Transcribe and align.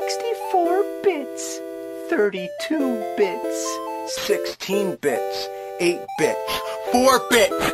64 0.00 0.84
bits, 1.02 1.60
32 2.08 3.04
bits, 3.16 3.78
16 4.16 4.96
bits, 5.00 5.50
8 5.80 6.06
bits, 6.18 6.62
4 6.92 7.28
bits. 7.28 7.72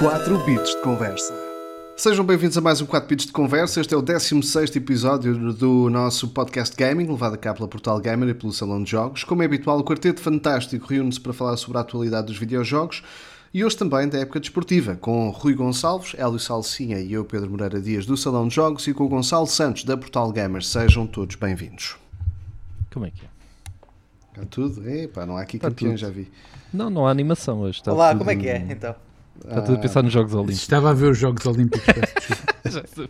4 0.00 0.38
bits 0.46 0.70
de 0.70 0.80
conversa. 0.80 1.34
Sejam 1.94 2.24
bem-vindos 2.24 2.56
a 2.56 2.62
mais 2.62 2.80
um 2.80 2.86
4 2.86 3.06
bits 3.06 3.26
de 3.26 3.32
conversa. 3.32 3.82
Este 3.82 3.92
é 3.92 3.96
o 3.98 4.02
16 4.02 4.74
episódio 4.76 5.52
do 5.52 5.90
nosso 5.90 6.28
podcast 6.28 6.74
gaming, 6.74 7.06
levado 7.06 7.34
a 7.34 7.38
cabo 7.38 7.58
pela 7.58 7.68
Portal 7.68 8.00
Gamer 8.00 8.30
e 8.30 8.34
pelo 8.34 8.52
Salão 8.52 8.82
de 8.82 8.90
Jogos. 8.90 9.24
Como 9.24 9.42
é 9.42 9.44
habitual, 9.44 9.78
o 9.78 9.84
Quarteto 9.84 10.22
Fantástico 10.22 10.86
reúne-se 10.86 11.20
para 11.20 11.34
falar 11.34 11.58
sobre 11.58 11.76
a 11.76 11.82
atualidade 11.82 12.28
dos 12.28 12.38
videojogos 12.38 13.02
e 13.54 13.64
hoje 13.64 13.76
também 13.76 14.08
da 14.08 14.18
época 14.18 14.40
desportiva, 14.40 14.96
com 14.96 15.28
Rui 15.30 15.54
Gonçalves, 15.54 16.14
Hélio 16.18 16.38
Salsinha 16.38 16.98
e 16.98 17.12
eu, 17.12 17.24
Pedro 17.24 17.50
Moreira 17.50 17.80
Dias, 17.80 18.06
do 18.06 18.16
Salão 18.16 18.48
de 18.48 18.54
Jogos 18.54 18.86
e 18.86 18.94
com 18.94 19.04
o 19.04 19.08
Gonçalo 19.08 19.46
Santos, 19.46 19.84
da 19.84 19.96
Portal 19.96 20.32
Gamer. 20.32 20.62
Sejam 20.62 21.06
todos 21.06 21.36
bem-vindos. 21.36 21.96
Como 22.92 23.06
é 23.06 23.10
que 23.10 23.24
é? 23.24 23.28
Está 24.32 24.46
tudo? 24.46 24.88
Epá, 24.88 25.26
não 25.26 25.36
há 25.36 25.42
aqui 25.42 25.56
Está 25.56 25.68
campeões, 25.68 26.00
já 26.00 26.08
vi. 26.08 26.30
Não, 26.72 26.88
não 26.88 27.06
há 27.06 27.10
animação 27.10 27.60
hoje. 27.60 27.78
Está 27.80 27.92
Olá, 27.92 28.10
tudo- 28.12 28.18
como 28.20 28.30
é 28.30 28.36
que 28.36 28.48
é 28.48 28.56
então? 28.70 28.94
Está 29.44 29.60
tudo 29.62 29.76
a 29.76 29.78
pensar 29.80 30.02
nos 30.02 30.12
Jogos 30.12 30.32
Olímpicos. 30.34 30.62
Estava 30.62 30.90
a 30.90 30.94
ver 30.94 31.10
os 31.10 31.18
Jogos 31.18 31.44
Olímpicos. 31.44 31.84
Já 32.64 32.82
sabia. 32.86 33.08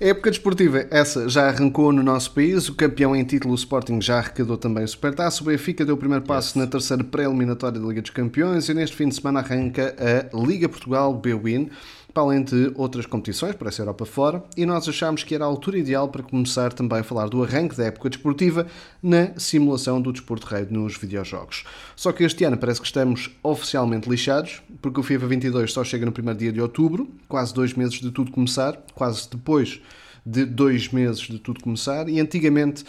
A 0.00 0.06
época 0.06 0.28
desportiva, 0.28 0.86
essa 0.90 1.28
já 1.28 1.48
arrancou 1.48 1.92
no 1.92 2.02
nosso 2.02 2.32
país. 2.32 2.68
O 2.68 2.74
campeão 2.74 3.14
em 3.14 3.22
título, 3.22 3.52
o 3.52 3.56
Sporting, 3.56 4.00
já 4.02 4.18
arrecadou 4.18 4.56
também 4.56 4.82
o 4.82 4.88
Supertaça. 4.88 5.40
O 5.40 5.46
Benfica 5.46 5.84
deu 5.84 5.94
o 5.94 5.98
primeiro 5.98 6.24
passo 6.24 6.58
na 6.58 6.66
terceira 6.66 7.04
pré-eliminatória 7.04 7.78
da 7.78 7.86
Liga 7.86 8.02
dos 8.02 8.10
Campeões 8.10 8.68
e 8.68 8.74
neste 8.74 8.96
fim 8.96 9.08
de 9.08 9.14
semana 9.14 9.38
arranca 9.38 9.94
a 10.00 10.36
Liga 10.36 10.68
Portugal 10.68 11.14
B-Win, 11.14 11.70
para 12.14 12.22
além 12.22 12.44
de 12.44 12.70
outras 12.76 13.04
competições, 13.04 13.56
para 13.56 13.68
essa 13.68 13.82
Europa 13.82 14.06
fora. 14.06 14.44
E 14.56 14.64
nós 14.64 14.88
achámos 14.88 15.24
que 15.24 15.34
era 15.34 15.44
a 15.44 15.48
altura 15.48 15.78
ideal 15.78 16.08
para 16.08 16.22
começar 16.22 16.72
também 16.72 17.00
a 17.00 17.02
falar 17.02 17.28
do 17.28 17.42
arranque 17.42 17.76
da 17.76 17.86
época 17.86 18.08
desportiva 18.08 18.66
na 19.02 19.36
simulação 19.36 20.00
do 20.00 20.12
desporto 20.12 20.46
rei 20.46 20.64
nos 20.70 20.96
videojogos. 20.96 21.64
Só 21.96 22.12
que 22.12 22.22
este 22.22 22.44
ano 22.44 22.56
parece 22.56 22.80
que 22.80 22.86
estamos 22.86 23.30
oficialmente 23.42 24.08
lixados, 24.08 24.62
porque 24.80 25.00
o 25.00 25.02
FIFA 25.02 25.26
22 25.26 25.72
só 25.72 25.82
chega 25.82 26.06
no 26.06 26.12
primeiro 26.12 26.38
dia 26.38 26.52
de 26.52 26.60
outubro, 26.60 27.08
quase 27.28 27.52
dois 27.52 27.74
meses 27.74 28.00
de 28.00 28.12
tudo 28.12 28.30
começar, 28.30 28.80
quase 28.94 29.28
depois 29.28 29.80
de 30.24 30.44
dois 30.46 30.88
meses 30.90 31.22
de 31.22 31.38
tudo 31.38 31.60
começar, 31.60 32.08
e 32.08 32.20
antigamente 32.20 32.84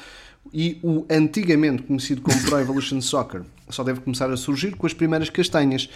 e 0.54 0.80
o 0.84 1.06
antigamente 1.10 1.82
conhecido 1.84 2.22
como 2.22 2.40
Pro 2.44 2.60
Evolution 2.60 3.02
Soccer 3.02 3.42
só 3.70 3.84
deve 3.84 4.00
começar 4.02 4.30
a 4.30 4.38
surgir 4.38 4.76
com 4.76 4.86
as 4.86 4.94
primeiras 4.94 5.30
castanhas. 5.30 5.90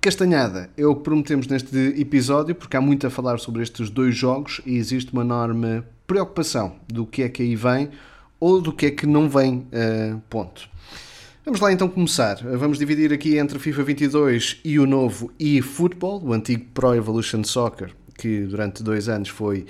Castanhada 0.00 0.70
é 0.78 0.86
o 0.86 0.96
que 0.96 1.02
prometemos 1.02 1.46
neste 1.46 1.76
episódio, 2.00 2.54
porque 2.54 2.74
há 2.74 2.80
muito 2.80 3.06
a 3.06 3.10
falar 3.10 3.38
sobre 3.38 3.62
estes 3.62 3.90
dois 3.90 4.16
jogos 4.16 4.62
e 4.64 4.78
existe 4.78 5.12
uma 5.12 5.20
enorme 5.20 5.82
preocupação 6.06 6.76
do 6.88 7.04
que 7.04 7.22
é 7.22 7.28
que 7.28 7.42
aí 7.42 7.54
vem 7.54 7.90
ou 8.40 8.62
do 8.62 8.72
que 8.72 8.86
é 8.86 8.90
que 8.90 9.06
não 9.06 9.28
vem. 9.28 9.66
eh, 9.70 10.16
ponto. 10.30 10.66
Vamos 11.44 11.60
lá 11.60 11.70
então 11.70 11.86
começar. 11.86 12.36
Vamos 12.36 12.78
dividir 12.78 13.12
aqui 13.12 13.36
entre 13.36 13.58
FIFA 13.58 13.82
22 13.82 14.60
e 14.64 14.78
o 14.78 14.86
novo 14.86 15.30
eFootball, 15.38 16.24
o 16.24 16.32
antigo 16.32 16.64
Pro 16.72 16.94
Evolution 16.94 17.44
Soccer, 17.44 17.94
que 18.16 18.46
durante 18.46 18.82
dois 18.82 19.06
anos 19.06 19.28
foi 19.28 19.66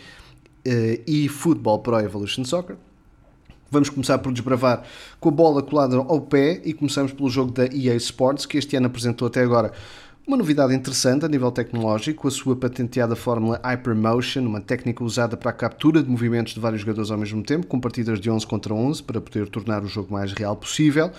eh, 0.64 1.00
eFootball 1.08 1.80
Pro 1.80 1.98
Evolution 1.98 2.44
Soccer. 2.44 2.76
Vamos 3.68 3.88
começar 3.88 4.18
por 4.18 4.32
desbravar 4.32 4.84
com 5.18 5.28
a 5.28 5.32
bola 5.32 5.60
colada 5.60 5.96
ao 5.96 6.20
pé 6.20 6.60
e 6.64 6.72
começamos 6.72 7.12
pelo 7.12 7.28
jogo 7.28 7.50
da 7.50 7.66
EA 7.66 7.96
Sports, 7.96 8.46
que 8.46 8.58
este 8.58 8.76
ano 8.76 8.86
apresentou 8.86 9.26
até 9.26 9.42
agora 9.42 9.72
uma 10.26 10.36
novidade 10.36 10.74
interessante 10.74 11.24
a 11.24 11.28
nível 11.28 11.50
tecnológico, 11.50 12.28
a 12.28 12.30
sua 12.30 12.54
patenteada 12.54 13.16
fórmula 13.16 13.60
Hypermotion, 13.64 14.42
uma 14.42 14.60
técnica 14.60 15.02
usada 15.02 15.36
para 15.36 15.50
a 15.50 15.52
captura 15.52 16.02
de 16.02 16.08
movimentos 16.08 16.54
de 16.54 16.60
vários 16.60 16.82
jogadores 16.82 17.10
ao 17.10 17.18
mesmo 17.18 17.42
tempo, 17.42 17.66
com 17.66 17.80
partidas 17.80 18.20
de 18.20 18.30
11 18.30 18.46
contra 18.46 18.72
11, 18.72 19.02
para 19.02 19.20
poder 19.20 19.48
tornar 19.48 19.82
o 19.82 19.88
jogo 19.88 20.12
mais 20.12 20.32
real 20.32 20.54
possível, 20.54 21.10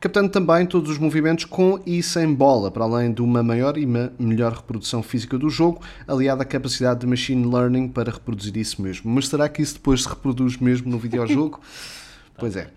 captando 0.00 0.30
também 0.30 0.64
todos 0.66 0.90
os 0.90 0.98
movimentos 0.98 1.44
com 1.44 1.78
e 1.84 2.02
sem 2.02 2.32
bola, 2.32 2.70
para 2.70 2.84
além 2.84 3.12
de 3.12 3.20
uma 3.20 3.42
maior 3.42 3.76
e 3.76 3.84
uma 3.84 4.12
melhor 4.18 4.52
reprodução 4.52 5.02
física 5.02 5.36
do 5.36 5.50
jogo, 5.50 5.82
aliada 6.06 6.42
à 6.42 6.46
capacidade 6.46 7.00
de 7.00 7.06
machine 7.06 7.44
learning 7.46 7.88
para 7.88 8.12
reproduzir 8.12 8.56
isso 8.56 8.80
mesmo. 8.80 9.10
Mas 9.10 9.28
será 9.28 9.48
que 9.48 9.60
isso 9.60 9.74
depois 9.74 10.02
se 10.02 10.08
reproduz 10.08 10.56
mesmo 10.56 10.90
no 10.90 10.98
videojogo? 10.98 11.60
Pois 12.36 12.56
é. 12.56 12.68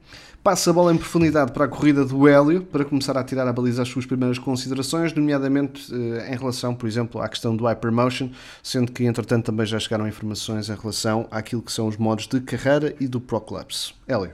Passa 0.43 0.69
a 0.69 0.73
bola 0.73 0.93
em 0.93 0.97
profundidade 0.97 1.51
para 1.51 1.65
a 1.65 1.67
corrida 1.67 2.05
do 2.05 2.25
Hélio, 2.25 2.63
para 2.63 2.85
começar 2.85 3.17
a 3.17 3.23
tirar 3.23 3.45
à 3.47 3.51
baliza 3.51 3.81
as 3.81 3.89
suas 3.89 4.05
primeiras 4.05 4.39
considerações, 4.39 5.11
nomeadamente 5.13 5.93
eh, 5.93 6.33
em 6.33 6.37
relação, 6.37 6.73
por 6.73 6.87
exemplo, 6.87 7.21
à 7.21 7.27
questão 7.27 7.53
do 7.53 7.65
Hypermotion, 7.65 8.29
sendo 8.63 8.89
que, 8.93 9.03
entretanto, 9.03 9.45
também 9.47 9.65
já 9.65 9.77
chegaram 9.77 10.07
informações 10.07 10.69
em 10.69 10.75
relação 10.75 11.27
àquilo 11.29 11.61
que 11.61 11.71
são 11.71 11.85
os 11.87 11.97
modos 11.97 12.27
de 12.27 12.39
carreira 12.39 12.95
e 12.97 13.09
do 13.09 13.19
Pro 13.19 13.41
Clubs. 13.41 13.93
Hélio. 14.07 14.31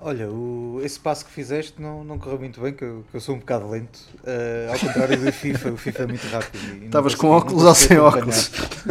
Olha, 0.00 0.30
o- 0.30 0.80
esse 0.84 1.00
passo 1.00 1.24
que 1.24 1.32
fizeste 1.32 1.82
não, 1.82 2.04
não 2.04 2.16
correu 2.16 2.38
muito 2.38 2.60
bem, 2.60 2.72
que 2.72 2.84
eu, 2.84 3.04
que 3.10 3.16
eu 3.16 3.20
sou 3.20 3.34
um 3.34 3.38
bocado 3.40 3.68
lento. 3.68 3.98
Eh, 4.24 4.68
ao 4.72 4.78
contrário 4.78 5.18
do 5.20 5.32
FIFA, 5.32 5.72
o 5.72 5.76
FIFA 5.76 6.02
é 6.04 6.06
muito 6.06 6.26
rápido. 6.28 6.84
Estavas 6.84 7.16
com 7.16 7.30
óculos 7.30 7.64
ou 7.64 7.74
sem 7.74 7.96
acompanhar. 7.96 8.30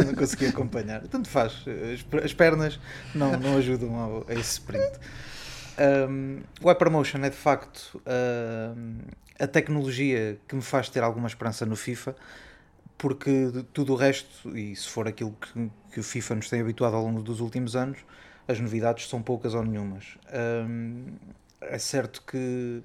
Não 0.04 0.14
consegui 0.14 0.46
acompanhar. 0.48 1.00
Tanto 1.08 1.30
faz, 1.30 1.64
as, 1.66 2.22
as 2.24 2.34
pernas 2.34 2.78
não, 3.14 3.38
não 3.40 3.56
ajudam 3.56 3.96
ao- 3.96 4.26
a 4.28 4.34
esse 4.34 4.52
sprint. 4.52 4.92
Um, 5.78 6.40
o 6.60 6.68
Hypermotion 6.68 7.18
é 7.22 7.30
de 7.30 7.36
facto 7.36 8.02
um, 8.76 8.98
a 9.38 9.46
tecnologia 9.46 10.38
que 10.48 10.56
me 10.56 10.62
faz 10.62 10.88
ter 10.88 11.02
alguma 11.02 11.28
esperança 11.28 11.64
no 11.64 11.76
FIFA, 11.76 12.16
porque 12.96 13.50
de 13.50 13.62
tudo 13.62 13.92
o 13.92 13.96
resto, 13.96 14.56
e 14.58 14.74
se 14.74 14.88
for 14.88 15.06
aquilo 15.06 15.32
que, 15.40 15.70
que 15.92 16.00
o 16.00 16.02
FIFA 16.02 16.34
nos 16.36 16.50
tem 16.50 16.60
habituado 16.60 16.96
ao 16.96 17.04
longo 17.04 17.22
dos 17.22 17.40
últimos 17.40 17.76
anos, 17.76 17.98
as 18.48 18.58
novidades 18.58 19.08
são 19.08 19.22
poucas 19.22 19.54
ou 19.54 19.62
nenhumas. 19.62 20.18
Um, 20.66 21.06
é 21.60 21.78
certo 21.78 22.22
que 22.26 22.82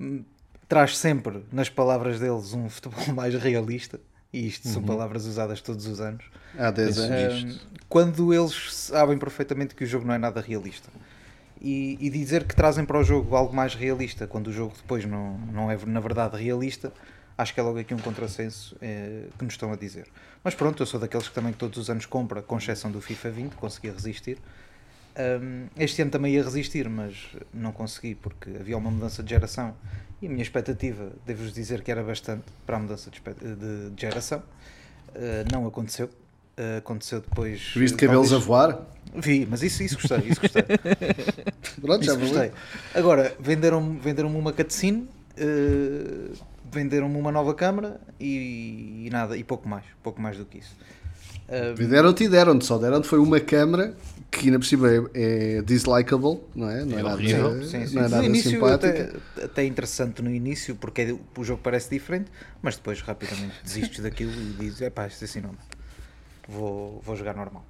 hum, 0.00 0.24
traz 0.68 0.96
sempre, 0.98 1.44
nas 1.52 1.68
palavras 1.68 2.18
deles, 2.18 2.52
um 2.52 2.68
futebol 2.70 3.14
mais 3.14 3.34
realista, 3.34 4.00
e 4.32 4.48
isto 4.48 4.66
são 4.66 4.82
palavras 4.82 5.26
usadas 5.26 5.60
todos 5.60 5.86
os 5.86 6.00
anos. 6.00 6.24
Há 6.58 6.72
10 6.72 6.98
anos. 6.98 7.44
Um, 7.44 7.58
quando 7.88 8.34
eles 8.34 8.74
sabem 8.74 9.16
perfeitamente 9.16 9.76
que 9.76 9.84
o 9.84 9.86
jogo 9.86 10.04
não 10.04 10.14
é 10.14 10.18
nada 10.18 10.40
realista. 10.40 10.88
E, 11.60 11.96
e 12.00 12.10
dizer 12.10 12.44
que 12.44 12.54
trazem 12.54 12.84
para 12.84 12.98
o 12.98 13.04
jogo 13.04 13.34
algo 13.36 13.54
mais 13.54 13.74
realista, 13.74 14.26
quando 14.26 14.48
o 14.48 14.52
jogo 14.52 14.74
depois 14.76 15.04
não, 15.04 15.38
não 15.38 15.70
é 15.70 15.78
na 15.86 16.00
verdade 16.00 16.36
realista, 16.36 16.92
acho 17.38 17.54
que 17.54 17.60
é 17.60 17.62
logo 17.62 17.78
aqui 17.78 17.94
um 17.94 17.98
contrassenso 17.98 18.76
eh, 18.82 19.24
que 19.38 19.44
nos 19.44 19.54
estão 19.54 19.72
a 19.72 19.76
dizer. 19.76 20.06
Mas 20.42 20.54
pronto, 20.54 20.82
eu 20.82 20.86
sou 20.86 21.00
daqueles 21.00 21.26
que 21.28 21.34
também 21.34 21.52
todos 21.52 21.78
os 21.78 21.88
anos 21.88 22.06
compra, 22.06 22.42
com 22.42 22.58
exceção 22.58 22.90
do 22.90 23.00
FIFA 23.00 23.30
20, 23.30 23.52
consegui 23.54 23.90
resistir. 23.90 24.38
Um, 25.16 25.66
este 25.76 26.02
ano 26.02 26.10
também 26.10 26.34
ia 26.34 26.42
resistir, 26.42 26.88
mas 26.88 27.14
não 27.52 27.70
consegui 27.72 28.14
porque 28.16 28.50
havia 28.58 28.76
uma 28.76 28.90
mudança 28.90 29.22
de 29.22 29.30
geração 29.30 29.74
e 30.20 30.26
a 30.26 30.28
minha 30.30 30.42
expectativa, 30.42 31.12
devo-vos 31.24 31.52
dizer 31.52 31.82
que 31.82 31.90
era 31.90 32.02
bastante 32.02 32.44
para 32.66 32.76
a 32.76 32.80
mudança 32.80 33.10
de, 33.10 33.20
de- 33.90 34.00
geração. 34.00 34.40
Uh, 35.10 35.52
não 35.52 35.66
aconteceu. 35.66 36.06
Uh, 36.58 36.78
aconteceu 36.78 37.20
depois. 37.20 37.72
Viste 37.76 37.96
cabelos 37.96 38.32
a 38.32 38.38
voar? 38.38 38.80
Vi, 39.14 39.46
mas 39.48 39.62
isso, 39.62 39.82
isso 39.82 39.94
gostei, 39.96 40.28
isso 40.28 40.40
gostei. 40.40 40.62
Pronto, 41.80 42.04
já 42.04 42.14
Isso 42.14 42.20
valeu. 42.20 42.50
gostei. 42.50 42.52
Agora, 42.94 43.34
venderam-me 43.38 43.98
venderam 43.98 44.28
uma 44.36 44.52
cutscene, 44.52 45.08
eh, 45.36 46.32
venderam-me 46.72 47.16
uma 47.18 47.30
nova 47.30 47.54
câmara 47.54 48.00
e, 48.18 49.04
e 49.06 49.10
nada, 49.10 49.36
e 49.36 49.44
pouco 49.44 49.68
mais, 49.68 49.84
pouco 50.02 50.20
mais 50.20 50.36
do 50.36 50.44
que 50.44 50.58
isso. 50.58 50.76
Eh, 51.48 51.74
Deram-te 51.74 52.24
e 52.24 52.28
deram-te, 52.28 52.64
só 52.64 52.78
deram-te 52.78 53.06
foi 53.06 53.18
uma 53.18 53.38
câmara 53.38 53.94
que 54.30 54.46
ainda 54.46 54.58
por 54.58 54.64
cima 54.66 54.88
é, 54.90 55.58
é 55.58 55.62
dislikable, 55.62 56.40
não 56.54 56.68
é? 56.68 56.84
Não 56.84 56.96
é, 56.96 57.00
É 57.00 57.02
nada, 57.04 57.14
horrível. 57.14 57.62
sim, 57.62 57.86
sim. 57.86 57.94
Não 57.94 58.02
é 58.02 58.08
no 58.08 58.10
nada 58.10 58.24
início 58.26 58.50
simpática. 58.50 59.20
até, 59.36 59.44
até 59.44 59.64
interessante 59.64 60.22
no 60.22 60.30
início, 60.30 60.74
porque 60.74 61.02
é- 61.02 61.16
o 61.38 61.44
jogo 61.44 61.60
parece 61.62 61.88
diferente, 61.90 62.32
mas 62.60 62.74
depois 62.76 63.00
rapidamente 63.00 63.54
desistes 63.62 64.00
daquilo 64.02 64.32
e 64.32 64.54
dizes, 64.58 64.82
é 64.82 64.90
pá, 64.90 65.06
isto 65.06 65.24
assim 65.24 65.40
não 65.40 65.50
dá. 65.50 65.58
Vou, 66.48 67.00
vou 67.04 67.14
jogar 67.14 67.36
normal. 67.36 67.64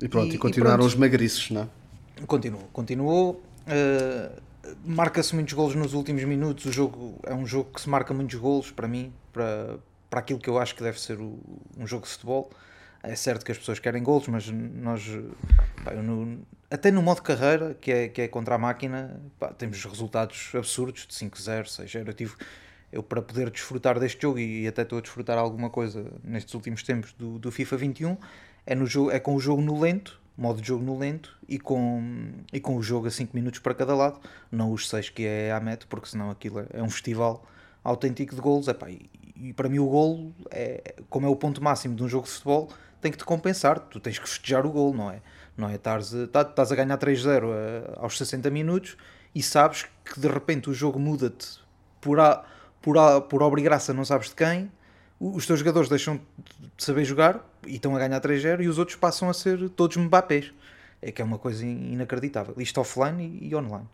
E 0.00 0.08
pronto, 0.08 0.28
e, 0.28 0.32
E- 0.32 0.34
e 0.36 0.38
continuaram 0.38 0.78
pronto. 0.78 0.88
os 0.88 0.94
magriços, 0.94 1.50
não 1.50 1.62
é? 1.62 1.68
Continuou, 2.26 2.68
continuou. 2.72 3.42
eh, 3.66 4.30
marca-se 4.84 5.34
muitos 5.34 5.52
golos 5.54 5.74
nos 5.74 5.92
últimos 5.94 6.22
minutos. 6.24 6.64
O 6.66 6.72
jogo 6.72 7.18
é 7.24 7.34
um 7.34 7.44
jogo 7.46 7.70
que 7.72 7.80
se 7.80 7.88
marca 7.88 8.12
muitos 8.14 8.38
golos 8.38 8.70
para 8.70 8.86
mim, 8.88 9.12
para, 9.32 9.78
para 10.08 10.20
aquilo 10.20 10.38
que 10.38 10.48
eu 10.48 10.58
acho 10.58 10.74
que 10.74 10.82
deve 10.82 11.00
ser 11.00 11.20
o- 11.20 11.38
um 11.76 11.86
jogo 11.86 12.04
de 12.04 12.10
futebol. 12.12 12.50
É 13.02 13.14
certo 13.14 13.44
que 13.44 13.52
as 13.52 13.58
pessoas 13.58 13.78
querem 13.78 14.02
golos, 14.02 14.26
mas 14.28 14.48
nós, 14.48 15.02
pá, 15.84 15.92
no- 15.94 16.38
até 16.70 16.90
no 16.90 17.02
modo 17.02 17.22
carreira, 17.22 17.74
que 17.80 17.90
é, 17.92 18.08
que 18.08 18.22
é 18.22 18.28
contra 18.28 18.54
a 18.54 18.58
máquina, 18.58 19.20
pá, 19.38 19.48
temos 19.52 19.84
resultados 19.84 20.50
absurdos 20.54 21.06
de 21.06 21.14
5-0, 21.14 21.66
6-0. 21.68 22.06
Eu 22.08 22.14
tive, 22.14 22.34
eu 22.92 23.02
para 23.02 23.20
poder 23.22 23.50
desfrutar 23.50 23.98
deste 24.00 24.22
jogo 24.22 24.38
e 24.38 24.66
até 24.66 24.82
estou 24.82 24.98
a 24.98 25.00
desfrutar 25.00 25.38
alguma 25.38 25.70
coisa 25.70 26.04
nestes 26.24 26.54
últimos 26.54 26.82
tempos 26.82 27.12
do, 27.12 27.38
do 27.38 27.50
FIFA 27.52 27.76
21 27.76 28.16
é, 28.66 28.74
no 28.74 28.86
jogo, 28.86 29.10
é 29.10 29.18
com 29.20 29.34
o 29.34 29.40
jogo 29.40 29.62
no 29.62 29.80
lento 29.80 30.20
modo 30.38 30.60
de 30.60 30.68
jogo 30.68 30.84
no 30.84 30.98
lento 30.98 31.34
e 31.48 31.58
com, 31.58 32.30
e 32.52 32.60
com 32.60 32.76
o 32.76 32.82
jogo 32.82 33.06
a 33.06 33.10
5 33.10 33.34
minutos 33.34 33.58
para 33.60 33.74
cada 33.74 33.94
lado, 33.94 34.20
não 34.52 34.70
os 34.70 34.86
6 34.88 35.08
que 35.08 35.24
é 35.24 35.50
a 35.50 35.58
meta, 35.58 35.86
porque 35.88 36.08
senão 36.08 36.30
aquilo 36.30 36.62
é, 36.74 36.82
um 36.82 36.90
festival 36.90 37.42
autêntico 37.82 38.34
de 38.34 38.40
golos. 38.42 38.68
Epá, 38.68 38.90
e, 38.90 39.08
e 39.34 39.52
para 39.54 39.66
mim 39.68 39.78
o 39.78 39.86
golo, 39.86 40.34
é, 40.50 40.94
como 41.08 41.26
é 41.26 41.30
o 41.30 41.36
ponto 41.36 41.62
máximo 41.64 41.94
de 41.94 42.02
um 42.02 42.08
jogo 42.08 42.26
de 42.26 42.32
futebol, 42.32 42.68
tem 43.00 43.10
que 43.10 43.16
te 43.16 43.24
compensar. 43.24 43.78
Tu 43.78 43.98
tens 43.98 44.18
que 44.18 44.28
festejar 44.28 44.66
o 44.66 44.70
gol, 44.70 44.92
não 44.92 45.10
é? 45.10 45.22
Não 45.56 45.70
é? 45.70 45.76
Estás, 45.76 46.14
a- 46.14 46.26
tá- 46.26 46.42
estás 46.42 46.70
a 46.70 46.74
ganhar 46.76 46.98
3-0 46.98 47.46
a- 47.96 48.00
aos 48.02 48.18
60 48.18 48.50
minutos 48.50 48.94
e 49.34 49.42
sabes 49.42 49.86
que 50.04 50.20
de 50.20 50.28
repente 50.28 50.68
o 50.68 50.74
jogo 50.74 50.98
muda-te 50.98 51.46
por, 51.98 52.20
a, 52.20 52.44
por, 52.82 52.98
a, 52.98 53.22
por 53.22 53.42
obra 53.42 53.58
e 53.58 53.62
graça, 53.62 53.94
não 53.94 54.04
sabes 54.04 54.28
de 54.28 54.34
quem. 54.34 54.70
Os 55.18 55.46
teus 55.46 55.60
jogadores 55.60 55.88
deixam 55.88 56.20
de 56.76 56.84
saber 56.84 57.04
jogar 57.04 57.44
e 57.66 57.76
estão 57.76 57.96
a 57.96 57.98
ganhar 57.98 58.20
3-0 58.20 58.62
e 58.62 58.68
os 58.68 58.78
outros 58.78 58.96
passam 58.96 59.30
a 59.30 59.34
ser 59.34 59.68
todos 59.70 59.96
Mbappés. 59.96 60.52
É 61.00 61.10
que 61.10 61.22
é 61.22 61.24
uma 61.24 61.38
coisa 61.38 61.64
in- 61.64 61.92
inacreditável. 61.92 62.54
Isto 62.58 62.80
offline 62.80 63.38
e, 63.40 63.54
online. 63.54 63.88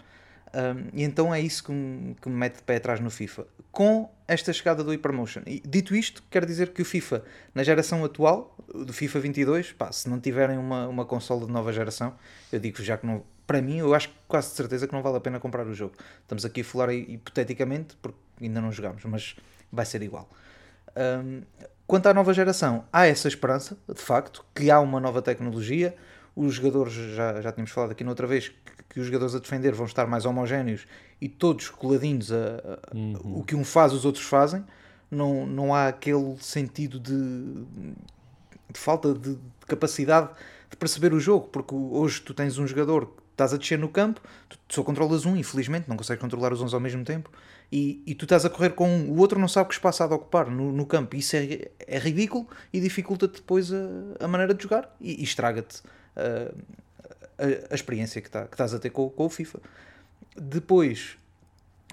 Um, 0.55 0.89
e 0.93 1.03
então 1.03 1.33
é 1.35 1.41
isso 1.41 1.65
que 1.65 1.73
me, 1.73 2.15
que 2.15 2.29
me 2.29 2.35
mete 2.37 2.57
de 2.57 2.63
pé 2.63 2.77
atrás 2.77 3.01
no 3.01 3.11
FIFA. 3.11 3.47
Com 3.71 4.11
esta 4.29 4.53
chegada 4.53 4.83
do 4.85 4.91
Hypermotion. 4.91 5.43
E, 5.47 5.61
dito 5.65 5.95
isto, 5.95 6.23
quer 6.31 6.45
dizer 6.45 6.71
que 6.73 6.83
o 6.83 6.85
FIFA, 6.85 7.25
na 7.55 7.63
geração 7.63 8.05
atual, 8.05 8.57
do 8.75 8.93
FIFA 8.93 9.21
22, 9.21 9.73
pá, 9.73 9.91
se 9.93 10.09
não 10.09 10.19
tiverem 10.21 10.59
uma, 10.59 10.89
uma 10.89 11.05
consola 11.05 11.47
de 11.47 11.53
nova 11.53 11.73
geração, 11.73 12.15
eu 12.53 12.59
digo 12.61 12.83
já 12.83 12.97
que 12.99 13.07
não. 13.07 13.23
Para 13.47 13.63
mim, 13.63 13.79
eu 13.79 13.95
acho 13.95 14.11
quase 14.29 14.51
de 14.51 14.57
certeza 14.57 14.87
que 14.87 14.93
não 14.93 15.03
vale 15.03 15.17
a 15.17 15.21
pena 15.21 15.39
comprar 15.41 15.67
o 15.67 15.75
jogo. 15.75 15.95
Estamos 16.23 16.45
aqui 16.45 16.61
a 16.61 16.65
falar 16.65 16.93
hi- 16.93 17.15
hipoteticamente, 17.15 17.97
porque 18.03 18.19
ainda 18.41 18.61
não 18.61 18.71
jogamos, 18.73 19.05
mas 19.05 19.35
vai 19.71 19.85
ser 19.87 20.03
igual. 20.03 20.29
Um, 20.97 21.43
quanto 21.87 22.07
à 22.07 22.15
nova 22.15 22.33
geração, 22.33 22.85
há 22.93 23.07
essa 23.07 23.29
esperança, 23.29 23.77
de 23.93 24.01
facto, 24.01 24.45
que 24.55 24.71
há 24.71 24.81
uma 24.81 25.01
nova 25.01 25.23
tecnologia. 25.23 25.95
Os 26.35 26.55
jogadores, 26.55 26.93
já, 26.95 27.41
já 27.41 27.53
tínhamos 27.53 27.71
falado 27.73 27.91
aqui 27.93 28.03
noutra 28.05 28.27
vez, 28.27 28.49
que, 28.49 28.55
que 28.89 29.01
os 29.01 29.07
jogadores 29.07 29.35
a 29.35 29.39
defender 29.39 29.73
vão 29.75 29.87
estar 29.87 30.07
mais 30.07 30.25
homogéneos 30.25 30.87
e 31.21 31.29
todos 31.29 31.69
coladinhos 31.71 32.33
a, 32.33 32.37
a- 32.37 32.97
o 33.25 33.43
que 33.45 33.55
um 33.55 33.65
faz, 33.65 33.93
os 33.93 34.05
outros 34.05 34.25
fazem. 34.25 34.65
Não, 35.11 35.47
não 35.47 35.75
há 35.75 35.89
aquele 35.89 36.37
sentido 36.41 36.99
de, 36.99 37.13
de 38.73 38.79
falta 38.79 39.13
de, 39.15 39.35
de 39.35 39.67
capacidade 39.67 40.31
de 40.71 40.77
perceber 40.77 41.13
o 41.13 41.21
jogo, 41.21 41.49
porque 41.49 41.75
hoje 41.75 42.21
tu 42.23 42.33
tens 42.33 42.57
um 42.59 42.67
jogador 42.67 43.07
que 43.07 43.23
estás 43.33 43.53
a 43.53 43.57
descer 43.59 43.79
no 43.79 43.89
campo, 43.89 44.21
tu 44.49 44.59
só 44.69 44.83
controlas 44.83 45.27
um, 45.27 45.37
infelizmente, 45.37 45.89
não 45.89 45.97
consegues 45.97 46.21
controlar 46.21 46.53
os 46.53 46.63
11 46.63 46.75
ao 46.75 46.81
mesmo 46.81 47.05
tempo, 47.05 47.31
e, 47.73 48.03
e 48.07 48.15
tu 48.15 48.27
estás 48.27 48.45
a 48.45 48.51
correr 48.51 48.71
com 48.71 48.87
um, 48.87 49.11
o 49.11 49.19
outro 49.19 49.41
não 49.41 49.49
sabe 49.49 49.69
que 49.69 49.75
espaço 49.75 50.03
há 50.03 50.07
de 50.07 50.13
ocupar 50.13 50.51
no, 50.51 50.71
no 50.71 50.85
campo, 50.85 51.17
isso 51.17 51.35
é, 51.37 51.71
é 51.87 51.99
ridículo 51.99 52.47
e 52.71 52.79
dificulta-te 52.79 53.37
depois 53.37 53.73
a, 53.73 53.79
a 54.21 54.29
maneira 54.29 54.53
de 54.53 54.63
jogar 54.63 54.95
e, 55.01 55.21
e 55.21 55.25
estraga-te 55.25 55.81
uh, 55.81 56.55
a, 57.39 57.73
a 57.73 57.75
experiência 57.75 58.21
que, 58.21 58.31
tá, 58.31 58.47
que 58.47 58.55
estás 58.55 58.75
a 58.75 58.79
ter 58.79 58.91
com, 58.91 59.09
com 59.09 59.25
o 59.25 59.31
FIFA. 59.31 59.59
Depois, 60.37 61.17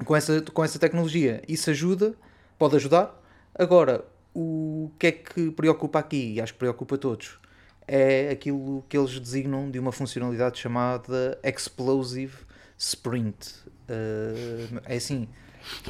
com 0.04 0.14
essa, 0.14 0.42
com 0.42 0.64
essa 0.64 0.78
tecnologia, 0.78 1.42
isso 1.48 1.70
ajuda, 1.70 2.14
pode 2.58 2.76
ajudar. 2.76 3.18
Agora, 3.56 4.04
o 4.36 4.92
que 5.00 5.08
é 5.08 5.12
que 5.14 5.50
preocupa 5.52 6.00
aqui, 6.00 6.34
e 6.34 6.42
acho 6.42 6.54
que 6.54 6.60
preocupa 6.60 6.98
todos, 6.98 7.40
é 7.88 8.30
aquilo 8.30 8.84
que 8.90 8.98
eles 8.98 9.18
designam 9.18 9.72
de 9.72 9.80
uma 9.80 9.94
funcionalidade 9.94 10.60
chamada 10.60 11.40
Explosive 11.42 12.36
Sprint. 12.78 13.56
Uh, 13.90 14.82
é 14.86 14.98
assim, 14.98 15.28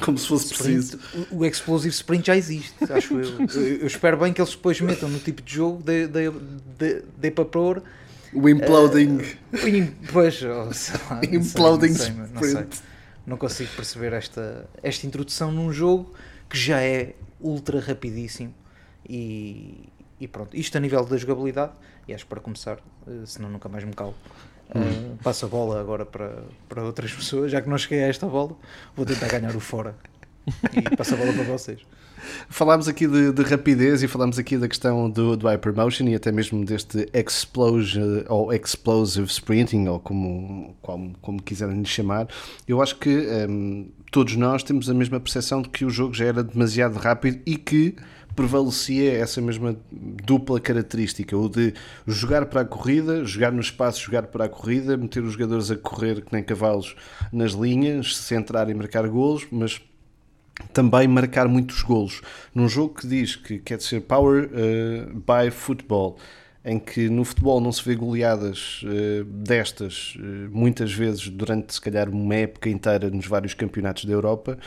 Como 0.00 0.18
se 0.18 0.26
fosse 0.26 0.54
preciso. 0.54 0.96
Sprint, 0.96 1.28
o, 1.32 1.38
o 1.38 1.46
Explosive 1.46 1.94
Sprint 1.94 2.26
já 2.26 2.36
existe, 2.36 2.92
acho 2.92 3.14
eu. 3.14 3.46
eu. 3.54 3.76
eu 3.80 3.86
espero 3.86 4.16
bem 4.16 4.32
que 4.32 4.40
eles 4.40 4.54
depois 4.54 4.80
metam 4.80 5.08
no 5.08 5.18
tipo 5.18 5.42
de 5.42 5.54
jogo, 5.54 5.82
de, 5.82 6.06
de, 6.06 6.30
de, 6.78 7.02
de 7.18 7.30
para 7.30 7.44
pôr. 7.44 7.82
O 8.32 8.48
imploding. 8.48 9.16
Uh, 9.16 9.94
pois, 10.12 10.40
oh, 10.42 10.72
sei 10.72 11.00
lá, 11.08 11.16
não 11.16 11.22
sei, 11.22 11.34
imploding 11.34 11.88
não 11.88 11.96
sei, 11.96 12.12
não 12.12 12.42
sei. 12.42 12.66
Não 13.26 13.36
consigo 13.36 13.70
perceber 13.74 14.12
esta, 14.12 14.68
esta 14.82 15.06
introdução 15.06 15.52
num 15.52 15.72
jogo 15.72 16.14
que 16.48 16.58
já 16.58 16.80
é 16.80 17.14
ultra 17.40 17.80
rapidíssimo 17.80 18.54
e, 19.08 19.88
e 20.20 20.28
pronto. 20.28 20.56
Isto 20.56 20.76
a 20.76 20.80
nível 20.80 21.04
da 21.04 21.16
jogabilidade, 21.16 21.72
e 22.06 22.14
acho 22.14 22.24
que 22.24 22.28
para 22.28 22.40
começar, 22.40 22.78
eh, 23.06 23.22
senão 23.24 23.48
nunca 23.48 23.68
mais 23.68 23.84
me 23.84 23.92
calo. 23.92 24.14
Uh, 24.74 25.16
passo 25.22 25.46
a 25.46 25.48
bola 25.48 25.80
agora 25.80 26.06
para, 26.06 26.44
para 26.68 26.84
outras 26.84 27.12
pessoas, 27.12 27.50
já 27.50 27.60
que 27.60 27.68
não 27.68 27.76
cheguei 27.76 28.04
a 28.04 28.08
esta 28.08 28.26
bola, 28.26 28.56
vou 28.96 29.04
tentar 29.04 29.28
ganhar 29.28 29.54
o 29.54 29.60
fora. 29.60 29.94
E 30.72 30.96
passo 30.96 31.14
a 31.14 31.16
bola 31.16 31.32
para 31.32 31.44
vocês. 31.44 31.80
Falámos 32.48 32.88
aqui 32.88 33.06
de, 33.06 33.32
de 33.32 33.42
rapidez 33.42 34.02
e 34.02 34.08
falámos 34.08 34.38
aqui 34.38 34.56
da 34.56 34.68
questão 34.68 35.08
do, 35.08 35.36
do 35.36 35.48
Hypermotion 35.48 36.08
e 36.08 36.14
até 36.14 36.30
mesmo 36.32 36.64
deste 36.64 37.08
Explosion 37.12 38.24
ou 38.28 38.52
Explosive 38.52 39.26
Sprinting, 39.26 39.88
ou 39.88 40.00
como, 40.00 40.74
como, 40.82 41.14
como 41.20 41.42
quiserem 41.42 41.84
chamar. 41.84 42.28
Eu 42.66 42.82
acho 42.82 42.96
que 42.96 43.26
hum, 43.48 43.88
todos 44.10 44.36
nós 44.36 44.62
temos 44.62 44.88
a 44.90 44.94
mesma 44.94 45.20
percepção 45.20 45.62
de 45.62 45.68
que 45.68 45.84
o 45.84 45.90
jogo 45.90 46.14
já 46.14 46.26
era 46.26 46.42
demasiado 46.42 46.98
rápido 46.98 47.40
e 47.46 47.56
que 47.56 47.96
prevalecia 48.34 49.12
essa 49.18 49.40
mesma 49.40 49.76
dupla 49.90 50.60
característica, 50.60 51.36
o 51.36 51.48
de 51.48 51.74
jogar 52.06 52.46
para 52.46 52.62
a 52.62 52.64
corrida, 52.64 53.24
jogar 53.24 53.52
no 53.52 53.60
espaço, 53.60 54.00
jogar 54.00 54.28
para 54.28 54.44
a 54.44 54.48
corrida, 54.48 54.96
meter 54.96 55.22
os 55.22 55.32
jogadores 55.32 55.70
a 55.70 55.76
correr 55.76 56.22
que 56.22 56.32
nem 56.32 56.42
cavalos 56.42 56.94
nas 57.32 57.52
linhas, 57.52 58.16
centrar 58.16 58.70
e 58.70 58.74
marcar 58.74 59.06
golos, 59.08 59.46
mas 59.50 59.80
também 60.72 61.08
marcar 61.08 61.48
muitos 61.48 61.82
golos. 61.82 62.20
Num 62.54 62.68
jogo 62.68 62.94
que 62.94 63.06
diz 63.06 63.36
que 63.36 63.58
quer 63.58 63.80
ser 63.80 64.00
Power 64.00 64.44
uh, 64.44 65.14
by 65.14 65.50
Football, 65.50 66.18
em 66.64 66.78
que 66.78 67.08
no 67.08 67.24
futebol 67.24 67.60
não 67.60 67.72
se 67.72 67.82
vê 67.84 67.94
goleadas 67.94 68.82
uh, 68.84 69.24
destas 69.24 70.14
uh, 70.16 70.50
muitas 70.50 70.92
vezes 70.92 71.28
durante 71.28 71.74
se 71.74 71.80
calhar 71.80 72.08
uma 72.08 72.34
época 72.34 72.68
inteira 72.68 73.08
nos 73.08 73.26
vários 73.26 73.54
campeonatos 73.54 74.04
da 74.04 74.12
Europa, 74.12 74.58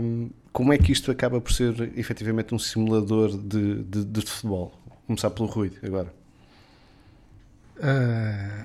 um, 0.00 0.30
como 0.52 0.72
é 0.72 0.78
que 0.78 0.92
isto 0.92 1.10
acaba 1.10 1.40
por 1.40 1.52
ser 1.52 1.92
efetivamente 1.96 2.54
um 2.54 2.58
simulador 2.58 3.36
de, 3.36 3.82
de, 3.84 4.04
de 4.04 4.20
futebol? 4.20 4.72
Vou 4.86 4.98
começar 5.06 5.30
pelo 5.30 5.48
Rui 5.48 5.72
agora. 5.82 6.12
Uh, 7.78 8.64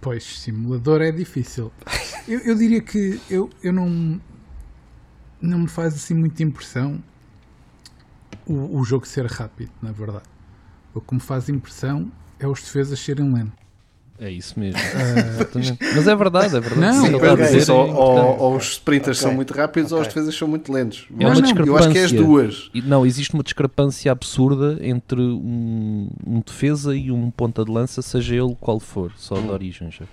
pois, 0.00 0.24
simulador 0.24 1.00
é 1.00 1.10
difícil. 1.10 1.72
Eu, 2.28 2.40
eu 2.40 2.54
diria 2.54 2.80
que 2.80 3.20
eu, 3.28 3.50
eu 3.62 3.72
não, 3.72 4.20
não 5.46 5.58
me 5.60 5.68
faz 5.68 5.94
assim 5.94 6.14
muita 6.14 6.42
impressão 6.42 6.98
o, 8.46 8.78
o 8.78 8.84
jogo 8.84 9.06
ser 9.06 9.26
rápido, 9.26 9.70
na 9.82 9.92
verdade. 9.92 10.24
O 10.94 11.00
que 11.00 11.14
me 11.14 11.20
faz 11.20 11.48
impressão 11.48 12.10
é 12.38 12.46
os 12.46 12.60
defesas 12.62 12.98
serem 13.00 13.32
lentos. 13.32 13.52
É 14.16 14.30
isso 14.30 14.58
mesmo. 14.60 14.78
Exatamente. 14.80 15.78
Mas 15.92 16.06
é 16.06 16.14
verdade, 16.14 16.56
é 16.56 16.60
verdade. 16.60 16.80
Não, 16.80 17.04
Sim, 17.06 17.36
dizer 17.58 17.72
ou, 17.72 17.88
é 17.88 17.92
ou- 17.92 18.38
ou 18.38 18.56
os 18.56 18.70
sprinters 18.72 19.18
Ok. 19.18 19.28
são 19.28 19.34
muito 19.34 19.52
rápidos 19.52 19.90
ou 19.90 19.98
Ok. 19.98 20.06
as 20.08 20.14
defesas 20.14 20.36
são 20.36 20.46
muito 20.46 20.72
lentos. 20.72 21.08
É 21.10 21.14
uma 21.14 21.22
eu, 21.24 21.32
acho, 21.32 21.42
discrepância. 21.42 21.70
eu 21.72 21.76
acho 21.78 21.90
que 21.90 21.98
é 21.98 22.04
as 22.04 22.12
duas. 22.12 22.70
Não, 22.84 23.04
existe 23.04 23.34
uma 23.34 23.42
discrepância 23.42 24.12
absurda 24.12 24.78
entre 24.82 25.20
um, 25.20 26.08
um 26.24 26.40
defesa 26.40 26.94
e 26.94 27.10
um 27.10 27.28
ponta 27.28 27.64
de 27.64 27.72
lança, 27.72 28.02
seja 28.02 28.36
ele 28.36 28.56
qual 28.60 28.78
for, 28.78 29.10
só 29.16 29.34
de 29.34 29.48
origem 29.48 29.90
já. 29.90 30.04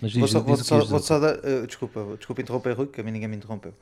Mas 0.00 0.12
diz, 0.12 0.20
Vou 0.20 0.28
só, 0.28 0.38
diz 0.38 0.46
vou 0.46 0.56
só- 0.58 0.84
vou 0.84 0.98
só 1.00 1.18
dar, 1.18 1.36
eh, 1.42 1.66
desculpa, 1.66 2.06
desculpa 2.16 2.40
interromper, 2.40 2.76
Rui, 2.76 2.86
que 2.86 3.00
a 3.00 3.04
mim 3.04 3.10
ninguém 3.10 3.28
me 3.28 3.36
interrompeu. 3.36 3.74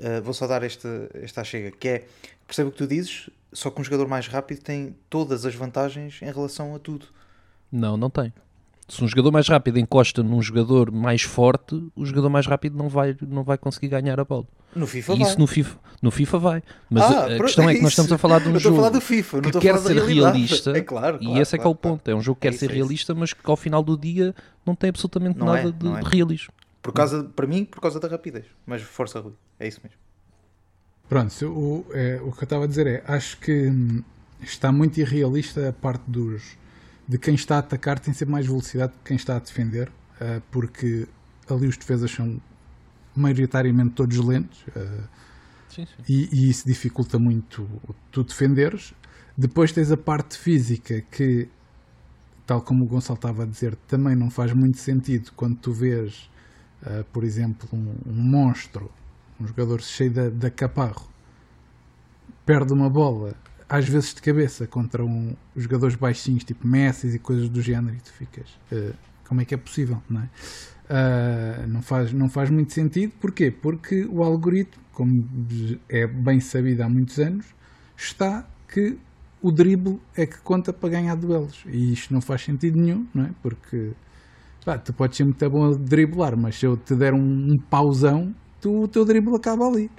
Eh, 0.00 0.20
vou 0.20 0.34
só 0.34 0.46
dar 0.46 0.62
esta, 0.62 1.08
esta 1.14 1.42
chega, 1.44 1.70
que 1.70 1.88
é, 1.88 2.04
percebe 2.46 2.68
o 2.68 2.72
que 2.72 2.78
tu 2.78 2.86
dizes, 2.86 3.30
só 3.52 3.70
que 3.70 3.80
um 3.80 3.84
jogador 3.84 4.06
mais 4.08 4.26
rápido 4.28 4.60
tem 4.62 4.94
todas 5.08 5.44
as 5.46 5.54
vantagens 5.54 6.20
em 6.22 6.30
relação 6.30 6.74
a 6.74 6.78
tudo. 6.78 7.06
Não, 7.70 7.96
não 7.96 8.10
tem. 8.10 8.32
Se 8.88 9.04
um 9.04 9.08
jogador 9.08 9.30
mais 9.30 9.46
rápido 9.46 9.78
encosta 9.78 10.22
num 10.22 10.40
jogador 10.40 10.90
mais 10.90 11.20
forte, 11.22 11.74
o 11.94 12.06
jogador 12.06 12.30
mais 12.30 12.46
rápido 12.46 12.76
não 12.76 12.88
vai, 12.88 13.14
não 13.20 13.42
vai 13.42 13.58
conseguir 13.58 13.88
ganhar 13.88 14.18
a 14.18 14.24
bola. 14.24 14.46
No 14.74 14.86
FIFA 14.86 15.12
E 15.14 15.18
vai. 15.18 15.28
isso 15.28 15.38
no 15.38 15.46
FIFA, 15.46 15.78
no 16.00 16.10
FIFA 16.10 16.38
vai. 16.38 16.62
Mas 16.88 17.02
Ah, 17.04 17.24
a, 17.24 17.34
a 17.36 17.38
questão 17.38 17.68
é 17.68 17.74
que 17.74 17.82
nós 17.82 17.92
estamos 17.92 18.10
a 18.12 18.16
falar 18.16 18.38
de 18.38 18.48
um 18.48 18.56
a 18.56 18.58
jogo 18.58 18.76
falar 18.76 18.88
do 18.90 19.00
FIFA, 19.00 19.40
que 19.42 19.48
a 19.58 19.60
quer 19.60 19.78
ser 19.78 20.02
realista. 20.02 20.70
É 20.70 20.80
claro, 20.80 21.18
e 21.20 21.26
claro, 21.26 21.42
esse 21.42 21.54
é 21.54 21.58
que 21.58 21.62
é 21.62 21.64
claro, 21.64 21.70
o 21.72 21.74
ponto. 21.74 22.08
É 22.10 22.14
um 22.14 22.20
jogo 22.22 22.40
que 22.40 22.46
É 22.46 22.50
quer 22.50 22.56
isso, 22.56 22.64
ser 22.66 22.70
realista, 22.72 23.14
mas 23.14 23.32
que 23.34 23.40
ao 23.50 23.56
final 23.56 23.82
do 23.82 23.96
dia 23.96 24.34
não 24.64 24.74
tem 24.74 24.88
absolutamente 24.88 25.38
Não 25.38 25.46
nada 25.46 25.68
é, 25.68 25.72
de, 25.72 25.88
é. 25.88 26.00
de 26.00 26.08
realismo. 26.08 26.52
Por 26.82 26.92
causa, 26.92 27.24
para 27.24 27.46
mim, 27.46 27.64
por 27.64 27.80
causa 27.80 27.98
da 27.98 28.08
rapidez. 28.08 28.46
Mas 28.66 28.82
força, 28.82 29.20
Rui. 29.20 29.34
É 29.58 29.66
isso 29.66 29.80
mesmo. 29.82 29.98
Pronto, 31.08 31.32
o, 31.46 31.86
é, 31.92 32.20
o 32.22 32.32
que 32.32 32.40
eu 32.40 32.44
estava 32.44 32.64
a 32.64 32.66
dizer 32.66 32.86
é, 32.86 33.02
acho 33.06 33.38
que 33.38 33.68
hum, 33.68 34.02
está 34.42 34.70
muito 34.70 34.98
irrealista 35.00 35.68
a 35.68 35.72
parte 35.72 36.04
dos 36.06 36.56
de 37.08 37.18
quem 37.18 37.34
está 37.34 37.56
a 37.56 37.58
atacar 37.60 37.98
tem 37.98 38.12
sempre 38.12 38.32
mais 38.32 38.46
velocidade 38.46 38.92
que 38.92 39.04
quem 39.06 39.16
está 39.16 39.36
a 39.36 39.38
defender, 39.38 39.90
ah, 40.20 40.42
porque 40.50 41.08
ali 41.48 41.66
os 41.66 41.76
defesas 41.78 42.10
são 42.10 42.38
maioritariamente 43.16 43.94
todos 43.94 44.18
lentos 44.18 44.62
ah, 44.76 45.08
Sim, 45.70 45.86
sim. 45.86 46.02
e, 46.08 46.28
e 46.32 46.50
isso 46.50 46.66
dificulta 46.66 47.18
muito 47.18 47.66
tu 48.10 48.22
defenderes. 48.22 48.92
Depois 49.36 49.72
tens 49.72 49.92
a 49.92 49.96
parte 49.96 50.36
física 50.36 51.00
que, 51.10 51.48
tal 52.46 52.60
como 52.62 52.84
o 52.84 52.88
Gonçalo 52.88 53.16
estava 53.16 53.44
a 53.44 53.46
dizer, 53.46 53.76
também 53.86 54.16
não 54.16 54.30
faz 54.30 54.52
muito 54.52 54.78
sentido 54.78 55.30
quando 55.36 55.56
tu 55.56 55.72
vês, 55.72 56.28
ah, 56.84 57.04
por 57.12 57.24
exemplo, 57.24 57.68
um, 57.72 57.94
um 58.06 58.22
monstro, 58.22 58.90
um 59.40 59.46
jogador 59.46 59.80
cheio 59.80 60.12
da, 60.12 60.28
da 60.28 60.50
caparro, 60.50 61.08
perde 62.44 62.72
uma 62.72 62.88
bola, 62.88 63.34
às 63.68 63.88
vezes 63.88 64.14
de 64.14 64.22
cabeça, 64.22 64.66
contra 64.66 65.04
um, 65.04 65.34
jogadores 65.56 65.96
baixinhos, 65.96 66.44
tipo 66.44 66.66
Messi 66.66 67.08
e 67.08 67.18
coisas 67.18 67.48
do 67.48 67.60
género, 67.60 67.96
e 67.96 68.00
tu 68.00 68.12
ficas, 68.12 68.48
ah, 68.72 68.94
como 69.26 69.40
é 69.40 69.44
que 69.44 69.54
é 69.54 69.58
possível, 69.58 70.02
não 70.08 70.22
é? 70.22 70.28
Ah, 70.88 71.66
não, 71.66 71.82
faz, 71.82 72.12
não 72.12 72.28
faz 72.28 72.48
muito 72.50 72.72
sentido, 72.72 73.12
porquê? 73.20 73.50
Porque 73.50 74.06
o 74.06 74.22
algoritmo, 74.22 74.82
como 74.92 75.12
é 75.88 76.06
bem 76.06 76.40
sabido 76.40 76.82
há 76.82 76.88
muitos 76.88 77.18
anos, 77.18 77.46
está 77.96 78.48
que 78.66 78.98
o 79.42 79.52
drible 79.52 80.00
é 80.16 80.26
que 80.26 80.38
conta 80.40 80.72
para 80.72 80.88
ganhar 80.88 81.14
duelos. 81.14 81.64
E 81.66 81.92
isto 81.92 82.12
não 82.12 82.20
faz 82.20 82.42
sentido 82.42 82.78
nenhum, 82.78 83.06
não 83.14 83.24
é? 83.24 83.30
Porque 83.42 83.92
pá, 84.68 84.76
tu 84.76 84.92
podes 84.92 85.16
ser 85.16 85.24
muito 85.24 85.48
bom 85.48 85.72
a 85.72 85.74
driblar, 85.74 86.36
mas 86.36 86.56
se 86.56 86.66
eu 86.66 86.76
te 86.76 86.94
der 86.94 87.14
um, 87.14 87.18
um 87.18 87.56
pausão, 87.70 88.34
tu, 88.60 88.82
o 88.82 88.86
teu 88.86 89.02
drible 89.02 89.34
acaba 89.34 89.66
ali. 89.66 89.90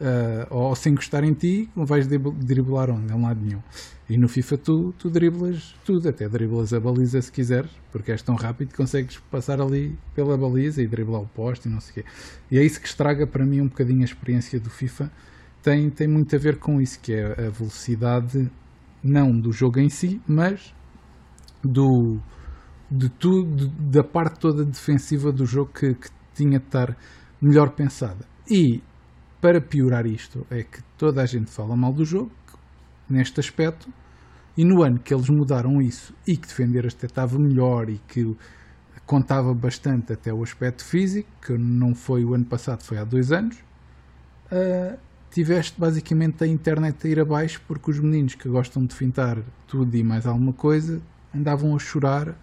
Uh, 0.00 0.46
ou 0.50 0.74
se 0.74 0.90
encostar 0.90 1.22
em 1.22 1.32
ti, 1.32 1.70
não 1.76 1.86
vais 1.86 2.08
driblar 2.08 2.90
onde? 2.90 3.12
Em 3.12 3.22
lado 3.22 3.40
nenhum. 3.40 3.62
E 4.10 4.18
no 4.18 4.28
FIFA 4.28 4.58
tu, 4.58 4.92
tu 4.98 5.08
driblas 5.08 5.72
tudo, 5.84 6.08
até 6.08 6.28
driblas 6.28 6.72
a 6.72 6.80
baliza 6.80 7.22
se 7.22 7.30
quiseres, 7.30 7.70
porque 7.92 8.10
és 8.10 8.20
tão 8.20 8.34
rápido 8.34 8.70
que 8.70 8.76
consegues 8.76 9.18
passar 9.30 9.60
ali 9.60 9.96
pela 10.16 10.36
baliza 10.36 10.82
e 10.82 10.88
driblar 10.88 11.22
o 11.22 11.28
poste 11.28 11.68
e 11.68 11.70
não 11.70 11.80
sei 11.80 11.90
o 11.90 11.94
quê. 11.94 12.04
E 12.50 12.58
é 12.58 12.64
isso 12.64 12.80
que 12.80 12.88
estraga 12.88 13.24
para 13.24 13.46
mim 13.46 13.60
um 13.60 13.68
bocadinho 13.68 14.02
a 14.02 14.04
experiência 14.04 14.58
do 14.58 14.68
FIFA. 14.68 15.12
Tem, 15.62 15.88
tem 15.90 16.08
muito 16.08 16.34
a 16.34 16.38
ver 16.40 16.58
com 16.58 16.80
isso, 16.80 16.98
que 16.98 17.12
é 17.12 17.46
a 17.46 17.50
velocidade, 17.50 18.50
não 19.00 19.38
do 19.38 19.52
jogo 19.52 19.78
em 19.78 19.88
si, 19.88 20.20
mas 20.26 20.74
do, 21.62 22.18
de 22.90 23.08
tudo, 23.08 23.68
da 23.68 24.02
parte 24.02 24.40
toda 24.40 24.64
defensiva 24.64 25.30
do 25.30 25.44
jogo 25.44 25.70
que, 25.72 25.94
que 25.94 26.08
tinha 26.34 26.58
de 26.58 26.64
estar 26.64 26.96
melhor 27.40 27.70
pensada. 27.70 28.24
E 28.50 28.82
para 29.40 29.60
piorar 29.60 30.06
isto, 30.06 30.46
é 30.50 30.62
que 30.62 30.82
toda 30.96 31.22
a 31.22 31.26
gente 31.26 31.50
fala 31.50 31.76
mal 31.76 31.92
do 31.92 32.04
jogo 32.04 32.30
neste 33.08 33.40
aspecto, 33.40 33.88
e 34.56 34.64
no 34.64 34.82
ano 34.82 34.98
que 34.98 35.14
eles 35.14 35.28
mudaram 35.28 35.80
isso 35.80 36.12
e 36.26 36.36
que 36.36 36.48
defender 36.48 36.84
até 36.84 37.06
estava 37.06 37.38
melhor 37.38 37.88
e 37.88 37.98
que 38.08 38.36
contava 39.06 39.54
bastante 39.54 40.12
até 40.12 40.32
o 40.32 40.42
aspecto 40.42 40.84
físico, 40.84 41.28
que 41.40 41.56
não 41.56 41.94
foi 41.94 42.24
o 42.24 42.34
ano 42.34 42.44
passado, 42.44 42.82
foi 42.82 42.98
há 42.98 43.04
dois 43.04 43.30
anos, 43.30 43.56
uh, 44.52 44.98
tiveste 45.30 45.80
basicamente 45.80 46.42
a 46.42 46.46
internet 46.46 47.06
a 47.06 47.10
ir 47.10 47.20
abaixo 47.20 47.62
porque 47.68 47.90
os 47.90 48.00
meninos 48.00 48.34
que 48.34 48.48
gostam 48.48 48.84
de 48.84 48.94
fintar 48.94 49.38
tudo 49.66 49.96
e 49.96 50.02
mais 50.02 50.26
alguma 50.26 50.52
coisa 50.52 51.00
andavam 51.34 51.74
a 51.74 51.78
chorar 51.78 52.36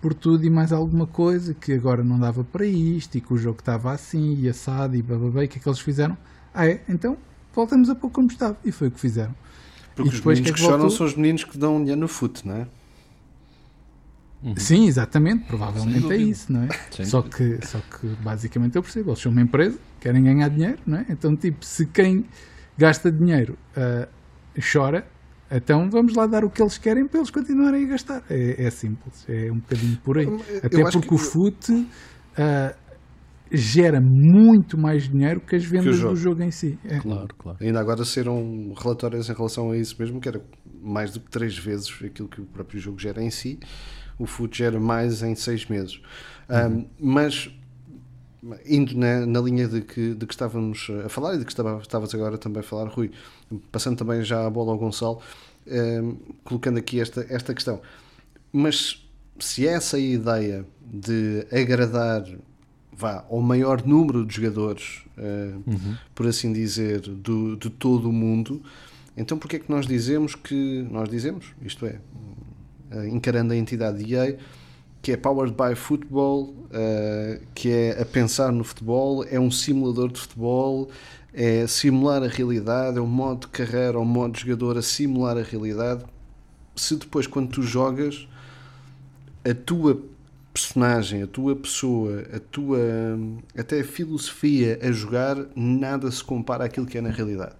por 0.00 0.14
tudo 0.14 0.44
e 0.44 0.50
mais 0.50 0.72
alguma 0.72 1.06
coisa, 1.06 1.54
que 1.54 1.72
agora 1.72 2.04
não 2.04 2.18
dava 2.18 2.44
para 2.44 2.64
isto 2.64 3.16
e 3.16 3.20
que 3.20 3.32
o 3.32 3.36
jogo 3.36 3.58
estava 3.58 3.92
assim 3.92 4.38
e 4.40 4.48
assado 4.48 4.96
e 4.96 5.02
bababé, 5.02 5.44
o 5.44 5.48
que 5.48 5.58
é 5.58 5.62
que 5.62 5.68
eles 5.68 5.80
fizeram? 5.80 6.16
Ah 6.54 6.66
é? 6.66 6.82
Então 6.88 7.16
voltamos 7.54 7.90
a 7.90 7.94
pouco 7.94 8.14
como 8.14 8.28
estava. 8.28 8.56
E 8.64 8.70
foi 8.70 8.88
o 8.88 8.90
que 8.90 9.00
fizeram. 9.00 9.34
Porque 9.94 10.10
e 10.10 10.16
depois, 10.16 10.38
os 10.38 10.44
meninos 10.44 10.44
que, 10.44 10.48
é 10.48 10.52
que, 10.52 10.60
que 10.60 10.66
choram 10.66 10.90
são 10.90 11.06
os 11.06 11.14
meninos 11.14 11.44
que 11.44 11.58
dão 11.58 11.78
dinheiro 11.78 12.00
no 12.00 12.08
fute, 12.08 12.46
não 12.46 12.54
é? 12.54 12.66
Uhum. 14.42 14.56
Sim, 14.56 14.86
exatamente, 14.86 15.46
provavelmente 15.46 16.12
é 16.12 16.16
isso, 16.16 16.52
não 16.52 16.62
é? 16.62 16.68
Sim. 16.92 17.04
Só 17.04 17.22
que, 17.22 17.58
só 17.66 17.80
que 17.80 18.06
basicamente 18.22 18.76
eu 18.76 18.82
percebo, 18.82 19.10
eles 19.10 19.20
são 19.20 19.32
uma 19.32 19.40
empresa, 19.40 19.76
querem 20.00 20.22
ganhar 20.22 20.48
dinheiro, 20.48 20.78
não 20.86 20.98
é? 20.98 21.06
Então, 21.08 21.34
tipo, 21.34 21.64
se 21.64 21.86
quem 21.86 22.24
gasta 22.76 23.10
dinheiro 23.10 23.58
uh, 23.76 24.08
chora, 24.72 25.04
então 25.50 25.88
vamos 25.90 26.14
lá 26.14 26.26
dar 26.26 26.44
o 26.44 26.50
que 26.50 26.62
eles 26.62 26.78
querem 26.78 27.06
para 27.06 27.20
eles 27.20 27.30
continuarem 27.30 27.84
a 27.84 27.88
gastar. 27.88 28.22
É, 28.28 28.64
é 28.64 28.70
simples, 28.70 29.24
é 29.28 29.50
um 29.50 29.58
bocadinho 29.58 29.98
por 29.98 30.18
aí. 30.18 30.26
Até 30.62 30.82
porque 30.82 31.08
que... 31.08 31.14
o 31.14 31.18
FUT 31.18 31.72
uh, 31.72 32.74
gera 33.50 34.00
muito 34.00 34.78
mais 34.78 35.08
dinheiro 35.08 35.40
que 35.40 35.56
as 35.56 35.64
vendas 35.64 35.96
que 35.96 36.02
jogo. 36.02 36.14
do 36.14 36.20
jogo 36.20 36.42
em 36.42 36.50
si. 36.50 36.78
É. 36.84 36.98
Claro, 36.98 37.28
claro. 37.36 37.58
Ainda 37.60 37.80
agora 37.80 38.04
saíram 38.04 38.74
relatórios 38.76 39.28
em 39.28 39.32
relação 39.32 39.70
a 39.70 39.76
isso 39.76 39.96
mesmo, 39.98 40.20
que 40.20 40.28
era 40.28 40.42
mais 40.82 41.12
do 41.12 41.20
que 41.20 41.30
três 41.30 41.56
vezes 41.56 41.88
aquilo 42.04 42.28
que 42.28 42.40
o 42.40 42.46
próprio 42.46 42.78
jogo 42.78 42.98
gera 42.98 43.22
em 43.22 43.30
si. 43.30 43.58
O 44.18 44.26
FUT 44.26 44.56
gera 44.56 44.78
mais 44.78 45.22
em 45.22 45.34
seis 45.34 45.66
meses. 45.66 46.00
Uhum. 46.48 46.78
Um, 46.78 46.88
mas 47.00 47.50
indo 48.66 48.96
na, 48.96 49.26
na 49.26 49.40
linha 49.40 49.66
de 49.66 49.80
que, 49.80 50.14
de 50.14 50.26
que 50.26 50.32
estávamos 50.32 50.88
a 51.04 51.08
falar 51.08 51.34
e 51.34 51.38
de 51.38 51.44
que 51.44 51.52
estava, 51.52 51.80
estavas 51.80 52.14
agora 52.14 52.38
também 52.38 52.60
a 52.60 52.62
falar, 52.62 52.88
Rui, 52.88 53.10
passando 53.72 53.96
também 53.96 54.22
já 54.22 54.46
a 54.46 54.50
bola 54.50 54.72
ao 54.72 54.78
Gonçalo, 54.78 55.20
um, 55.66 56.16
colocando 56.44 56.78
aqui 56.78 57.00
esta, 57.00 57.26
esta 57.28 57.52
questão. 57.52 57.80
Mas 58.52 59.04
se 59.38 59.66
essa 59.66 59.98
é 59.98 60.00
a 60.00 60.04
ideia 60.04 60.66
de 60.80 61.46
agradar 61.52 62.24
vá, 62.92 63.24
ao 63.30 63.40
maior 63.40 63.86
número 63.86 64.24
de 64.24 64.36
jogadores, 64.36 65.02
uh, 65.16 65.62
uhum. 65.66 65.96
por 66.14 66.26
assim 66.26 66.52
dizer, 66.52 67.00
do, 67.00 67.56
de 67.56 67.70
todo 67.70 68.08
o 68.08 68.12
mundo, 68.12 68.62
então 69.16 69.38
porquê 69.38 69.56
é 69.56 69.58
que 69.58 69.70
nós 69.70 69.86
dizemos 69.86 70.34
que, 70.34 70.86
nós 70.90 71.08
dizemos, 71.08 71.46
isto 71.62 71.86
é, 71.86 72.00
uh, 72.92 73.04
encarando 73.06 73.52
a 73.52 73.56
entidade 73.56 74.14
EA, 74.14 74.38
que 75.02 75.12
é 75.12 75.16
Powered 75.16 75.54
by 75.54 75.74
Football, 75.74 76.54
uh, 76.66 77.40
que 77.54 77.70
é 77.70 78.00
a 78.00 78.04
pensar 78.04 78.52
no 78.52 78.64
futebol, 78.64 79.24
é 79.24 79.38
um 79.38 79.50
simulador 79.50 80.10
de 80.10 80.20
futebol, 80.20 80.88
é 81.32 81.66
simular 81.66 82.22
a 82.22 82.28
realidade, 82.28 82.98
é 82.98 83.00
um 83.00 83.06
modo 83.06 83.42
de 83.42 83.48
carreira, 83.48 83.98
um 83.98 84.04
modo 84.04 84.32
de 84.34 84.40
jogador 84.40 84.76
a 84.76 84.82
simular 84.82 85.36
a 85.36 85.42
realidade. 85.42 86.04
Se 86.74 86.96
depois, 86.96 87.26
quando 87.26 87.50
tu 87.50 87.62
jogas, 87.62 88.28
a 89.44 89.54
tua 89.54 90.02
personagem, 90.52 91.22
a 91.22 91.26
tua 91.26 91.54
pessoa, 91.54 92.24
a 92.34 92.40
tua 92.40 92.78
até 93.56 93.80
a 93.80 93.84
filosofia 93.84 94.78
a 94.82 94.90
jogar, 94.90 95.36
nada 95.54 96.10
se 96.10 96.22
compara 96.22 96.64
àquilo 96.64 96.86
que 96.86 96.98
é 96.98 97.00
na 97.00 97.10
realidade. 97.10 97.54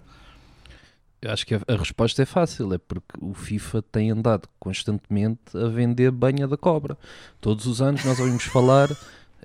Eu 1.21 1.31
acho 1.31 1.45
que 1.45 1.53
a, 1.53 1.61
a, 1.67 1.75
resposta 1.75 2.21
é 2.21 2.25
fácil, 2.25 2.73
é 2.73 2.77
porque 2.77 3.13
o 3.21 3.33
FIFA 3.33 3.81
tem 3.91 4.09
andado 4.11 4.47
constantemente 4.57 5.39
a 5.53 5.67
vender 5.67 6.11
banha 6.11 6.47
da 6.47 6.55
cobra. 6.55 6.97
Todos 7.41 7.65
os 7.65 7.81
anos 7.81 8.05
nós 8.05 8.19
ouvimos 8.19 8.43
falar, 8.45 8.89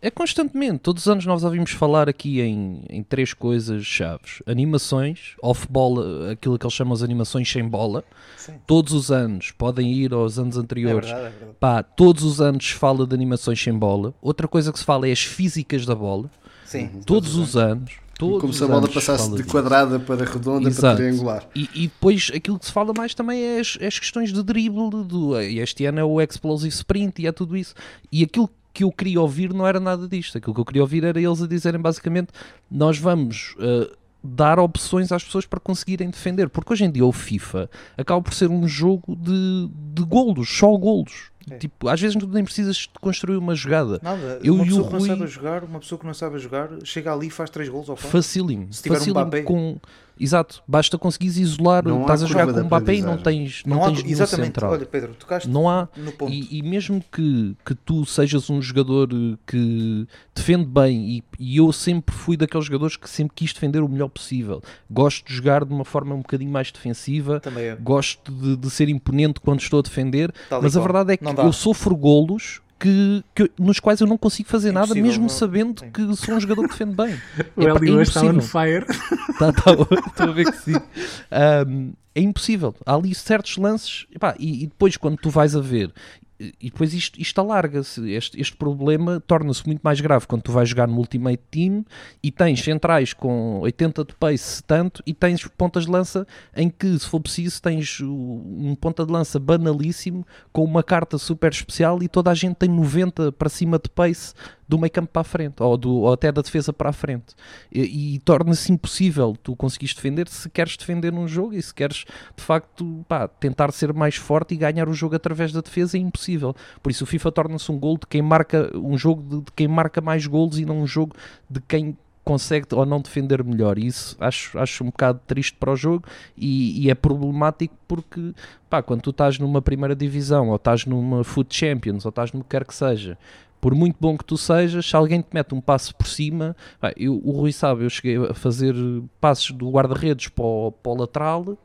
é 0.00 0.08
constantemente, 0.08 0.78
todos 0.78 1.04
os 1.04 1.08
anos 1.10 1.26
nós 1.26 1.42
ouvimos 1.42 1.72
falar 1.72 2.08
aqui 2.08 2.40
em, 2.40 2.84
em 2.88 3.02
três 3.02 3.34
coisas 3.34 3.84
chaves: 3.84 4.40
animações, 4.46 5.34
off-ball, 5.42 6.30
aquilo 6.30 6.56
que 6.58 6.64
eles 6.64 6.74
chamam 6.74 6.94
as 6.94 7.02
animações 7.02 7.50
sem 7.50 7.66
bola. 7.66 8.04
Sim. 8.36 8.54
Todos 8.66 8.92
os 8.92 9.10
anos, 9.10 9.50
podem 9.50 9.92
ir 9.92 10.12
aos 10.12 10.38
anos 10.38 10.56
anteriores, 10.56 11.08
é 11.08 11.12
verdade, 11.14 11.34
é 11.34 11.38
verdade. 11.38 11.58
Pá, 11.58 11.82
todos 11.82 12.22
os 12.22 12.40
anos 12.40 12.68
se 12.68 12.74
fala 12.74 13.04
de 13.04 13.14
animações 13.14 13.60
sem 13.60 13.76
bola. 13.76 14.14
Outra 14.22 14.46
coisa 14.46 14.72
que 14.72 14.78
se 14.78 14.84
fala 14.84 15.08
é 15.08 15.12
as 15.12 15.22
físicas 15.22 15.84
da 15.84 15.94
bola. 15.94 16.30
Sim, 16.64 16.86
todos, 16.86 17.04
todos 17.06 17.36
os 17.36 17.56
anos. 17.56 17.90
anos 17.90 18.03
Todos 18.26 18.40
como 18.40 18.52
se 18.52 18.64
a 18.64 18.66
bola 18.66 18.88
passasse 18.88 19.30
de 19.30 19.42
quadrada 19.44 19.98
para 20.00 20.24
redonda 20.24 20.68
Exato. 20.68 20.96
para 20.96 20.96
triangular. 20.96 21.48
E, 21.54 21.68
e, 21.74 21.82
depois 21.82 22.30
aquilo 22.34 22.58
que 22.58 22.66
se 22.66 22.72
fala 22.72 22.92
mais 22.96 23.14
também 23.14 23.42
é 23.42 23.60
as, 23.60 23.78
é 23.80 23.86
as 23.86 23.98
questões 23.98 24.32
de 24.32 24.42
drible. 24.42 24.90
Do, 25.04 25.38
este 25.40 25.84
ano 25.86 26.00
é 26.00 26.04
o 26.04 26.20
explosive 26.20 26.74
sprint 26.74 27.22
e 27.22 27.26
é 27.26 27.32
tudo 27.32 27.56
isso. 27.56 27.74
E 28.10 28.22
aquilo 28.22 28.50
que 28.72 28.84
eu 28.84 28.90
queria 28.90 29.20
ouvir 29.20 29.52
não 29.52 29.66
era 29.66 29.78
nada 29.78 30.08
disto. 30.08 30.38
Aquilo 30.38 30.54
que 30.54 30.60
eu 30.60 30.64
queria 30.64 30.82
ouvir 30.82 31.04
era 31.04 31.20
eles 31.20 31.42
a 31.42 31.46
dizerem 31.46 31.80
basicamente: 31.80 32.28
nós 32.70 32.98
vamos. 32.98 33.54
Uh, 33.58 34.04
dar 34.26 34.58
opções 34.58 35.12
às 35.12 35.22
pessoas 35.22 35.44
para 35.44 35.60
conseguirem 35.60 36.08
defender, 36.08 36.48
porque 36.48 36.72
hoje 36.72 36.84
em 36.84 36.90
dia 36.90 37.04
o 37.04 37.12
FIFA 37.12 37.68
acaba 37.94 38.22
por 38.22 38.32
ser 38.32 38.48
um 38.50 38.66
jogo 38.66 39.14
de, 39.14 39.68
de 39.92 40.02
golos, 40.02 40.48
só 40.48 40.74
golos. 40.78 41.30
É. 41.50 41.58
Tipo, 41.58 41.88
às 41.88 42.00
vezes 42.00 42.16
nem 42.16 42.44
precisas 42.44 42.76
de 42.76 42.90
construir 43.00 43.36
uma 43.36 43.54
jogada. 43.54 44.00
Nada. 44.02 44.40
Eu 44.42 44.54
uma 44.54 44.64
pessoa 44.64 44.84
que 44.88 44.96
Rui... 44.96 45.08
não 45.08 45.16
sabe 45.16 45.30
jogar, 45.30 45.64
uma 45.64 45.80
pessoa 45.80 45.98
que 45.98 46.06
não 46.06 46.14
sabe 46.14 46.38
jogar, 46.38 46.68
chega 46.84 47.12
ali 47.12 47.26
e 47.26 47.30
faz 47.30 47.50
três 47.50 47.68
gols 47.68 47.88
ao 47.88 47.96
Facílimo. 47.96 48.72
Se 48.72 48.82
tiver 48.82 49.00
um 49.00 49.44
com 49.44 49.78
Exato, 50.18 50.62
basta 50.66 50.96
conseguires 50.96 51.36
isolar, 51.36 51.86
não 51.86 52.02
estás 52.02 52.22
a 52.22 52.26
jogar 52.26 52.46
com 52.46 52.60
o 52.60 52.64
Mbappé 52.64 52.94
e 52.94 53.02
não 53.02 53.18
tens, 53.18 53.62
não, 53.66 53.78
não 53.78 53.86
tens 53.86 54.04
há, 54.04 54.08
Exatamente, 54.08 54.46
central. 54.46 54.72
olha 54.72 54.86
Pedro, 54.86 55.14
tocaste 55.14 55.48
não 55.48 55.68
há, 55.68 55.88
no 55.96 56.12
ponto. 56.12 56.32
E, 56.32 56.58
e, 56.58 56.62
mesmo 56.62 57.02
que, 57.10 57.56
que 57.64 57.74
tu 57.74 58.06
sejas 58.06 58.48
um 58.48 58.62
jogador 58.62 59.08
que 59.46 60.06
defende 60.34 60.66
bem, 60.66 61.16
e, 61.16 61.24
e, 61.38 61.56
eu 61.56 61.72
sempre 61.72 62.14
fui 62.14 62.36
daqueles 62.36 62.66
jogadores 62.66 62.96
que 62.96 63.10
sempre 63.10 63.34
quis 63.34 63.52
defender 63.52 63.80
o 63.80 63.88
melhor 63.88 64.08
possível, 64.08 64.62
gosto 64.88 65.26
de 65.26 65.34
jogar 65.34 65.64
de 65.64 65.72
uma 65.72 65.84
forma 65.84 66.14
um 66.14 66.18
bocadinho 66.18 66.50
mais 66.50 66.70
defensiva, 66.70 67.42
gosto 67.80 68.30
de, 68.30 68.56
de, 68.56 68.70
ser 68.70 68.88
imponente 68.88 69.40
quando 69.40 69.60
estou 69.60 69.80
a 69.80 69.82
defender, 69.82 70.32
Tal 70.48 70.62
mas 70.62 70.76
a 70.76 70.80
verdade 70.80 71.12
é 71.12 71.16
que 71.16 71.24
eu 71.24 71.52
sofro 71.52 71.96
golos 71.96 72.60
que, 72.78 73.24
que, 73.34 73.50
nos 73.58 73.80
quais 73.80 74.00
eu 74.00 74.06
não 74.06 74.18
consigo 74.18 74.48
fazer 74.48 74.72
nada, 74.72 74.94
mesmo 74.94 75.22
não. 75.22 75.28
sabendo 75.28 75.80
Sim. 75.80 75.90
que 75.90 76.16
sou 76.16 76.34
um 76.34 76.40
jogador 76.40 76.62
que 76.62 76.70
defende 76.70 76.94
bem. 76.94 77.14
o 77.56 77.62
é, 77.62 77.70
Eli 77.76 77.98
é 77.98 78.02
está 78.02 78.22
on 78.22 78.40
fire. 78.40 78.86
Tá, 79.36 79.52
tá, 79.52 79.72
estou 79.72 80.28
a 80.28 80.32
ver 80.32 80.44
que 80.44 80.58
sim. 80.58 80.74
Um, 81.66 81.92
é 82.14 82.20
impossível. 82.20 82.72
Há 82.86 82.94
ali 82.94 83.12
certos 83.12 83.56
lances 83.56 84.06
epá, 84.14 84.36
e, 84.38 84.62
e, 84.62 84.66
depois 84.68 84.96
quando 84.96 85.16
tu 85.16 85.28
vais 85.28 85.56
a 85.56 85.60
ver 85.60 85.92
e 86.38 86.70
depois 86.70 86.92
isto, 86.92 87.20
isto 87.20 87.40
alarga-se. 87.40 88.10
Este, 88.10 88.40
este 88.40 88.56
problema 88.56 89.22
torna-se 89.26 89.64
muito 89.66 89.80
mais 89.82 90.00
grave 90.00 90.26
quando 90.26 90.42
tu 90.42 90.52
vais 90.52 90.68
jogar 90.68 90.88
no 90.88 90.96
Ultimate 90.96 91.40
Team 91.50 91.84
e 92.22 92.30
tens 92.30 92.62
centrais 92.62 93.12
com 93.12 93.60
80 93.60 94.04
de 94.04 94.14
pace 94.14 94.62
tanto 94.64 95.02
e 95.06 95.14
tens 95.14 95.46
pontas 95.46 95.84
de 95.84 95.90
lança 95.90 96.26
em 96.56 96.68
que, 96.68 96.98
se 96.98 97.06
for 97.06 97.20
preciso, 97.20 97.62
tens 97.62 98.00
um 98.00 98.74
ponta 98.74 99.06
de 99.06 99.12
lança 99.12 99.38
banalíssimo 99.38 100.26
com 100.52 100.64
uma 100.64 100.82
carta 100.82 101.18
super 101.18 101.52
especial 101.52 102.02
e 102.02 102.08
toda 102.08 102.30
a 102.30 102.34
gente 102.34 102.56
tem 102.56 102.68
90 102.68 103.32
para 103.32 103.48
cima 103.48 103.78
de 103.78 103.88
pace 103.88 104.34
do 104.68 104.78
meio 104.78 104.90
campo 104.90 105.08
para 105.12 105.20
a 105.20 105.24
frente, 105.24 105.62
ou, 105.62 105.76
do, 105.76 105.92
ou 105.92 106.12
até 106.12 106.32
da 106.32 106.42
defesa 106.42 106.72
para 106.72 106.90
a 106.90 106.92
frente. 106.92 107.34
E, 107.72 108.14
e 108.14 108.18
torna-se 108.20 108.72
impossível 108.72 109.36
tu 109.42 109.54
conseguires 109.56 109.94
defender 109.94 110.28
se 110.28 110.48
queres 110.48 110.76
defender 110.76 111.12
num 111.12 111.28
jogo 111.28 111.54
e 111.54 111.62
se 111.62 111.74
queres, 111.74 112.04
de 112.36 112.42
facto, 112.42 113.04
pá, 113.08 113.28
tentar 113.28 113.72
ser 113.72 113.92
mais 113.92 114.16
forte 114.16 114.54
e 114.54 114.56
ganhar 114.56 114.88
o 114.88 114.94
jogo 114.94 115.14
através 115.14 115.52
da 115.52 115.60
defesa 115.60 115.96
é 115.96 116.00
impossível. 116.00 116.54
Por 116.82 116.90
isso 116.90 117.04
o 117.04 117.06
FIFA 117.06 117.32
torna-se 117.32 117.70
um 117.70 117.78
gol 117.78 117.98
de 117.98 118.06
quem 118.06 118.22
marca, 118.22 118.70
um 118.74 118.96
jogo 118.96 119.22
de, 119.22 119.44
de 119.44 119.52
quem 119.54 119.68
marca 119.68 120.00
mais 120.00 120.26
golos 120.26 120.58
e 120.58 120.64
não 120.64 120.80
um 120.80 120.86
jogo 120.86 121.14
de 121.48 121.60
quem 121.60 121.96
consegue 122.24 122.66
ou 122.72 122.86
não 122.86 123.00
defender 123.00 123.44
melhor. 123.44 123.78
E 123.78 123.86
isso 123.86 124.16
acho, 124.18 124.58
acho 124.58 124.82
um 124.82 124.86
bocado 124.86 125.20
triste 125.26 125.56
para 125.60 125.70
o 125.70 125.76
jogo 125.76 126.04
e, 126.36 126.84
e 126.84 126.90
é 126.90 126.94
problemático 126.94 127.76
porque 127.86 128.32
pá, 128.68 128.82
quando 128.82 129.02
tu 129.02 129.10
estás 129.10 129.38
numa 129.38 129.60
primeira 129.60 129.94
divisão 129.94 130.48
ou 130.48 130.56
estás 130.56 130.86
numa 130.86 131.22
Foot 131.22 131.54
Champions 131.54 132.04
ou 132.04 132.08
estás 132.08 132.32
no 132.32 132.42
que 132.42 132.48
quer 132.50 132.64
que 132.64 132.74
seja, 132.74 133.18
por 133.64 133.74
muito 133.74 133.96
bom 133.98 134.14
que 134.18 134.24
tu 134.26 134.36
sejas, 134.36 134.84
se 134.84 134.94
alguém 134.94 135.22
te 135.22 135.28
mete 135.32 135.54
um 135.54 135.60
passo 135.60 135.94
por 135.96 136.06
cima, 136.06 136.54
eu, 136.98 137.18
o 137.24 137.30
Rui 137.30 137.50
sabe, 137.50 137.82
eu 137.82 137.88
cheguei 137.88 138.18
a 138.18 138.34
fazer 138.34 138.74
passos 139.18 139.52
do 139.52 139.70
guarda-redes 139.70 140.28
para, 140.28 140.44
o- 140.44 140.70
para 140.70 140.92
o 140.92 140.94
lateral. 140.94 141.56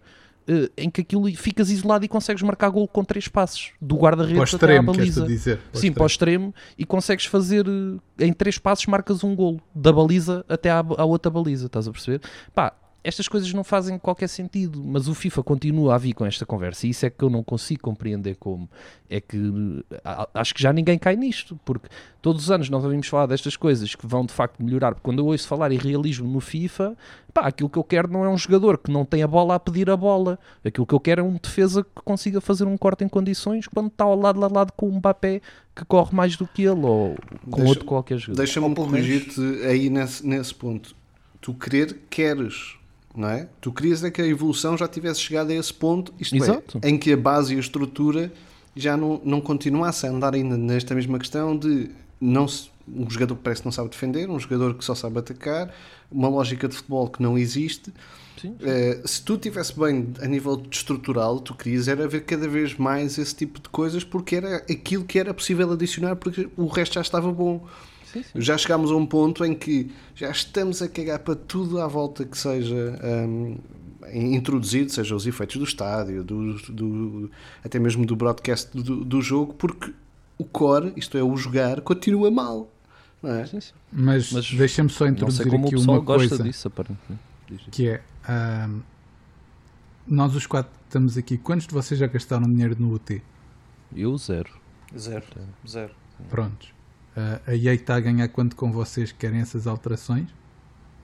eh, 0.47 0.69
Em 0.77 0.89
que 0.89 1.01
aquilo 1.01 1.29
ficas 1.35 1.69
isolado 1.69 2.05
e 2.05 2.07
consegues 2.07 2.41
marcar 2.41 2.69
gol 2.69 2.87
com 2.87 3.03
três 3.03 3.27
passos 3.27 3.71
do 3.81 3.95
Para 3.95 3.97
o 3.97 4.01
guarda-redes 4.03 4.53
até 4.53 4.65
à 4.67 4.79
extremo, 4.79 4.85
baliza. 4.93 5.25
dizer? 5.25 5.59
Sim, 5.73 5.91
para 5.91 6.03
o 6.03 6.07
extremo 6.07 6.55
e 6.77 6.85
consegues 6.85 7.25
fazer 7.25 7.65
eh, 7.67 8.25
em 8.27 8.31
três 8.31 8.57
passos 8.57 8.85
marcas 8.85 9.21
um 9.21 9.35
golo 9.35 9.59
da 9.75 9.91
baliza 9.91 10.45
até 10.47 10.69
à, 10.71 10.79
à 10.79 11.03
outra 11.03 11.29
baliza, 11.29 11.65
estás 11.65 11.85
a 11.85 11.91
perceber? 11.91 12.21
Pá, 12.55 12.71
estas 13.03 13.27
coisas 13.27 13.51
não 13.53 13.63
fazem 13.63 13.97
qualquer 13.97 14.27
sentido, 14.27 14.83
mas 14.83 15.07
o 15.07 15.13
FIFA 15.15 15.41
continua 15.43 15.95
a 15.95 15.97
vir 15.97 16.13
com 16.13 16.25
esta 16.25 16.45
conversa 16.45 16.85
e 16.85 16.89
isso 16.89 17.05
é 17.05 17.09
que 17.09 17.23
eu 17.23 17.29
não 17.29 17.43
consigo 17.43 17.81
compreender 17.81 18.35
como. 18.35 18.69
É 19.09 19.19
que 19.21 19.37
acho 20.33 20.53
que 20.53 20.61
já 20.61 20.71
ninguém 20.73 20.97
cai 20.99 21.15
nisto, 21.15 21.59
porque 21.65 21.87
todos 22.21 22.43
os 22.43 22.51
anos 22.51 22.69
nós 22.69 22.83
ouvimos 22.83 23.07
falar 23.07 23.25
destas 23.25 23.55
coisas 23.55 23.95
que 23.95 24.05
vão 24.05 24.25
de 24.25 24.33
facto 24.33 24.61
melhorar, 24.63 24.91
porque 24.93 25.03
quando 25.03 25.19
eu 25.19 25.25
ouço 25.27 25.47
falar 25.47 25.71
em 25.71 25.77
realismo 25.77 26.27
no 26.27 26.39
FIFA, 26.39 26.95
pá, 27.33 27.41
aquilo 27.47 27.69
que 27.69 27.77
eu 27.79 27.83
quero 27.83 28.11
não 28.11 28.23
é 28.25 28.29
um 28.29 28.37
jogador 28.37 28.77
que 28.77 28.91
não 28.91 29.05
tem 29.05 29.23
a 29.23 29.27
bola 29.27 29.55
a 29.55 29.59
pedir 29.59 29.89
a 29.89 29.97
bola, 29.97 30.37
aquilo 30.63 30.85
que 30.85 30.93
eu 30.93 30.99
quero 30.99 31.21
é 31.21 31.23
um 31.23 31.37
defesa 31.41 31.83
que 31.83 32.01
consiga 32.03 32.39
fazer 32.41 32.65
um 32.65 32.77
corte 32.77 33.03
em 33.03 33.07
condições 33.09 33.65
quando 33.67 33.87
está 33.87 34.03
ao 34.03 34.19
lado 34.19 34.43
a 34.43 34.47
lado 34.47 34.73
com 34.73 34.87
um 34.89 34.97
Mbappé 34.97 35.41
que 35.75 35.85
corre 35.85 36.13
mais 36.15 36.35
do 36.35 36.45
que 36.45 36.63
ele 36.63 36.85
ou 36.85 37.15
com 37.49 37.57
Deixa- 37.57 37.69
outro 37.69 37.85
qualquer 37.85 38.17
jogador. 38.17 38.43
Deixa-me 38.43 38.75
corrigir-te 38.75 39.41
aí 39.65 39.89
nesse, 39.89 40.27
nesse 40.27 40.53
ponto. 40.53 40.93
Tu 41.41 41.53
querer, 41.53 41.97
queres, 42.09 42.75
não 43.15 43.29
é? 43.29 43.47
Tu 43.59 43.71
querias 43.71 44.03
é 44.03 44.11
que 44.11 44.21
a 44.21 44.27
evolução 44.27 44.77
já 44.77 44.87
tivesse 44.87 45.19
chegado 45.21 45.49
a 45.51 45.55
esse 45.55 45.73
ponto, 45.73 46.13
isto 46.19 46.35
Exato. 46.35 46.79
é, 46.81 46.89
em 46.89 46.97
que 46.97 47.11
a 47.13 47.17
base 47.17 47.53
e 47.53 47.57
a 47.57 47.59
estrutura 47.59 48.31
já 48.75 48.95
não, 48.95 49.19
não 49.25 49.41
continuasse 49.41 50.05
a 50.05 50.09
andar 50.09 50.33
ainda 50.35 50.55
nesta 50.57 50.93
mesma 50.95 51.17
questão 51.19 51.57
de 51.57 51.89
não 52.21 52.47
se- 52.47 52.69
um 52.87 53.09
jogador 53.09 53.35
que 53.35 53.41
parece 53.43 53.61
que 53.61 53.67
não 53.67 53.71
sabe 53.71 53.89
defender, 53.89 54.29
um 54.29 54.39
jogador 54.39 54.73
que 54.75 54.83
só 54.85 54.95
sabe 54.95 55.19
atacar, 55.19 55.73
uma 56.11 56.27
lógica 56.27 56.67
de 56.67 56.75
futebol 56.75 57.07
que 57.09 57.21
não 57.21 57.37
existe. 57.37 57.93
Sim. 58.41 58.55
Eh, 58.61 59.01
se 59.05 59.21
tu 59.21 59.35
estivesse 59.35 59.77
bem 59.77 60.13
a 60.21 60.25
nível 60.25 60.63
estrutural, 60.71 61.39
tu 61.39 61.53
querias 61.53 61.87
era 61.87 62.07
ver 62.07 62.21
cada 62.23 62.47
vez 62.47 62.75
mais 62.77 63.17
esse 63.17 63.35
tipo 63.35 63.59
de 63.59 63.67
coisas 63.69 64.03
porque 64.03 64.37
era 64.37 64.57
aquilo 64.57 65.03
que 65.03 65.19
era 65.19 65.33
possível 65.33 65.71
adicionar 65.71 66.15
porque 66.15 66.47
o 66.55 66.67
resto 66.67 66.93
já 66.93 67.01
estava 67.01 67.31
bom. 67.31 67.67
Sim, 68.11 68.23
sim. 68.23 68.29
Já 68.41 68.57
chegámos 68.57 68.91
a 68.91 68.95
um 68.95 69.05
ponto 69.05 69.43
em 69.45 69.53
que 69.55 69.91
já 70.15 70.29
estamos 70.31 70.81
a 70.81 70.87
cagar 70.89 71.19
para 71.19 71.35
tudo 71.35 71.79
à 71.81 71.87
volta 71.87 72.25
que 72.25 72.37
seja 72.37 72.99
hum, 73.27 73.57
introduzido, 74.11 74.91
seja 74.91 75.15
os 75.15 75.27
efeitos 75.27 75.57
do 75.57 75.63
estádio, 75.63 76.23
do, 76.23 76.53
do- 76.71 77.31
até 77.63 77.77
mesmo 77.79 78.05
do 78.05 78.15
broadcast 78.15 78.75
do, 78.75 79.03
do 79.05 79.21
jogo, 79.21 79.53
porque 79.53 79.93
o 80.37 80.45
core, 80.45 80.93
isto 80.95 81.17
é, 81.17 81.23
o 81.23 81.35
jogar, 81.37 81.81
continua 81.81 82.31
mal. 82.31 82.71
Não 83.21 83.31
é? 83.31 83.45
Sim, 83.45 83.59
sim. 83.59 83.73
Mas, 83.91 84.31
Mas 84.31 84.49
deixa-me 84.51 84.89
só 84.89 85.05
Não 85.05 85.11
sei 85.29 85.45
introduzir 85.45 85.47
o 85.53 85.55
aqui 85.65 85.75
pessoal 85.75 85.97
uma 85.97 86.05
gosta 86.05 86.29
coisa 86.29 86.43
disso, 86.43 86.67
aparentemente. 86.67 87.21
Que 87.71 87.89
é 87.89 88.01
ahm, 88.27 88.79
nós 90.07 90.33
os 90.35 90.47
quatro 90.47 90.71
estamos 90.85 91.17
aqui. 91.17 91.37
Quantos 91.37 91.67
de 91.67 91.73
vocês 91.73 91.99
já 91.99 92.07
gastaram 92.07 92.47
dinheiro 92.49 92.75
no 92.79 92.93
UT? 92.93 93.21
Eu 93.95 94.17
zero. 94.17 94.49
Zero. 94.97 95.25
Zero. 95.67 95.91
Prontos. 96.29 96.69
A 97.47 97.55
EA 97.55 97.73
está 97.73 97.95
a 97.95 97.99
ganhar 97.99 98.27
quanto 98.29 98.55
com 98.55 98.71
vocês 98.71 99.11
que 99.11 99.17
querem 99.19 99.39
essas 99.39 99.67
alterações? 99.67 100.27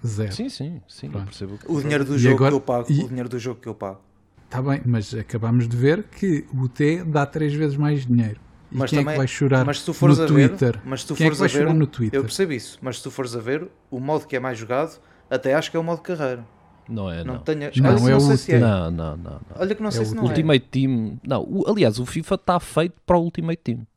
Zero. 0.06 0.32
Sim, 0.34 0.50
sim, 0.50 0.82
sim, 0.88 1.10
eu 1.12 1.22
percebo. 1.22 1.58
O 1.68 1.82
dinheiro 1.82 2.06
do 2.06 2.16
E 2.16 2.20
jogo 2.20 2.36
agora- 2.36 2.52
que 2.52 2.56
eu 2.58 2.62
pago. 2.62 2.86
e- 2.92 3.04
O 3.04 3.08
dinheiro 3.08 3.30
do 3.30 3.40
jogo 3.40 3.60
que 3.60 3.68
eu 3.68 3.74
pago. 3.74 4.00
Está 4.46 4.62
bem, 4.62 4.82
mas 4.86 5.14
acabamos 5.16 5.68
de 5.68 5.76
ver 5.76 6.04
que 6.04 6.46
o 6.54 6.62
UT 6.64 7.04
dá 7.06 7.26
três 7.26 7.54
vezes 7.54 7.76
mais 7.76 8.06
dinheiro. 8.06 8.40
E 8.72 8.78
Mas 8.78 8.90
quem 8.92 9.00
é 9.00 9.02
também- 9.02 9.14
que 9.14 9.18
vai 9.20 9.28
chorar 9.28 9.66
Mas 9.66 9.80
se 9.80 9.86
tu 9.86 9.94
fores 9.94 10.18
no 10.18 10.24
a 10.24 10.28
ver, 10.28 10.50
Twitter? 10.50 10.80
mas 10.86 11.02
se 11.02 11.08
tu 11.08 11.16
quem 11.16 11.26
é 11.26 11.30
fores 11.30 11.38
que 11.38 11.40
vai 11.40 11.50
a 11.50 11.54
ver, 11.54 11.60
chorar 11.70 11.74
no 11.78 11.84
eu 11.84 11.88
Twitter? 11.88 12.22
percebo 12.22 12.54
isso, 12.54 12.78
mas 12.82 12.98
se 12.98 13.04
tu 13.04 13.10
fores 13.12 13.36
a 13.36 13.40
ver, 13.40 13.68
o 13.90 14.00
modo 14.00 14.28
que 14.28 14.36
é 14.36 14.40
mais 14.40 14.58
jogado, 14.58 15.00
até 15.30 15.56
acho 15.56 15.72
que 15.72 15.78
é 15.78 15.80
o 15.80 15.84
modo 15.84 16.02
carreira. 16.02 16.46
Não 16.88 17.10
é, 17.12 17.24
Não, 17.24 17.36
não. 17.36 17.42
tenha, 17.42 17.72
Não, 17.76 17.98
se 17.98 18.06
é 18.08 18.12
não 18.12 18.18
o 18.18 18.22
sei 18.22 18.38
se 18.38 18.52
é. 18.54 18.60
Não, 18.60 18.92
não, 18.92 19.18
não, 19.18 19.32
não. 19.32 19.40
Olha 19.56 19.74
que 19.74 19.82
não 19.82 19.90
sei 19.90 20.04
É 20.04 20.06
se 20.06 20.12
o 20.12 20.16
não 20.16 20.24
é. 20.26 20.28
Ultimate 20.28 20.66
Team. 20.70 21.20
Não, 21.28 21.42
o- 21.42 21.64
aliás, 21.68 21.98
o 21.98 22.06
FIFA 22.06 22.36
está 22.36 22.60
feito 22.60 22.94
para 23.06 23.18
o 23.18 23.22
Ultimate 23.24 23.60
Team. 23.64 23.88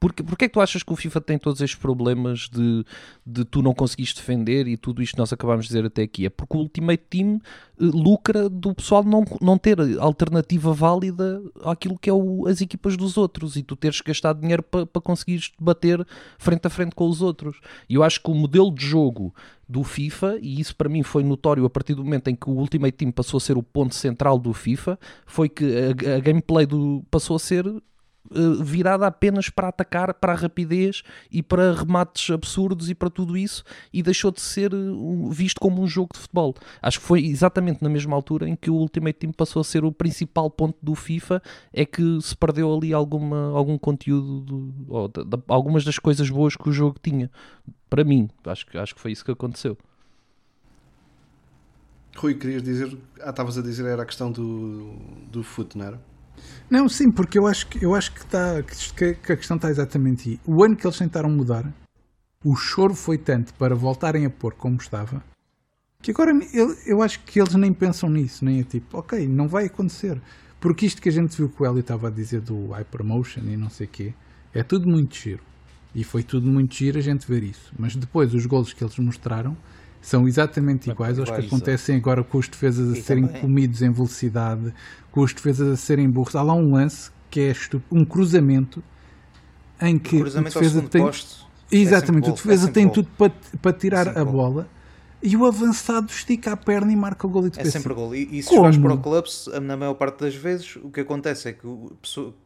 Porque, 0.00 0.22
porque 0.22 0.44
é 0.44 0.48
que 0.48 0.54
tu 0.54 0.60
achas 0.60 0.82
que 0.82 0.92
o 0.92 0.96
FIFA 0.96 1.20
tem 1.20 1.38
todos 1.38 1.60
estes 1.60 1.78
problemas 1.78 2.48
de, 2.48 2.84
de 3.26 3.44
tu 3.44 3.62
não 3.62 3.74
conseguires 3.74 4.12
defender 4.14 4.68
e 4.68 4.76
tudo 4.76 5.02
isto 5.02 5.14
que 5.14 5.18
nós 5.18 5.32
acabámos 5.32 5.64
de 5.64 5.68
dizer 5.70 5.84
até 5.84 6.02
aqui? 6.02 6.26
É 6.26 6.30
porque 6.30 6.56
o 6.56 6.60
Ultimate 6.60 7.02
Team 7.10 7.40
eh, 7.80 7.84
lucra 7.84 8.48
do 8.48 8.72
pessoal 8.74 9.02
não, 9.02 9.24
não 9.40 9.58
ter 9.58 9.76
alternativa 9.98 10.72
válida 10.72 11.42
àquilo 11.64 11.98
que 11.98 12.08
é 12.08 12.12
o- 12.12 12.46
as 12.46 12.60
equipas 12.60 12.96
dos 12.96 13.16
outros 13.16 13.56
e 13.56 13.62
tu 13.62 13.74
teres 13.74 14.00
gastado 14.00 14.40
dinheiro 14.40 14.62
para 14.62 14.86
para 14.86 15.02
conseguires 15.02 15.50
bater 15.60 16.06
frente 16.38 16.66
a 16.66 16.70
frente 16.70 16.94
com 16.94 17.08
os 17.08 17.20
outros. 17.20 17.60
E 17.88 17.94
eu 17.96 18.02
acho 18.04 18.22
que 18.22 18.30
o 18.30 18.34
modelo 18.34 18.72
de 18.72 18.86
jogo 18.86 19.34
do 19.68 19.82
FIFA, 19.82 20.38
e 20.40 20.60
isso 20.60 20.74
para 20.76 20.88
mim 20.88 21.02
foi 21.02 21.22
notório 21.24 21.64
a 21.64 21.70
partir 21.70 21.94
do 21.94 22.04
momento 22.04 22.28
em 22.28 22.36
que 22.36 22.48
o 22.48 22.52
Ultimate 22.54 22.92
Team 22.96 23.10
passou 23.10 23.38
a 23.38 23.40
ser 23.40 23.58
o 23.58 23.62
ponto 23.62 23.94
central 23.94 24.38
do 24.38 24.52
FIFA, 24.52 24.98
foi 25.26 25.48
que 25.48 25.64
a, 25.64 26.16
a 26.16 26.20
gameplay 26.20 26.64
do, 26.66 27.04
passou 27.10 27.36
a 27.36 27.38
ser 27.38 27.64
virada 28.62 29.06
apenas 29.06 29.48
para 29.48 29.68
atacar, 29.68 30.12
para 30.14 30.32
a 30.32 30.36
rapidez 30.36 31.02
e 31.30 31.42
para 31.42 31.72
remates 31.74 32.30
absurdos 32.30 32.90
e 32.90 32.94
para 32.94 33.10
tudo 33.10 33.36
isso, 33.36 33.64
e 33.92 34.02
deixou 34.02 34.30
de 34.30 34.40
ser 34.40 34.72
eh, 34.72 34.76
visto 35.30 35.60
como 35.60 35.82
um 35.82 35.86
jogo 35.86 36.10
de 36.12 36.18
futebol. 36.20 36.54
Acho 36.82 37.00
que 37.00 37.06
foi 37.06 37.24
exatamente 37.24 37.82
na 37.82 37.88
mesma 37.88 38.14
altura 38.14 38.48
em 38.48 38.56
que 38.56 38.70
o 38.70 38.74
Ultimate 38.74 39.18
Team 39.18 39.32
passou 39.32 39.60
a 39.60 39.64
ser 39.64 39.84
o 39.84 39.92
principal 39.92 40.50
ponto 40.50 40.76
do 40.82 40.94
FIFA, 40.94 41.42
é 41.72 41.84
que 41.84 42.18
se 42.20 42.36
perdeu 42.36 42.72
ali 42.74 42.92
alguma, 42.92 43.50
algum 43.56 43.78
conteúdo, 43.78 44.40
do- 44.40 45.08
da- 45.08 45.22
da- 45.36 45.42
algumas 45.48 45.84
das 45.84 45.98
coisas 45.98 46.28
boas 46.30 46.56
que 46.56 46.68
o 46.68 46.72
jogo 46.72 46.96
tinha. 47.02 47.30
Para 47.90 48.04
mim, 48.04 48.28
acho, 48.44 48.66
que- 48.66 48.76
acho 48.78 48.94
que 48.94 49.00
foi 49.00 49.12
isso 49.12 49.24
que 49.24 49.30
aconteceu. 49.30 49.76
Rui, 52.16 52.34
querias 52.34 52.62
dizer. 52.62 52.98
Ah, 53.20 53.30
estavas 53.30 53.56
a 53.58 53.62
dizer 53.62 53.86
era 53.86 54.02
a 54.02 54.06
questão 54.06 54.32
do, 54.32 54.92
do 55.30 55.42
foot, 55.42 55.78
não 55.78 55.84
era? 55.86 56.00
Não, 56.70 56.88
sim, 56.88 57.10
porque 57.10 57.38
eu 57.38 57.46
acho 57.46 57.66
que, 57.66 57.84
eu 57.84 57.94
acho 57.94 58.12
que, 58.12 58.20
está, 58.20 58.62
que, 58.62 59.14
que 59.14 59.32
a 59.32 59.36
questão 59.36 59.56
está 59.56 59.70
exatamente 59.70 60.30
aí. 60.30 60.40
O 60.46 60.62
ano 60.64 60.76
que 60.76 60.86
eles 60.86 60.98
tentaram 60.98 61.30
mudar, 61.30 61.64
o 62.44 62.54
choro 62.54 62.94
foi 62.94 63.18
tanto 63.18 63.54
para 63.54 63.74
voltarem 63.74 64.26
a 64.26 64.30
pôr 64.30 64.54
como 64.54 64.76
estava, 64.76 65.22
que 66.00 66.12
agora 66.12 66.32
eu, 66.52 66.74
eu 66.86 67.02
acho 67.02 67.20
que 67.24 67.40
eles 67.40 67.54
nem 67.54 67.72
pensam 67.72 68.08
nisso, 68.08 68.44
nem 68.44 68.60
é 68.60 68.62
tipo, 68.62 68.98
ok, 68.98 69.26
não 69.26 69.48
vai 69.48 69.66
acontecer. 69.66 70.20
Porque 70.60 70.86
isto 70.86 71.00
que 71.00 71.08
a 71.08 71.12
gente 71.12 71.36
viu 71.36 71.48
que 71.48 71.62
o 71.62 71.66
Eli 71.66 71.80
estava 71.80 72.08
a 72.08 72.10
dizer 72.10 72.40
do 72.40 72.72
Hypermotion 72.72 73.42
e 73.44 73.56
não 73.56 73.70
sei 73.70 73.86
o 73.86 73.90
quê, 73.90 74.14
é 74.52 74.62
tudo 74.62 74.88
muito 74.88 75.14
giro. 75.14 75.42
E 75.94 76.04
foi 76.04 76.22
tudo 76.22 76.48
muito 76.48 76.74
giro 76.74 76.98
a 76.98 77.00
gente 77.00 77.26
ver 77.26 77.42
isso. 77.42 77.72
Mas 77.78 77.96
depois 77.96 78.34
os 78.34 78.44
golos 78.46 78.72
que 78.72 78.82
eles 78.82 78.98
mostraram 78.98 79.56
são 80.00 80.26
exatamente 80.28 80.90
iguais 80.90 81.18
aos 81.18 81.30
que 81.30 81.46
acontecem 81.46 81.96
agora 81.96 82.22
com 82.22 82.38
os 82.38 82.48
defesas 82.48 82.96
a 82.96 83.02
serem 83.02 83.26
comidos 83.26 83.82
em 83.82 83.90
velocidade, 83.90 84.72
com 85.18 85.24
os 85.24 85.34
defesas 85.34 85.68
a 85.68 85.76
serem 85.76 86.08
burros. 86.08 86.36
Há 86.36 86.42
lá 86.42 86.54
um 86.54 86.74
lance 86.74 87.10
que 87.28 87.40
é 87.40 87.52
um 87.90 88.04
cruzamento 88.04 88.80
em 89.80 89.98
que 89.98 90.16
o 90.16 90.20
Cruzamento 90.20 90.60
defesa 90.60 90.82
tem 90.82 91.02
posto. 91.02 91.46
exatamente 91.72 92.28
é 92.28 92.30
o 92.30 92.34
defesa 92.34 92.62
gol, 92.62 92.70
é 92.70 92.72
tem 92.72 92.84
sempre 92.84 92.94
tudo 92.94 93.08
para, 93.18 93.32
para 93.60 93.72
tirar 93.72 94.04
sempre 94.04 94.20
a 94.20 94.24
gol. 94.24 94.32
bola 94.32 94.68
e 95.20 95.36
o 95.36 95.44
avançado 95.44 96.08
estica 96.08 96.52
a 96.52 96.56
perna 96.56 96.92
e 96.92 96.96
marca 96.96 97.26
o 97.26 97.30
gol 97.30 97.44
e 97.44 97.48
É 97.48 97.50
pensas, 97.50 97.72
sempre 97.72 97.94
gol. 97.94 98.14
E, 98.14 98.38
e 98.38 98.42
se 98.44 98.54
jogares 98.54 98.78
para 98.78 98.94
o 98.94 98.98
clubes, 99.02 99.48
na 99.60 99.76
maior 99.76 99.94
parte 99.94 100.20
das 100.20 100.36
vezes, 100.36 100.76
o 100.76 100.88
que 100.88 101.00
acontece 101.00 101.48
é 101.48 101.52
que 101.52 101.66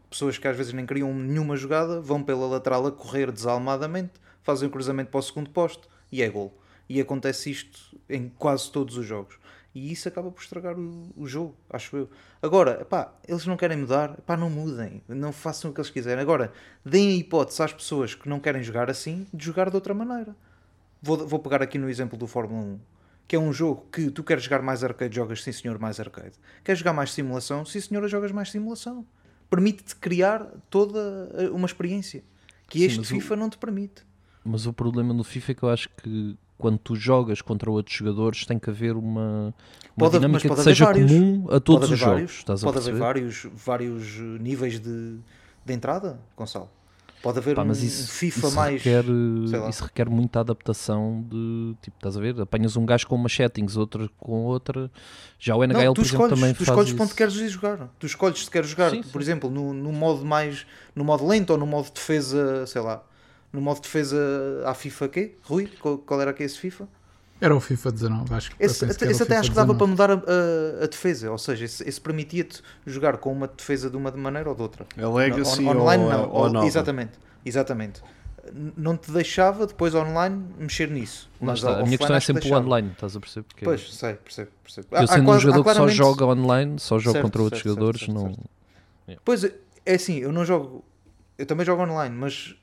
pessoas 0.08 0.38
que 0.38 0.48
às 0.48 0.56
vezes 0.56 0.72
nem 0.72 0.86
queriam 0.86 1.14
nenhuma 1.14 1.54
jogada 1.56 2.00
vão 2.00 2.22
pela 2.22 2.46
lateral 2.46 2.86
a 2.86 2.90
correr 2.92 3.30
desalmadamente, 3.30 4.12
fazem 4.42 4.66
o 4.66 4.70
cruzamento 4.70 5.10
para 5.10 5.20
o 5.20 5.22
segundo 5.22 5.50
posto 5.50 5.86
e 6.10 6.22
é 6.22 6.28
gol. 6.30 6.58
E 6.88 6.98
acontece 7.02 7.50
isto 7.50 7.98
em 8.08 8.32
quase 8.38 8.72
todos 8.72 8.96
os 8.96 9.04
jogos. 9.04 9.41
E 9.74 9.90
isso 9.90 10.06
acaba 10.08 10.30
por 10.30 10.42
estragar 10.42 10.78
o, 10.78 11.10
o 11.16 11.26
jogo, 11.26 11.56
acho 11.70 11.96
eu. 11.96 12.10
Agora, 12.42 12.84
pá, 12.84 13.12
eles 13.26 13.46
não 13.46 13.56
querem 13.56 13.78
mudar, 13.78 14.20
pá, 14.22 14.36
não 14.36 14.50
mudem, 14.50 15.02
não 15.08 15.32
façam 15.32 15.70
o 15.70 15.74
que 15.74 15.80
eles 15.80 15.90
quiserem. 15.90 16.20
Agora, 16.22 16.52
deem 16.84 17.08
a 17.10 17.16
hipótese 17.16 17.62
às 17.62 17.72
pessoas 17.72 18.14
que 18.14 18.28
não 18.28 18.38
querem 18.38 18.62
jogar 18.62 18.90
assim 18.90 19.26
de 19.32 19.44
jogar 19.46 19.70
de 19.70 19.76
outra 19.76 19.94
maneira. 19.94 20.36
Vou, 21.00 21.26
vou 21.26 21.38
pegar 21.38 21.62
aqui 21.62 21.78
no 21.78 21.88
exemplo 21.90 22.16
do 22.18 22.26
Fórmula 22.26 22.62
1, 22.62 22.80
que 23.26 23.36
é 23.36 23.38
um 23.38 23.52
jogo 23.52 23.86
que 23.92 24.10
tu 24.10 24.22
queres 24.22 24.44
jogar 24.44 24.62
mais 24.62 24.84
arcade, 24.84 25.14
jogas 25.16 25.42
sim 25.42 25.52
senhor 25.52 25.78
mais 25.78 25.98
arcade. 25.98 26.34
Queres 26.62 26.78
jogar 26.78 26.92
mais 26.92 27.12
simulação, 27.12 27.64
sim 27.64 27.80
senhora, 27.80 28.06
jogas 28.08 28.30
mais 28.32 28.50
simulação. 28.50 29.06
Permite-te 29.50 29.96
criar 29.96 30.44
toda 30.70 31.30
eh, 31.34 31.50
uma 31.50 31.66
experiência 31.66 32.22
que 32.68 32.78
Sim, 32.78 32.84
este 32.86 33.00
o- 33.00 33.04
FIFA 33.04 33.36
não 33.36 33.50
te 33.50 33.58
permite. 33.58 34.04
Mas 34.44 34.66
o 34.66 34.72
problema 34.72 35.14
no 35.14 35.22
FIFA 35.24 35.52
é 35.52 35.54
que 35.54 35.62
eu 35.62 35.68
acho 35.68 35.88
que 35.90 36.36
quando 36.62 36.78
tu 36.78 36.94
jogas 36.96 37.42
contra 37.42 37.70
outros 37.70 37.94
jogadores 37.96 38.46
tem 38.46 38.58
que 38.58 38.70
haver 38.70 38.96
uma, 38.96 39.52
uma 39.96 40.10
Pode 40.10 40.12
dinâmica 40.18 40.48
que 40.48 40.60
seja 40.62 40.84
vários. 40.86 41.10
comum 41.10 41.46
a 41.50 41.60
todos 41.60 41.90
os 41.90 41.98
jogos. 41.98 42.12
vários, 42.14 42.32
Estás 42.38 42.62
a 42.62 42.66
pode 42.66 42.78
haver 42.78 42.94
vários, 42.98 43.46
vários 43.54 44.16
eh, 44.16 44.20
níveis 44.40 44.80
de, 44.80 45.18
de 45.66 45.72
entrada, 45.74 46.18
Gonçalo. 46.36 46.70
Pode 47.22 47.38
haver 47.38 47.54
Pá, 47.54 47.62
um, 47.62 47.66
mas 47.66 47.82
isso, 47.84 48.10
FIFA 48.12 48.46
isso 48.48 48.56
mais. 48.56 48.82
requer, 48.82 49.04
isso 49.70 49.84
requer 49.84 50.08
muita 50.10 50.40
adaptação 50.40 51.24
de 51.30 51.76
tipo, 51.80 51.96
estás 51.96 52.16
a 52.16 52.20
ver? 52.20 52.40
Apanhas 52.40 52.76
um 52.76 52.84
gajo 52.84 53.06
com 53.06 53.14
umas 53.14 53.32
settings, 53.32 53.76
outro 53.76 54.10
com 54.18 54.44
outra. 54.44 54.90
Já 55.38 55.54
o 55.54 55.62
NHL, 55.62 55.84
Não, 55.84 55.94
tu 55.94 56.00
por 56.00 56.06
exemplo, 56.06 56.24
escolhes, 56.26 56.40
também 56.40 56.52
tu 56.54 56.56
faz 56.64 56.68
escolhes 56.68 56.88
isso. 56.88 56.96
para 56.96 57.04
onde 57.04 57.14
queres 57.14 57.34
ir 57.36 57.48
jogar. 57.48 57.88
Tu 57.98 58.06
escolhes 58.06 58.44
se 58.44 58.50
queres 58.50 58.68
jogar, 58.70 58.90
Sim, 58.90 59.02
por 59.04 59.12
sim. 59.12 59.18
exemplo, 59.20 59.48
no, 59.50 59.72
no 59.72 59.92
modo 59.92 60.24
mais. 60.24 60.66
no 60.96 61.04
modo 61.04 61.24
lento 61.24 61.50
ou 61.50 61.58
no 61.58 61.66
modo 61.66 61.86
de 61.86 61.92
defesa, 61.92 62.66
sei 62.66 62.80
lá. 62.82 63.04
No 63.52 63.60
modo 63.60 63.76
de 63.76 63.82
defesa 63.82 64.16
à 64.66 64.74
FIFA 64.74 65.08
quê? 65.08 65.34
Rui? 65.44 65.66
Qual, 65.80 65.98
qual 65.98 66.20
era 66.20 66.32
que 66.32 66.42
é 66.42 66.46
esse 66.46 66.58
FIFA? 66.58 66.88
Era 67.40 67.54
o 67.56 67.60
FIFA 67.60 67.90
19, 67.92 68.34
acho 68.34 68.50
que 68.52 68.56
Esse, 68.64 68.84
eu 68.84 68.88
penso 68.88 68.98
que 68.98 69.04
até, 69.04 69.12
esse 69.12 69.22
até 69.24 69.36
acho 69.36 69.50
que 69.50 69.56
dava 69.56 69.74
19. 69.74 69.78
para 69.78 69.86
mudar 69.88 70.10
a, 70.10 70.14
a- 70.14 70.84
a 70.84 70.86
defesa, 70.86 71.30
ou 71.30 71.36
seja, 71.38 71.64
esse, 71.64 71.86
esse 71.88 72.00
permitia-te 72.00 72.62
jogar 72.86 73.16
com 73.18 73.32
uma 73.32 73.48
defesa 73.48 73.90
de 73.90 73.96
uma 73.96 74.12
maneira 74.12 74.48
ou 74.48 74.54
de 74.54 74.62
outra. 74.62 74.86
A 74.96 75.08
Legacy 75.08 75.64
On- 75.64 75.66
ou, 75.76 75.82
online 75.82 76.04
a- 76.04 76.08
não, 76.18 76.30
ou 76.30 76.64
exatamente, 76.64 77.18
exatamente. 77.44 78.00
Não 78.76 78.96
te 78.96 79.10
deixava 79.10 79.66
depois 79.66 79.92
online 79.94 80.44
mexer 80.56 80.88
nisso. 80.88 81.28
Mas 81.40 81.58
está, 81.58 81.80
A 81.80 81.82
minha 81.84 81.98
questão 81.98 82.16
é 82.16 82.20
sempre 82.20 82.48
o 82.50 82.54
online, 82.56 82.90
estás 82.92 83.16
a 83.16 83.20
perceber? 83.20 83.44
Porque 83.48 83.64
Pois, 83.64 83.92
sei, 83.94 84.14
percebo, 84.14 84.50
percebo. 84.62 84.86
eu 84.92 84.98
Há- 84.98 85.02
há 85.02 85.06
sendo 85.08 85.30
um 85.30 85.38
jogador 85.38 85.64
que 85.64 85.74
só 85.74 85.88
joga 85.88 86.26
online, 86.26 86.78
só 86.78 86.98
joga 86.98 87.12
Certo, 87.14 87.24
contra 87.24 87.42
outros 87.42 87.62
certo, 87.62 87.74
jogadores, 87.74 88.00
certo, 88.00 88.20
certo, 88.20 88.40
não. 89.08 89.16
Pois 89.24 89.44
é 89.44 89.94
assim, 89.94 90.18
eu 90.18 90.30
não 90.32 90.44
jogo. 90.44 90.84
Eu 91.36 91.44
também 91.46 91.66
jogo 91.66 91.82
online, 91.82 92.14
mas 92.16 92.54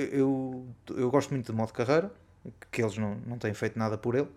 eu, 0.00 0.66
eu 0.96 1.10
gosto 1.10 1.30
muito 1.30 1.50
de 1.50 1.56
modo 1.56 1.72
carreira, 1.72 2.10
que 2.70 2.82
eles 2.82 2.96
não, 2.96 3.16
não 3.26 3.38
têm 3.38 3.52
feito 3.54 3.78
nada 3.78 3.96
por 3.98 4.14
ele. 4.14 4.28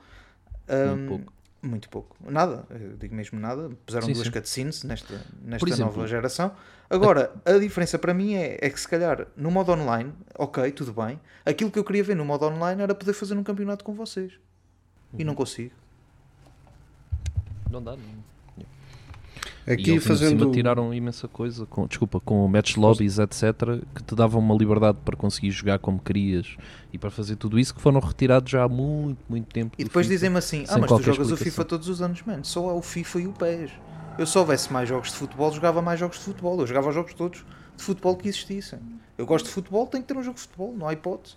Muito 0.67 0.71
Ahm, 0.73 1.07
pouco. 1.07 1.33
Muito 1.63 1.89
pouco. 1.89 2.17
Nada, 2.27 2.65
eu 2.71 2.97
digo 2.97 3.13
mesmo 3.13 3.39
nada. 3.39 3.69
Puseram 3.85 4.07
Sim, 4.07 4.13
duas 4.13 4.25
sim. 4.25 4.31
cutscenes 4.33 4.83
nesta, 4.83 5.21
nesta 5.43 5.69
exemplo, 5.69 5.93
nova 5.93 6.07
geração. 6.07 6.51
Agora, 6.89 7.31
a 7.45 7.53
diferença 7.59 7.99
para 7.99 8.15
mim 8.15 8.33
é, 8.33 8.57
é 8.59 8.69
que 8.69 8.79
se 8.79 8.87
calhar 8.87 9.27
no 9.37 9.51
modo 9.51 9.71
online, 9.71 10.11
ok, 10.35 10.71
tudo 10.71 10.91
bem. 10.91 11.19
Aquilo 11.45 11.69
que 11.69 11.77
eu 11.77 11.83
queria 11.83 12.03
ver 12.03 12.15
no 12.15 12.25
modo 12.25 12.45
online 12.47 12.81
era 12.81 12.95
poder 12.95 13.13
fazer 13.13 13.35
um 13.37 13.43
campeonato 13.43 13.83
com 13.85 13.93
vocês. 13.93 14.33
E 15.13 15.21
Uhum. 15.21 15.27
não 15.27 15.35
consigo. 15.35 15.71
Não 17.69 17.81
dá. 17.83 17.91
Não. 17.91 18.30
E 19.71 19.81
Aqui 19.81 19.91
ainda 19.91 20.01
por 20.01 20.15
cima, 20.17 20.29
fazendo. 20.31 20.51
tiraram 20.51 20.93
imensa 20.93 21.27
coisa, 21.27 21.65
com, 21.65 21.87
desculpa, 21.87 22.19
com 22.19 22.47
match 22.47 22.75
lobbies, 22.77 23.19
etc., 23.19 23.81
que 23.95 24.03
te 24.03 24.15
davam 24.15 24.39
uma 24.39 24.55
liberdade 24.55 24.97
para 25.03 25.15
conseguir 25.15 25.51
jogar 25.51 25.79
como 25.79 25.99
querias 25.99 26.55
e 26.93 26.97
para 26.97 27.09
fazer 27.09 27.35
tudo 27.35 27.57
isso, 27.59 27.73
que 27.73 27.81
foram 27.81 27.99
retirados 27.99 28.51
já 28.51 28.63
há 28.63 28.67
muito, 28.69 29.19
muito 29.29 29.47
tempo. 29.47 29.75
E 29.77 29.83
depois 29.83 30.07
dizem-me 30.07 30.37
assim: 30.37 30.65
Ah, 30.69 30.77
mas 30.77 30.89
tu 30.89 30.97
jogas 31.01 31.07
o 31.07 31.11
explicação. 31.33 31.37
FIFA 31.37 31.65
todos 31.65 31.89
os 31.89 32.01
anos, 32.01 32.21
mano. 32.23 32.43
Só 32.45 32.69
há 32.69 32.73
o 32.73 32.81
FIFA 32.81 33.19
e 33.21 33.27
o 33.27 33.33
PES. 33.33 33.71
Eu 34.17 34.25
se 34.25 34.37
houvesse 34.37 34.71
mais 34.71 34.87
jogos 34.89 35.09
de 35.09 35.15
futebol, 35.15 35.51
jogava 35.51 35.81
mais 35.81 35.99
jogos 35.99 36.17
de 36.17 36.23
futebol. 36.25 36.59
Eu 36.59 36.67
jogava 36.67 36.89
os 36.89 36.95
jogos 36.95 37.13
todos 37.13 37.45
de 37.77 37.83
futebol 37.83 38.15
que 38.15 38.27
existissem. 38.27 38.79
Eu 39.17 39.25
gosto 39.25 39.45
de 39.45 39.51
futebol, 39.51 39.87
tenho 39.87 40.03
que 40.03 40.07
ter 40.13 40.19
um 40.19 40.23
jogo 40.23 40.35
de 40.35 40.41
futebol, 40.41 40.75
não 40.77 40.87
há 40.87 40.93
hipótese. 40.93 41.35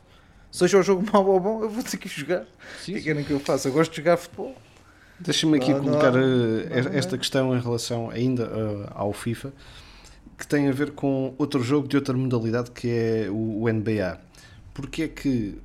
Seja 0.51 0.79
o 0.79 0.83
jogo 0.83 1.05
mau 1.12 1.27
ou 1.27 1.40
bom, 1.40 1.62
eu 1.62 1.68
vou 1.68 1.83
ter 1.83 1.97
que 1.97 2.09
jogar. 2.09 2.42
O 2.42 2.47
Sim, 2.81 2.92
que 2.92 2.92
é 2.92 2.94
sim. 2.94 2.94
que 2.94 3.03
querem 3.03 3.25
que 3.25 3.33
eu 3.33 3.40
faça? 3.40 3.68
Eu 3.68 3.73
gosto 3.73 3.90
de 3.92 3.97
jogar 3.99 4.16
futebol. 4.16 4.55
Deixa-me 5.20 5.57
aqui 5.59 5.70
Não, 5.70 5.79
não 5.79 5.85
colocar 5.85 6.16
há- 6.16 6.20
eh, 6.20 6.83
não 6.83 6.90
há- 6.92 6.94
esta 6.96 7.16
questão 7.16 7.57
em 7.57 7.61
relação 7.61 8.11
ainda 8.11 8.44
eh, 8.44 8.88
ao 8.94 9.12
FIFA, 9.12 9.53
que 10.37 10.46
tem 10.46 10.68
a 10.68 10.72
ver 10.72 10.90
com 10.92 11.35
outro 11.38 11.62
jogo 11.62 11.87
de 11.87 11.96
outra 11.96 12.14
modalidade 12.16 12.70
que 12.72 12.88
é 12.90 13.29
o, 13.31 13.68
NBA. 13.68 14.18
Porque 14.74 15.03
é 15.05 15.09
que 15.09 15.57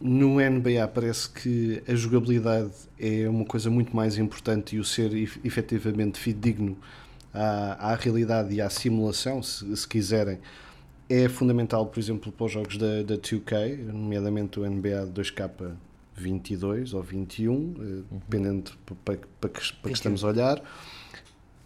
no 0.00 0.38
NBA 0.40 0.86
parece 0.88 1.28
que 1.30 1.82
a 1.88 1.94
jogabilidade 1.94 2.70
é 3.00 3.28
uma 3.28 3.44
coisa 3.44 3.70
muito 3.70 3.96
mais 3.96 4.18
importante 4.18 4.76
e 4.76 4.78
o 4.78 4.84
ser 4.84 5.12
ef- 5.14 5.40
efetivamente 5.42 6.18
fidedigno 6.18 6.76
à, 7.32 7.92
à 7.92 7.94
realidade 7.94 8.54
e 8.54 8.60
à 8.60 8.68
simulação, 8.70 9.42
se, 9.42 9.74
se 9.76 9.88
quiserem, 9.88 10.38
é 11.08 11.26
fundamental, 11.28 11.86
por 11.86 11.98
exemplo, 11.98 12.30
para 12.30 12.44
os 12.46 12.52
jogos 12.52 12.76
da, 12.76 13.02
da 13.02 13.16
2K, 13.16 13.78
nomeadamente 13.90 14.60
o 14.60 14.66
NBA 14.70 15.06
2K22 16.18 16.94
ou 16.94 17.02
21, 17.02 17.74
eh, 17.78 18.02
dependendo 18.10 18.72
para, 19.04 19.16
que, 19.16 19.26
para 19.38 19.50
que 19.50 19.90
estamos 19.92 20.24
a 20.24 20.28
olhar. 20.28 20.62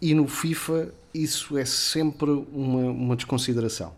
E 0.01 0.13
no 0.13 0.27
FIFA 0.27 0.93
isso 1.13 1.57
é 1.57 1.65
sempre 1.65 2.29
uma, 2.29 2.91
uma 2.91 3.15
desconsideração. 3.15 3.93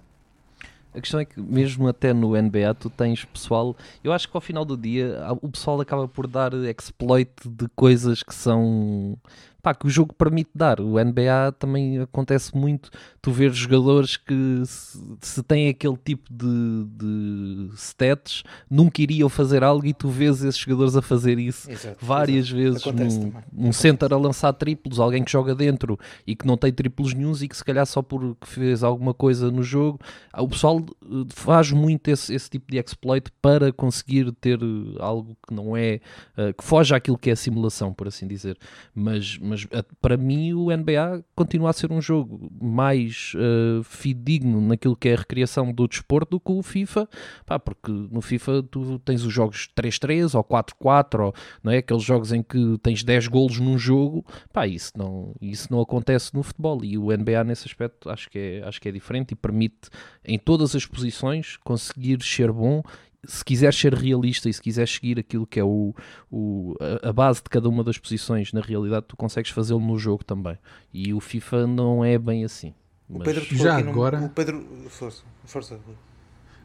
A 0.93 1.01
questão 1.01 1.19
é 1.19 1.25
que 1.25 1.41
mesmo 1.41 1.87
até 1.89 2.13
no 2.13 2.41
NBA 2.41 2.73
tu 2.79 2.89
tens 2.89 3.25
pessoal, 3.25 3.75
eu 4.01 4.13
acho 4.13 4.29
que 4.29 4.37
ao 4.37 4.39
final 4.39 4.63
do 4.63 4.77
dia 4.77 5.17
o 5.41 5.49
pessoal 5.49 5.79
acaba 5.81 6.07
por 6.07 6.25
dar 6.25 6.53
exploit 6.53 7.29
de 7.45 7.67
coisas 7.75 8.23
que 8.23 8.33
são 8.33 9.17
pá, 9.65 9.73
que 9.73 9.87
o 9.87 9.89
jogo 9.89 10.13
permite 10.13 10.51
dar. 10.53 10.79
O 10.79 11.03
NBA 11.03 11.53
também 11.57 11.99
acontece 11.99 12.55
muito, 12.55 12.91
tu 13.19 13.31
ver 13.31 13.51
jogadores 13.51 14.15
que 14.15 14.61
se, 14.63 14.99
se 15.19 15.41
têm 15.41 15.69
aquele 15.69 15.97
tipo 15.97 16.31
de, 16.31 16.85
de 16.95 17.69
stats, 17.75 18.43
nunca 18.69 19.01
iriam 19.01 19.27
fazer 19.27 19.63
algo 19.63 19.83
e 19.87 19.91
tu 19.91 20.07
vês 20.07 20.43
esses 20.43 20.59
jogadores 20.59 20.95
a 20.95 21.01
fazer 21.01 21.39
isso 21.39 21.71
Exato, 21.71 21.97
várias 21.99 22.45
exato. 22.45 22.55
vezes 22.55 22.81
Acontece 22.81 23.19
num, 23.19 23.33
um 23.69 23.73
center 23.73 24.13
a 24.13 24.17
lançar 24.17 24.53
triplos, 24.53 24.99
alguém 24.99 25.23
que 25.23 25.31
joga 25.31 25.55
dentro 25.55 25.97
e 26.27 26.35
que 26.35 26.45
não 26.45 26.57
tem 26.57 26.71
triplos 26.71 27.15
nenhuns 27.15 27.41
e 27.41 27.47
que 27.47 27.57
se 27.57 27.65
calhar 27.65 27.87
só 27.87 28.03
porque 28.03 28.45
fez 28.45 28.83
alguma 28.83 29.15
coisa 29.15 29.49
no 29.49 29.63
jogo, 29.63 29.99
ah, 30.31 30.43
o 30.43 30.47
pessoal 30.47 30.79
eh, 31.03 31.25
faz 31.29 31.71
muito 31.71 32.07
esse, 32.09 32.35
esse 32.35 32.51
tipo 32.51 32.71
de 32.71 32.77
exploit 32.77 33.31
para 33.41 33.73
conseguir 33.73 34.31
ter 34.33 34.59
eh, 34.61 34.97
algo 34.99 35.35
que 35.47 35.55
não 35.55 35.75
é, 35.75 35.99
eh, 36.37 36.53
que 36.55 36.63
foge 36.63 36.93
àquilo 36.93 37.17
que 37.17 37.31
é 37.31 37.33
a 37.33 37.35
simulação, 37.35 37.91
por 37.91 38.07
assim 38.07 38.27
dizer. 38.27 38.57
Mas, 38.93 39.39
mas 39.39 39.54
eh, 39.71 39.83
para 40.01 40.17
mim 40.17 40.53
o 40.53 40.75
NBA 40.75 41.23
continua 41.35 41.69
a 41.69 41.73
ser 41.73 41.91
um 41.91 42.01
jogo 42.01 42.51
mais 42.61 43.33
eh, 43.35 43.81
fidedigno 43.83 44.59
naquilo 44.61 44.95
que 44.95 45.09
é 45.09 45.13
a 45.13 45.17
recriação 45.17 45.71
do 45.71 45.87
desporto 45.87 46.31
do 46.31 46.39
que 46.39 46.51
o 46.51 46.61
FIFA, 46.61 47.07
pá, 47.45 47.59
porque 47.59 47.91
no 47.91 48.21
FIFA 48.21 48.63
tu 48.63 48.99
tens 48.99 49.23
os 49.23 49.33
jogos 49.33 49.69
3-3 49.75 50.35
ou 50.35 50.43
4-4, 50.43 51.25
ou, 51.25 51.33
não 51.63 51.71
é? 51.71 51.77
aqueles 51.77 52.03
jogos 52.03 52.31
em 52.31 52.41
que 52.41 52.77
tens 52.81 53.03
10 53.03 53.27
golos 53.27 53.59
num 53.59 53.77
jogo, 53.77 54.25
pá, 54.51 54.67
isso 54.67 54.91
não, 54.97 55.33
isso 55.41 55.67
não 55.71 55.81
acontece 55.81 56.33
no 56.33 56.43
futebol. 56.43 56.83
E 56.83 56.97
o 56.97 57.15
NBA 57.15 57.43
nesse 57.43 57.67
aspecto 57.67 58.09
acho 58.09 58.29
que 58.29 58.39
é, 58.39 58.63
acho 58.67 58.81
que 58.81 58.89
é 58.89 58.91
diferente 58.91 59.31
e 59.31 59.35
permite 59.35 59.89
em 60.23 60.37
todas 60.37 60.75
as 60.75 60.85
posições 60.85 61.57
conseguir 61.57 62.21
ser 62.21 62.51
bom 62.51 62.81
se 63.27 63.43
quiseres 63.43 63.75
ser 63.77 63.93
realista 63.93 64.49
e 64.49 64.53
se 64.53 64.61
quiseres 64.61 64.91
seguir 64.93 65.19
aquilo 65.19 65.45
que 65.47 65.59
é 65.59 65.63
o, 65.63 65.93
o- 66.31 66.75
a, 67.03 67.11
base 67.13 67.39
de 67.43 67.49
cada 67.49 67.67
uma 67.69 67.83
das 67.83 67.97
posições, 67.97 68.51
na 68.53 68.61
realidade 68.61 69.05
tu 69.07 69.15
consegues 69.17 69.51
fazê-lo 69.51 69.79
no 69.79 69.97
jogo 69.97 70.23
também. 70.23 70.57
E 70.93 71.13
o 71.13 71.19
FIFA 71.19 71.67
não 71.67 72.03
é 72.03 72.17
bem 72.17 72.43
assim. 72.43 72.73
O 73.09 73.19
Mas- 73.19 73.27
Pedro 73.27 73.45
Já 73.55 73.77
agora- 73.77 74.19
O 74.21 74.29
Pedro. 74.29 74.65
Força, 74.89 75.23
força. 75.45 75.79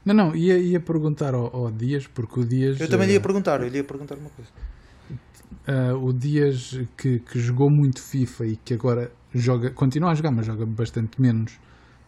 Não, 0.05 0.15
não, 0.15 0.35
ia, 0.35 0.59
ia 0.59 0.81
perguntar 0.81 1.35
ao, 1.35 1.55
ao 1.55 1.71
Dias, 1.71 2.07
porque 2.07 2.41
o 2.41 2.45
Dias. 2.45 2.81
Eu 2.81 2.89
também 2.89 3.07
lhe 3.07 3.13
eh, 3.13 3.17
ia 3.17 3.21
perguntar, 3.21 3.61
eu 3.61 3.69
lhe 3.69 3.77
ia 3.77 3.85
perguntar 3.85 4.17
uma 4.17 4.31
coisa. 4.31 4.51
Ah, 5.67 5.95
o 5.97 6.13
Dias 6.13 6.79
que, 6.97 7.19
que 7.19 7.39
jogou 7.39 7.69
muito 7.69 8.01
FIFA 8.01 8.47
e 8.47 8.57
que 8.57 8.73
agora 8.75 9.13
joga, 9.35 9.71
continua 9.71 10.11
a 10.11 10.15
jogar, 10.15 10.31
mas 10.31 10.47
joga 10.47 10.65
bastante 10.65 11.21
menos, 11.21 11.53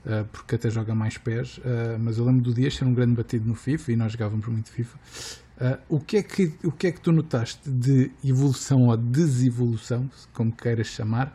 ah, 0.06 0.24
porque 0.32 0.54
até 0.56 0.70
joga 0.70 0.94
mais 0.94 1.16
pés. 1.18 1.60
ah, 1.64 1.96
mas 1.98 2.18
eu 2.18 2.24
lembro 2.24 2.42
do 2.42 2.54
Dias 2.54 2.74
ser 2.74 2.84
um 2.84 2.94
grande 2.94 3.14
batido 3.14 3.46
no 3.48 3.54
FIFA 3.54 3.92
e 3.92 3.96
nós 3.96 4.12
jogávamos 4.12 4.46
muito 4.46 4.70
FIFA. 4.70 4.98
Ah, 5.60 5.78
o, 5.88 6.00
que 6.00 6.16
é 6.16 6.22
que, 6.22 6.52
o 6.64 6.72
que 6.72 6.86
é 6.88 6.92
que 6.92 7.00
tu 7.00 7.12
notaste 7.12 7.70
de 7.70 8.10
evolução 8.24 8.86
ou 8.88 8.96
desevolução, 8.96 10.08
como 10.32 10.50
queiras 10.52 10.88
chamar, 10.88 11.32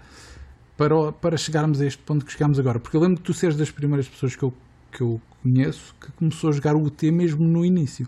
para, 0.75 0.95
o- 0.95 1.11
para 1.13 1.37
chegarmos 1.37 1.81
a 1.81 1.85
este 1.85 2.01
ponto 2.03 2.25
que 2.25 2.31
chegamos 2.31 2.59
agora? 2.59 2.79
Porque 2.79 2.95
eu 2.97 3.01
lembro 3.01 3.17
que 3.17 3.23
tu 3.23 3.33
seres 3.33 3.55
das 3.55 3.71
primeiras 3.71 4.07
pessoas 4.07 4.35
que 4.35 4.43
eu, 4.43 4.53
que 4.91 5.01
eu 5.01 5.21
conheço 5.41 5.95
que 6.01 6.11
começou 6.13 6.49
a 6.49 6.53
jogar 6.53 6.75
o 6.75 6.83
UT 6.83 7.09
mesmo 7.11 7.43
no 7.47 7.65
início. 7.65 8.07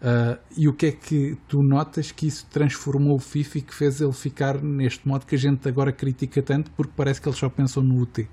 Uh, 0.00 0.38
e 0.56 0.68
o 0.68 0.72
que 0.72 0.86
é 0.86 0.92
que 0.92 1.36
tu 1.48 1.58
notas 1.60 2.12
que 2.12 2.28
isso 2.28 2.46
transformou 2.50 3.16
o 3.16 3.18
FIFA 3.18 3.58
e 3.58 3.62
que 3.62 3.74
fez 3.74 4.00
ele 4.00 4.12
ficar 4.12 4.62
neste 4.62 5.06
modo 5.08 5.26
que 5.26 5.34
a 5.34 5.38
gente 5.38 5.68
agora 5.68 5.92
critica 5.92 6.40
tanto 6.40 6.70
porque 6.70 6.92
parece 6.96 7.20
que 7.20 7.28
eles 7.28 7.38
só 7.38 7.48
pensam 7.48 7.82
no 7.82 8.00
UT? 8.00 8.28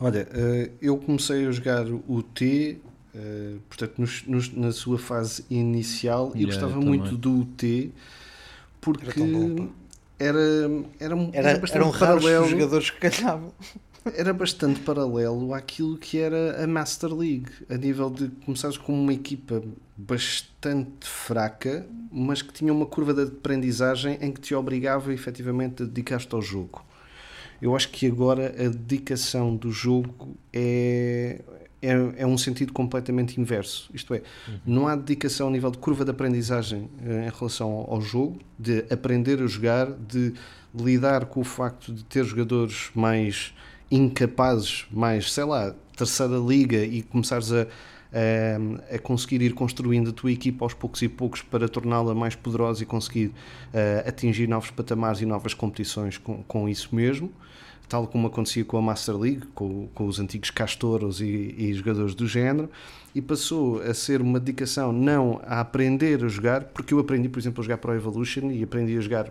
Olha, 0.00 0.26
eh, 0.32 0.70
eu 0.80 0.96
comecei 0.96 1.46
a 1.46 1.50
jogar 1.52 1.86
o 1.86 2.22
T, 2.22 2.78
eh, 3.14 3.54
portanto, 3.68 3.98
nos- 3.98 4.24
nos- 4.26 4.52
na 4.52 4.72
sua 4.72 4.98
fase 4.98 5.44
inicial, 5.50 6.32
e 6.34 6.42
Yeah, 6.42 6.46
gostava 6.46 6.80
muito 6.80 7.16
do 7.16 7.44
T, 7.44 7.90
porque 8.80 9.20
Era 10.18 10.38
era, 10.38 10.70
era, 11.00 11.16
um- 11.16 11.30
Era, 11.32 11.58
bastante 11.58 11.82
eram 11.82 11.92
paralelo, 11.92 12.44
os 12.44 12.50
jogadores 12.50 12.90
que 12.90 13.00
calhavam. 13.10 13.52
era 14.14 14.32
bastante 14.32 14.78
paralelo 14.80 15.52
àquilo 15.52 15.96
que 15.98 16.18
era 16.18 16.62
a 16.62 16.66
Master 16.66 17.12
League, 17.12 17.50
a 17.68 17.76
nível 17.76 18.08
de 18.08 18.28
começares 18.44 18.76
com 18.78 18.92
uma 18.92 19.12
equipa 19.12 19.62
bastante 19.96 21.08
fraca, 21.08 21.84
mas 22.10 22.40
que 22.40 22.52
tinha 22.52 22.72
uma 22.72 22.86
curva 22.86 23.12
de 23.12 23.22
aprendizagem 23.22 24.16
em 24.20 24.30
que 24.30 24.40
te 24.40 24.54
obrigava 24.54 25.12
efetivamente 25.12 25.82
a 25.82 25.86
dedicar-te 25.86 26.32
ao 26.34 26.42
jogo. 26.42 26.84
Eu 27.62 27.76
acho 27.76 27.90
que 27.90 28.08
agora 28.08 28.52
a 28.58 28.68
dedicação 28.68 29.54
do 29.54 29.70
jogo 29.70 30.36
é, 30.52 31.40
é, 31.80 31.92
é 32.16 32.26
um 32.26 32.36
sentido 32.36 32.72
completamente 32.72 33.40
inverso. 33.40 33.88
Isto 33.94 34.14
é, 34.14 34.22
não 34.66 34.88
há 34.88 34.96
dedicação 34.96 35.46
a 35.46 35.50
nível 35.52 35.70
de 35.70 35.78
curva 35.78 36.04
de 36.04 36.10
aprendizagem 36.10 36.90
eh, 37.06 37.28
em 37.28 37.38
relação 37.38 37.70
ao, 37.70 37.94
ao 37.94 38.00
jogo, 38.00 38.40
de 38.58 38.84
aprender 38.90 39.40
a 39.40 39.46
jogar, 39.46 39.92
de 39.92 40.34
lidar 40.74 41.26
com 41.26 41.38
o 41.38 41.44
facto 41.44 41.92
de 41.92 42.04
ter 42.04 42.24
jogadores 42.24 42.90
mais 42.96 43.54
incapazes, 43.92 44.86
mais, 44.90 45.32
sei 45.32 45.44
lá, 45.44 45.72
terceira 45.96 46.38
liga 46.38 46.84
e 46.84 47.00
começares 47.02 47.52
a, 47.52 47.68
a, 48.12 48.94
a 48.94 48.98
conseguir 48.98 49.42
ir 49.42 49.54
construindo 49.54 50.10
a 50.10 50.12
tua 50.12 50.30
equipa 50.30 50.64
aos 50.64 50.74
poucos 50.74 51.00
e 51.02 51.08
poucos 51.08 51.42
para 51.42 51.68
torná-la 51.68 52.14
mais 52.14 52.34
poderosa 52.34 52.82
e 52.82 52.86
conseguir 52.86 53.26
uh, 53.26 54.08
atingir 54.08 54.46
novos 54.46 54.70
patamares 54.70 55.20
e 55.20 55.26
novas 55.26 55.54
competições 55.54 56.18
com, 56.18 56.42
com 56.42 56.68
isso 56.68 56.94
mesmo. 56.94 57.32
Tal 57.88 58.06
como 58.06 58.26
acontecia 58.26 58.64
com 58.64 58.78
a 58.78 58.82
Master 58.82 59.16
League, 59.16 59.46
com, 59.54 59.88
com 59.94 60.06
os 60.06 60.18
antigos 60.18 60.50
Castoros 60.50 61.20
e, 61.20 61.54
e, 61.58 61.74
jogadores 61.74 62.14
do 62.14 62.26
género, 62.26 62.70
e 63.14 63.20
passou 63.20 63.82
a 63.82 63.92
ser 63.92 64.22
uma 64.22 64.40
dedicação 64.40 64.92
não 64.92 65.40
a 65.44 65.60
aprender 65.60 66.24
a 66.24 66.28
jogar, 66.28 66.64
porque 66.64 66.94
eu 66.94 66.98
aprendi, 66.98 67.28
por 67.28 67.38
exemplo, 67.38 67.60
a 67.60 67.64
jogar 67.64 67.78
Pro 67.78 67.94
Evolution 67.94 68.50
e 68.50 68.62
aprendi 68.62 68.96
a 68.96 69.00
jogar 69.00 69.30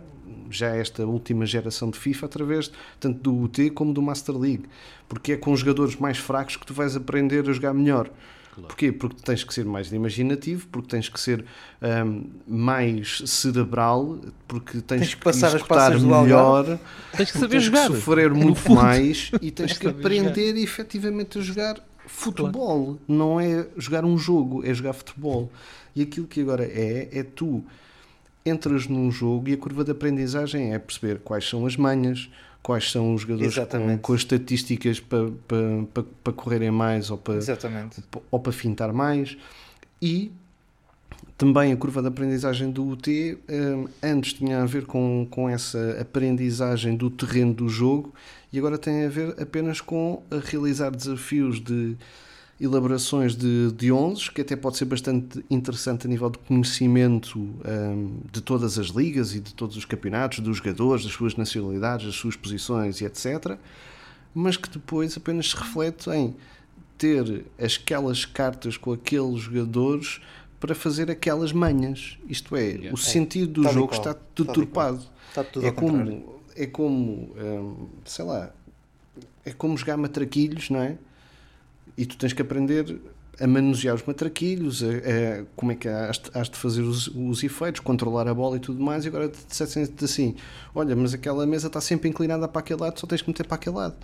já 0.52 0.76
esta 0.76 1.06
última 1.06 1.46
geração 1.46 1.89
de 1.89 1.98
FIFA 1.98 2.26
através 2.26 2.72
tanto 3.00 3.20
do 3.20 3.44
UT 3.44 3.70
como 3.72 3.94
do 3.94 4.02
Master 4.02 4.38
League, 4.38 4.65
porque 5.08 5.32
é 5.32 5.38
com 5.38 5.54
os 5.54 5.62
jogadores 5.62 5.96
mais 5.96 6.17
fracos 6.17 6.56
que 6.58 6.65
tu 6.65 6.74
vais 6.74 6.96
aprender 6.96 7.50
a 7.50 7.54
jogar 7.54 7.74
melhor. 7.74 8.12
Claro. 8.54 8.68
Porquê? 8.68 8.92
Porque 8.92 9.22
tens 9.24 9.44
que 9.44 9.54
ser 9.54 9.66
mais 9.66 9.92
imaginativo, 9.92 10.68
porque 10.68 10.90
tens 10.90 11.08
que 11.08 11.20
ser 11.20 11.46
um, 11.82 12.24
mais 12.46 13.22
cerebral, 13.26 14.20
porque 14.48 14.82
tens, 14.82 15.00
tens 15.00 15.14
que, 15.16 15.24
passar 15.24 15.56
as 15.56 15.64
passas 15.64 16.04
melhor, 16.04 16.78
tens 17.16 17.32
que 17.32 17.38
saber 17.38 17.56
tens 17.56 17.64
jogar, 17.64 17.88
que 17.88 17.96
sofrer 17.96 18.32
muito 18.32 18.72
mais 18.72 19.32
e 19.42 19.52
tens, 19.52 19.68
tens 19.68 19.78
que 19.78 19.88
aprender 19.88 20.48
jogar. 20.50 20.60
efetivamente 20.62 21.38
a 21.38 21.42
jogar 21.42 21.80
futebol. 22.06 22.86
Claro. 22.86 23.00
Não 23.08 23.40
é 23.40 23.68
jogar 23.78 24.04
um 24.04 24.18
jogo, 24.18 24.66
é 24.66 24.74
jogar 24.74 24.94
futebol. 24.94 25.50
E 25.96 26.02
aquilo 26.02 26.28
que 26.28 26.42
agora 26.42 26.66
é, 26.66 27.10
é 27.12 27.24
tu 27.24 27.64
entras 28.46 28.88
num 28.88 29.12
jogo 29.12 29.48
e 29.50 29.54
a 29.54 29.58
curva 29.58 29.84
de 29.84 29.92
aprendizagem 29.92 30.74
é 30.74 30.80
perceber 30.80 31.20
quais 31.20 31.48
são 31.48 31.66
as 31.66 31.78
manhas, 31.78 32.30
quais 32.62 32.91
são 32.91 33.13
os 33.13 33.21
jogadores 33.21 33.56
com, 33.56 33.97
com, 33.97 34.13
as 34.13 34.21
estatísticas 34.21 35.00
para, 35.00 35.32
para, 35.47 35.84
para, 35.93 36.04
para 36.24 36.34
correrem 36.34 36.71
mais 36.71 37.10
ou 37.10 37.17
para, 37.17 37.39
ou 38.30 38.39
para 38.39 38.52
fintar 38.52 38.93
mais. 38.93 39.38
E 40.02 40.32
também 41.38 41.71
a 41.71 41.76
curva 41.78 42.02
de 42.02 42.08
aprendizagem 42.08 42.69
do 42.69 42.88
UT 42.88 43.38
um, 43.50 43.88
antes 44.04 44.34
tinha 44.34 44.62
a 44.62 44.65
ver 44.65 44.86
com, 44.86 45.28
com 45.30 45.50
essa 45.50 45.97
aprendizagem 46.00 46.95
do 46.95 47.10
terreno 47.10 47.54
do 47.54 47.67
jogo 47.67 48.13
e 48.54 48.60
agora 48.60 48.78
tem 48.78 49.06
a 49.06 49.10
ver 49.10 49.36
apenas 49.41 49.82
com 49.82 50.21
a 50.30 50.38
realizar 50.38 50.91
desafios 50.91 51.60
de 51.60 51.97
elaborações 52.62 53.36
de, 53.36 53.71
de 53.71 53.91
11, 53.91 54.32
que 54.32 54.41
até 54.41 54.56
pode 54.56 54.78
ser 54.78 54.86
bastante 54.86 55.43
interessante 55.50 56.06
a 56.06 56.10
nível 56.10 56.30
de 56.30 56.38
conhecimento 56.38 57.39
um, 57.39 58.19
de 58.32 58.39
todas 58.39 58.78
as 58.78 58.88
ligas 58.88 59.34
e 59.34 59.39
de 59.39 59.54
todos 59.54 59.76
os 59.76 59.84
campeonatos, 59.84 60.39
dos 60.39 60.58
jogadores, 60.58 61.04
das 61.04 61.13
suas 61.13 61.36
nacionalidades, 61.36 62.06
das 62.06 62.15
suas 62.15 62.36
posições 62.36 63.02
e 63.02 63.06
etc. 63.06 63.58
Mas 64.34 64.58
que 64.58 64.69
depois 64.69 65.17
apenas 65.17 65.50
se 65.50 65.58
reflete 65.58 66.10
em 66.12 66.36
ter 66.97 67.45
aquelas 67.60 68.26
cartas 68.26 68.78
com 68.78 68.93
aqueles 68.93 69.39
jogadores 69.41 70.21
para 70.60 70.76
fazer 70.76 71.10
aquelas 71.10 71.52
manhas. 71.52 72.19
Isto 72.30 72.56
é, 72.56 72.67
yeah. 72.67 72.93
o 72.93 72.97
sentido 72.97 73.63
do 73.63 73.69
jogo 73.69 73.91
está 73.91 74.13
tudo 74.13 74.52
está 75.30 75.43
tudo 75.43 75.65
é, 75.65 75.71
como, 75.71 76.41
é 76.56 76.67
como, 76.67 77.34
um, 77.36 77.88
sei 78.06 78.24
lá, 78.24 78.52
é 79.43 79.52
como 79.52 79.76
jogar 79.76 79.97
matraquilhos, 79.97 80.69
não 80.69 80.80
é? 80.80 80.97
E 82.02 82.06
tu 82.06 82.18
tens 82.18 82.34
que 82.34 82.42
aprender 82.42 83.00
a 83.40 83.46
manusear 83.46 83.96
os 83.96 84.04
matraquilhos, 84.04 84.84
a, 84.84 84.88
a, 84.88 85.46
como 85.56 85.72
é 85.72 85.76
que 85.76 85.88
has, 85.88 86.20
has 86.34 86.50
de 86.50 86.58
fazer 86.58 86.82
os, 86.82 87.08
os, 87.08 87.44
efeitos, 87.44 87.80
controlar 87.80 88.28
a 88.28 88.34
bola 88.34 88.58
e 88.58 88.60
tudo 88.60 88.84
mais, 88.84 89.06
e 89.06 89.08
agora 89.08 89.30
te 89.30 89.38
dissessem 89.48 89.88
assim: 90.02 90.36
olha, 90.74 90.96
mas 90.96 91.14
aquela 91.14 91.46
mesa 91.46 91.68
está 91.68 91.80
sempre 91.80 92.10
inclinada 92.10 92.48
para 92.48 92.60
aquele 92.60 92.82
lado, 92.82 93.00
só 93.00 93.06
tens 93.06 93.22
que 93.22 93.30
meter 93.30 93.46
para 93.46 93.56
aquele 93.56 93.76
lado. 93.76 93.96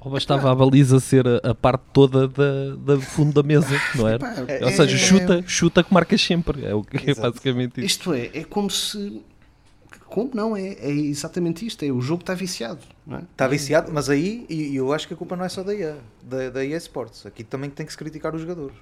Ou 0.00 0.10
bastava 0.10 0.50
a 0.50 0.54
baliza 0.54 0.98
ser 0.98 1.26
a, 1.26 1.50
a 1.50 1.54
parte 1.54 1.82
toda 1.92 2.26
da, 2.26 2.76
da 2.76 3.00
fundo 3.00 3.34
da 3.34 3.42
mesa, 3.42 3.68
não 3.96 4.08
era? 4.08 4.26
É? 4.48 4.64
Ou 4.64 4.70
seja, 4.70 4.96
chuta, 4.96 5.44
chuta 5.46 5.82
que 5.82 5.92
marcas 5.92 6.22
sempre. 6.22 6.64
É 6.64 6.74
o 6.74 6.82
que 6.82 7.10
é 7.10 7.14
basicamente 7.14 7.80
isso. 7.80 7.86
Isto 7.86 8.14
é, 8.14 8.30
é 8.32 8.44
como 8.44 8.70
se 8.70 9.22
como 10.14 10.30
não? 10.32 10.56
É, 10.56 10.74
é 10.74 10.90
exatamente 10.90 11.66
isto. 11.66 11.84
É, 11.84 11.90
o 11.90 12.00
jogo 12.00 12.20
está 12.22 12.34
viciado. 12.34 12.78
É? 13.10 13.16
Está 13.32 13.48
viciado, 13.48 13.90
mas 13.92 14.08
aí 14.08 14.46
eu 14.72 14.92
acho 14.92 15.08
que 15.08 15.14
a 15.14 15.16
culpa 15.16 15.34
não 15.34 15.44
é 15.44 15.48
só 15.48 15.64
da 15.64 15.74
EA, 15.74 15.96
da, 16.22 16.50
da 16.50 16.64
EA 16.64 16.76
Sports. 16.76 17.26
Aqui 17.26 17.42
também 17.42 17.68
tem 17.68 17.84
que 17.84 17.90
se 17.90 17.98
criticar 17.98 18.32
os 18.32 18.40
jogadores. 18.40 18.76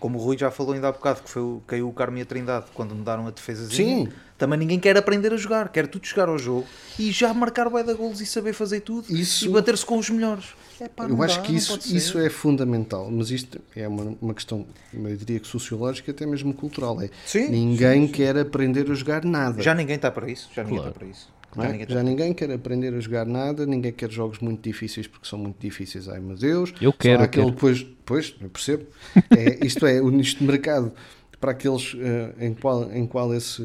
Como 0.00 0.18
o 0.18 0.22
Rui 0.22 0.36
já 0.36 0.50
falou 0.50 0.72
ainda 0.72 0.88
há 0.88 0.92
bocado, 0.92 1.22
que 1.22 1.30
foi, 1.30 1.42
caiu 1.66 1.88
o 1.88 1.92
Carme 1.92 2.20
e 2.20 2.22
a 2.22 2.26
Trindade 2.26 2.66
quando 2.74 2.94
mudaram 2.94 3.26
a 3.26 3.30
defesazinha. 3.30 4.06
Sim. 4.06 4.12
Também 4.38 4.58
ninguém 4.58 4.80
quer 4.80 4.96
aprender 4.96 5.34
a 5.34 5.36
jogar, 5.36 5.68
quer 5.68 5.86
tudo 5.86 6.06
chegar 6.06 6.26
ao 6.26 6.38
jogo 6.38 6.66
e 6.98 7.12
já 7.12 7.32
marcar 7.34 7.66
o 7.66 7.82
da 7.82 7.92
golos 7.92 8.22
e 8.22 8.26
saber 8.26 8.54
fazer 8.54 8.80
tudo 8.80 9.14
isso... 9.14 9.44
e 9.44 9.48
bater-se 9.50 9.84
com 9.84 9.98
os 9.98 10.08
melhores. 10.08 10.46
É, 10.80 10.88
pá, 10.88 11.04
eu 11.06 11.22
acho 11.22 11.36
dá, 11.36 11.42
que 11.42 11.54
isso, 11.54 11.78
isso 11.94 12.18
é 12.18 12.30
fundamental, 12.30 13.10
mas 13.10 13.30
isto 13.30 13.60
é 13.76 13.86
uma, 13.86 14.16
uma 14.18 14.32
questão, 14.32 14.66
eu 14.94 15.14
diria 15.14 15.38
que 15.38 15.46
sociológica, 15.46 16.10
até 16.10 16.24
mesmo 16.24 16.54
cultural. 16.54 17.02
É, 17.02 17.10
sim, 17.26 17.50
ninguém 17.50 18.00
sim, 18.00 18.06
sim. 18.06 18.12
quer 18.14 18.38
aprender 18.38 18.90
a 18.90 18.94
jogar 18.94 19.26
nada. 19.26 19.60
Já 19.60 19.74
ninguém 19.74 19.96
está 19.96 20.10
para 20.10 20.30
isso. 20.30 20.48
Já 20.54 20.62
ninguém 20.62 20.78
claro. 20.78 20.90
está 20.90 20.98
para 20.98 21.08
isso. 21.08 21.28
Já, 21.56 21.64
é? 21.64 21.72
ninguém, 21.72 21.86
já 21.88 22.02
ninguém, 22.02 22.34
quer 22.34 22.50
aprender 22.52 22.94
a 22.94 23.00
jogar 23.00 23.26
nada, 23.26 23.66
ninguém 23.66 23.92
quer 23.92 24.10
jogos 24.10 24.38
muito 24.38 24.62
difíceis 24.62 25.06
porque 25.06 25.26
são 25.26 25.38
muito 25.38 25.58
difíceis. 25.58 26.08
Ai 26.08 26.20
meu 26.20 26.36
Deus, 26.36 26.72
eu 26.80 26.92
quero. 26.92 27.22
aquele 27.22 27.46
quero. 27.46 27.54
Depois, 27.54 27.86
pois, 28.04 28.34
eu 28.40 28.48
percebo. 28.48 28.86
É, 29.30 29.64
isto 29.64 29.86
é, 29.86 30.00
o 30.00 30.10
nicho 30.10 30.38
de 30.38 30.44
mercado 30.44 30.92
para 31.40 31.52
aqueles 31.52 31.94
uh, 31.94 31.98
em 32.38 32.52
qual, 32.52 32.92
em 32.92 33.06
qual 33.06 33.34
esse, 33.34 33.62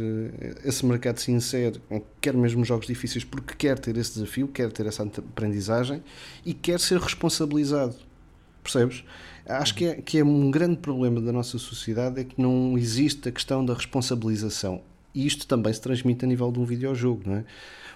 esse 0.63 0.85
mercado 0.85 1.19
se 1.19 1.31
insere, 1.31 1.81
quer 2.21 2.33
mesmo 2.33 2.63
jogos 2.63 2.87
difíceis, 2.87 3.23
porque 3.23 3.53
quer 3.55 3.77
ter 3.77 3.97
esse 3.97 4.13
desafio, 4.13 4.47
quer 4.47 4.71
ter 4.71 4.85
essa 4.85 5.03
aprendizagem 5.03 6.01
e 6.45 6.53
quer 6.53 6.79
ser 6.79 6.99
responsabilizado. 6.99 7.95
Percebes? 8.63 9.03
Acho 9.45 9.75
que 9.75 9.85
é, 9.85 9.95
que 9.95 10.17
é 10.17 10.23
um 10.23 10.49
grande 10.49 10.77
problema 10.77 11.21
da 11.21 11.31
nossa 11.31 11.57
sociedade 11.59 12.21
é 12.21 12.23
que 12.23 12.41
não 12.41 12.77
existe 12.77 13.27
a 13.27 13.31
questão 13.31 13.63
da 13.63 13.73
responsabilização. 13.73 14.81
E 15.15 15.25
isto 15.25 15.47
também 15.47 15.71
se 15.71 15.79
transmite 15.79 16.25
a 16.25 16.27
nível 16.27 16.51
de 16.51 16.59
um 16.59 16.65
videojogo, 16.65 17.23
não 17.25 17.37
é? 17.37 17.45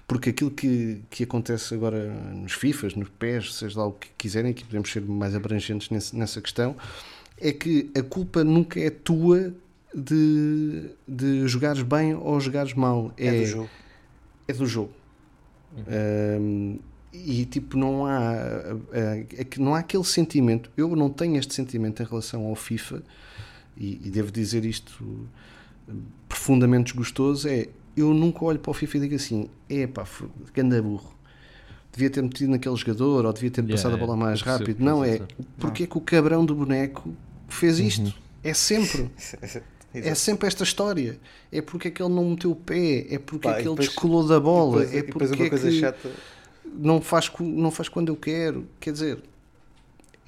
Porque 0.08 0.30
aquilo 0.30 0.50
que, 0.50 1.02
que 1.10 1.22
acontece 1.22 1.74
agora 1.74 2.12
nos 2.34 2.54
FIFAs, 2.54 2.96
nos 2.96 3.10
PES, 3.10 3.54
seja 3.54 3.78
lá 3.78 3.86
o 3.86 3.92
que 3.92 4.08
quiserem, 4.18 4.52
que 4.52 4.64
podemos 4.64 4.90
ser 4.90 5.02
mais 5.02 5.36
abrangentes 5.36 5.90
nesse, 5.90 6.16
nessa 6.16 6.40
questão, 6.40 6.74
é 7.38 7.52
que 7.52 7.90
a 7.96 8.02
culpa 8.02 8.42
nunca 8.42 8.80
é 8.80 8.90
tua 8.90 9.54
de, 9.94 10.90
de 11.06 11.46
jogares 11.46 11.82
bem 11.82 12.14
ou 12.14 12.40
jogares 12.40 12.74
mal. 12.74 13.12
É, 13.16 13.26
é 13.26 13.40
do 13.40 13.46
jogo. 13.46 13.70
É 14.48 14.52
do 14.52 14.66
jogo. 14.66 14.92
Uhum. 15.76 16.40
Um, 16.42 16.78
e 17.12 17.44
tipo, 17.44 17.76
não 17.76 18.06
há, 18.06 18.32
é 19.36 19.44
que 19.44 19.60
não 19.60 19.74
há 19.74 19.80
aquele 19.80 20.04
sentimento. 20.04 20.70
Eu 20.76 20.96
não 20.96 21.10
tenho 21.10 21.36
este 21.36 21.54
sentimento 21.54 22.02
em 22.02 22.06
relação 22.06 22.46
ao 22.46 22.54
FIFA, 22.54 23.02
e, 23.76 24.00
e 24.04 24.10
devo 24.10 24.30
dizer 24.30 24.64
isto 24.64 25.28
profundamente 26.28 26.92
desgostoso: 26.92 27.48
é 27.48 27.68
eu 27.96 28.14
nunca 28.14 28.44
olho 28.44 28.58
para 28.58 28.70
o 28.70 28.74
FIFA 28.74 28.96
e 28.96 29.00
digo 29.00 29.14
assim, 29.14 29.48
é 29.68 29.86
pá, 29.86 30.06
ganda 30.54 30.80
burro. 30.82 31.14
Devia 31.92 32.08
ter 32.08 32.22
metido 32.22 32.50
naquele 32.50 32.76
jogador 32.76 33.26
ou 33.26 33.32
devia 33.32 33.50
ter 33.50 33.62
yeah, 33.62 33.76
passado 33.76 33.94
a 33.94 33.98
bola 33.98 34.16
mais 34.16 34.42
rápido. 34.42 34.82
Não, 34.82 35.04
é 35.04 35.20
porque 35.58 35.82
é 35.82 35.86
que 35.86 35.98
o 35.98 36.00
cabrão 36.00 36.44
do 36.44 36.54
boneco 36.54 37.12
fez 37.48 37.80
isto. 37.80 38.06
Uhum. 38.06 38.12
É 38.44 38.54
sempre. 38.54 39.10
É 39.92 40.14
sempre 40.14 40.46
esta 40.46 40.62
história. 40.62 41.18
É 41.50 41.60
porque 41.60 41.88
é 41.88 41.90
que 41.90 42.00
ele 42.00 42.14
não 42.14 42.30
meteu 42.30 42.52
o 42.52 42.54
pé, 42.54 43.06
é 43.10 43.18
porque 43.18 43.48
Pá, 43.48 43.54
é 43.54 43.62
que 43.62 43.62
ele 43.62 43.70
depois, 43.70 43.88
descolou 43.88 44.24
da 44.24 44.38
bola, 44.38 44.84
depois, 44.84 45.32
é 45.32 45.34
porque 45.34 45.42
é 45.42 45.50
que 45.50 45.80
chata. 45.80 46.10
não 46.64 47.00
faz, 47.00 47.28
não 47.40 47.72
faz 47.72 47.88
quando 47.88 48.08
eu 48.08 48.14
quero. 48.14 48.68
Quer 48.78 48.92
dizer, 48.92 49.18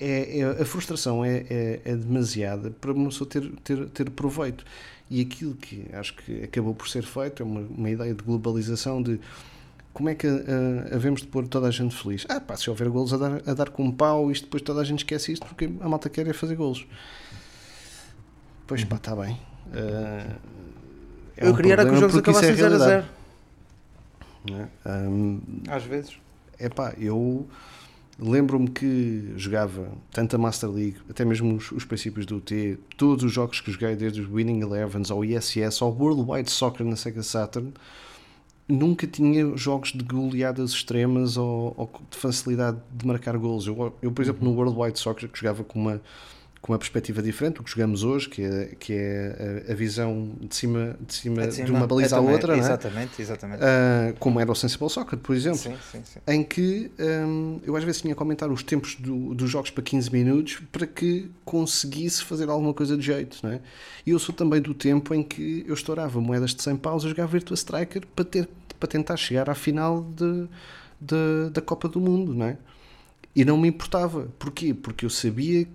é, 0.00 0.40
é 0.40 0.62
a 0.62 0.64
frustração 0.64 1.24
é, 1.24 1.46
é, 1.48 1.80
é, 1.84 1.94
demasiada 1.94 2.72
para 2.72 2.92
uma 2.92 3.08
pessoa 3.08 3.30
ter, 3.30 3.48
ter, 3.62 3.88
ter 3.90 4.10
proveito. 4.10 4.64
E 5.10 5.20
aquilo 5.20 5.54
que 5.54 5.86
acho 5.92 6.14
que 6.14 6.44
acabou 6.44 6.74
por 6.74 6.88
ser 6.88 7.02
feito 7.02 7.42
é 7.42 7.46
uma, 7.46 7.60
uma 7.60 7.90
ideia 7.90 8.14
de 8.14 8.22
globalização 8.22 9.02
de 9.02 9.20
como 9.92 10.08
é 10.08 10.14
que 10.14 10.26
uh, 10.26 10.40
havemos 10.94 11.20
de 11.20 11.26
pôr 11.26 11.46
toda 11.46 11.68
a 11.68 11.70
gente 11.70 11.94
feliz? 11.94 12.24
Ah, 12.28 12.40
pá, 12.40 12.56
se 12.56 12.70
houver 12.70 12.88
golos 12.88 13.12
a 13.12 13.18
dar, 13.18 13.42
a 13.46 13.54
dar 13.54 13.68
com 13.68 13.84
um 13.84 13.92
pau, 13.92 14.30
isto 14.30 14.44
depois 14.44 14.62
toda 14.62 14.80
a 14.80 14.84
gente 14.84 15.00
esquece 15.00 15.32
isto 15.32 15.46
porque 15.46 15.70
a 15.80 15.88
malta 15.88 16.08
quer 16.08 16.26
é 16.26 16.32
fazer 16.32 16.56
golos. 16.56 16.86
Pois 18.66 18.84
pá, 18.84 18.96
está 18.96 19.14
bem. 19.14 19.38
Uh, 19.66 20.34
é 21.36 21.46
eu 21.46 21.52
um 21.52 21.56
queria 21.56 21.74
era 21.74 21.84
que 21.84 21.92
os 21.92 22.00
jogos 22.00 22.16
é 22.16 22.18
acabassem 22.20 22.54
0 22.54 22.74
a 22.74 22.78
0. 22.78 23.04
Um, 24.86 25.40
Às 25.68 25.84
vezes. 25.84 26.16
É 26.58 26.68
pá, 26.68 26.94
eu 26.98 27.46
lembro-me 28.22 28.70
que 28.70 29.32
jogava 29.36 29.92
tanto 30.12 30.36
a 30.36 30.38
Master 30.38 30.70
League, 30.70 30.96
até 31.10 31.24
mesmo 31.24 31.56
os, 31.56 31.72
os, 31.72 31.84
princípios 31.84 32.24
do 32.24 32.36
UT, 32.36 32.78
todos 32.96 33.24
os 33.24 33.32
jogos 33.32 33.60
que 33.60 33.70
joguei, 33.70 33.96
desde 33.96 34.20
os 34.20 34.28
Winning 34.28 34.60
Elevens 34.60 35.10
ao 35.10 35.24
ISS, 35.24 35.82
ao 35.82 35.92
World 35.92 36.24
Wide 36.30 36.50
Soccer 36.50 36.86
na 36.86 36.96
Sega 36.96 37.22
Saturn, 37.22 37.72
nunca 38.68 39.06
tinha 39.06 39.56
jogos 39.56 39.92
de 39.92 40.04
goleadas 40.04 40.70
extremas 40.70 41.36
ou, 41.36 41.74
ou 41.76 41.90
de 42.10 42.16
facilidade 42.16 42.78
de 42.92 43.06
marcar 43.06 43.36
gols. 43.36 43.66
Eu, 43.66 43.94
eu 44.00 44.12
por 44.12 44.22
exemplo, 44.22 44.48
no 44.48 44.54
World 44.54 44.78
Wide 44.78 44.98
Soccer, 44.98 45.28
que 45.28 45.38
jogava 45.38 45.64
com 45.64 45.80
uma 45.80 46.00
com 46.62 46.72
uma 46.72 46.78
perspectiva 46.78 47.20
diferente 47.20 47.56
do 47.56 47.64
que 47.64 47.70
jogamos 47.70 48.04
hoje, 48.04 48.28
que 48.28 48.40
é, 48.40 48.66
que 48.78 48.92
é 48.92 49.64
a, 49.68 49.72
a 49.72 49.74
visão 49.74 50.32
de 50.40 50.54
cima, 50.54 50.96
de 51.04 51.12
cima, 51.12 51.42
É 51.42 51.46
de 51.48 51.62
uma 51.72 51.88
baliza 51.88 52.16
à 52.16 52.20
outra, 52.20 52.52
não 52.56 52.62
é? 52.62 52.64
Exatamente, 52.64 53.20
exatamente. 53.20 53.62
Ah, 53.64 54.14
como 54.20 54.38
era 54.38 54.50
o 54.50 54.54
Sensible 54.54 54.88
Soccer, 54.88 55.18
por 55.18 55.34
exemplo, 55.34 55.58
sim, 55.58 55.74
sim, 55.90 56.00
sim. 56.04 56.20
em 56.24 56.44
que 56.44 56.88
hum, 57.26 57.60
eu 57.64 57.76
às 57.76 57.82
vezes 57.82 58.00
tinha 58.00 58.14
a 58.14 58.16
comentar 58.16 58.48
os 58.48 58.62
tempos 58.62 58.94
do- 58.94 59.34
dos 59.34 59.50
jogos 59.50 59.70
para 59.72 59.82
15 59.82 60.12
minutos 60.12 60.62
para 60.70 60.86
que 60.86 61.28
conseguisse 61.44 62.22
fazer 62.22 62.48
alguma 62.48 62.72
coisa 62.72 62.96
de 62.96 63.02
jeito, 63.04 63.38
não 63.42 63.50
é? 63.50 63.60
E 64.06 64.10
eu 64.10 64.18
sou 64.20 64.32
também 64.32 64.60
do 64.62 64.72
tempo 64.72 65.12
em 65.12 65.22
que 65.22 65.64
eu 65.66 65.74
estourava 65.74 66.20
moedas 66.20 66.54
de 66.54 66.62
100 66.62 66.76
paus 66.76 67.04
a 67.04 67.08
jogar 67.08 67.26
Virtua 67.26 67.54
Striker 67.56 68.06
para, 68.14 68.24
ter, 68.24 68.48
para 68.78 68.88
tentar 68.88 69.16
chegar 69.16 69.50
à 69.50 69.54
final 69.56 70.02
de, 70.14 70.46
de- 71.00 71.50
da 71.52 71.60
Copa 71.60 71.88
do 71.88 72.00
Mundo, 72.00 72.32
não 72.32 72.46
é? 72.46 72.56
E 73.34 73.44
não 73.44 73.58
me 73.58 73.66
importava. 73.66 74.28
Porquê? 74.38 74.72
Porque 74.74 75.04
eu 75.04 75.10
sabia 75.10 75.64
que, 75.64 75.70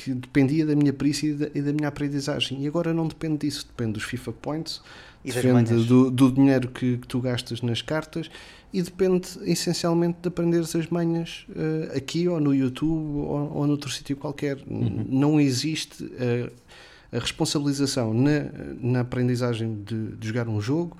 que 0.00 0.14
dependia 0.14 0.64
da 0.64 0.76
minha 0.76 0.92
perícia 0.92 1.26
e 1.26 1.34
da, 1.34 1.48
e 1.54 1.60
da 1.60 1.72
minha 1.72 1.88
aprendizagem. 1.88 2.62
E 2.62 2.66
agora 2.68 2.94
não 2.94 3.08
depende 3.08 3.38
disso, 3.46 3.66
depende 3.66 3.94
dos 3.94 4.04
FIFA 4.04 4.32
Points, 4.32 4.80
E 5.24 5.30
depende 5.32 5.70
do, 5.88 6.10
do 6.10 6.30
dinheiro 6.30 6.68
que, 6.68 6.98
que 6.98 7.06
tu 7.08 7.20
gastas 7.20 7.60
nas 7.62 7.82
cartas 7.82 8.30
e 8.72 8.80
depende 8.80 9.26
essencialmente 9.44 10.18
de 10.22 10.28
aprenderes 10.28 10.76
as 10.76 10.86
manhas 10.88 11.46
eh, 11.56 11.96
aqui 11.96 12.28
ou 12.28 12.38
no 12.38 12.54
YouTube 12.54 13.16
ou, 13.18 13.52
ou 13.56 13.66
noutro 13.66 13.90
sítio 13.90 14.16
qualquer. 14.16 14.58
N- 14.70 15.06
Não 15.08 15.40
existe 15.40 16.04
a 17.10 17.18
responsabilização 17.18 18.12
na, 18.14 18.50
na 18.80 19.00
aprendizagem 19.00 19.82
de, 19.84 20.12
de 20.16 20.28
jogar 20.28 20.48
um 20.48 20.60
jogo 20.60 20.96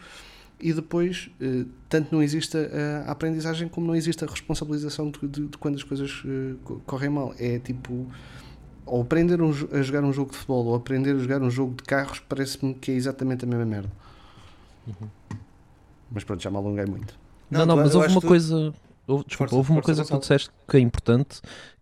e 0.61 0.73
depois 0.73 1.31
eh, 1.41 1.65
tanto 1.89 2.13
não 2.13 2.21
existe 2.23 2.57
a, 2.57 3.11
aprendizagem 3.11 3.69
como 3.69 3.87
não 3.87 3.95
existe 3.95 4.25
a 4.25 4.27
responsabilização 4.27 5.11
de, 5.11 5.29
de- 5.29 5.47
de 5.47 5.59
quando 5.59 5.77
as 5.77 5.85
coisas 5.85 6.23
eh, 6.27 6.55
co- 6.65 6.81
correm 6.87 7.11
mal. 7.11 7.33
É 7.39 7.59
tipo 7.61 8.07
ou 8.89 9.03
aprender 9.03 9.41
um 9.43 9.51
a 9.73 9.83
jogar 9.83 10.03
um 10.05 10.13
jogo 10.13 10.31
de 10.33 10.37
futebol 10.39 10.65
ou 10.67 10.75
aprender 10.75 11.15
a 11.15 11.19
jogar 11.19 11.43
um 11.43 11.51
jogo 11.51 11.75
de 11.77 11.83
carros 11.85 12.21
parece-me 12.29 12.75
que 12.75 12.91
é 12.91 12.95
exatamente 12.95 13.45
a 13.45 13.49
mesma 13.49 13.65
merda. 13.67 13.91
Mas 16.11 16.25
pronto, 16.25 16.43
já 16.43 16.51
me 16.51 16.57
alonguei 16.57 16.87
muito. 16.87 17.15
Não, 17.51 17.61
Não, 17.61 17.67
não, 17.67 17.75
tu- 17.77 17.83
mas 17.85 17.95
eu 17.95 18.01
houve 18.01 18.13
uma 18.13 18.21
coisa. 18.21 18.75
houve- 19.07 19.25
desculpa, 19.27 19.51
Força, 19.51 19.57
houve 19.57 19.71
uma 19.73 19.83
coisa 19.83 20.05
que 20.05 20.11
tu 20.11 20.19
disseste 20.19 20.51
que 20.69 20.77
é 20.77 20.81
importante. 20.81 21.41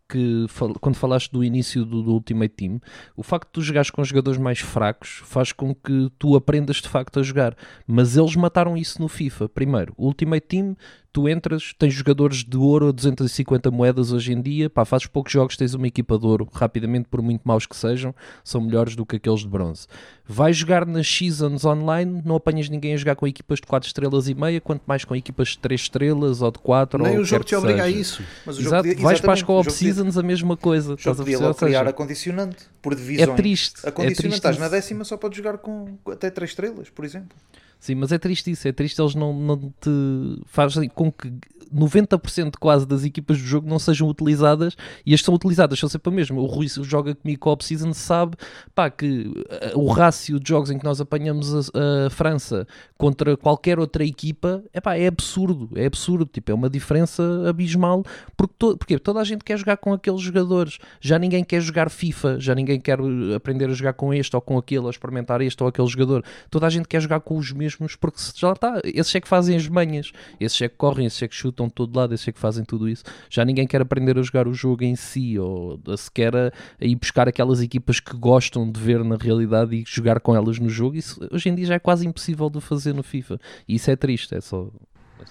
Que 0.08 0.46
fal- 0.48 0.72
quando 0.80 0.94
falaste 0.94 1.32
do 1.32 1.42
início 1.42 1.84
do, 1.84 2.00
do 2.00 2.12
Ultimate 2.12 2.54
Team, 2.54 2.80
o 3.16 3.24
facto 3.24 3.46
de 3.48 3.52
tu 3.54 3.60
jogares 3.60 3.90
com 3.90 4.04
jogadores 4.04 4.38
mais 4.38 4.60
fracos 4.60 5.20
faz 5.24 5.50
com 5.50 5.74
que 5.74 6.12
tu 6.16 6.36
aprendas 6.36 6.76
de 6.76 6.88
facto 6.88 7.18
a 7.18 7.24
jogar. 7.24 7.56
Mas 7.88 8.16
eles 8.16 8.36
mataram 8.36 8.76
isso 8.76 9.02
no 9.02 9.08
FIFA. 9.08 9.48
Primeiro, 9.48 9.92
o 9.96 10.06
Ultimate 10.06 10.46
Team, 10.46 10.76
tu 11.16 11.26
entras, 11.30 11.72
tens 11.78 11.94
jogadores 11.94 12.44
de 12.44 12.58
ouro 12.58 12.88
a 12.88 12.92
250 12.92 13.70
moedas 13.70 14.12
hoje 14.12 14.34
em 14.34 14.42
dia, 14.42 14.68
pá, 14.68 14.84
fazes 14.84 15.06
poucos 15.06 15.32
jogos, 15.32 15.56
tens 15.56 15.72
uma 15.72 15.86
equipa 15.86 16.18
de 16.18 16.26
ouro, 16.26 16.46
rapidamente, 16.52 17.08
por 17.10 17.22
muito 17.22 17.40
maus 17.42 17.64
que 17.64 17.74
sejam, 17.74 18.14
são 18.44 18.60
melhores 18.60 18.94
do 18.94 19.06
que 19.06 19.16
aqueles 19.16 19.40
de 19.40 19.48
bronze. 19.48 19.86
Vais 20.26 20.54
jogar 20.54 20.84
nas 20.84 21.08
Seasons 21.08 21.64
online, 21.64 22.20
não 22.22 22.36
apanhas 22.36 22.68
ninguém 22.68 22.92
a 22.92 22.98
jogar 22.98 23.16
com 23.16 23.26
equipas 23.26 23.60
de 23.60 23.66
4 23.66 23.86
estrelas 23.86 24.28
e 24.28 24.34
meia, 24.34 24.60
quanto 24.60 24.82
mais 24.86 25.06
com 25.06 25.16
equipas 25.16 25.48
de 25.48 25.58
3 25.60 25.80
estrelas 25.80 26.42
ou 26.42 26.50
de 26.50 26.58
4 26.58 27.02
Nem 27.02 27.14
ou 27.16 27.22
o 27.22 27.24
jogo 27.24 27.44
te 27.44 27.54
obriga 27.56 27.84
a 27.84 27.88
isso. 27.88 28.22
Mas 28.44 28.58
o 28.58 28.60
jogo 28.62 28.74
Exato, 28.76 28.88
podia- 28.90 29.02
vais 29.02 29.20
para 29.22 29.32
as 29.32 29.42
co-op 29.42 29.70
seasons 29.72 30.18
a 30.18 30.22
mesma 30.22 30.54
coisa. 30.54 30.90
O 30.92 30.94
Estás 30.96 31.16
jogo 31.16 31.22
a 31.22 31.24
podia 31.24 31.54
criar 31.54 31.78
seja, 31.78 31.88
a 31.88 31.92
condicionante 31.94 32.64
por 32.82 32.94
divisões. 32.94 33.26
é 33.26 33.34
triste. 33.34 33.86
A 33.86 33.88
é 33.88 33.92
triste 33.92 34.26
estás 34.28 34.58
na 34.58 34.68
décima, 34.68 35.02
só 35.02 35.16
podes 35.16 35.38
jogar 35.38 35.56
com 35.56 35.96
até 36.10 36.28
3 36.28 36.50
estrelas, 36.50 36.90
por 36.90 37.06
exemplo. 37.06 37.34
Sim, 37.78 37.94
mas 37.96 38.10
é 38.12 38.18
triste 38.18 38.50
isso, 38.50 38.66
é 38.66 38.72
triste 38.72 39.00
eles 39.00 39.14
não, 39.14 39.32
não 39.32 39.58
te 39.58 40.42
fazem 40.46 40.88
com 40.88 41.12
que 41.12 41.32
90% 41.74 42.54
quase 42.58 42.86
das 42.86 43.04
equipas 43.04 43.38
do 43.38 43.44
jogo 43.44 43.68
não 43.68 43.78
sejam 43.78 44.08
utilizadas 44.08 44.76
e 45.04 45.14
as 45.14 45.20
que 45.20 45.26
são 45.26 45.34
utilizadas 45.34 45.78
são 45.78 45.88
sempre 45.88 46.12
a 46.12 46.16
mesma. 46.16 46.40
O 46.40 46.46
Rui 46.46 46.66
joga 46.68 47.14
comigo 47.14 47.40
com 47.40 47.52
a 47.52 47.56
Season 47.60 47.92
sabe 47.92 48.36
pá, 48.74 48.90
que 48.90 49.32
eh, 49.50 49.72
o 49.74 49.88
rácio 49.88 50.38
de 50.38 50.48
jogos 50.48 50.70
em 50.70 50.78
que 50.78 50.84
nós 50.84 51.00
apanhamos 51.00 51.54
a, 51.54 52.06
a 52.06 52.10
França 52.10 52.66
contra 52.96 53.36
qualquer 53.36 53.78
outra 53.78 54.04
equipa 54.04 54.62
epá, 54.74 54.96
é 54.96 55.06
absurdo, 55.06 55.70
é 55.74 55.86
absurdo, 55.86 56.26
tipo, 56.26 56.50
é 56.50 56.54
uma 56.54 56.68
diferença 56.68 57.22
abismal 57.48 58.04
porque, 58.36 58.54
to, 58.58 58.76
porque 58.76 58.98
toda 58.98 59.20
a 59.20 59.24
gente 59.24 59.44
quer 59.44 59.58
jogar 59.58 59.76
com 59.76 59.92
aqueles 59.92 60.20
jogadores, 60.20 60.78
já 61.00 61.18
ninguém 61.18 61.44
quer 61.44 61.60
jogar 61.60 61.90
FIFA, 61.90 62.40
já 62.40 62.54
ninguém 62.54 62.80
quer 62.80 62.98
eh, 63.00 63.34
aprender 63.34 63.70
a 63.70 63.74
jogar 63.74 63.92
com 63.92 64.12
este 64.12 64.34
ou 64.34 64.42
com 64.42 64.58
aquele, 64.58 64.84
ou 64.84 64.90
experimentar 64.90 65.40
este 65.40 65.62
ou 65.62 65.68
aquele 65.68 65.88
jogador, 65.88 66.24
toda 66.50 66.66
a 66.66 66.70
gente 66.70 66.88
quer 66.88 67.00
jogar 67.00 67.20
com 67.20 67.36
os 67.36 67.52
mesmos 67.52 67.96
porque 67.96 68.18
já 68.34 68.52
está, 68.52 68.80
esses 68.84 69.14
é 69.14 69.20
que 69.20 69.28
fazem 69.28 69.56
as 69.56 69.68
manhas, 69.68 70.12
esses 70.38 70.60
é 70.60 70.68
que 70.68 70.76
correm, 70.76 71.06
esses 71.06 71.22
é 71.22 71.28
que 71.28 71.34
chutam 71.34 71.55
de 71.66 71.72
todo 71.72 71.96
lado, 71.96 72.12
esses 72.14 72.28
é 72.28 72.32
que 72.32 72.38
fazem 72.38 72.64
tudo 72.64 72.88
isso, 72.88 73.02
já 73.30 73.44
ninguém 73.44 73.66
quer 73.66 73.80
aprender 73.80 74.18
a 74.18 74.22
jogar 74.22 74.46
o 74.46 74.52
jogo 74.52 74.84
em 74.84 74.94
si 74.94 75.38
ou 75.38 75.80
sequer 75.96 76.36
a, 76.36 76.52
ir 76.80 76.94
buscar 76.96 77.26
aquelas 77.28 77.60
equipas 77.62 77.98
que 78.00 78.14
gostam 78.16 78.70
de 78.70 78.78
ver 78.78 79.02
na 79.02 79.16
realidade 79.16 79.74
e 79.76 79.84
jogar 79.86 80.20
com 80.20 80.34
elas 80.36 80.58
no 80.58 80.68
jogo, 80.68 80.96
isso 80.96 81.18
hoje 81.32 81.48
em 81.48 81.54
dia 81.54 81.66
já 81.66 81.74
é 81.74 81.78
quase 81.78 82.06
impossível 82.06 82.50
de 82.50 82.60
fazer 82.60 82.92
no 82.92 83.02
FIFA. 83.02 83.38
E 83.66 83.74
isso 83.76 83.90
é 83.90 83.96
triste, 83.96 84.34
é 84.34 84.40
só 84.40 84.70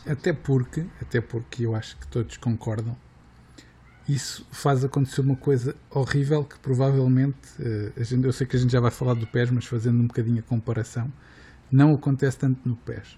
Até 0.06 0.34
porque, 0.34 0.86
até 1.02 1.22
porque 1.22 1.66
eu 1.66 1.76
acho 1.76 1.98
que 1.98 2.08
todos 2.08 2.38
concordam, 2.38 2.98
isso 4.08 4.46
faz 4.52 4.84
acontecer 4.84 5.22
uma 5.22 5.36
coisa 5.36 5.76
horrível 5.90 6.44
que 6.44 6.60
provavelmente, 6.60 7.38
eh, 7.60 8.04
gente- 8.04 8.26
eu 8.26 8.34
sei 8.34 8.46
que 8.46 8.56
a 8.56 8.60
gente 8.60 8.72
já 8.72 8.80
vai 8.80 8.92
falar 8.92 9.16
do 9.16 9.26
PES, 9.26 9.50
mas 9.52 9.66
fazendo 9.66 10.00
um 10.00 10.08
bocadinho 10.08 10.40
a 10.40 10.44
comparação, 10.44 11.12
não 11.72 11.94
acontece 11.94 12.38
tanto 12.38 12.68
no 12.68 12.76
PES. 12.76 13.18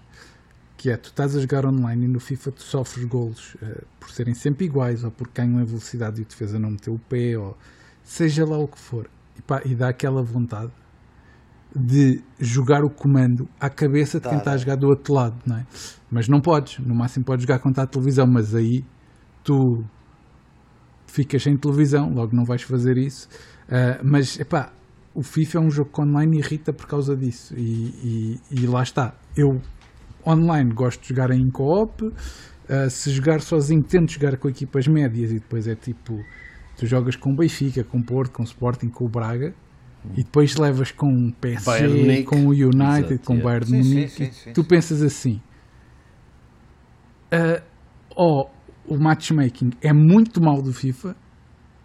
Que 0.78 0.90
é, 0.90 0.96
tu 0.96 1.10
estás 1.10 1.36
a 1.36 1.40
jogar 1.40 1.66
online 1.66 2.04
e 2.04 2.08
no 2.08 2.20
FIFA 2.20 2.52
tu 2.52 2.62
sofres 2.62 3.04
golos 3.04 3.56
eh, 3.60 3.82
por 4.00 4.10
serem 4.10 4.32
sempre 4.32 4.64
iguais, 4.64 5.02
ou 5.04 5.10
porque 5.10 5.42
ganham 5.42 5.60
a 5.60 5.64
velocidade 5.64 6.20
e 6.20 6.24
o 6.24 6.26
defesa 6.26 6.58
não 6.58 6.70
meteu 6.70 6.94
o 6.94 6.98
pé, 7.00 7.36
ou 7.36 7.54
seja 8.02 8.46
lá 8.46 8.56
o 8.56 8.66
que 8.68 8.78
for. 8.78 9.10
E, 9.36 9.42
pá, 9.42 9.60
e 9.64 9.74
dá 9.74 9.88
aquela 9.88 10.22
vontade 10.22 10.70
de 11.74 12.22
jogar 12.38 12.82
o 12.84 12.88
comando 12.90 13.46
à 13.60 13.68
cabeça 13.68 14.18
de 14.18 14.24
Dá, 14.24 14.30
quem 14.30 14.38
está 14.38 14.52
a 14.52 14.56
jogar 14.56 14.76
do 14.76 14.86
outro 14.88 15.12
lado, 15.12 15.36
não 15.44 15.56
é? 15.58 15.66
Mas 16.10 16.28
não 16.28 16.40
podes, 16.40 16.78
no 16.78 16.94
máximo 16.94 17.24
podes 17.24 17.42
jogar 17.44 17.58
contra 17.58 17.82
a 17.82 17.86
televisão, 17.86 18.26
mas 18.26 18.54
aí 18.54 18.84
tu 19.44 19.84
ficas 21.06 21.42
sem 21.42 21.56
televisão, 21.56 22.10
logo 22.14 22.34
não 22.34 22.44
vais 22.44 22.62
fazer 22.62 22.96
isso. 22.96 23.28
Ah, 23.68 24.00
mas 24.02 24.38
epá, 24.38 24.72
o 25.14 25.22
FIFA 25.22 25.58
é 25.58 25.60
um 25.60 25.70
jogo 25.70 25.90
que 25.92 26.00
online 26.00 26.38
irrita 26.38 26.72
por 26.72 26.86
causa 26.86 27.16
disso. 27.16 27.54
E, 27.56 27.60
e- 27.60 28.62
e 28.62 28.66
lá 28.66 28.82
está. 28.82 29.14
Eu 29.36 29.60
online 30.28 30.72
gosto 30.72 31.02
de 31.02 31.08
jogar 31.08 31.30
em 31.30 31.48
co-op. 31.50 32.02
ah, 32.68 32.88
se 32.90 33.10
jogar 33.10 33.40
sozinho, 33.40 33.82
tento 33.82 34.12
jogar 34.12 34.36
com 34.36 34.48
equipas 34.48 34.86
médias 34.86 35.30
e 35.30 35.34
depois 35.40 35.66
é 35.66 35.74
tipo. 35.74 36.14
Tu 36.76 36.86
jogas 36.86 37.16
com 37.16 37.32
o 37.32 37.36
Benfica, 37.36 37.82
com 37.82 37.98
o 37.98 38.04
Porto, 38.04 38.32
com 38.32 38.42
o 38.42 38.46
Sporting, 38.46 38.88
com 38.88 39.04
o 39.04 39.08
Braga 39.08 39.52
e 40.16 40.22
depois 40.22 40.56
levas 40.56 40.92
com 40.92 41.06
o 41.08 41.32
PSG, 41.34 42.22
com 42.24 42.46
o 42.46 42.50
United, 42.50 43.14
Exato, 43.14 43.26
com 43.26 43.36
o. 43.36 43.42
Bayern 43.42 43.66
Sim, 43.66 43.76
Munique. 43.78 44.08
sim, 44.08 44.30
sim, 44.30 44.52
tu 44.52 44.62
sim. 44.62 44.68
pensas 44.68 45.02
assim: 45.02 45.40
ah, 47.32 47.62
ou 48.16 48.50
o 48.86 48.96
matchmaking 48.96 49.70
é 49.82 49.92
muito 49.92 50.40
mal 50.40 50.62
do 50.62 50.72
FIFA, 50.72 51.16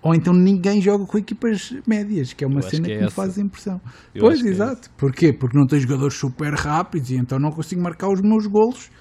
ou 0.03 0.13
então 0.13 0.33
ninguém 0.33 0.81
joga 0.81 1.05
com 1.05 1.17
equipas 1.17 1.73
médias, 1.87 2.33
que 2.33 2.43
é 2.43 2.47
uma 2.47 2.59
Eu 2.59 2.69
cena 2.69 2.83
que 2.83 2.89
que, 2.89 2.91
é 2.91 2.99
me 2.99 3.05
essa. 3.05 3.15
faz 3.15 3.37
impressão. 3.37 3.81
Eu 4.13 4.21
pois, 4.21 4.41
que 4.41 4.49
é 4.49 4.51
exato. 4.51 4.89
Porquê? 4.97 5.31
Porque 5.31 5.57
não 5.57 5.65
tens 5.65 5.81
jogadores 5.81 6.15
super 6.15 6.53
rápidos 6.53 7.09
e 7.09 7.15
então 7.15 7.39
não 7.39 7.51
consigo 7.51 7.81
marcar 7.81 8.09
os 8.09 8.21
meus 8.21 8.45
golos 8.45 8.91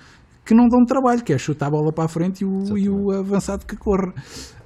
que 0.44 0.54
não 0.54 0.68
dão 0.68 0.84
trabalho, 0.84 1.22
que 1.22 1.32
é 1.32 1.38
chutar 1.38 1.66
a 1.66 1.70
bola 1.70 1.92
para 1.92 2.04
a 2.04 2.08
frente 2.08 2.42
e 2.42 2.44
o, 2.44 2.78
e 2.78 2.88
o 2.88 3.10
avançado 3.10 3.66
que 3.66 3.76
corre. 3.76 4.12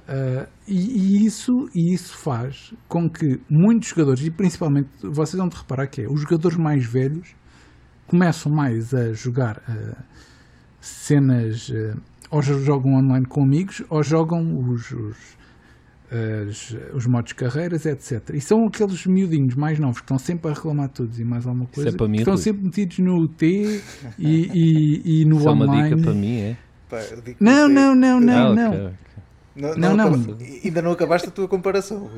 Ah, 0.07 0.47
e, 0.67 0.75
e 0.75 1.25
isso, 1.25 1.51
e 1.75 1.93
isso 1.93 2.15
faz 2.17 2.73
com 2.87 3.09
que 3.09 3.41
muitos 3.49 3.89
jogadores, 3.89 4.23
e 4.23 4.31
principalmente 4.31 4.89
vocês 5.03 5.37
vão 5.37 5.49
de 5.49 5.57
reparar 5.57 5.87
que 5.87 6.01
é, 6.01 6.07
os 6.07 6.21
jogadores 6.21 6.57
mais 6.57 6.85
velhos 6.85 7.35
começam 8.07 8.51
mais 8.51 8.93
a 8.93 9.11
jogar 9.11 9.61
ah, 9.67 10.03
cenas, 10.79 11.71
ah, 11.75 11.97
ou 12.31 12.41
jogam 12.41 12.93
online 12.93 13.25
com 13.25 13.43
amigos, 13.43 13.83
ou 13.89 14.01
jogam 14.01 14.39
os, 14.69 14.91
os, 14.91 15.36
as- 16.49 16.75
os 16.93 17.05
modos 17.05 17.29
de 17.29 17.35
carreiras, 17.35 17.85
etc. 17.85 18.29
E 18.33 18.39
são 18.41 18.65
aqueles 18.67 19.05
miudinhos 19.05 19.55
mais 19.55 19.77
novos 19.79 19.97
que 19.99 20.03
estão 20.05 20.17
sempre 20.17 20.49
a 20.49 20.53
reclamar 20.53 20.89
todos 20.89 21.19
e 21.19 21.23
mais 21.23 21.45
alguma 21.45 21.65
coisa, 21.67 21.89
é 21.89 21.91
para 21.91 22.07
mim, 22.07 22.13
que 22.17 22.21
estão 22.21 22.37
sempre 22.37 22.63
metidos 22.63 22.99
no 22.99 23.27
T 23.27 23.81
e, 24.17 24.23
e, 24.53 25.21
e 25.21 25.25
no 25.25 25.37
Isso 25.37 25.47
é 25.47 25.51
uma 25.51 25.65
online. 25.65 25.95
dica 25.95 26.01
para 26.01 26.13
mim, 26.13 26.39
é? 26.39 26.57
Pá, 26.89 26.99
Não, 27.39 27.67
não, 27.67 27.93
não, 27.95 28.19
não, 28.21 28.51
Ah, 28.51 28.55
não. 28.55 28.69
ok, 28.71 28.85
ok. 28.85 28.95
Não, 29.55 29.75
Não, 29.75 29.95
não. 29.95 30.37
Ainda 30.63 30.81
não 30.81 30.91
acabaste 30.91 31.27
a 31.27 31.31
tua 31.31 31.47
comparação. 31.47 32.09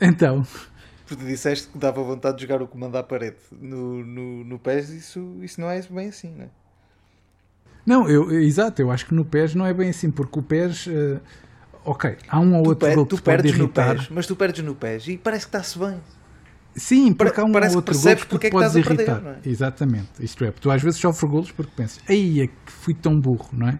Então, 0.00 0.44
Porque 1.06 1.24
disseste 1.24 1.68
que 1.68 1.78
dava 1.78 2.02
vontade 2.02 2.36
de 2.38 2.42
jogar 2.42 2.62
o 2.62 2.66
comando 2.66 2.96
à 2.96 3.02
parede. 3.02 3.36
No, 3.52 4.04
no, 4.04 4.44
no 4.44 4.58
PES 4.58 4.90
isso, 4.90 5.38
isso 5.42 5.60
não 5.60 5.70
é 5.70 5.80
bem 5.82 6.08
assim, 6.08 6.30
né? 6.32 6.48
não, 7.84 8.08
eu, 8.08 8.30
exato, 8.40 8.80
eu 8.80 8.90
acho 8.90 9.06
que 9.06 9.14
no 9.14 9.24
PES 9.24 9.54
não 9.54 9.66
é 9.66 9.74
bem 9.74 9.90
assim, 9.90 10.10
porque 10.10 10.38
o 10.38 10.42
PES, 10.42 10.86
eh, 10.88 11.20
ok, 11.84 12.16
há 12.28 12.40
um 12.40 12.56
ou 12.56 12.62
Tu, 12.62 12.68
outro 12.70 12.86
per- 12.88 12.94
gol 12.96 13.04
que 13.06 13.10
tu 13.10 13.16
te 13.16 13.22
pode 13.22 13.36
perdes 13.42 13.58
no 13.58 13.64
irritar. 13.64 13.96
PES, 13.96 14.08
mas 14.10 14.26
tu 14.26 14.36
perdes 14.36 14.64
no 14.64 14.74
PES 14.74 15.08
e 15.08 15.18
parece 15.18 15.46
que 15.46 15.56
está-se 15.56 15.78
bem. 15.78 16.00
Sim, 16.74 17.12
porque 17.12 17.38
há 17.38 17.44
um 17.44 17.52
Parece 17.52 17.74
ou 17.74 17.80
outro 17.80 17.94
gol 17.98 18.16
que 18.16 18.26
porque 18.26 18.46
é 18.46 18.50
que 18.50 18.56
podes 18.56 18.72
perder, 18.72 19.02
irritar. 19.02 19.20
não 19.22 19.30
é? 19.32 19.38
Exatamente, 19.44 20.08
isto 20.20 20.42
é, 20.44 20.50
tu 20.52 20.70
às 20.70 20.82
vezes 20.82 20.98
sofres 20.98 21.30
golos 21.30 21.50
porque 21.52 21.72
pensas, 21.76 22.00
aí 22.08 22.40
é 22.40 22.46
que 22.46 22.54
fui 22.66 22.94
tão 22.94 23.20
burro, 23.20 23.50
não 23.52 23.68
é? 23.68 23.78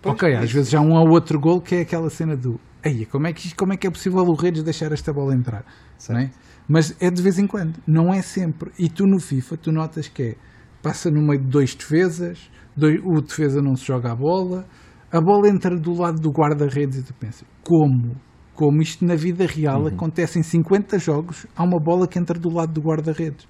Pois, 0.00 0.14
ok, 0.14 0.34
às 0.34 0.50
vezes 0.50 0.74
há 0.74 0.80
um 0.80 0.92
ou 0.94 1.08
outro 1.10 1.38
gol 1.38 1.60
que 1.60 1.76
é 1.76 1.80
aquela 1.82 2.10
cena 2.10 2.36
do 2.36 2.58
Ei, 2.84 3.06
como 3.06 3.28
é, 3.28 3.32
que, 3.32 3.54
como 3.54 3.72
é 3.72 3.76
que 3.76 3.86
é 3.86 3.90
possível 3.90 4.22
o 4.24 4.34
Redes 4.34 4.64
deixar 4.64 4.90
esta 4.90 5.12
bola 5.12 5.32
entrar? 5.34 5.64
Não 6.08 6.18
é? 6.18 6.30
Mas 6.66 6.96
é 7.00 7.08
de 7.12 7.22
vez 7.22 7.38
em 7.38 7.46
quando, 7.46 7.76
não 7.86 8.12
é 8.12 8.20
sempre. 8.22 8.72
E 8.76 8.88
tu 8.88 9.06
no 9.06 9.20
FIFA, 9.20 9.56
tu 9.56 9.70
notas 9.70 10.08
que 10.08 10.22
é, 10.22 10.34
passa 10.82 11.08
no 11.08 11.22
meio 11.22 11.40
de 11.40 11.46
dois 11.46 11.76
defesas, 11.76 12.50
dois- 12.76 13.00
o 13.04 13.20
defesa 13.20 13.62
não 13.62 13.76
se 13.76 13.84
joga 13.86 14.10
a 14.10 14.16
bola, 14.16 14.66
a 15.12 15.20
bola 15.20 15.48
entra 15.48 15.76
do 15.78 15.92
lado 15.92 16.20
do 16.20 16.30
guarda-redes 16.30 16.98
e 16.98 17.02
tu 17.02 17.14
pensas, 17.14 17.44
como? 17.62 18.16
Como 18.54 18.80
isto 18.82 19.04
na 19.04 19.14
vida 19.14 19.46
real 19.46 19.86
acontece 19.86 20.38
em 20.38 20.42
50 20.42 20.98
jogos, 20.98 21.46
há 21.56 21.62
uma 21.62 21.78
bola 21.78 22.06
que 22.08 22.18
entra 22.18 22.38
do 22.38 22.50
lado 22.50 22.72
do 22.72 22.80
guarda-redes. 22.80 23.46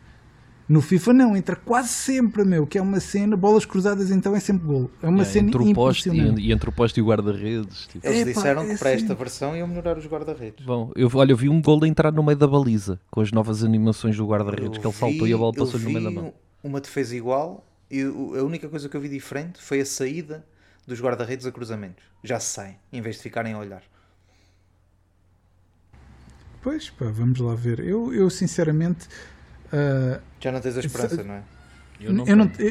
No 0.69 0.81
FIFA 0.81 1.13
não, 1.13 1.37
entra 1.37 1.57
quase 1.57 1.89
sempre, 1.89 2.45
meu, 2.45 2.67
que 2.67 2.79
é 2.79 2.83
uma 2.83 2.99
cena, 3.01 3.37
bolas 3.37 3.67
cruzadas 3.67 4.11
então 4.11 4.35
é 4.35 4.41
sempre 4.41 4.67
golo. 4.67 4.91
É 5.03 5.09
uma 5.09 5.23
É, 5.23 5.25
cena 5.25 5.49
entre 5.49 5.61
o 5.63 5.73
poste 5.75 6.09
impressionante. 6.09 6.41
e, 6.41 6.49
e 6.49 6.53
entre 6.53 6.71
o 6.71 6.73
poste 6.73 6.99
e 7.01 7.03
o 7.03 7.07
guarda-redes. 7.07 7.87
tipo. 7.89 8.07
Eles 8.07 8.25
disseram 8.35 8.63
é 8.63 8.69
que 8.69 8.79
para 8.79 8.91
assim. 8.91 9.03
esta 9.03 9.15
versão 9.15 9.57
iam 9.57 9.67
melhorar 9.69 9.99
os 9.99 10.07
guarda-redes. 10.07 10.65
Bom, 10.65 10.91
eu, 10.97 11.09
olha, 11.15 11.33
eu 11.33 11.37
vi 11.37 11.49
um 11.49 11.61
gol 11.61 11.85
entrar 11.85 12.13
no 12.13 12.23
meio 12.25 12.39
da 12.39 12.47
baliza 12.47 12.99
com 13.11 13.21
as 13.21 13.31
novas 13.33 13.63
animações 13.65 14.17
do 14.17 14.25
guarda-redes, 14.27 14.79
que 14.79 14.87
ele 14.87 14.95
saltou 14.95 15.27
e 15.27 15.33
a 15.33 15.37
bola 15.37 15.53
eu 15.55 15.65
passou 15.65 15.81
no 15.81 15.87
meio 15.91 16.03
da 16.05 16.09
vi 16.11 16.15
mão. 16.17 16.33
Uma 16.63 16.81
defesa 16.81 17.15
igual 17.17 17.67
e 17.91 18.01
a 18.03 18.43
única 18.45 18.69
coisa 18.69 18.89
que 18.89 18.97
eu 18.97 19.01
vi 19.01 19.09
diferente 19.09 19.61
foi 19.61 19.81
a 19.81 19.85
saída 19.85 20.47
dos 20.87 21.01
guarda-redes 21.01 21.47
a 21.47 21.53
cruzamentos. 21.53 22.05
Já 22.23 22.39
se 22.41 22.47
saem, 22.53 22.79
em 22.93 23.01
vez 23.01 23.17
de 23.17 23.23
ficarem 23.23 23.53
a 23.53 23.59
olhar. 23.59 23.83
Pois, 26.63 26.91
pá, 26.91 27.07
vamos 27.07 27.41
lá 27.41 27.55
ver. 27.55 27.81
Eu, 27.81 28.13
eu 28.15 28.31
sinceramente, 28.31 29.09
ah, 29.73 30.21
Já 30.41 30.53
não 30.53 30.61
tens 30.61 30.77
a 30.77 30.81
esperança, 30.81 31.15
Isso- 31.17 31.25
não 31.25 31.35
é? 31.35 31.43
eu, 32.01 32.13
não, 32.13 32.25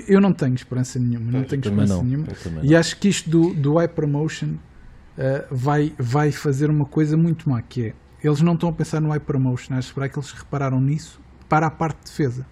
eu 0.07 0.22
não 0.22 0.34
tenho 0.34 0.55
esperança 0.55 0.99
nenhuma. 0.99 1.32
Não 1.32 1.43
tenho 1.43 1.59
esperança 1.62 1.93
não, 1.95 2.03
nenhuma. 2.03 2.28
eu 2.28 2.64
E 2.64 2.72
não. 2.72 2.80
acho 2.80 2.97
que 2.97 3.07
isto 3.09 3.30
do, 3.30 3.53
do 3.53 3.78
Hypermotion 3.78 4.55
ah, 5.18 5.45
vai, 5.51 5.93
vai 5.97 6.32
fazer 6.32 6.70
uma 6.70 6.86
coisa 6.86 7.18
muito 7.18 7.49
má, 7.49 7.62
que 7.62 7.88
é, 7.88 7.93
eles 8.24 8.41
não 8.41 8.53
estão 8.53 8.70
a 8.70 8.74
pensar 8.74 9.01
no 9.01 9.09
Hypermotion, 9.12 9.76
acho 9.76 9.93
que 9.93 9.99
eles 9.99 10.32
repararam 10.32 10.80
nisso 10.80 11.20
para 11.49 11.68
a 11.68 11.72
parte 11.72 11.97
de 12.03 12.09
defesa, 12.12 12.45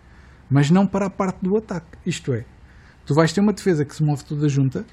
mas 0.50 0.70
não 0.70 0.86
para 0.86 1.06
a 1.06 1.10
parte 1.10 1.40
do 1.42 1.56
ataque. 1.56 1.98
Isto 2.06 2.34
é, 2.34 2.44
tu 3.06 3.14
vais 3.14 3.32
ter 3.32 3.40
uma 3.40 3.54
defesa 3.54 3.86
que 3.86 3.96
se 3.96 4.04
move 4.04 4.24
toda 4.26 4.50
junta, 4.50 4.86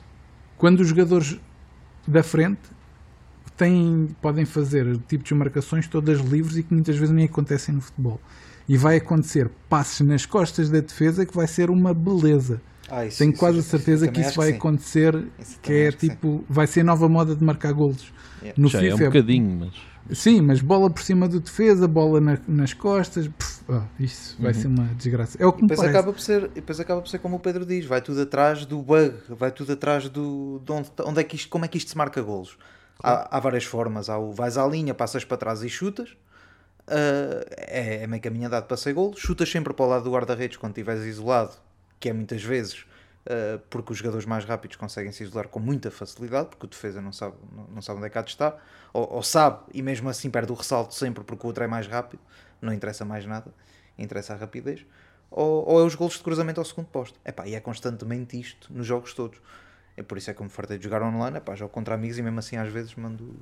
quando 0.58 0.80
os 0.80 0.88
jogadores 0.88 1.38
da 2.06 2.22
frente 2.22 2.60
têm, 3.56 4.08
podem 4.20 4.44
fazer 4.44 4.96
tipos 5.08 5.28
de 5.28 5.34
marcações 5.34 5.86
todas 5.88 6.20
livres 6.20 6.56
e 6.56 6.62
que 6.62 6.72
muitas 6.74 6.96
vezes 6.96 7.14
nem 7.14 7.24
acontecem 7.24 7.74
no 7.74 7.80
futebol. 7.80 8.20
E 8.68 8.76
vai 8.76 8.96
acontecer 8.96 9.50
passes 9.68 10.00
nas 10.06 10.26
costas 10.26 10.68
da 10.68 10.80
defesa 10.80 11.24
que 11.24 11.34
vai 11.34 11.46
ser 11.46 11.70
uma 11.70 11.94
beleza. 11.94 12.60
Ah, 12.88 13.04
isso- 13.06 13.18
Tenho 13.18 13.30
isso- 13.30 13.38
quase 13.40 13.58
a 13.58 13.62
certeza 13.62 14.08
que 14.08 14.20
isso 14.20 14.36
vai 14.36 14.50
sim. 14.50 14.56
acontecer, 14.56 15.24
Isso 15.38 15.58
que 15.60 15.72
é 15.72 15.92
que 15.92 16.00
sim. 16.00 16.08
tipo, 16.10 16.44
vai 16.48 16.66
ser 16.66 16.82
nova 16.84 17.08
moda 17.08 17.34
de 17.34 17.42
marcar 17.44 17.72
golos. 17.72 18.12
Yeah. 18.42 18.60
No 18.60 18.68
Já 18.68 18.82
é 18.84 18.88
um 18.88 18.92
FIFA 18.92 19.02
é- 19.04 19.06
bocadinho, 19.06 19.58
mas. 20.08 20.18
Sim, 20.18 20.40
mas 20.40 20.60
bola 20.60 20.88
por 20.90 21.02
cima 21.02 21.28
do 21.28 21.40
defesa, 21.40 21.88
bola 21.88 22.20
na- 22.20 22.38
nas 22.46 22.72
costas, 22.72 23.26
pff, 23.26 23.55
ah, 23.68 23.88
isso 23.98 24.36
Uhum. 24.38 24.42
vai 24.42 24.54
ser 24.54 24.68
uma 24.68 24.84
desgraça. 24.94 25.36
É 25.40 25.46
o 25.46 25.52
que 25.52 25.62
me 25.62 25.68
Depois 25.68 25.80
parece. 25.82 25.98
acaba, 25.98 26.12
por 26.12 26.20
ser, 26.20 26.48
depois 26.48 26.78
acaba 26.80 27.00
por 27.02 27.08
ser 27.08 27.18
como 27.18 27.36
o 27.36 27.40
Pedro 27.40 27.66
diz, 27.66 27.84
vai 27.86 28.00
tudo 28.02 28.20
atrás 28.22 28.64
do 28.66 28.80
bug, 28.82 29.14
vai 29.28 29.50
tudo 29.50 29.72
atrás 29.72 30.08
do 30.08 30.60
de 30.64 30.72
onde, 30.72 30.90
onde 31.04 31.20
é 31.20 31.24
que 31.24 31.36
isto, 31.36 31.48
como 31.48 31.64
é 31.64 31.68
que 31.68 31.78
isto 31.78 31.90
se 31.90 31.96
marca 31.96 32.20
golos. 32.22 32.56
Há, 33.02 33.36
há 33.36 33.40
várias 33.40 33.64
formas, 33.64 34.08
há 34.08 34.18
o 34.18 34.32
vais 34.32 34.56
à 34.58 34.66
linha, 34.66 34.94
passas 34.94 35.24
para 35.24 35.36
trás 35.36 35.62
e 35.62 35.68
chutas, 35.68 36.16
ah, 36.88 37.44
é, 37.56 38.02
é 38.04 38.06
meio 38.06 38.22
caminho 38.22 38.46
andado 38.46 38.66
para 38.66 38.76
ser 38.76 38.92
golo, 38.92 39.16
chutas 39.16 39.50
sempre 39.50 39.72
para 39.74 39.84
o 39.84 39.88
lado 39.88 40.04
do 40.04 40.10
guarda-redes 40.12 40.56
quando 40.56 40.72
estiveres 40.72 41.04
isolado, 41.04 41.52
que 42.00 42.08
é 42.08 42.12
muitas 42.12 42.42
vezes 42.42 42.84
ah, 43.28 43.58
porque 43.70 43.92
os 43.92 43.98
jogadores 43.98 44.26
mais 44.26 44.44
rápidos 44.44 44.76
conseguem 44.76 45.12
se 45.12 45.24
isolar 45.24 45.48
com 45.48 45.60
muita 45.60 45.90
facilidade, 45.90 46.48
porque 46.50 46.66
o 46.66 46.68
defesa 46.68 47.00
não 47.02 47.12
sabe, 47.12 47.36
não 47.74 47.82
sabe 47.82 47.98
onde 47.98 48.06
é 48.06 48.10
que 48.10 48.18
há 48.18 48.22
de 48.22 48.30
estar, 48.30 48.56
ou, 48.92 49.14
ou 49.14 49.22
sabe 49.22 49.60
e 49.74 49.82
mesmo 49.82 50.08
assim 50.08 50.30
perde 50.30 50.52
o 50.52 50.54
ressalto 50.54 50.94
sempre 50.94 51.24
porque 51.24 51.44
o 51.44 51.48
outro 51.48 51.64
é 51.64 51.66
mais 51.66 51.86
rápido, 51.86 52.20
não 52.60 52.72
interessa 52.72 53.04
mais 53.04 53.24
nada, 53.26 53.52
interessa 53.98 54.34
a 54.34 54.36
rapidez, 54.36 54.84
ou, 55.30 55.66
ou 55.68 55.80
é 55.80 55.84
os 55.84 55.94
golos 55.94 56.14
de 56.14 56.20
cruzamento 56.20 56.60
ao 56.60 56.64
segundo 56.64 56.86
posto. 56.86 57.18
Epá, 57.24 57.46
e 57.46 57.54
é 57.54 57.60
constantemente 57.60 58.38
isto 58.40 58.72
nos 58.72 58.86
jogos 58.86 59.12
todos. 59.14 59.38
É 59.96 60.02
por 60.02 60.18
isso 60.18 60.30
é 60.30 60.34
que 60.34 60.40
eu 60.40 60.44
me 60.44 60.50
fartei 60.50 60.76
de 60.78 60.84
jogar 60.84 61.02
online, 61.02 61.38
epá, 61.38 61.54
jogo 61.54 61.72
contra 61.72 61.94
amigos 61.94 62.18
e 62.18 62.22
mesmo 62.22 62.38
assim 62.38 62.56
às 62.56 62.70
vezes 62.70 62.94
mando, 62.96 63.34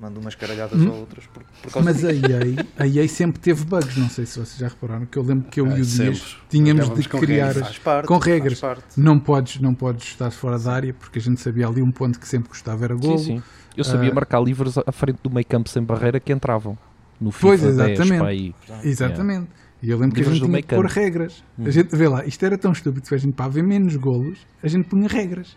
mando 0.00 0.18
umas 0.20 0.34
caralhadas 0.34 0.80
ou 0.82 0.92
outras 0.92 1.24
por, 1.28 1.44
por 1.62 1.72
causa 1.72 1.84
Mas 1.88 1.98
disso. 1.98 2.08
a 2.08 2.12
EA, 2.12 2.66
a 2.80 2.86
EA 2.86 3.08
sempre 3.08 3.40
teve 3.40 3.64
bugs, 3.64 3.96
não 3.96 4.08
sei 4.10 4.26
se 4.26 4.38
vocês 4.38 4.58
já 4.58 4.66
repararam, 4.68 5.06
que 5.06 5.16
eu 5.16 5.22
lembro 5.22 5.48
que 5.48 5.60
eu 5.60 5.66
Ah, 5.66 5.78
e 5.78 5.82
o. 5.82 5.84
Dias 5.84 6.36
tínhamos 6.50 6.90
de 6.92 7.08
com 7.08 7.18
criar 7.20 7.46
regras. 7.46 7.66
Faz 7.68 7.78
parte, 7.78 8.06
com 8.08 8.14
faz 8.20 8.26
regras. 8.26 8.60
parte. 8.60 9.00
Não 9.00 9.20
podes, 9.20 9.60
não 9.60 9.72
podes 9.72 10.04
estar 10.08 10.30
fora 10.32 10.58
da 10.58 10.72
área, 10.72 10.92
porque 10.92 11.20
a 11.20 11.22
gente 11.22 11.40
sabia 11.40 11.68
ali 11.68 11.80
um 11.80 11.92
ponto 11.92 12.18
que 12.18 12.26
sempre 12.26 12.48
gostava 12.48 12.84
era 12.84 12.94
golo. 12.96 13.18
Sim, 13.18 13.36
sim. 13.38 13.42
Eu 13.76 13.84
sabia 13.84 14.10
Ah. 14.10 14.14
marcar 14.14 14.40
livros 14.40 14.76
à 14.78 14.92
frente 14.92 15.20
do 15.22 15.30
meio 15.30 15.46
campo 15.46 15.68
sem 15.68 15.82
barreira 15.82 16.18
que 16.20 16.32
entravam. 16.32 16.76
No 17.20 17.30
FIFA 17.30 17.46
Pois, 17.46 17.60
10, 17.60 17.74
exatamente. 17.90 18.20
pá, 18.20 18.26
aí. 18.28 18.54
Exatamente. 18.82 19.48
E 19.82 19.90
eu 19.90 19.98
lembro 19.98 20.14
que 20.16 20.22
a 20.22 20.24
gente 20.24 20.44
tinha 20.44 20.62
que 20.62 20.74
pôr 20.74 20.86
regras. 20.86 21.44
Hum. 21.58 21.64
A 21.66 21.70
gente, 21.70 21.94
vê 21.94 22.08
lá, 22.08 22.24
isto 22.24 22.44
era 22.44 22.56
tão 22.56 22.72
estúpido 22.72 23.06
que 23.06 23.14
a 23.14 23.18
gente 23.18 23.32
para 23.34 23.44
haver 23.46 23.62
menos 23.62 23.96
golos, 23.96 24.38
a 24.62 24.68
gente 24.68 24.88
punha 24.88 25.06
regras. 25.08 25.56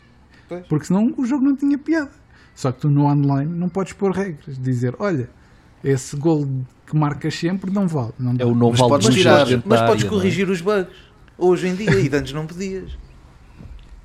Pois. 0.49 0.65
Porque 0.67 0.85
senão 0.85 1.13
o 1.17 1.25
jogo 1.25 1.43
não 1.43 1.55
tinha 1.55 1.77
piada. 1.77 2.11
Só 2.55 2.71
que 2.71 2.81
tu 2.81 2.89
no 2.89 3.05
online 3.05 3.51
não 3.53 3.69
podes 3.69 3.93
pôr 3.93 4.11
regras. 4.11 4.57
Dizer, 4.59 4.95
olha, 4.99 5.29
esse 5.83 6.15
golo 6.17 6.65
que 6.85 6.95
marcas 6.95 7.35
sempre 7.35 7.71
não 7.71 7.87
vale. 7.87 8.11
Não. 8.19 8.35
É 8.39 8.45
o 8.45 8.53
não 8.55 8.69
Mas 8.71 8.79
vale 8.79 8.89
podes 8.91 9.13
tirar, 9.15 9.45
Mas 9.65 9.79
da 9.81 9.87
podes 9.87 10.03
é? 10.05 10.07
corrigir 10.07 10.49
os 10.49 10.61
bugs 10.61 10.87
hoje 11.37 11.67
em 11.67 11.75
dia 11.75 11.99
e 11.99 12.09
de 12.09 12.15
antes 12.15 12.33
não 12.33 12.45
podias. 12.47 12.97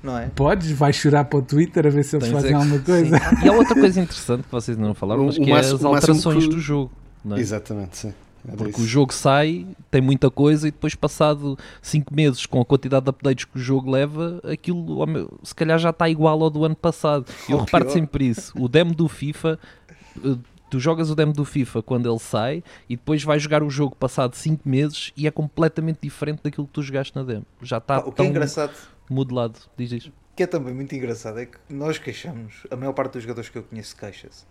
Não 0.01 0.17
é? 0.17 0.27
Podes, 0.35 0.69
vais 0.71 0.95
chorar 0.95 1.23
para 1.25 1.39
o 1.39 1.41
Twitter 1.41 1.87
a 1.87 1.89
ver 1.89 2.03
se 2.03 2.15
eles 2.17 2.27
Tens 2.27 2.33
é 2.33 2.35
fazem 2.35 2.49
que- 2.49 2.55
alguma 2.55 2.79
coisa. 2.79 3.17
E 3.43 3.47
há 3.49 3.53
outra 3.53 3.73
coisa 3.73 4.01
interessante 4.01 4.43
que 4.43 4.51
vocês 4.51 4.77
não 4.77 4.93
falaram, 4.93 5.25
mas 5.25 5.37
o 5.37 5.41
que 5.41 5.49
máximo- 5.49 5.73
é 5.75 5.77
as 5.77 5.85
alterações 5.85 6.43
que- 6.45 6.49
do 6.49 6.59
jogo. 6.59 6.91
É? 7.35 7.39
Exatamente, 7.39 7.97
sim. 7.97 8.13
Era 8.45 8.57
Porque 8.57 8.71
isso. 8.71 8.81
o 8.81 8.85
jogo 8.85 9.13
sai, 9.13 9.65
tem 9.89 10.01
muita 10.01 10.29
coisa 10.29 10.67
e 10.67 10.71
depois 10.71 10.95
passado 10.95 11.57
5 11.81 12.13
meses 12.13 12.45
com 12.45 12.59
a 12.59 12.65
quantidade 12.65 13.05
de 13.05 13.09
updates 13.09 13.45
que 13.45 13.57
o 13.57 13.59
jogo 13.59 13.89
leva, 13.89 14.41
aquilo 14.43 14.85
se 15.43 15.55
calhar 15.55 15.79
já 15.79 15.91
está 15.91 16.09
igual 16.09 16.43
ao 16.43 16.49
do 16.49 16.65
ano 16.65 16.75
passado. 16.75 17.25
Eu 17.47 17.59
Ou 17.59 17.65
pior. 17.65 17.89
sempre 17.89 18.27
isso. 18.27 18.51
O 18.59 18.67
demo 18.67 18.93
do 18.93 19.07
FIFA, 19.07 19.57
eh, 20.25 20.35
tu 20.69 20.77
jogas 20.77 21.09
o 21.09 21.15
demo 21.15 21.31
do 21.31 21.45
FIFA 21.45 21.81
quando 21.83 22.09
ele 22.09 22.19
sai 22.19 22.61
e 22.89 22.97
depois 22.97 23.23
vais 23.23 23.41
jogar 23.41 23.63
o 23.63 23.69
jogo 23.69 23.95
passado 23.95 24.35
5 24.35 24.67
meses 24.67 25.13
e 25.15 25.25
é 25.25 25.31
completamente 25.31 25.99
diferente 26.01 26.41
daquilo 26.43 26.67
que 26.67 26.73
tu 26.73 26.81
jogaste 26.81 27.15
na 27.15 27.23
demo. 27.23 27.45
Já 27.61 27.77
está 27.77 27.99
o 27.99 28.11
que 28.11 28.21
é 28.21 28.25
engraçado, 28.25 28.73
modelado. 29.09 29.57
Diz 29.77 30.05
o 30.05 30.11
que 30.35 30.43
é 30.43 30.47
também 30.47 30.73
muito 30.73 30.93
engraçado, 30.95 31.39
é 31.39 31.45
que 31.45 31.57
nós 31.69 31.99
queixamos, 31.99 32.65
a 32.71 32.75
maior 32.75 32.93
parte 32.93 33.13
dos 33.13 33.21
jogadores 33.21 33.49
que 33.49 33.57
eu 33.57 33.63
conheço 33.63 33.95
queixa-se. 33.95 34.45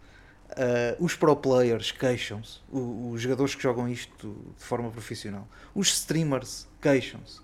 Ah, 0.57 0.96
os 0.98 1.14
pro 1.14 1.34
players 1.34 1.90
queixam-se, 1.90 2.61
os 2.70 3.20
jogadores 3.20 3.55
que 3.55 3.62
jogam 3.62 3.88
isto 3.88 4.36
de 4.59 4.64
forma 4.64 4.90
profissional, 4.90 5.48
os 5.74 5.88
streamers 5.88 6.68
queixam-se. 6.80 7.40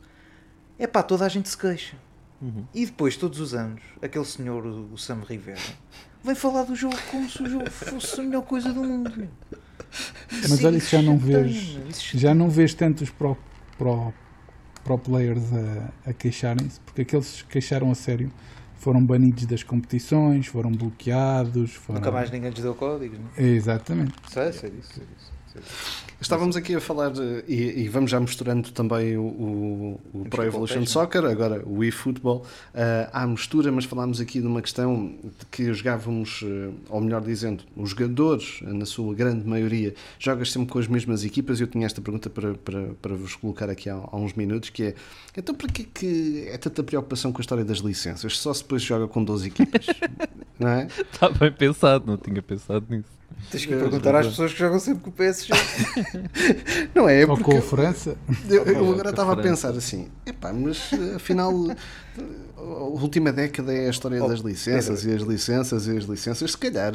É 0.78 0.86
pá, 0.86 1.02
toda 1.02 1.24
a 1.24 1.28
gente 1.28 1.48
se 1.48 1.56
queixa. 1.56 1.96
Uhum. 2.40 2.64
E 2.72 2.86
depois, 2.86 3.16
todos 3.16 3.40
os 3.40 3.52
anos, 3.52 3.82
aquele 4.00 4.24
senhor, 4.24 4.64
o 4.64 4.96
Sam 4.96 5.22
Rivera, 5.28 5.59
vem 6.22 6.34
falar 6.34 6.62
do 6.64 6.76
jogo 6.76 6.96
como 7.11 7.28
se 7.28 7.42
o 7.42 7.50
jogo 7.50 7.70
fosse 7.70 8.20
a 8.20 8.22
melhor 8.22 8.42
coisa 8.42 8.72
do 8.72 8.84
mundo. 8.84 9.28
Mas 10.30 10.64
olha, 10.64 10.76
isso 10.76 10.90
já 10.90 11.02
não 11.02 11.18
vês, 11.18 11.78
já 12.14 12.34
não 12.34 12.48
vês 12.48 12.74
tantos 12.74 13.11
pro, 13.11 13.36
pro, 13.76 14.12
pro 14.84 14.98
players 14.98 15.42
a, 15.52 16.11
a 16.11 16.12
queixarem-se, 16.12 16.78
porque 16.80 17.02
aqueles 17.02 17.42
que 17.42 17.48
queixaram 17.48 17.90
a 17.90 17.94
sério 17.94 18.30
foram 18.79 19.05
banidos 19.05 19.45
das 19.47 19.62
competições, 19.62 20.47
foram 20.47 20.70
bloqueados. 20.70 21.74
Foram... 21.74 22.01
Nunca 22.01 22.11
mais 22.11 22.31
ninguém 22.31 22.51
lhes 22.51 22.62
deu 22.62 22.74
códigos, 22.74 23.18
não 23.18 23.45
Exatamente. 23.45 24.14
sei, 24.29 24.53
sei 24.53 24.70
disso, 24.70 24.95
sei 24.95 25.05
disso. 25.05 25.38
Estávamos 26.20 26.57
aqui 26.57 26.74
a 26.74 26.80
falar, 26.80 27.12
e, 27.46 27.82
e 27.82 27.88
vamos 27.88 28.11
já 28.11 28.18
misturando 28.18 28.72
também 28.72 29.16
o, 29.16 29.22
o, 29.22 30.01
o 30.12 30.24
Pro 30.28 30.42
Evolution 30.42 30.80
Page, 30.80 30.90
Soccer, 30.90 31.24
agora 31.24 31.62
o 31.64 31.84
eFootball, 31.84 32.38
uh, 32.38 33.09
à 33.12 33.24
mistura, 33.24 33.70
mas 33.70 33.84
falámos 33.84 34.20
aqui 34.20 34.40
de 34.40 34.46
uma 34.46 34.61
questão 34.61 35.14
de 35.22 35.46
que 35.51 35.72
jogávamos, 35.72 36.40
eh, 36.44 36.70
ou 36.88 37.01
melhor 37.01 37.20
dizendo, 37.20 37.62
os 37.76 37.90
jogadores, 37.90 38.61
eh, 38.62 38.72
na 38.72 38.84
sua 38.84 39.14
grande 39.14 39.46
maioria, 39.46 39.94
jogas 40.18 40.51
sempre 40.51 40.72
com 40.72 40.80
as 40.80 40.88
mesmas 40.88 41.24
equipas, 41.24 41.61
e 41.61 41.62
eu 41.62 41.68
tinha 41.68 41.86
esta 41.86 42.01
pergunta 42.01 42.28
para, 42.28 42.55
para, 42.55 42.88
para 43.01 43.14
vos 43.14 43.36
colocar 43.36 43.70
aqui 43.70 43.88
há, 43.88 43.94
há 43.94 44.16
uns 44.16 44.32
minutos, 44.32 44.70
que 44.70 44.82
é, 44.82 44.94
então 45.36 45.55
para 45.55 45.68
que 45.68 45.84
que 45.84 46.49
é 46.49 46.59
tanta 46.59 46.82
preocupação 46.82 47.32
com 47.32 47.38
a 47.38 47.42
história 47.42 47.64
das 47.64 47.78
licenças? 47.78 48.36
Só 48.38 48.53
se 48.53 48.62
depois 48.62 48.82
joga 48.82 49.07
com 49.07 49.22
12 49.22 49.46
equipas, 49.46 49.86
não 50.59 50.68
é? 50.68 50.86
Está 50.86 51.28
bem 51.28 51.53
pensado, 51.53 52.07
não 52.07 52.16
tinha 52.16 52.42
pensado 52.42 52.84
nisso. 52.90 53.18
Tens 53.51 53.64
que 53.64 53.74
perguntar 53.74 54.14
às 54.14 54.26
pessoas 54.26 54.53
que 54.53 54.59
jogam 54.59 54.79
sempre 54.79 55.01
com 55.05 55.11
o 55.11 55.12
PSG. 55.12 55.53
Não 56.95 57.09
é, 57.09 57.22
Ou 57.22 57.29
porque... 57.29 57.45
com 57.45 57.57
a 57.59 57.62
França. 57.62 58.16
Eu, 58.49 58.64
eu 58.64 58.91
agora 58.93 59.11
estava 59.11 59.33
a 59.33 59.37
pensar 59.37 59.70
assim, 59.70 60.09
epá, 60.26 60.53
mas 60.53 60.91
eh, 60.93 61.14
afinal 61.16 61.53
a 62.57 62.61
última 62.62 63.33
década 63.33 63.72
é 63.72 63.87
a 63.87 63.91
história 63.91 64.22
Oh, 64.22 64.29
das 64.29 64.41
licenças 64.41 65.05
e 65.05 65.12
as 65.14 65.22
licenças 65.22 65.87
e 65.87 65.97
as 65.97 66.05
licenças. 66.05 66.51
Se 66.51 66.59
calhar 66.59 66.95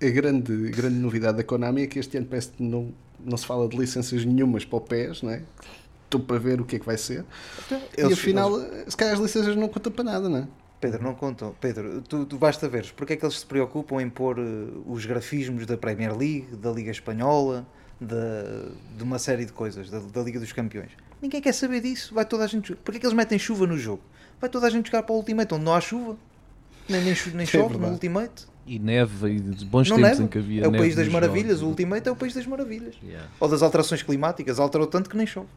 a 0.00 0.06
grande, 0.08 0.70
grande 0.70 0.96
novidade 0.96 1.36
da 1.36 1.44
Konami 1.44 1.82
é 1.82 1.86
que 1.86 1.98
este 1.98 2.16
ano 2.16 2.26
parece 2.26 2.48
que 2.48 2.62
não, 2.62 2.92
não 3.24 3.36
se 3.36 3.46
fala 3.46 3.68
de 3.68 3.76
licenças 3.76 4.24
nenhumas 4.24 4.64
para 4.64 4.78
o 4.78 4.80
PES, 4.80 5.22
não 5.22 5.30
é? 5.30 5.42
Estou 6.04 6.20
para 6.20 6.38
ver 6.38 6.60
o 6.60 6.64
que 6.64 6.76
é 6.76 6.78
que 6.78 6.86
vai 6.86 6.96
ser. 6.96 7.24
e 7.70 8.00
Eles- 8.00 8.14
afinal, 8.18 8.58
se 8.88 8.96
calhar 8.96 9.14
as 9.14 9.20
licenças 9.20 9.54
não 9.54 9.68
contam 9.68 9.92
para 9.92 10.04
nada, 10.04 10.28
não 10.28 10.38
é? 10.38 10.48
Pedro, 10.80 11.02
não 11.02 11.14
contam. 11.14 11.54
Pedro, 11.60 12.00
tu, 12.02 12.24
tu 12.24 12.38
basta 12.38 12.68
veres 12.68 12.90
porque 12.92 13.14
é 13.14 13.16
que 13.16 13.24
eles 13.24 13.38
se 13.40 13.46
preocupam 13.46 14.00
em 14.00 14.08
pôr 14.08 14.38
uh, 14.38 14.84
os 14.86 15.04
grafismos 15.04 15.66
da 15.66 15.76
Premier 15.76 16.16
League, 16.16 16.46
da 16.56 16.70
Liga 16.70 16.90
Espanhola, 16.90 17.66
da, 18.00 18.16
de 18.96 19.02
uma 19.02 19.18
série 19.18 19.44
de 19.44 19.52
coisas, 19.52 19.90
da, 19.90 19.98
da 19.98 20.22
Liga 20.22 20.38
dos 20.38 20.52
Campeões. 20.52 20.90
Ninguém 21.20 21.40
quer 21.40 21.52
saber 21.52 21.80
disso. 21.80 22.14
Vai 22.14 22.24
toda 22.24 22.44
a 22.44 22.46
gente. 22.46 22.74
Porquê 22.76 22.98
é 22.98 23.00
que 23.00 23.06
eles 23.06 23.16
metem 23.16 23.38
chuva 23.38 23.66
no 23.66 23.76
jogo? 23.76 24.02
Vai 24.40 24.48
toda 24.48 24.68
a 24.68 24.70
gente 24.70 24.86
jogar 24.86 25.02
para 25.02 25.12
o 25.12 25.16
Ultimate, 25.16 25.52
onde 25.54 25.64
não 25.64 25.74
há 25.74 25.80
chuva. 25.80 26.16
Nem, 26.88 27.02
nem, 27.02 27.14
nem 27.34 27.46
chove 27.46 27.64
no 27.64 27.68
verdade. 27.70 27.92
Ultimate. 27.92 28.46
E 28.64 28.78
neve, 28.78 29.28
e 29.30 29.40
de 29.40 29.64
bons 29.64 29.88
Não 29.88 29.96
tempos 29.96 30.10
neva. 30.10 30.22
em 30.22 30.26
que 30.28 30.38
havia 30.38 30.64
É 30.64 30.68
o 30.68 30.70
neve 30.70 30.84
país 30.84 30.94
das 30.94 31.08
maravilhas. 31.08 31.58
jogos. 31.58 31.62
O 31.62 31.66
Ultimate 31.70 32.08
é 32.08 32.12
o 32.12 32.16
país 32.16 32.34
das 32.34 32.46
maravilhas. 32.46 32.94
Yeah. 33.02 33.28
Ou 33.40 33.48
das 33.48 33.62
alterações 33.62 34.02
climáticas. 34.02 34.60
Alterou 34.60 34.86
tanto 34.86 35.10
que 35.10 35.16
nem 35.16 35.26
chove. 35.26 35.48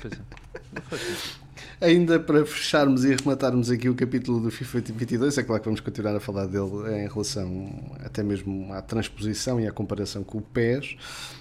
Pois 0.00 0.12
é. 0.12 1.43
Ainda 1.80 2.20
para 2.20 2.44
fecharmos 2.46 3.04
e 3.04 3.12
arrematarmos 3.12 3.68
aqui 3.68 3.88
o 3.88 3.94
capítulo 3.94 4.40
do 4.40 4.50
FIFA 4.50 4.80
22, 4.80 5.38
é 5.38 5.42
claro 5.42 5.60
que 5.60 5.68
vamos 5.68 5.80
continuar 5.80 6.14
a 6.14 6.20
falar 6.20 6.46
dele 6.46 7.04
em 7.04 7.08
relação 7.08 7.68
até 8.04 8.22
mesmo 8.22 8.72
à 8.72 8.80
transposição 8.80 9.60
e 9.60 9.66
à 9.66 9.72
comparação 9.72 10.22
com 10.22 10.38
o 10.38 10.40
PES, 10.40 10.96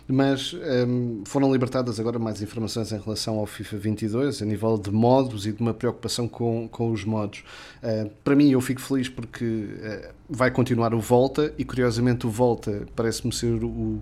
mas 0.07 0.53
hum, 0.87 1.23
foram 1.25 1.51
libertadas 1.51 1.99
agora 1.99 2.17
mais 2.17 2.41
informações 2.41 2.91
em 2.91 2.99
relação 2.99 3.37
ao 3.37 3.45
FIFA 3.45 3.77
22, 3.77 4.41
a 4.41 4.45
nível 4.45 4.77
de 4.77 4.91
modos 4.91 5.45
e 5.45 5.51
de 5.51 5.61
uma 5.61 5.73
preocupação 5.73 6.27
com, 6.27 6.67
com 6.67 6.91
os 6.91 7.05
modos. 7.05 7.43
Uh, 7.83 8.09
para 8.23 8.35
mim, 8.35 8.49
eu 8.49 8.61
fico 8.61 8.81
feliz 8.81 9.07
porque 9.07 9.45
uh, 9.45 10.13
vai 10.27 10.49
continuar 10.49 10.93
o 10.93 10.99
Volta 10.99 11.53
e, 11.57 11.63
curiosamente, 11.63 12.25
o 12.25 12.29
Volta 12.29 12.87
parece-me 12.95 13.31
ser 13.31 13.63
o, 13.63 14.01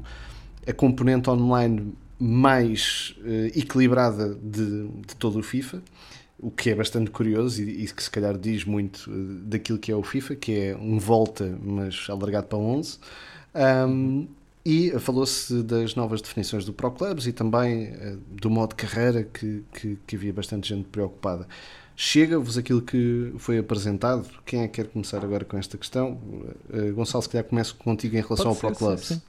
a 0.66 0.72
componente 0.72 1.30
online 1.30 1.94
mais 2.22 3.16
eh, 3.26 3.52
equilibrada 3.56 4.36
de, 4.36 4.88
de 4.88 5.16
todo 5.18 5.40
o 5.40 5.44
FIFA, 5.44 5.82
o 6.42 6.50
que 6.52 6.70
é 6.72 6.76
bastante 6.76 7.12
curioso 7.12 7.62
e, 7.62 7.86
e 7.86 7.88
que 7.88 8.04
se 8.04 8.10
calhar 8.10 8.38
diz 8.38 8.66
muito 8.66 9.10
eh, 9.10 9.14
daquilo 9.44 9.78
que 9.80 9.92
é 9.92 9.96
o 9.96 10.04
FIFA, 10.04 10.36
que 10.36 10.58
é 10.60 10.76
um 10.76 10.98
volta, 11.00 11.58
mas 11.62 12.08
alargado 12.10 12.48
para 12.48 12.58
11. 12.58 12.98
Um, 13.88 14.28
e 14.64 14.92
falou-se 15.00 15.64
das 15.64 15.96
novas 15.96 16.22
definições 16.22 16.66
do 16.66 16.74
Pro 16.74 16.92
Clubs 16.92 17.26
e 17.28 17.34
também 17.34 17.86
eh, 17.88 18.18
do 18.30 18.50
modo 18.50 18.76
carreira, 18.76 19.24
que, 19.24 19.64
que, 19.74 19.98
que 20.06 20.16
havia 20.16 20.34
bastante 20.34 20.70
gente 20.70 20.88
preocupada. 20.90 21.48
Chega-vos 21.96 22.58
aquilo 22.58 22.82
que 22.82 23.34
foi 23.38 23.58
apresentado. 23.60 24.28
Quem 24.46 24.62
é 24.62 24.68
que 24.68 24.82
quer 24.84 24.90
começar 24.92 25.24
agora 25.24 25.46
com 25.46 25.58
esta 25.58 25.78
questão? 25.78 26.20
Eh, 26.72 26.92
Gonçalo, 26.92 27.22
se 27.24 27.30
calhar 27.30 27.46
começo 27.46 27.76
contigo 27.76 28.16
em 28.18 28.22
relação 28.22 28.52
Pode 28.52 28.56
ao 28.56 28.56
Pro 28.56 28.74
ser, 28.76 28.76
Clubs. 28.76 29.06
sim, 29.06 29.16
sim. 29.16 29.22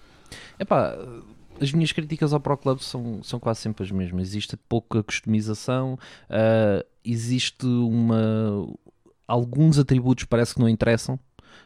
Epá, 0.59 0.97
as 1.61 1.73
minhas 1.73 1.93
críticas 1.93 2.33
ao 2.33 2.41
Pro 2.41 2.57
Club 2.57 2.79
são, 2.81 3.23
são 3.23 3.39
quase 3.39 3.61
sempre 3.61 3.85
as 3.85 3.91
mesmas. 3.91 4.29
Existe 4.29 4.57
pouca 4.57 5.03
customização, 5.03 5.99
ah, 6.29 6.85
existe 7.05 7.67
uma. 7.67 8.67
Alguns 9.27 9.79
atributos 9.79 10.25
parece 10.25 10.55
que 10.55 10.61
não 10.61 10.69
interessam. 10.69 11.19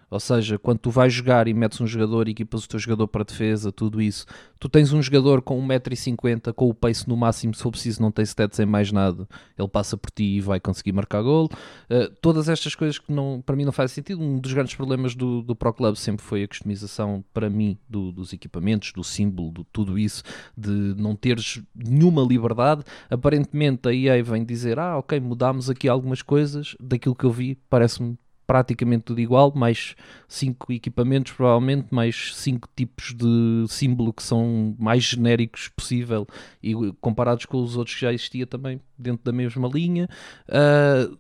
Ou 0.09 0.21
seja, 0.21 0.59
quando 0.59 0.79
tu 0.79 0.91
vais 0.91 1.13
jogar 1.13 1.49
e 1.49 1.55
metes 1.55 1.81
um 1.81 1.87
jogador 1.87 2.29
e 2.29 2.31
equipas 2.31 2.65
o 2.65 2.69
teu 2.69 2.79
jogador 2.79 3.09
para 3.09 3.25
defesa, 3.25 3.73
tudo 3.73 4.01
isso, 4.01 4.25
tu 4.61 4.69
tens 4.69 4.93
um 4.93 5.03
jogador 5.03 5.43
com 5.43 5.61
1,50m, 5.67 6.53
com 6.53 6.69
o 6.69 6.75
pace 6.75 7.09
no 7.09 7.17
máximo, 7.17 7.55
se 7.55 7.63
for 7.63 7.71
preciso, 7.73 8.01
não 8.01 8.13
tem 8.13 8.25
stats 8.25 8.59
em 8.61 8.67
mais 8.67 8.93
nada, 8.93 9.29
ele 9.59 9.69
passa 9.69 9.97
por 9.97 10.11
ti 10.11 10.37
e 10.37 10.41
vai 10.41 10.61
conseguir 10.61 10.93
marcar 10.93 11.23
gol. 11.23 11.47
Uh, 11.91 12.09
todas 12.21 12.49
estas 12.49 12.75
coisas 12.75 12.99
que 12.99 13.13
não, 13.13 13.43
para 13.45 13.57
mim 13.57 13.65
não 13.65 13.73
faz 13.73 13.91
sentido. 13.93 14.23
Um 14.23 14.39
dos 14.39 14.53
grandes 14.53 14.75
problemas 14.75 15.15
do, 15.15 15.43
do 15.43 15.57
Pro 15.57 15.73
Club 15.73 15.97
sempre 15.97 16.25
foi 16.25 16.45
a 16.45 16.49
customização, 16.49 17.25
para 17.35 17.51
mim, 17.51 17.77
do- 17.89 18.13
dos 18.13 18.33
equipamentos, 18.33 18.93
do 18.93 19.03
símbolo, 19.03 19.53
de 19.53 19.65
tudo 19.73 19.99
isso, 19.99 20.23
de 20.57 20.71
não 20.97 21.17
teres 21.17 21.61
nenhuma 21.75 22.23
liberdade. 22.23 22.83
Aparentemente 23.11 23.89
a 23.89 23.93
EA 23.93 24.23
vem 24.23 24.45
dizer: 24.45 24.79
Ah, 24.79 24.99
ok, 24.99 25.19
mudámos 25.21 25.69
aqui 25.69 25.89
algumas 25.89 26.23
coisas. 26.23 26.77
Daquilo 26.81 27.15
que 27.15 27.25
eu 27.25 27.31
vi, 27.31 27.57
parece-me 27.69 28.17
praticamente 28.47 29.05
tudo 29.05 29.21
igual, 29.21 29.53
mais 29.55 29.95
cinco 30.29 30.73
equipamentos 30.73 31.33
provavelmente, 31.33 31.89
mais 31.91 32.35
cinco 32.37 32.69
tipos 32.75 33.13
de 33.15 33.67
símbolo 33.69 34.13
que 34.13 34.23
são 34.23 34.75
mais 34.79 35.03
genéricos 35.03 35.69
possível 35.69 36.27
e 36.63 36.75
comparados 37.01 37.45
com 37.47 37.63
os 37.63 37.77
outros 37.77 37.95
que 37.95 38.03
já 38.03 38.13
existia 38.13 38.47
também 38.47 38.81
dentro 38.99 39.25
da 39.25 39.33
mesma 39.33 39.69
linha. 39.69 40.09
Ah, 40.49 41.11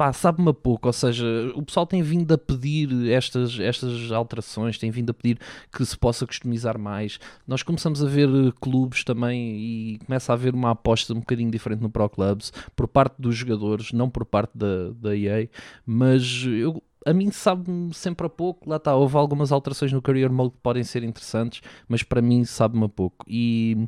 pá, 0.00 0.14
sabe-me 0.14 0.48
a 0.48 0.54
pouco, 0.54 0.88
ou 0.88 0.94
seja, 0.94 1.26
o 1.54 1.62
pessoal 1.62 1.86
tem 1.86 2.00
vindo 2.00 2.32
a 2.32 2.38
pedir 2.38 3.10
estas, 3.10 3.60
estas 3.60 4.10
alterações, 4.10 4.78
tem 4.78 4.90
vindo 4.90 5.10
a 5.10 5.12
pedir 5.12 5.38
que 5.70 5.84
se 5.84 5.94
possa 5.94 6.26
customizar 6.26 6.78
mais. 6.78 7.20
Nós 7.46 7.62
começamos 7.62 8.02
a 8.02 8.08
ver 8.08 8.26
eh, 8.30 8.50
clubes 8.58 9.04
também 9.04 9.58
e 9.58 9.98
começa 10.06 10.32
a 10.32 10.36
haver 10.36 10.54
uma 10.54 10.70
aposta 10.70 11.12
um 11.12 11.20
bocadinho 11.20 11.50
diferente 11.50 11.82
no 11.82 11.90
Pro 11.90 12.08
Clubs 12.08 12.50
por 12.74 12.88
parte 12.88 13.16
dos 13.18 13.36
jogadores, 13.36 13.92
não 13.92 14.08
por 14.08 14.24
parte 14.24 14.56
da, 14.56 14.90
da 14.94 15.14
EA, 15.14 15.50
mas 15.84 16.46
eu. 16.46 16.82
A 17.04 17.12
mim 17.12 17.30
sabe-me 17.30 17.92
sempre 17.92 18.26
a 18.26 18.30
pouco, 18.30 18.70
lá 18.70 18.76
está, 18.76 18.94
houve 18.94 19.16
algumas 19.18 19.52
alterações 19.52 19.92
no 19.92 20.00
Career 20.00 20.32
Mode 20.32 20.52
que 20.52 20.60
podem 20.62 20.82
ser 20.82 21.02
interessantes, 21.02 21.60
mas 21.86 22.02
para 22.02 22.22
mim 22.22 22.42
sabe-me 22.46 22.86
a 22.86 22.88
pouco. 22.88 23.26
E 23.28 23.86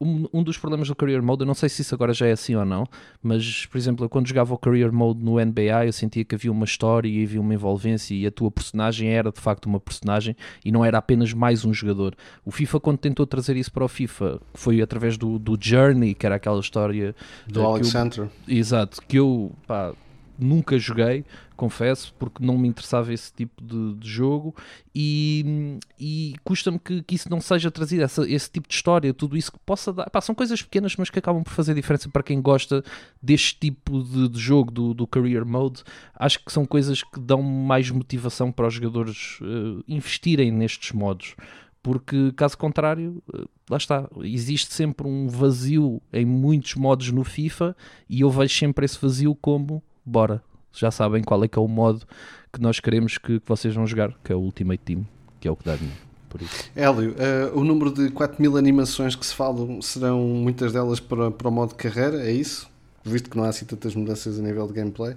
um, 0.00 0.26
um 0.32 0.42
dos 0.42 0.58
problemas 0.58 0.88
do 0.88 0.94
Career 0.94 1.22
Mode, 1.22 1.42
eu 1.42 1.46
não 1.46 1.54
sei 1.54 1.68
se 1.68 1.82
isso 1.82 1.94
agora 1.94 2.12
já 2.12 2.26
é 2.26 2.32
assim 2.32 2.54
ou 2.54 2.64
não, 2.64 2.86
mas, 3.22 3.66
por 3.66 3.78
exemplo, 3.78 4.04
eu 4.04 4.08
quando 4.08 4.26
jogava 4.26 4.52
o 4.52 4.58
Career 4.58 4.92
Mode 4.92 5.22
no 5.24 5.38
NBA, 5.44 5.86
eu 5.86 5.92
sentia 5.92 6.24
que 6.24 6.34
havia 6.34 6.50
uma 6.52 6.64
história 6.64 7.08
e 7.08 7.22
havia 7.22 7.40
uma 7.40 7.54
envolvência 7.54 8.14
e 8.14 8.26
a 8.26 8.30
tua 8.30 8.50
personagem 8.50 9.08
era 9.08 9.30
de 9.30 9.40
facto 9.40 9.66
uma 9.66 9.78
personagem 9.80 10.36
e 10.64 10.70
não 10.72 10.84
era 10.84 10.98
apenas 10.98 11.32
mais 11.32 11.64
um 11.64 11.72
jogador. 11.72 12.14
O 12.44 12.50
FIFA, 12.50 12.80
quando 12.80 12.98
tentou 12.98 13.26
trazer 13.26 13.56
isso 13.56 13.72
para 13.72 13.84
o 13.84 13.88
FIFA, 13.88 14.40
foi 14.52 14.82
através 14.82 15.16
do, 15.16 15.38
do 15.38 15.56
Journey, 15.60 16.14
que 16.14 16.26
era 16.26 16.34
aquela 16.36 16.60
história 16.60 17.14
Do 17.46 17.60
eh, 17.60 17.62
que 17.62 17.68
Alex 17.68 17.94
eu- 17.94 18.00
Hunter. 18.02 18.28
Exato, 18.48 19.00
que 19.06 19.18
eu 19.18 19.52
pá, 19.66 19.92
nunca 20.38 20.76
joguei, 20.78 21.24
confesso, 21.54 22.14
porque 22.18 22.44
não 22.44 22.56
me 22.58 22.68
interessava 22.68 23.12
esse 23.12 23.32
tipo 23.32 23.62
de, 23.62 23.94
de 23.94 24.08
jogo 24.08 24.54
e, 24.94 25.78
e 25.98 26.34
custa-me 26.44 26.78
que, 26.78 27.02
que 27.02 27.14
isso 27.14 27.28
não 27.30 27.40
seja 27.40 27.70
trazido, 27.70 28.02
essa- 28.02 28.28
esse 28.28 28.50
tipo 28.50 28.68
de 28.68 28.74
história, 28.74 29.12
tudo 29.14 29.36
isso 29.36 29.52
que 29.52 29.58
possa 29.64 29.92
dar. 29.92 30.08
Pá, 30.10 30.20
são 30.20 30.34
coisas 30.34 30.62
pequenas, 30.62 30.94
mas 30.96 31.10
que 31.10 31.18
acabam 31.18 31.42
por 31.42 31.52
fazer 31.52 31.74
diferença 31.74 32.08
para 32.08 32.22
quem 32.22 32.40
gosta 32.40 32.82
deste 33.22 33.56
tipo 33.58 34.02
de, 34.02 34.28
de 34.28 34.38
jogo, 34.38 34.70
do, 34.70 34.94
do 34.94 35.06
Career 35.06 35.44
Mode. 35.46 35.82
Acho 36.14 36.44
que 36.44 36.52
são 36.52 36.64
coisas 36.64 37.02
que 37.02 37.20
dão 37.20 37.42
mais 37.42 37.90
motivação 37.90 38.50
para 38.52 38.66
os 38.68 38.74
jogadores 38.74 39.38
eh, 39.42 39.82
investirem 39.88 40.50
nestes 40.50 40.92
modos. 40.92 41.34
Porque, 41.82 42.32
caso 42.32 42.56
contrário, 42.56 43.22
eh, 43.34 43.44
lá 43.68 43.76
está, 43.76 44.08
existe 44.22 44.72
sempre 44.72 45.06
um 45.06 45.28
vazio 45.28 46.00
em 46.12 46.24
muitos 46.24 46.74
modos 46.76 47.10
no 47.10 47.22
FIFA 47.24 47.76
e 48.08 48.22
eu 48.22 48.30
vejo 48.30 48.54
sempre 48.54 48.86
esse 48.86 48.98
vazio 49.00 49.34
como 49.34 49.82
bora, 50.04 50.42
já 50.74 50.90
sabem 50.90 51.22
qual 51.22 51.42
é 51.44 51.48
que 51.48 51.58
é 51.58 51.62
o 51.62 51.68
modo 51.68 52.06
que 52.52 52.60
nós 52.60 52.80
queremos 52.80 53.18
que, 53.18 53.40
que 53.40 53.48
vocês 53.48 53.74
vão 53.74 53.86
jogar, 53.86 54.12
que 54.22 54.32
é 54.32 54.36
o 54.36 54.40
Ultimate 54.40 54.82
Team, 54.84 55.06
que 55.40 55.48
é 55.48 55.50
o 55.50 55.56
que 55.56 55.64
dá 55.64 55.76
dinheiro. 55.76 55.98
Por 56.28 56.42
isso. 56.42 56.70
Hélio, 56.74 57.14
eh, 57.18 57.50
o 57.54 57.62
número 57.62 57.92
de 57.92 58.10
4 58.10 58.42
mil 58.42 58.56
animações 58.56 59.14
que 59.14 59.24
se 59.24 59.34
falam 59.34 59.80
serão 59.80 60.20
muitas 60.20 60.72
delas 60.72 60.98
para, 60.98 61.30
para 61.30 61.48
o 61.48 61.50
modo 61.52 61.74
carreira, 61.76 62.20
é 62.26 62.32
isso? 62.32 62.68
Visto 63.04 63.30
que 63.30 63.36
não 63.36 63.44
há 63.44 63.48
assim 63.50 63.64
tantas 63.64 63.94
mudanças 63.94 64.38
a 64.38 64.42
nível 64.42 64.66
de 64.66 64.72
gameplay. 64.72 65.14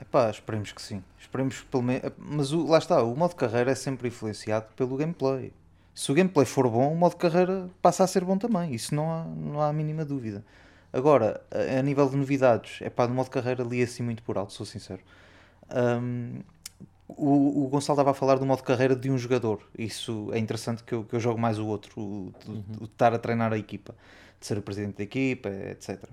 Epá, 0.00 0.28
esperemos 0.30 0.72
que 0.72 0.82
sim. 0.82 1.02
Esperemos 1.18 1.60
pelo 1.70 1.82
menos. 1.82 2.10
Mas 2.18 2.52
o- 2.52 2.66
lá 2.66 2.78
está, 2.78 3.02
o 3.02 3.14
modo 3.16 3.34
carreira 3.36 3.70
é 3.70 3.74
sempre 3.74 4.08
influenciado 4.08 4.66
pelo 4.76 4.96
gameplay. 4.96 5.52
Se 5.94 6.10
o 6.10 6.14
gameplay 6.14 6.44
for 6.46 6.68
bom, 6.68 6.92
o 6.92 6.96
modo 6.96 7.16
carreira 7.16 7.68
passa 7.80 8.04
a 8.04 8.06
ser 8.06 8.24
bom 8.24 8.36
também. 8.36 8.74
Isso 8.74 8.94
não 8.94 9.10
há, 9.10 9.24
não 9.24 9.60
há 9.60 9.68
a 9.68 9.72
mínima 9.72 10.04
dúvida. 10.04 10.44
Agora, 10.92 11.40
a, 11.50 11.82
nível 11.82 12.08
de 12.08 12.16
novidades, 12.16 12.80
é 12.82 12.90
pá, 12.90 13.06
no 13.06 13.14
modo 13.14 13.30
carreira 13.30 13.62
li 13.62 13.82
assim 13.82 14.02
muito 14.02 14.22
por 14.22 14.36
alto, 14.38 14.52
sou 14.52 14.66
sincero. 14.66 15.00
Hum, 15.74 16.40
o, 17.08 17.64
o 17.64 17.68
Gonçalo 17.68 17.96
estava 17.96 18.10
a 18.12 18.14
falar 18.14 18.36
do 18.38 18.46
modo 18.46 18.62
carreira 18.62 18.94
de 18.96 19.10
um 19.10 19.18
jogador. 19.18 19.60
Isso 19.78 20.30
é 20.32 20.38
interessante 20.38 20.82
que 20.84 20.94
eu, 20.94 21.04
que 21.04 21.14
eu 21.14 21.20
jogo 21.20 21.40
mais 21.40 21.58
o 21.58 21.66
outro, 21.66 21.92
o, 22.00 22.32
o- 22.48 22.64
o 22.76 22.78
de 22.80 22.84
estar 22.84 23.12
a 23.14 23.18
treinar 23.18 23.52
a 23.52 23.58
equipa, 23.58 23.94
de 24.40 24.46
ser 24.46 24.58
o 24.58 24.62
presidente 24.62 24.96
da 24.98 25.02
equipa, 25.04 25.48
etc. 25.48 26.08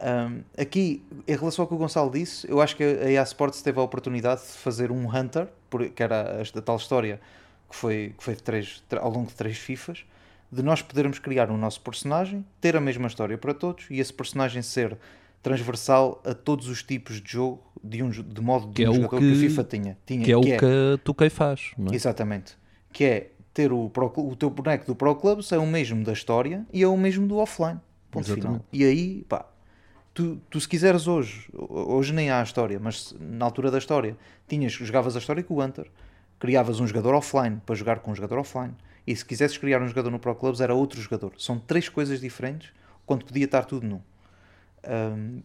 Um, 0.00 0.42
aqui, 0.60 1.02
em 1.26 1.36
relação 1.36 1.64
ao 1.64 1.68
que 1.68 1.74
o 1.74 1.76
Gonçalo 1.76 2.10
disse, 2.10 2.48
eu 2.48 2.60
acho 2.60 2.76
que 2.76 2.84
a 2.84 3.10
EA 3.10 3.22
Sports 3.22 3.62
teve 3.62 3.80
a 3.80 3.82
oportunidade 3.82 4.42
de 4.42 4.46
fazer 4.58 4.92
um 4.92 5.08
Hunter, 5.14 5.48
que 5.94 6.02
era 6.02 6.38
a, 6.40 6.58
a 6.58 6.62
tal 6.62 6.76
história 6.76 7.20
que 7.68 7.74
foi, 7.76 8.14
que 8.16 8.22
foi 8.24 8.34
de 8.34 8.42
três, 8.42 8.82
ao 9.00 9.10
longo 9.10 9.26
de 9.28 9.34
três 9.34 9.58
FIFAs, 9.58 10.04
de 10.50 10.62
nós 10.62 10.80
podermos 10.82 11.18
criar 11.18 11.50
o 11.50 11.56
nosso 11.56 11.80
personagem, 11.80 12.44
ter 12.60 12.76
a 12.76 12.80
mesma 12.80 13.06
história 13.06 13.36
para 13.36 13.52
todos 13.54 13.86
e 13.90 14.00
esse 14.00 14.12
personagem 14.12 14.62
ser 14.62 14.96
transversal 15.42 16.20
a 16.24 16.34
todos 16.34 16.68
os 16.68 16.82
tipos 16.82 17.20
de 17.20 17.32
jogo 17.32 17.62
de, 17.82 18.02
um, 18.02 18.10
de 18.10 18.40
modo 18.40 18.66
de 18.68 18.72
Que 18.74 18.84
é 18.84 18.88
um 18.88 18.92
o 18.92 18.94
jogador 18.96 19.18
que- 19.20 19.30
que, 19.30 19.36
o 19.36 19.40
FIFA 19.40 19.64
tinha. 19.64 19.98
tinha 20.04 20.24
Que 20.24 20.32
é 20.32 20.36
o 20.36 20.40
que 20.40 20.52
a 20.54 20.98
2K 21.04 21.30
faz, 21.30 21.70
não 21.78 21.92
é? 21.92 21.94
Exatamente. 21.94 22.56
Que 22.92 23.04
é 23.04 23.30
ter 23.54 23.72
o, 23.72 23.88
Pro 23.90 24.12
o 24.16 24.34
teu 24.36 24.50
boneco 24.50 24.86
do 24.86 24.94
Pro 24.96 25.14
Clubs 25.14 25.52
é 25.52 25.58
o 25.58 25.66
mesmo 25.66 26.02
da 26.04 26.12
história 26.12 26.66
e 26.72 26.82
é 26.82 26.86
o 26.88 26.96
mesmo 26.96 27.26
do 27.26 27.36
offline. 27.38 27.78
Ponto 28.10 28.24
final. 28.24 28.38
Exatamente. 28.38 28.64
E 28.72 28.84
aí, 28.84 29.24
pá, 29.28 29.46
tu, 30.14 30.40
tu 30.50 30.60
se 30.60 30.68
quiseres 30.68 31.06
hoje, 31.06 31.48
hoje 31.52 32.12
nem 32.12 32.30
há 32.30 32.40
a 32.40 32.42
história, 32.42 32.78
mas 32.80 33.14
na 33.20 33.44
altura 33.44 33.70
da 33.70 33.78
história, 33.78 34.16
tinhas, 34.48 34.72
jogavas 34.72 35.14
a 35.14 35.18
história 35.18 35.42
com 35.42 35.54
o 35.54 35.62
Hunter, 35.62 35.86
criavas 36.38 36.80
um 36.80 36.86
jogador 36.86 37.14
offline 37.14 37.60
para 37.66 37.74
jogar 37.74 37.98
com 38.00 38.10
um 38.10 38.14
jogador 38.14 38.38
offline. 38.38 38.74
E 39.08 39.16
se 39.16 39.24
quisesses 39.24 39.56
criar 39.56 39.80
um 39.80 39.88
jogador 39.88 40.10
no 40.10 40.18
Pro 40.18 40.34
Clubs 40.34 40.60
era 40.60 40.74
outro 40.74 41.00
jogador. 41.00 41.32
São 41.38 41.58
três 41.58 41.88
coisas 41.88 42.20
diferentes 42.20 42.70
quando 43.06 43.24
podia 43.24 43.46
estar 43.46 43.64
tudo 43.64 43.86
num. 43.86 44.00
Ahm, 44.84 45.40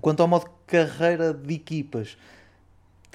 Quanto 0.00 0.20
ao 0.20 0.28
modo 0.28 0.46
carreira 0.66 1.32
de 1.32 1.54
equipas, 1.54 2.16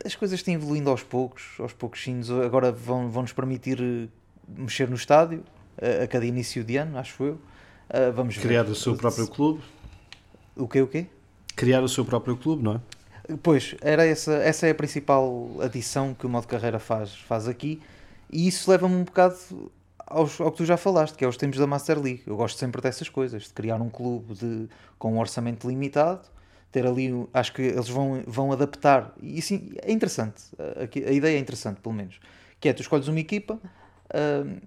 as 0.05 0.15
coisas 0.15 0.41
têm 0.41 0.53
evoluindo 0.53 0.89
aos 0.89 1.03
poucos, 1.03 1.43
aos 1.59 1.73
poucos 1.73 2.05
Agora 2.45 2.71
vão, 2.71 3.09
vão 3.09 3.23
nos 3.23 3.33
permitir 3.33 3.81
eh, 3.81 4.07
mexer 4.47 4.87
no 4.87 4.95
estádio 4.95 5.43
a, 5.81 6.03
a 6.03 6.07
cada 6.07 6.25
início 6.25 6.63
de 6.63 6.77
ano, 6.77 6.97
acho 6.97 7.23
eu. 7.23 7.33
Uh, 7.33 8.13
vamos 8.13 8.37
Criar 8.37 8.63
ver. 8.63 8.71
o 8.71 8.75
seu 8.75 8.95
próprio 8.95 9.27
clube. 9.27 9.61
O 10.55 10.67
quê, 10.67 10.81
o 10.81 10.87
quê? 10.87 11.07
Criar 11.55 11.81
o 11.81 11.89
seu 11.89 12.05
próprio 12.05 12.37
clube, 12.37 12.63
não 12.63 12.75
é? 12.75 13.35
Pois, 13.41 13.75
era 13.81 14.05
essa, 14.05 14.33
essa 14.35 14.67
é 14.67 14.71
a 14.71 14.75
principal 14.75 15.57
adição 15.59 16.13
que 16.13 16.25
o 16.25 16.29
modo 16.29 16.47
carreira 16.47 16.79
faz, 16.79 17.15
faz 17.15 17.47
aqui, 17.47 17.81
e 18.31 18.47
isso 18.47 18.69
leva-me 18.69 18.95
um 18.95 19.03
bocado 19.03 19.35
aos, 20.09 20.39
ao 20.41 20.51
que 20.51 20.57
tu 20.57 20.65
já 20.65 20.77
falaste, 20.77 21.15
que 21.15 21.23
é 21.23 21.27
os 21.27 21.37
tempos 21.37 21.59
da 21.59 21.67
Master 21.67 21.99
League. 21.99 22.23
Eu 22.25 22.35
gosto 22.35 22.57
sempre 22.57 22.81
dessas 22.81 23.09
coisas, 23.09 23.43
de 23.43 23.53
criar 23.53 23.81
um 23.81 23.89
clube 23.89 24.33
de, 24.33 24.67
com 24.97 25.13
um 25.13 25.19
orçamento 25.19 25.67
limitado, 25.67 26.27
ter 26.71 26.85
ali, 26.85 27.11
acho 27.33 27.53
que 27.53 27.61
eles 27.61 27.89
vão, 27.89 28.23
vão 28.27 28.51
adaptar, 28.51 29.13
e 29.21 29.41
sim, 29.41 29.71
é 29.81 29.91
interessante, 29.91 30.43
a, 30.59 31.09
a, 31.09 31.11
ideia 31.11 31.35
é 31.35 31.39
interessante, 31.39 31.81
pelo 31.81 31.95
menos, 31.95 32.19
que 32.59 32.69
é, 32.69 32.73
tu 32.73 32.81
escolhes 32.81 33.07
uma 33.07 33.19
equipa, 33.19 33.55
uh, 33.55 34.61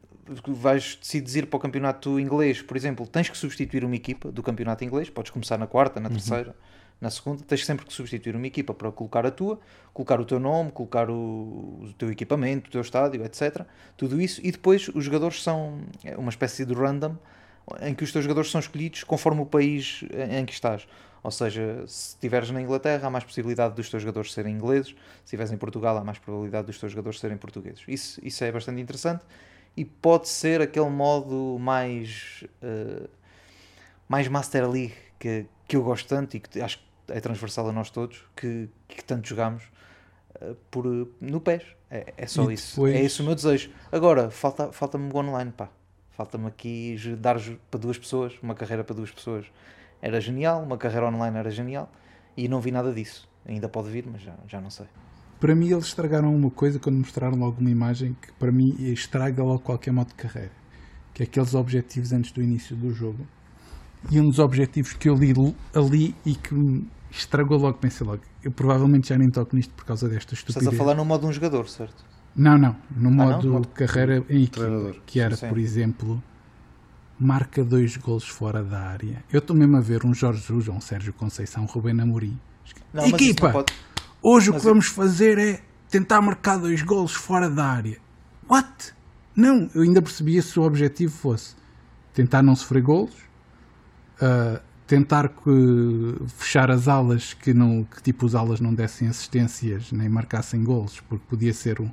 vais 0.48 0.96
decidir 1.00 1.44
ir 1.44 1.46
para 1.46 1.56
o 1.56 1.60
campeonato 1.60 2.18
inglês, 2.18 2.60
por 2.60 2.76
exemplo, 2.76 3.06
tens 3.06 3.28
que 3.28 3.36
substituir 3.36 3.84
uma 3.84 3.94
equipa 3.94 4.32
do 4.32 4.42
campeonato 4.42 4.84
inglês, 4.84 5.10
podes 5.10 5.30
começar 5.30 5.58
na 5.58 5.66
quarta, 5.66 6.00
na 6.00 6.08
uhum. 6.08 6.14
Na 7.00 7.10
segunda, 7.10 7.42
tens 7.44 7.66
sempre 7.66 7.84
que 7.84 7.92
substituir 7.92 8.36
uma 8.36 8.46
equipa 8.46 8.72
para 8.72 8.90
colocar 8.92 9.26
a 9.26 9.30
tua, 9.30 9.58
colocar 9.92 10.20
o 10.20 10.24
teu 10.24 10.38
nome, 10.38 10.70
colocar 10.70 11.10
o, 11.10 11.14
o, 11.82 11.94
teu 11.98 12.10
equipamento, 12.10 12.68
o 12.68 12.70
teu 12.70 12.80
estádio, 12.80 13.24
etc. 13.24 13.66
Tudo 13.96 14.20
isso, 14.20 14.40
e 14.44 14.52
depois 14.52 14.88
os 14.88 15.04
jogadores 15.04 15.42
são 15.42 15.80
é 16.04 16.16
uma 16.16 16.30
espécie 16.30 16.64
de 16.64 16.74
random 16.74 17.16
em 17.80 17.94
que 17.94 18.04
os 18.04 18.12
teus 18.12 18.24
jogadores 18.24 18.50
são 18.50 18.60
escolhidos 18.60 19.04
conforme 19.04 19.40
o 19.40 19.46
país 19.46 20.04
em 20.30 20.44
que 20.44 20.52
estás. 20.52 20.86
Ou 21.22 21.30
seja, 21.30 21.84
se 21.86 22.10
estiveres 22.10 22.50
na 22.50 22.60
Inglaterra, 22.60 23.06
há 23.06 23.10
mais 23.10 23.22
possibilidade 23.22 23.74
dos 23.76 23.88
teus 23.88 24.02
jogadores 24.02 24.32
serem 24.32 24.56
ingleses, 24.56 24.88
se 24.88 25.24
estiveres 25.24 25.52
em 25.52 25.56
Portugal, 25.56 25.96
há 25.96 26.02
mais 26.02 26.18
probabilidade 26.18 26.66
dos 26.66 26.78
teus 26.78 26.90
jogadores 26.90 27.20
serem 27.20 27.36
portugueses. 27.36 27.82
Isso, 27.86 28.20
isso 28.24 28.42
é 28.42 28.50
bastante 28.50 28.80
interessante 28.80 29.22
e 29.76 29.84
pode 29.84 30.28
ser 30.28 30.60
aquele 30.60 30.90
modo 30.90 31.56
mais, 31.58 32.44
uh, 32.62 33.08
mais 34.08 34.28
Master 34.28 34.68
League 34.68 34.94
que, 35.18 35.46
que 35.72 35.76
eu 35.76 35.82
gosto 35.82 36.06
tanto 36.06 36.36
e 36.36 36.40
que 36.40 36.60
acho 36.60 36.76
que 36.76 36.84
é 37.12 37.18
transversal 37.18 37.66
a 37.66 37.72
nós 37.72 37.88
todos, 37.88 38.22
que, 38.36 38.68
que 38.86 39.02
tanto 39.02 39.26
jogamos 39.26 39.62
uh, 40.42 40.54
por, 40.70 40.84
no 41.18 41.40
PES. 41.40 41.62
É, 41.90 42.12
é 42.14 42.26
só 42.26 42.50
e 42.50 42.54
isso. 42.54 42.74
Depois... 42.74 42.94
É 42.94 43.00
esse 43.00 43.22
o 43.22 43.24
meu 43.24 43.34
desejo. 43.34 43.70
Agora, 43.90 44.30
falta-me 44.30 44.70
falta 44.70 44.98
o 44.98 45.16
online, 45.16 45.50
pá. 45.50 45.70
Falta-me 46.10 46.46
aqui 46.46 46.98
dar 47.18 47.40
para 47.70 47.80
duas 47.80 47.96
pessoas, 47.96 48.34
uma 48.42 48.54
carreira 48.54 48.84
para 48.84 48.94
duas 48.94 49.10
pessoas. 49.10 49.46
Era 50.02 50.20
genial, 50.20 50.62
uma 50.62 50.76
carreira 50.76 51.06
online 51.06 51.38
era 51.38 51.50
genial. 51.50 51.90
E 52.36 52.48
não 52.48 52.60
vi 52.60 52.70
nada 52.70 52.92
disso. 52.92 53.26
Ainda 53.46 53.66
pode 53.66 53.88
vir, 53.88 54.04
mas 54.06 54.20
já, 54.20 54.34
já 54.46 54.60
não 54.60 54.68
sei. 54.68 54.86
Para 55.40 55.54
mim, 55.54 55.70
eles 55.72 55.86
estragaram 55.86 56.36
uma 56.36 56.50
coisa 56.50 56.78
quando 56.78 56.98
mostraram 56.98 57.38
logo 57.38 57.62
uma 57.62 57.70
imagem 57.70 58.14
que, 58.20 58.30
para 58.32 58.52
mim, 58.52 58.76
estraga 58.78 59.42
logo 59.42 59.60
qualquer 59.60 59.90
modo 59.90 60.08
de 60.08 60.14
carreira. 60.16 60.52
Que 61.14 61.22
é 61.22 61.24
aqueles 61.24 61.54
objetivos 61.54 62.12
antes 62.12 62.30
do 62.30 62.42
início 62.42 62.76
do 62.76 62.92
jogo 62.92 63.26
e 64.10 64.20
um 64.20 64.28
dos 64.28 64.38
objetivos 64.38 64.92
que 64.92 65.08
eu 65.08 65.14
li 65.14 65.32
ali 65.74 66.14
e 66.24 66.34
que 66.34 66.54
me 66.54 66.88
estragou 67.10 67.58
logo, 67.58 67.78
pensei 67.78 68.06
logo, 68.06 68.22
eu 68.42 68.50
provavelmente 68.50 69.08
já 69.08 69.18
nem 69.18 69.30
toco 69.30 69.54
nisto 69.54 69.72
por 69.74 69.84
causa 69.84 70.08
desta 70.08 70.34
estupidez. 70.34 70.62
Estás 70.62 70.80
a 70.80 70.84
falar 70.84 70.96
no 70.96 71.04
modo 71.04 71.22
de 71.22 71.26
um 71.26 71.32
jogador, 71.32 71.68
certo? 71.68 72.04
Não, 72.34 72.56
não, 72.56 72.76
no 72.96 73.08
ah, 73.08 73.26
modo, 73.26 73.50
não? 73.50 73.62
carreira 73.62 74.24
em 74.28 74.44
equipa, 74.44 74.94
que 75.04 75.20
era, 75.20 75.36
sim, 75.36 75.42
sim. 75.42 75.48
por 75.48 75.58
exemplo, 75.58 76.22
marca 77.18 77.62
dois 77.62 77.96
golos 77.96 78.26
fora 78.26 78.62
da 78.62 78.80
área. 78.80 79.22
Eu 79.30 79.38
estou 79.38 79.54
mesmo 79.54 79.76
a 79.76 79.80
ver 79.80 80.04
um 80.04 80.14
Jorge 80.14 80.40
Jesus, 80.40 80.68
um 80.68 80.80
Sérgio 80.80 81.12
Conceição, 81.12 81.64
um 81.64 81.66
Rubén 81.66 82.00
Amorim. 82.00 82.38
Não, 82.92 83.06
equipa, 83.06 83.50
pode... 83.50 83.72
hoje 84.22 84.50
mas 84.50 84.56
o 84.56 84.60
que 84.60 84.68
vamos 84.68 84.86
fazer 84.86 85.38
é 85.38 85.60
tentar 85.90 86.22
marcar 86.22 86.56
dois 86.56 86.82
golos 86.82 87.12
fora 87.12 87.50
da 87.50 87.66
área. 87.66 87.98
What? 88.48 88.94
Não, 89.36 89.68
eu 89.74 89.82
ainda 89.82 90.00
percebia 90.00 90.40
se 90.40 90.58
o 90.58 90.62
objetivo 90.62 91.12
fosse 91.12 91.54
tentar 92.14 92.42
não 92.42 92.54
sofrer 92.54 92.82
golos, 92.82 93.14
tentar 94.86 95.28
que, 95.28 96.16
fechar 96.36 96.70
as 96.70 96.88
alas 96.88 97.34
que, 97.34 97.54
não, 97.54 97.84
que 97.84 98.02
tipo 98.02 98.26
os 98.26 98.34
alas 98.34 98.60
não 98.60 98.74
dessem 98.74 99.08
assistências 99.08 99.90
nem 99.92 100.08
marcassem 100.08 100.62
golos, 100.62 101.00
porque 101.00 101.24
podia 101.28 101.52
ser 101.52 101.80
um, 101.80 101.90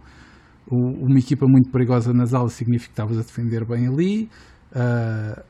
um, 0.71 1.05
uma 1.07 1.19
equipa 1.19 1.45
muito 1.47 1.71
perigosa 1.71 2.13
nas 2.13 2.33
alas, 2.33 2.53
significa 2.53 2.89
que 2.89 2.93
estavas 2.93 3.17
a 3.17 3.21
defender 3.21 3.65
bem 3.65 3.87
ali. 3.87 4.29
Uh, 4.71 5.41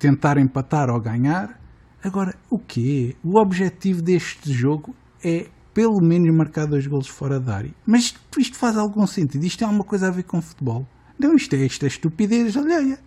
tentar 0.00 0.38
empatar 0.38 0.88
ou 0.90 1.00
ganhar. 1.00 1.60
Agora, 2.02 2.34
o 2.48 2.58
quê? 2.58 3.14
O 3.22 3.38
objetivo 3.38 4.00
deste 4.00 4.50
jogo 4.52 4.96
é 5.22 5.46
pelo 5.74 6.00
menos 6.00 6.34
marcar 6.34 6.66
dois 6.66 6.86
golos 6.86 7.06
fora 7.06 7.38
da 7.38 7.56
área. 7.56 7.74
Mas 7.86 8.14
isto, 8.38 8.56
faz 8.56 8.76
algum 8.76 9.06
sentido? 9.06 9.44
Isto 9.44 9.58
tem 9.58 9.66
alguma 9.66 9.84
coisa 9.84 10.08
a 10.08 10.10
ver 10.10 10.24
com 10.24 10.40
futebol? 10.40 10.86
Não, 11.18 11.34
isto 11.34 11.54
é, 11.54 11.58
isto 11.58 11.84
é 11.84 11.88
estupidez 11.88 12.56
alheia. 12.56 12.98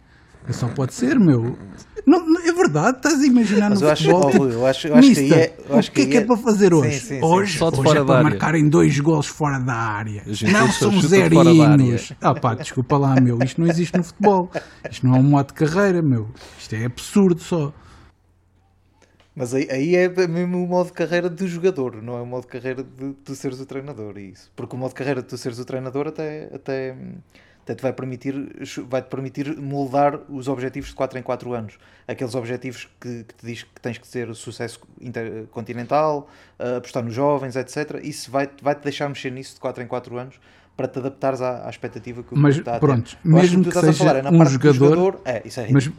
Só 0.52 0.68
pode 0.68 0.94
ser, 0.94 1.20
meu. 1.20 1.58
Não, 2.06 2.26
não, 2.26 2.42
é 2.42 2.52
verdade, 2.52 2.98
estás 2.98 3.22
a 3.22 3.26
imaginar 3.26 3.70
Mas 3.70 3.82
no 3.82 3.88
eu 3.88 3.96
futebol. 3.96 4.28
Acho, 4.28 4.38
eu 4.38 4.66
acho, 4.66 4.88
eu 4.88 4.96
acho 4.96 5.08
Mister, 5.08 5.28
que 5.28 5.34
é, 5.34 5.58
eu 5.70 5.78
acho 5.78 5.90
o 5.90 5.94
que, 5.94 6.02
é 6.02 6.06
que 6.06 6.18
é, 6.18 6.20
é 6.20 6.26
para 6.26 6.38
fazer 6.38 6.74
hoje? 6.74 6.92
Sim, 6.92 7.00
sim, 7.00 7.20
sim. 7.20 7.24
Hoje, 7.24 7.58
Só 7.58 7.70
de 7.70 7.80
hoje 7.80 7.88
fora 7.88 8.00
é 8.00 8.04
para 8.04 8.24
marcarem 8.24 8.68
dois 8.68 9.00
gols 9.00 9.28
fora 9.28 9.58
da 9.60 9.74
área. 9.74 10.24
Não, 10.52 10.72
somos 10.72 11.06
zerinhos. 11.06 12.12
Ah 12.20 12.34
pá, 12.34 12.56
desculpa 12.56 12.98
lá, 12.98 13.16
meu. 13.22 13.40
Isto 13.42 13.62
não 13.62 13.68
existe 13.68 13.98
no 13.98 14.04
futebol. 14.04 14.52
Isto 14.90 15.08
não 15.08 15.16
é 15.16 15.20
um 15.20 15.24
modo 15.24 15.48
de 15.48 15.54
carreira, 15.54 16.02
meu. 16.02 16.30
Isto 16.60 16.76
é 16.76 16.86
absurdo 16.86 17.40
só. 17.40 17.74
Mas 19.36 19.54
aí, 19.54 19.68
aí 19.72 19.96
é 19.96 20.10
mesmo 20.28 20.64
o 20.64 20.68
modo 20.68 20.88
de 20.88 20.94
carreira 20.94 21.28
do 21.28 21.48
jogador, 21.48 22.02
não 22.04 22.18
é 22.18 22.22
o 22.22 22.26
modo 22.26 22.44
de 22.44 22.50
carreira 22.50 22.84
de 22.84 23.14
tu 23.26 23.34
seres 23.34 23.60
o 23.60 23.66
treinador. 23.66 24.18
Isso. 24.18 24.52
Porque 24.56 24.76
o 24.76 24.80
modo 24.80 24.90
de 24.90 24.96
carreira 24.96 25.22
de 25.24 25.28
tu 25.28 25.38
seres 25.38 25.58
o 25.58 25.66
treinador 25.66 26.08
até, 26.08 26.52
até 26.54 26.96
Portanto, 27.66 27.82
vai 27.82 27.94
permitir, 27.94 28.34
vai-te 28.90 29.08
permitir 29.08 29.58
moldar 29.58 30.20
os 30.30 30.50
objetivos 30.50 30.90
de 30.90 30.96
4 30.96 31.18
em 31.18 31.24
4 31.24 31.54
anos. 31.54 31.78
Aqueles 32.06 32.36
objetivos 32.36 32.90
que, 33.00 33.24
que 33.24 33.34
te 33.34 33.46
diz 33.46 33.64
que 33.64 33.82
tens 33.82 33.98
que 33.98 34.08
ter 34.10 34.34
sucesso 34.36 34.82
intercontinental, 35.00 36.28
uh, 36.60 36.78
apostar 36.78 37.04
nos 37.04 37.14
jovens, 37.14 37.56
etc. 37.56 38.02
Isso 38.04 38.30
vai-te 38.30 38.62
vai 38.62 38.76
-te 38.76 38.84
deixar 38.84 39.08
mexer 39.08 39.32
nisso 39.32 39.56
de 39.56 39.62
4 39.62 39.82
em 39.82 39.88
4 39.88 40.18
anos 40.18 40.40
para 40.76 40.90
te 40.90 41.00
adaptares 41.00 41.42
à, 41.42 41.66
à 41.66 41.70
expectativa 41.70 42.22
que 42.22 42.34
o 42.34 42.38
Mas 42.38 42.58
está 42.58 42.80
pronto, 42.80 43.16
a 43.24 43.28
mesmo 43.28 43.64
que, 43.64 43.70
que 43.70 43.80
seja 43.80 43.94
falar, 43.94 44.26
é 44.26 44.30
um 44.30 44.46
jogador, 44.46 44.74
jogador, 44.74 45.22
é, 45.24 45.48
isso 45.48 45.60
é 45.62 45.68
ridículo. 45.68 45.96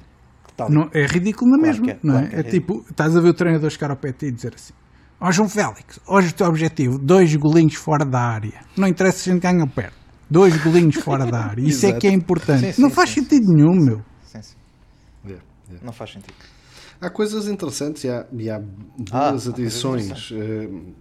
Mas, 0.59 0.69
não, 0.69 0.91
é 0.93 1.07
ridículo 1.07 1.51
na 1.51 1.59
claro 1.59 1.81
mesma, 1.81 1.93
é, 1.93 1.99
não 2.03 2.19
é? 2.19 2.27
Claro 2.27 2.37
é, 2.37 2.41
é 2.41 2.43
tipo, 2.43 2.85
estás 2.91 3.17
a 3.17 3.21
ver 3.21 3.29
o 3.29 3.35
treinador 3.35 3.71
chegar 3.71 3.91
ao 3.91 3.97
PT 3.97 4.27
e 4.27 4.33
dizer 4.33 4.53
assim 4.55 4.75
Ó 5.21 5.29
oh, 5.29 5.33
João 5.33 5.49
Félix, 5.49 6.01
hoje 6.07 6.31
o 6.31 6.35
teu 6.35 6.47
objetivo, 6.47 6.99
dois 6.99 7.35
golinhos 7.37 7.77
fora 7.77 8.05
da 8.05 8.21
área. 8.21 8.61
Não 8.77 8.87
interessa 8.87 9.19
se 9.19 9.31
a 9.31 9.33
gente 9.33 9.43
ganha 9.43 9.63
ou 9.63 9.69
perde 9.69 10.04
dois 10.35 10.57
golinhos 10.61 10.97
fora 10.97 11.25
da 11.25 11.47
área. 11.47 11.63
Isso 11.65 11.87
é 11.87 11.93
que 11.93 12.09
é 12.09 12.13
importante. 12.13 12.67
Sim, 12.67 12.73
sim, 12.73 12.83
não 12.83 12.91
faz 12.91 13.11
sim, 13.11 13.23
sentido 13.23 13.53
nenhum, 13.53 13.75
meu. 13.75 14.03
Yeah, 15.25 15.43
yeah. 15.69 15.81
Não 15.83 15.93
faz 15.93 16.11
sentido. 16.11 16.35
Há 17.01 17.09
coisas 17.09 17.47
interessantes 17.47 18.03
e 18.05 18.09
há, 18.09 18.27
e 18.33 18.51
há 18.51 18.59
duas 18.99 19.49
ah, 19.49 19.51
adições. 19.51 20.31
Uh, 20.31 20.93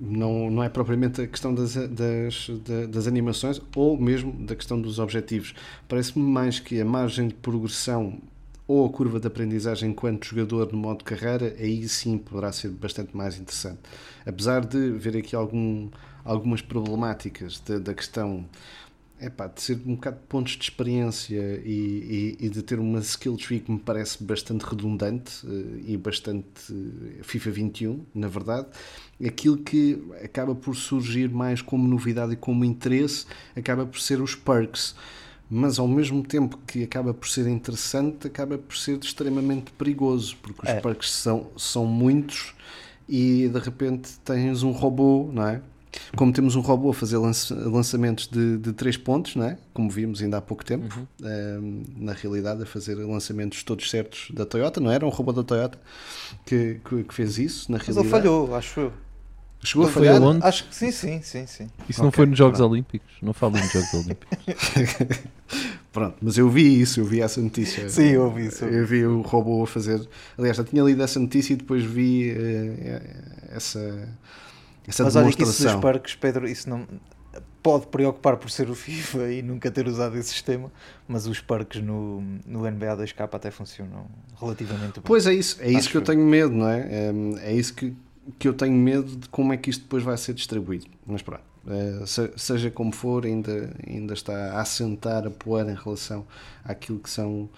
não, 0.00 0.48
não 0.48 0.62
é 0.62 0.68
propriamente 0.68 1.20
a 1.20 1.26
questão 1.26 1.52
das, 1.52 1.74
das, 1.74 2.50
das 2.88 3.06
animações 3.08 3.60
ou 3.74 4.00
mesmo 4.00 4.32
da 4.46 4.54
questão 4.54 4.80
dos 4.80 5.00
objetivos. 5.00 5.54
Parece-me 5.88 6.24
mais 6.24 6.60
que 6.60 6.80
a 6.80 6.84
margem 6.84 7.28
de 7.28 7.34
progressão 7.34 8.20
ou 8.68 8.86
a 8.86 8.90
curva 8.90 9.18
de 9.18 9.26
aprendizagem 9.26 9.90
enquanto 9.90 10.26
jogador 10.26 10.70
no 10.70 10.78
modo 10.78 11.02
carreira, 11.02 11.56
aí 11.58 11.88
sim 11.88 12.18
poderá 12.18 12.52
ser 12.52 12.68
bastante 12.68 13.16
mais 13.16 13.38
interessante. 13.38 13.80
Apesar 14.26 14.64
de 14.64 14.90
ver 14.90 15.16
aqui 15.16 15.34
algum, 15.34 15.88
algumas 16.24 16.60
problemáticas 16.60 17.60
de, 17.60 17.78
da 17.78 17.94
questão 17.94 18.46
epá, 19.20 19.48
de 19.48 19.60
ser 19.60 19.80
um 19.84 19.94
bocado 19.94 20.16
de 20.16 20.26
pontos 20.26 20.52
de 20.52 20.62
experiência 20.62 21.60
e, 21.64 22.36
e, 22.40 22.46
e, 22.46 22.48
de 22.48 22.62
ter 22.62 22.78
uma 22.78 23.00
skill 23.00 23.36
tree 23.36 23.60
que 23.60 23.70
me 23.70 23.78
parece 23.78 24.22
bastante 24.22 24.62
redundante 24.62 25.46
uh, 25.46 25.80
e 25.84 25.96
bastante 25.96 26.72
uh, 26.72 27.24
FIFA 27.24 27.50
21, 27.50 28.04
na 28.14 28.28
verdade, 28.28 28.68
aquilo 29.24 29.58
que 29.58 30.02
acaba 30.22 30.54
por 30.54 30.74
surgir 30.76 31.28
mais 31.28 31.60
como 31.60 31.86
novidade 31.88 32.34
e 32.34 32.36
como 32.36 32.64
interesse 32.64 33.26
acaba 33.56 33.84
por 33.84 34.00
ser 34.00 34.20
os 34.20 34.34
perks. 34.34 34.94
Mas 35.50 35.78
ao 35.78 35.88
mesmo 35.88 36.22
tempo 36.22 36.58
que 36.66 36.84
acaba 36.84 37.14
por 37.14 37.26
ser 37.26 37.48
interessante, 37.48 38.26
acaba 38.26 38.58
por 38.58 38.76
ser 38.76 38.98
extremamente 38.98 39.72
perigoso, 39.72 40.36
porque 40.42 40.60
os 40.62 40.68
é. 40.68 40.78
perks 40.78 41.10
são, 41.10 41.48
são 41.56 41.86
muitos 41.86 42.54
e 43.08 43.48
de 43.48 43.58
repente 43.58 44.10
tens 44.22 44.62
um 44.62 44.72
robô, 44.72 45.30
não 45.32 45.48
é? 45.48 45.62
Como 46.16 46.32
temos 46.32 46.54
um 46.54 46.60
robô 46.60 46.90
a 46.90 46.94
fazer 46.94 47.16
lançamentos 47.16 48.26
de, 48.28 48.58
de 48.58 48.72
3 48.72 48.96
pontos, 48.98 49.36
não 49.36 49.44
é? 49.44 49.58
como 49.72 49.88
vimos 49.88 50.20
ainda 50.20 50.38
há 50.38 50.40
pouco 50.40 50.64
tempo, 50.64 50.92
uhum. 50.96 51.06
um, 51.22 51.28
ehm, 51.28 51.84
na 51.96 52.12
realidade, 52.12 52.62
a 52.62 52.66
fazer 52.66 52.96
lançamentos 52.96 53.62
todos 53.62 53.88
certos 53.88 54.30
da 54.32 54.44
Toyota, 54.44 54.80
não 54.80 54.90
era 54.90 55.06
um 55.06 55.08
robô 55.08 55.32
da 55.32 55.44
Toyota 55.44 55.78
que, 56.44 56.80
que, 56.84 57.04
que 57.04 57.14
fez 57.14 57.38
isso, 57.38 57.70
na 57.70 57.78
Mas 57.78 57.86
realidade. 57.86 58.12
Mas 58.12 58.24
ele 58.24 58.28
falhou, 58.30 58.56
acho 58.56 58.80
eu. 58.80 58.92
Chegou 59.62 59.86
a 59.86 59.90
falhar? 59.90 60.22
Onde? 60.22 60.44
Acho 60.44 60.68
que 60.68 60.74
sim, 60.74 60.90
sim, 60.92 61.20
sim, 61.22 61.46
sim. 61.46 61.68
Isso 61.88 62.00
okay. 62.00 62.04
não 62.04 62.12
foi 62.12 62.26
nos 62.26 62.38
Jogos 62.38 62.58
Pronto. 62.58 62.72
Olímpicos? 62.72 63.08
Não 63.20 63.32
falo 63.32 63.56
nos 63.56 63.72
Jogos 63.72 63.94
Olímpicos. 63.94 64.38
Pronto, 65.92 66.16
mas 66.20 66.38
eu 66.38 66.48
vi 66.48 66.80
isso, 66.80 67.00
eu 67.00 67.04
vi 67.04 67.20
essa 67.20 67.40
notícia. 67.40 67.88
Sim, 67.88 68.10
eu 68.10 68.32
vi 68.32 68.46
isso. 68.46 68.64
Eu 68.64 68.86
vi 68.86 69.04
o 69.04 69.20
robô 69.22 69.64
a 69.64 69.66
fazer. 69.66 70.00
Aliás, 70.36 70.56
já 70.56 70.64
tinha 70.64 70.82
lido 70.82 71.02
essa 71.02 71.18
notícia 71.18 71.54
e 71.54 71.56
depois 71.56 71.82
vi 71.82 72.32
uh, 72.32 73.56
essa, 73.56 74.08
essa 74.88 75.04
Mas 75.04 75.16
olha 75.16 75.32
que 75.32 75.42
isso 75.42 75.62
dos 75.62 75.74
parques, 75.76 76.14
Pedro, 76.14 76.48
isso 76.48 76.68
não 76.68 76.86
pode 77.62 77.86
preocupar 77.88 78.36
por 78.36 78.50
ser 78.50 78.70
o 78.70 78.74
FIFA 78.76 79.30
e 79.32 79.42
nunca 79.42 79.70
ter 79.70 79.86
usado 79.86 80.16
esse 80.16 80.30
sistema, 80.30 80.72
mas 81.06 81.26
os 81.26 81.40
parques 81.40 81.82
no, 81.82 82.20
no 82.46 82.68
NBA 82.70 82.96
2K 82.96 83.28
até 83.32 83.50
funcionam 83.50 84.06
relativamente 84.40 84.94
bem. 84.94 85.02
Pois 85.04 85.26
é 85.26 85.34
isso, 85.34 85.58
é 85.60 85.70
isso 85.70 85.90
que 85.90 85.96
eu 85.96 86.02
tenho 86.02 86.24
medo, 86.24 86.54
não 86.54 86.68
é? 86.68 86.80
É, 86.90 87.12
é 87.50 87.52
isso 87.54 87.74
que, 87.74 87.94
que 88.38 88.48
eu 88.48 88.54
tenho 88.54 88.74
medo 88.74 89.16
de 89.16 89.28
como 89.28 89.52
é 89.52 89.56
que 89.56 89.70
isto 89.70 89.82
depois 89.82 90.02
vai 90.02 90.16
ser 90.16 90.32
distribuído. 90.34 90.86
Mas 91.06 91.20
pronto, 91.22 91.42
eh, 91.66 92.02
se- 92.06 92.32
seja 92.36 92.70
como 92.70 92.92
for, 92.92 93.24
ainda, 93.26 93.70
ainda 93.86 94.14
está 94.14 94.52
a 94.52 94.60
assentar 94.62 95.26
a 95.26 95.30
poeira 95.30 95.70
em 95.70 95.76
relação 95.76 96.26
àquilo 96.64 96.98
que 96.98 97.10
são 97.10 97.48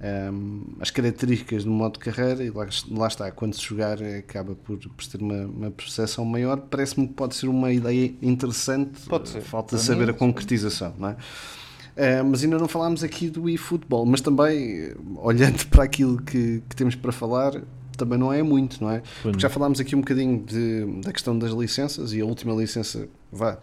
ehm, 0.00 0.62
as 0.80 0.90
características 0.90 1.64
do 1.64 1.70
modo 1.70 1.94
de 1.94 1.98
carreira 2.00 2.42
e 2.44 2.50
lá, 2.50 2.66
lá 2.90 3.06
está, 3.08 3.30
quando 3.30 3.54
se 3.54 3.62
jogar 3.62 4.00
eh, 4.00 4.18
acaba 4.18 4.54
por, 4.54 4.78
por 4.78 5.06
ter 5.06 5.20
uma, 5.20 5.46
uma 5.46 5.70
percepção 5.70 6.24
maior. 6.24 6.56
Parece-me 6.58 7.06
que 7.08 7.14
pode 7.14 7.34
ser 7.34 7.48
uma 7.48 7.72
ideia 7.72 8.14
interessante, 8.22 9.00
Pode 9.08 9.28
ser. 9.28 9.40
falta 9.42 9.70
Para 9.70 9.78
saber 9.78 10.06
mim, 10.06 10.10
a 10.10 10.14
concretização, 10.14 10.94
não 10.98 11.08
é? 11.10 11.16
Uh, 11.96 12.24
mas 12.24 12.42
ainda 12.42 12.56
não 12.56 12.68
falámos 12.68 13.02
aqui 13.02 13.28
do 13.28 13.48
eFootball, 13.48 14.06
mas 14.06 14.20
também, 14.20 14.94
olhando 15.16 15.66
para 15.66 15.84
aquilo 15.84 16.22
que, 16.22 16.62
que 16.68 16.76
temos 16.76 16.94
para 16.94 17.12
falar, 17.12 17.60
também 17.96 18.18
não 18.18 18.32
é 18.32 18.42
muito, 18.42 18.82
não 18.82 18.90
é? 18.90 19.02
Porque 19.22 19.40
já 19.40 19.50
falámos 19.50 19.80
aqui 19.80 19.94
um 19.94 20.00
bocadinho 20.00 20.42
de- 20.42 20.86
da 21.02 21.12
questão 21.12 21.38
das 21.38 21.50
licenças 21.52 22.12
e 22.14 22.20
a 22.20 22.24
última 22.24 22.54
licença 22.54 23.06
vá, 23.30 23.58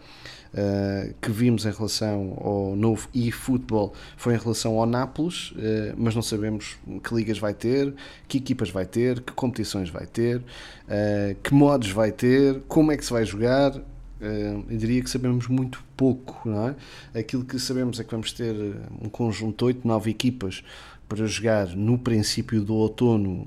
uh, 0.54 1.14
que 1.20 1.30
vimos 1.30 1.64
em 1.64 1.70
relação 1.70 2.36
ao 2.40 2.76
novo 2.76 3.08
eFootball 3.14 3.92
foi 4.16 4.34
em 4.34 4.38
relação 4.38 4.78
ao 4.78 4.86
Nápoles, 4.86 5.52
uh, 5.52 5.94
mas 5.96 6.14
não 6.14 6.22
sabemos 6.22 6.76
que 7.02 7.14
ligas 7.14 7.38
vai 7.38 7.54
ter, 7.54 7.94
que 8.26 8.38
equipas 8.38 8.70
vai 8.70 8.86
ter, 8.86 9.20
que 9.20 9.32
competições 9.32 9.90
vai 9.90 10.06
ter, 10.06 10.38
uh, 10.38 11.34
que 11.42 11.54
modos 11.54 11.90
vai 11.90 12.12
ter, 12.12 12.60
como 12.68 12.92
é 12.92 12.96
que 12.96 13.04
se 13.04 13.12
vai 13.12 13.24
jogar. 13.24 13.72
Eu 14.20 14.76
diria 14.76 15.00
que 15.00 15.08
sabemos 15.08 15.46
muito 15.46 15.80
pouco, 15.96 16.40
não 16.44 16.70
é? 17.14 17.20
Aquilo 17.20 17.44
que 17.44 17.56
sabemos 17.56 18.00
é 18.00 18.04
que 18.04 18.10
vamos 18.10 18.32
ter 18.32 18.52
um 19.00 19.08
conjunto 19.08 19.58
de 19.58 19.64
8, 19.76 19.86
9 19.86 20.10
equipas 20.10 20.64
para 21.08 21.24
jogar 21.24 21.68
no 21.68 21.96
princípio 21.96 22.60
do 22.60 22.74
outono 22.74 23.46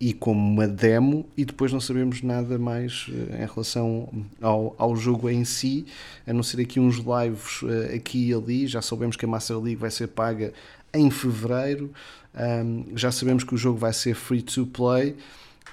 e 0.00 0.12
como 0.12 0.40
uma 0.40 0.66
demo, 0.66 1.24
e 1.36 1.44
depois 1.44 1.72
não 1.72 1.80
sabemos 1.80 2.22
nada 2.22 2.58
mais 2.58 3.06
uh, 3.08 3.42
em 3.42 3.46
relação 3.46 4.08
ao, 4.40 4.74
ao 4.76 4.96
jogo 4.96 5.30
em 5.30 5.44
si, 5.44 5.86
a 6.26 6.32
não 6.32 6.42
ser 6.42 6.60
aqui 6.60 6.80
uns 6.80 6.96
lives 6.96 7.62
uh, 7.62 7.94
aqui 7.94 8.28
e 8.28 8.34
ali. 8.34 8.66
Já 8.66 8.82
sabemos 8.82 9.16
que 9.16 9.24
a 9.24 9.28
Master 9.28 9.58
League 9.58 9.76
vai 9.76 9.90
ser 9.90 10.08
paga 10.08 10.52
em 10.92 11.10
fevereiro, 11.10 11.90
um, 12.34 12.96
já 12.96 13.10
sabemos 13.10 13.44
que 13.44 13.54
o 13.54 13.56
jogo 13.56 13.78
vai 13.78 13.92
ser 13.92 14.14
free 14.14 14.42
to 14.42 14.66
play 14.66 15.16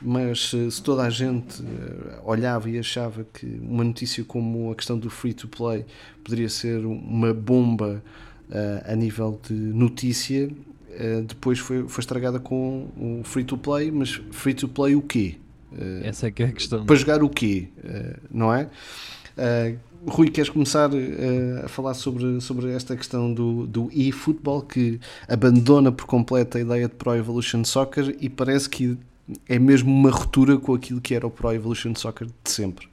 mas 0.03 0.51
eh, 0.55 0.67
se 0.72 0.82
toda 0.82 1.03
a 1.03 1.11
gente 1.11 1.61
olhava 2.24 2.67
e 2.67 2.80
achava 2.80 3.24
que 3.24 3.45
uma 3.61 3.84
notícia 3.84 4.24
como 4.24 4.72
a 4.72 4.76
questão 4.76 4.97
do 4.97 5.11
free 5.11 5.32
to 5.32 5.47
play 5.47 5.86
poderia 6.24 6.49
ser 6.49 6.84
uma 6.84 7.32
bomba 7.36 8.01
a 8.88 8.95
nível 8.95 9.39
de 9.47 9.53
notícia, 9.53 10.49
eh, 10.94 11.22
depois 11.26 11.60
foi, 11.60 11.88
foi 11.88 12.02
estragada 12.02 12.39
com 12.39 12.89
o 12.98 13.22
free 13.24 13.44
to 13.44 13.58
play, 13.58 13.92
mas 13.92 14.22
free 14.32 14.54
to 14.54 14.68
play 14.68 14.96
o 14.96 15.02
quê? 15.02 15.36
Eh, 15.78 16.02
Essa 16.04 16.28
é 16.28 16.32
que 16.32 16.44
é 16.44 16.48
a 16.48 16.52
questão. 16.52 16.86
para 16.86 16.96
jogar 16.96 17.24
o 17.24 17.30
quê? 17.30 17.70
Eh, 17.84 18.20
não 18.32 18.54
é? 18.54 18.70
Rui, 20.06 20.30
queres 20.30 20.50
começar 20.50 20.89
a 21.64 21.68
falar 21.68 21.94
sobre, 21.94 22.42
sobre 22.42 22.72
esta 22.72 22.96
questão 22.96 23.32
do, 23.34 23.66
do 23.68 23.89
eFootball 23.94 24.64
que 24.64 25.00
abandona 25.28 25.92
por 25.92 26.06
completo 26.06 26.58
a 26.58 26.62
ideia 26.62 26.88
de 26.88 26.96
Pro 26.96 27.16
Evolution 27.16 27.64
Soccer 27.64 28.16
e 28.20 28.28
parece 28.28 28.68
que 28.70 28.98
é 29.48 29.58
mesmo 29.60 29.92
uma 29.92 30.10
ruptura 30.10 30.58
com 30.58 30.74
aquilo 30.74 31.00
que 31.00 31.14
era 31.14 31.26
o 31.26 31.30
Pro 31.32 31.54
Evolution 31.54 31.94
Soccer 31.96 32.28
de 32.28 32.52
sempre. 32.52 32.88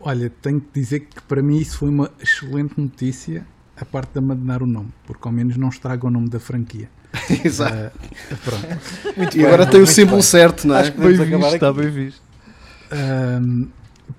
Olha, 0.00 0.30
tenho 0.40 0.60
que 0.60 0.80
dizer 0.80 1.00
que 1.00 1.20
para 1.22 1.42
mim 1.42 1.58
isso 1.58 1.78
foi 1.78 1.88
uma 1.88 2.10
excelente 2.20 2.80
notícia, 2.80 3.46
a 3.80 3.84
parte 3.84 4.12
de 4.12 4.18
abandonar 4.18 4.62
o 4.62 4.66
nome, 4.66 4.92
porque 5.06 5.26
ao 5.26 5.32
menos 5.32 5.56
não 5.56 5.68
estraga 5.68 6.06
o 6.06 6.10
nome 6.10 6.28
da 6.28 6.40
franquia. 6.40 6.88
Exato. 7.44 7.74
Ah, 7.74 8.36
pronto. 8.44 9.16
Muito 9.16 9.34
e 9.36 9.38
bem, 9.38 9.46
agora 9.46 9.66
tem 9.66 9.80
o 9.80 9.86
símbolo 9.86 10.16
bem. 10.16 10.22
certo, 10.22 10.66
não 10.66 10.76
é? 10.76 10.80
Acho 10.80 10.92
que 10.92 10.98
Bem 10.98 11.16
visto, 11.16 11.54
está 11.54 11.72
bem 11.72 11.90
visto. 11.90 12.22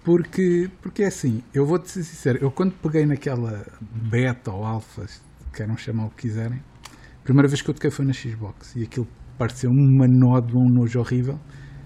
Porque, 0.04 0.70
porque 0.82 1.04
é 1.04 1.08
assim, 1.08 1.44
eu 1.54 1.66
vou-te 1.66 1.90
ser 1.90 2.04
sincero, 2.04 2.40
eu 2.42 2.52
quando 2.52 2.74
peguei 2.74 3.06
naquela 3.06 3.66
beta 3.82 4.52
ou 4.52 4.64
alfa, 4.64 5.06
queiram 5.54 5.76
chamar 5.76 6.06
o 6.06 6.10
que 6.12 6.28
quiserem, 6.28 6.60
a 7.20 7.24
primeira 7.24 7.48
vez 7.48 7.62
que 7.62 7.70
eu 7.70 7.74
toquei 7.74 7.92
foi 7.92 8.06
na 8.06 8.14
Xbox 8.14 8.76
e 8.76 8.84
aquilo 8.84 9.08
pareceu 9.38 9.72
uma 9.72 10.08
nódoa, 10.08 10.62
um 10.62 10.70
nojo 10.70 11.00
horrível. 11.00 11.40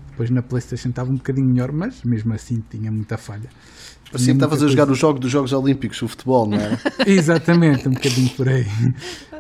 Depois 0.09 0.29
na 0.29 0.43
Playstation 0.43 0.89
estava 0.89 1.09
um 1.09 1.15
bocadinho 1.15 1.47
melhor, 1.47 1.71
mas 1.71 2.03
mesmo 2.03 2.33
assim 2.33 2.61
tinha 2.69 2.91
muita 2.91 3.17
falha. 3.17 3.49
Parecia 4.11 4.33
que 4.33 4.37
estavas 4.37 4.61
a 4.61 4.67
jogar 4.67 4.89
o 4.89 4.93
jogo 4.95 5.19
dos 5.19 5.31
Jogos 5.31 5.53
Olímpicos, 5.53 6.01
o 6.01 6.07
futebol, 6.07 6.47
não 6.47 6.57
é? 6.57 6.77
Exatamente, 7.07 7.87
um 7.87 7.93
bocadinho 7.93 8.29
por 8.31 8.47
aí. 8.47 8.65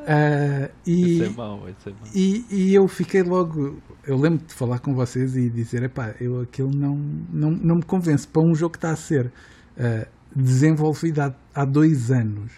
Ah, 0.07 0.69
e, 0.85 1.13
Isso 1.13 1.23
é 1.23 1.29
mau, 1.29 1.69
isso 1.69 1.89
é 1.89 1.91
mau. 1.91 2.01
E, 2.13 2.45
e 2.49 2.73
eu 2.75 2.87
fiquei 2.87 3.23
logo. 3.23 3.77
Eu 4.05 4.17
lembro 4.17 4.45
de 4.45 4.53
falar 4.53 4.79
com 4.79 4.93
vocês 4.93 5.35
e 5.35 5.49
dizer: 5.49 5.83
epá, 5.83 6.13
eu 6.19 6.41
aquilo 6.41 6.71
não, 6.71 6.95
não, 7.31 7.51
não 7.51 7.75
me 7.75 7.83
convence. 7.83 8.27
Para 8.27 8.41
um 8.41 8.53
jogo 8.53 8.73
que 8.73 8.77
está 8.77 8.91
a 8.91 8.95
ser 8.95 9.31
ah, 9.77 10.07
desenvolvido 10.35 11.19
há, 11.21 11.33
há 11.53 11.65
dois 11.65 12.11
anos, 12.11 12.51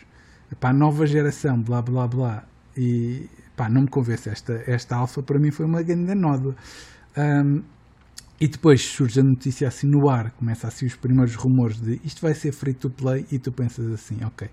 epá, 0.51 0.73
nova 0.73 1.05
geração, 1.05 1.61
blá 1.61 1.81
blá 1.81 2.07
blá, 2.07 2.43
e 2.75 3.29
pá, 3.55 3.69
não 3.69 3.81
me 3.81 3.89
convence. 3.89 4.29
Esta, 4.29 4.63
esta 4.65 4.95
alfa 4.95 5.21
para 5.21 5.39
mim 5.39 5.51
foi 5.51 5.65
uma 5.65 5.83
grande 5.83 6.15
nódoa. 6.15 6.55
Ahm, 7.15 7.61
e 8.39 8.47
depois 8.47 8.81
surge 8.81 9.19
a 9.19 9.23
notícia 9.23 9.67
assim 9.67 9.87
no 9.87 10.09
ar, 10.09 10.31
começa 10.31 10.67
assim 10.67 10.85
os 10.85 10.95
primeiros 10.95 11.35
rumores 11.35 11.79
de 11.79 12.01
isto 12.03 12.21
vai 12.21 12.33
ser 12.33 12.51
free 12.51 12.73
to 12.73 12.89
play, 12.89 13.25
e 13.31 13.39
tu 13.39 13.51
pensas 13.51 13.91
assim: 13.91 14.23
ok, 14.23 14.49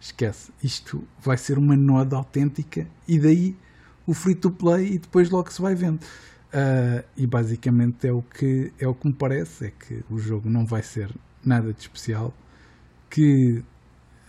esquece, 0.00 0.52
isto 0.62 1.02
vai 1.20 1.36
ser 1.36 1.58
uma 1.58 1.76
noda 1.76 2.16
autêntica, 2.16 2.86
e 3.08 3.18
daí 3.18 3.56
o 4.06 4.14
free 4.14 4.34
to 4.34 4.50
play, 4.50 4.94
e 4.94 4.98
depois 4.98 5.30
logo 5.30 5.52
se 5.52 5.60
vai 5.60 5.74
vendo. 5.74 6.00
Ah, 6.52 7.04
e 7.16 7.26
basicamente 7.26 8.06
é 8.06 8.12
o, 8.12 8.22
que, 8.22 8.72
é 8.78 8.86
o 8.86 8.94
que 8.94 9.08
me 9.08 9.12
parece: 9.12 9.66
é 9.66 9.70
que 9.72 10.04
o 10.08 10.18
jogo 10.18 10.48
não 10.48 10.64
vai 10.64 10.82
ser 10.82 11.10
nada 11.44 11.72
de 11.72 11.80
especial, 11.80 12.32
que 13.10 13.64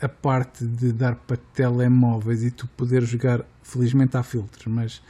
a 0.01 0.09
parte 0.09 0.65
de 0.65 0.91
dar 0.91 1.15
para 1.15 1.37
telemóveis 1.53 2.43
e 2.43 2.51
tu 2.51 2.67
poder 2.69 3.03
jogar, 3.03 3.45
felizmente 3.63 4.17
há 4.17 4.23
filtros, 4.23 4.65
mas 4.65 5.01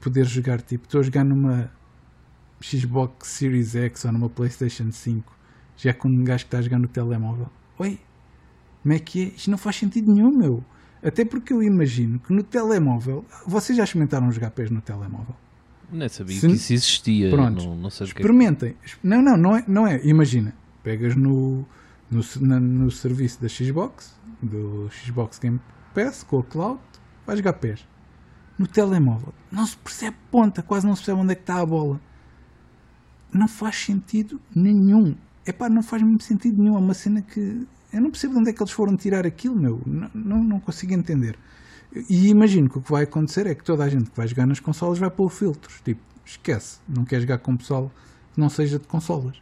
poder 0.00 0.24
jogar 0.26 0.60
tipo, 0.60 0.84
estou 0.84 1.00
a 1.00 1.04
jogar 1.04 1.24
numa 1.24 1.70
Xbox 2.62 3.28
Series 3.28 3.74
X 3.74 4.04
ou 4.04 4.12
numa 4.12 4.28
PlayStation 4.28 4.90
5, 4.90 5.32
já 5.76 5.92
com 5.92 6.08
um 6.08 6.24
gajo 6.24 6.44
que 6.44 6.48
está 6.48 6.58
a 6.58 6.62
jogar 6.62 6.78
no 6.78 6.88
telemóvel. 6.88 7.48
Oi, 7.78 7.98
como 8.82 8.94
é 8.94 8.98
que 8.98 9.22
é? 9.22 9.24
Isto 9.36 9.50
não 9.50 9.58
faz 9.58 9.76
sentido 9.76 10.12
nenhum, 10.12 10.36
meu. 10.36 10.64
Até 11.02 11.24
porque 11.24 11.52
eu 11.52 11.62
imagino 11.62 12.18
que 12.18 12.32
no 12.32 12.42
telemóvel. 12.42 13.24
Vocês 13.46 13.76
já 13.76 13.84
experimentaram 13.84 14.30
jogar 14.32 14.50
pés 14.50 14.70
no 14.70 14.80
telemóvel? 14.80 15.36
Nem 15.92 16.08
sabia 16.08 16.40
Se- 16.40 16.48
que 16.48 16.54
isso 16.54 16.72
existia. 16.72 17.30
Pronto. 17.30 17.64
Não, 17.64 17.76
não 17.76 17.90
sei 17.90 18.06
que 18.06 18.12
é 18.12 18.14
que- 18.14 18.20
Experimentem. 18.22 18.76
Não, 19.04 19.22
não, 19.22 19.36
não 19.36 19.56
é. 19.56 19.64
Não 19.68 19.86
é. 19.86 20.00
Imagina, 20.04 20.54
pegas 20.82 21.14
no, 21.14 21.64
no, 22.10 22.20
na- 22.40 22.58
no 22.58 22.90
serviço 22.90 23.40
da 23.40 23.48
Xbox, 23.48 24.18
do 24.42 24.88
Xbox 24.90 25.38
Game 25.38 25.60
Pass, 25.94 26.22
com 26.24 26.40
a 26.40 26.42
cloud, 26.44 26.80
vais 27.26 27.38
jogar 27.38 27.52
pés. 27.54 27.86
No 28.58 28.66
telemóvel, 28.66 29.34
não 29.52 29.66
se 29.66 29.76
percebe 29.76 30.16
ponta, 30.30 30.62
quase 30.62 30.86
não 30.86 30.96
se 30.96 31.02
percebe 31.02 31.20
onde 31.20 31.32
é 31.32 31.34
que 31.34 31.42
está 31.42 31.60
a 31.60 31.66
bola. 31.66 32.00
Não 33.36 33.48
faz 33.48 33.76
sentido 33.76 34.40
nenhum. 34.54 35.14
Epá, 35.46 35.68
não 35.68 35.82
faz 35.82 36.02
mesmo 36.02 36.20
sentido 36.20 36.62
nenhum. 36.62 36.76
É 36.76 36.78
uma 36.78 36.94
cena 36.94 37.20
que. 37.20 37.66
Eu 37.92 38.00
não 38.00 38.10
percebo 38.10 38.34
de 38.34 38.40
onde 38.40 38.50
é 38.50 38.52
que 38.52 38.62
eles 38.62 38.72
foram 38.72 38.96
tirar 38.96 39.26
aquilo, 39.26 39.54
meu. 39.54 39.80
Não, 39.86 40.10
não, 40.14 40.44
não 40.44 40.60
consigo 40.60 40.92
entender. 40.92 41.38
E 42.10 42.28
imagino 42.28 42.68
que 42.68 42.78
o 42.78 42.82
que 42.82 42.90
vai 42.90 43.04
acontecer 43.04 43.46
é 43.46 43.54
que 43.54 43.64
toda 43.64 43.84
a 43.84 43.88
gente 43.88 44.10
que 44.10 44.16
vai 44.16 44.26
jogar 44.26 44.46
nas 44.46 44.60
consolas 44.60 44.98
vai 44.98 45.10
pôr 45.10 45.30
filtros. 45.30 45.80
Tipo, 45.84 46.00
esquece, 46.24 46.80
não 46.88 47.04
quer 47.04 47.20
jogar 47.20 47.38
com 47.38 47.56
pessoal 47.56 47.90
que 48.34 48.40
não 48.40 48.48
seja 48.48 48.78
de 48.78 48.86
consolas. 48.86 49.40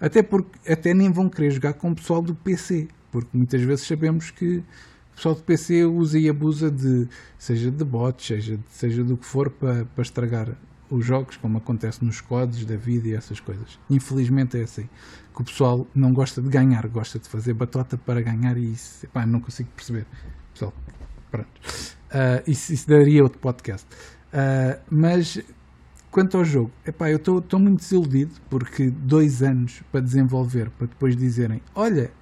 Até 0.00 0.22
porque 0.22 0.70
até 0.70 0.92
nem 0.94 1.10
vão 1.10 1.28
querer 1.28 1.50
jogar 1.50 1.74
com 1.74 1.90
o 1.90 1.94
pessoal 1.94 2.20
do 2.20 2.34
PC, 2.34 2.88
porque 3.12 3.36
muitas 3.36 3.62
vezes 3.62 3.86
sabemos 3.86 4.30
que 4.30 4.58
o 4.58 5.14
pessoal 5.14 5.34
do 5.34 5.42
PC 5.42 5.84
usa 5.84 6.18
e 6.18 6.28
abusa 6.28 6.70
de 6.70 7.06
seja 7.38 7.70
de 7.70 7.84
bots, 7.84 8.26
seja, 8.26 8.58
seja 8.70 9.04
do 9.04 9.16
que 9.16 9.26
for 9.26 9.50
para, 9.50 9.84
para 9.84 10.02
estragar 10.02 10.56
os 10.90 11.04
jogos, 11.04 11.36
como 11.36 11.58
acontece 11.58 12.04
nos 12.04 12.20
codes 12.20 12.64
da 12.64 12.76
vida 12.76 13.08
e 13.08 13.14
essas 13.14 13.40
coisas. 13.40 13.78
Infelizmente 13.90 14.58
é 14.58 14.62
assim. 14.62 14.88
Que 15.34 15.42
o 15.42 15.44
pessoal 15.44 15.86
não 15.94 16.12
gosta 16.12 16.40
de 16.40 16.48
ganhar, 16.48 16.86
gosta 16.88 17.18
de 17.18 17.28
fazer 17.28 17.54
batota 17.54 17.98
para 17.98 18.20
ganhar 18.20 18.56
e 18.56 18.72
isso, 18.72 19.04
epá, 19.04 19.26
não 19.26 19.40
consigo 19.40 19.68
perceber. 19.74 20.06
Pessoal, 20.52 20.72
pronto. 21.30 21.48
Ah, 22.10 22.42
isso, 22.46 22.72
isso 22.72 22.88
daria 22.88 23.22
outro 23.22 23.40
podcast. 23.40 23.86
Ah, 24.32 24.78
mas 24.88 25.42
quanto 26.10 26.36
ao 26.36 26.44
jogo, 26.44 26.70
epá, 26.86 27.10
eu 27.10 27.16
estou 27.16 27.58
muito 27.58 27.78
desiludido 27.78 28.34
porque 28.48 28.88
dois 28.88 29.42
anos 29.42 29.82
para 29.90 30.00
desenvolver, 30.00 30.70
para 30.70 30.86
depois 30.86 31.16
dizerem: 31.16 31.60
olha, 31.74 32.12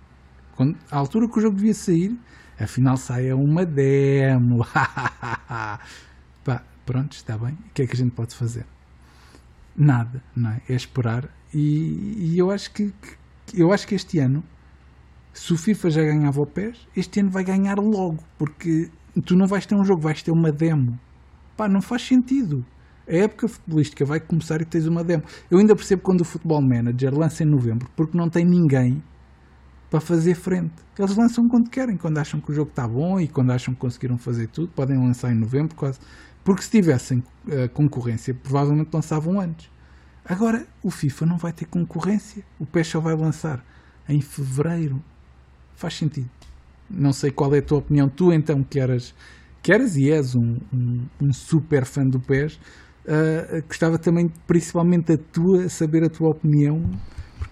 quando, 0.57 0.79
à 0.91 0.97
altura 0.97 1.29
que 1.29 1.39
o 1.39 1.43
jogo 1.43 1.57
devia 1.57 1.75
sair, 1.75 2.19
afinal 2.59 2.97
sai 2.97 3.33
uma 3.33 3.67
demo. 3.67 4.67
Pronto, 6.85 7.13
está 7.13 7.37
bem. 7.39 7.55
O 7.55 7.73
que 7.75 7.83
é 7.83 7.87
que 7.87 7.95
a 7.95 7.99
gente 7.99 8.13
pode 8.13 8.35
fazer? 8.35 8.67
nada, 9.77 10.23
não 10.35 10.51
é? 10.51 10.61
É 10.69 10.75
esperar. 10.75 11.29
E, 11.53 12.33
e 12.33 12.39
eu 12.39 12.51
acho 12.51 12.73
que, 12.73 12.93
que, 13.47 13.61
eu 13.61 13.73
acho 13.73 13.87
que 13.87 13.95
este 13.95 14.19
ano, 14.19 14.43
se 15.33 15.53
o 15.53 15.57
FIFA 15.57 15.91
já 15.91 16.03
ganhava 16.03 16.41
o 16.41 16.47
PES, 16.47 16.87
este 16.97 17.21
ano 17.21 17.31
vai 17.31 17.45
ganhar 17.45 17.79
logo, 17.79 18.23
porque 18.39 18.91
tu 19.25 19.37
não 19.37 19.47
vais 19.47 19.67
ter 19.67 19.75
um 19.75 19.85
jogo, 19.85 20.01
vais 20.01 20.23
ter 20.23 20.31
uma 20.31 20.53
demo. 20.53 20.99
Pá, 21.57 21.69
não 21.69 21.83
faz 21.83 22.03
sentido. 22.03 22.65
A 23.09 23.17
época 23.17 23.49
futebolística 23.49 24.05
vai 24.05 24.21
começar 24.21 24.61
e 24.61 24.65
tens 24.65 24.87
uma 24.87 25.03
demo. 25.03 25.25
Eu 25.51 25.59
ainda 25.59 25.75
percebo 25.75 26.03
quando 26.03 26.21
o 26.21 26.25
Futebol 26.25 26.63
Manager 26.63 27.13
lança 27.15 27.43
em 27.43 27.47
novembro, 27.47 27.91
porque 27.97 28.17
não 28.17 28.29
tem 28.29 28.45
ninguém 28.45 29.03
para 29.91 30.01
fazer 30.01 30.35
frente. 30.35 30.73
Eles 30.99 31.15
lançam 31.17 31.47
quando 31.49 31.69
querem, 31.69 31.97
quando 31.97 32.17
acham 32.17 32.41
que 32.41 32.51
o 32.51 32.55
jogo 32.55 32.71
está 32.71 32.89
bom 32.89 33.21
e 33.21 33.29
quando 33.29 33.51
acham 33.51 33.75
que 33.75 33.81
conseguiram 33.81 34.17
fazer 34.17 34.47
tudo, 34.47 34.69
podem 34.69 34.97
lançar 34.97 35.31
em 35.33 35.35
novembro, 35.35 35.75
quase. 35.75 35.99
Porque 36.45 36.63
se 36.63 36.71
tivessem 36.71 37.19
uh, 37.47 37.69
concorrência, 37.73 38.35
provavelmente 38.35 38.91
lançavam 38.93 39.41
antes. 39.41 39.71
Agora, 40.25 40.67
o 40.83 40.91
FIFA 40.91 41.27
não 41.27 41.37
vai 41.37 41.53
ter 41.53 41.67
concorrência. 41.67 42.45
O 42.59 42.67
PES 42.67 42.89
só 42.89 43.01
vai 43.01 43.15
lançar 43.15 43.65
em 44.09 44.21
fevereiro. 44.21 45.03
Faz 45.75 45.95
sentido. 45.95 46.31
Não 46.89 47.13
sei 47.13 47.31
qual 47.31 47.55
é 47.55 47.59
a 47.59 47.63
tua 47.63 47.79
opinião. 47.79 48.09
Tu, 48.09 48.33
então, 48.33 48.63
que 48.63 48.79
eras, 48.79 49.15
que 49.63 49.73
eras 49.73 49.97
e 49.97 50.11
és 50.11 50.35
um, 50.35 50.59
um, 50.73 51.07
um 51.21 51.33
super 51.33 51.85
fã 51.85 52.07
do 52.07 52.21
PES, 52.21 52.55
uh, 52.55 53.63
gostava 53.67 53.99
também, 53.99 54.29
principalmente, 54.47 55.13
a 55.13 55.19
tua, 55.19 55.69
saber 55.69 56.05
a 56.05 56.11
tua 56.11 56.31
opinião 56.31 56.91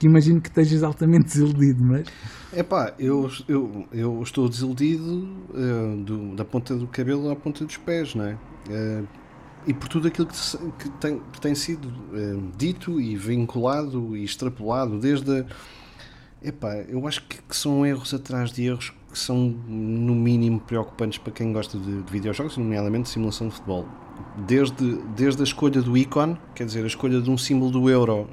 imagino 0.06 0.40
que 0.40 0.48
estejas 0.48 0.82
altamente 0.82 1.26
desiludido, 1.26 1.82
mas. 1.82 2.06
É 2.52 2.62
pá, 2.62 2.94
eu, 2.98 3.30
eu, 3.48 3.86
eu 3.92 4.22
estou 4.22 4.48
desiludido 4.48 5.28
uh, 5.50 5.96
do, 6.02 6.34
da 6.34 6.44
ponta 6.44 6.74
do 6.74 6.86
cabelo 6.86 7.30
à 7.30 7.36
ponta 7.36 7.64
dos 7.64 7.76
pés, 7.76 8.14
não 8.14 8.24
é? 8.24 8.34
Uh, 8.68 9.06
e 9.66 9.74
por 9.74 9.88
tudo 9.88 10.08
aquilo 10.08 10.26
que, 10.26 10.34
que, 10.78 10.90
tem, 10.98 11.20
que 11.32 11.40
tem 11.40 11.54
sido 11.54 11.86
uh, 11.88 12.52
dito 12.56 13.00
e 13.00 13.16
vinculado 13.16 14.16
e 14.16 14.24
extrapolado 14.24 14.98
desde. 14.98 15.40
A, 15.40 15.46
epá, 16.42 16.74
eu 16.88 17.06
acho 17.06 17.22
que, 17.26 17.40
que, 17.42 17.56
são 17.56 17.84
erros 17.84 18.12
atrás 18.14 18.50
de 18.50 18.64
erros 18.64 18.92
que 19.12 19.18
são, 19.18 19.36
no 19.68 20.14
mínimo, 20.14 20.60
preocupantes 20.60 21.18
para 21.18 21.32
quem 21.32 21.52
gosta 21.52 21.78
de, 21.78 22.02
de 22.02 22.12
videojogos, 22.12 22.56
nomeadamente 22.56 23.08
simulação 23.08 23.48
de 23.48 23.54
futebol. 23.54 23.86
Desde, 24.46 24.96
desde 25.16 25.40
a 25.42 25.44
escolha 25.44 25.82
do 25.82 25.96
ícone, 25.96 26.36
quer 26.54 26.64
dizer, 26.64 26.84
a 26.84 26.86
escolha 26.86 27.20
de 27.20 27.28
um 27.28 27.36
símbolo 27.36 27.70
do 27.70 27.90
euro 27.90 28.28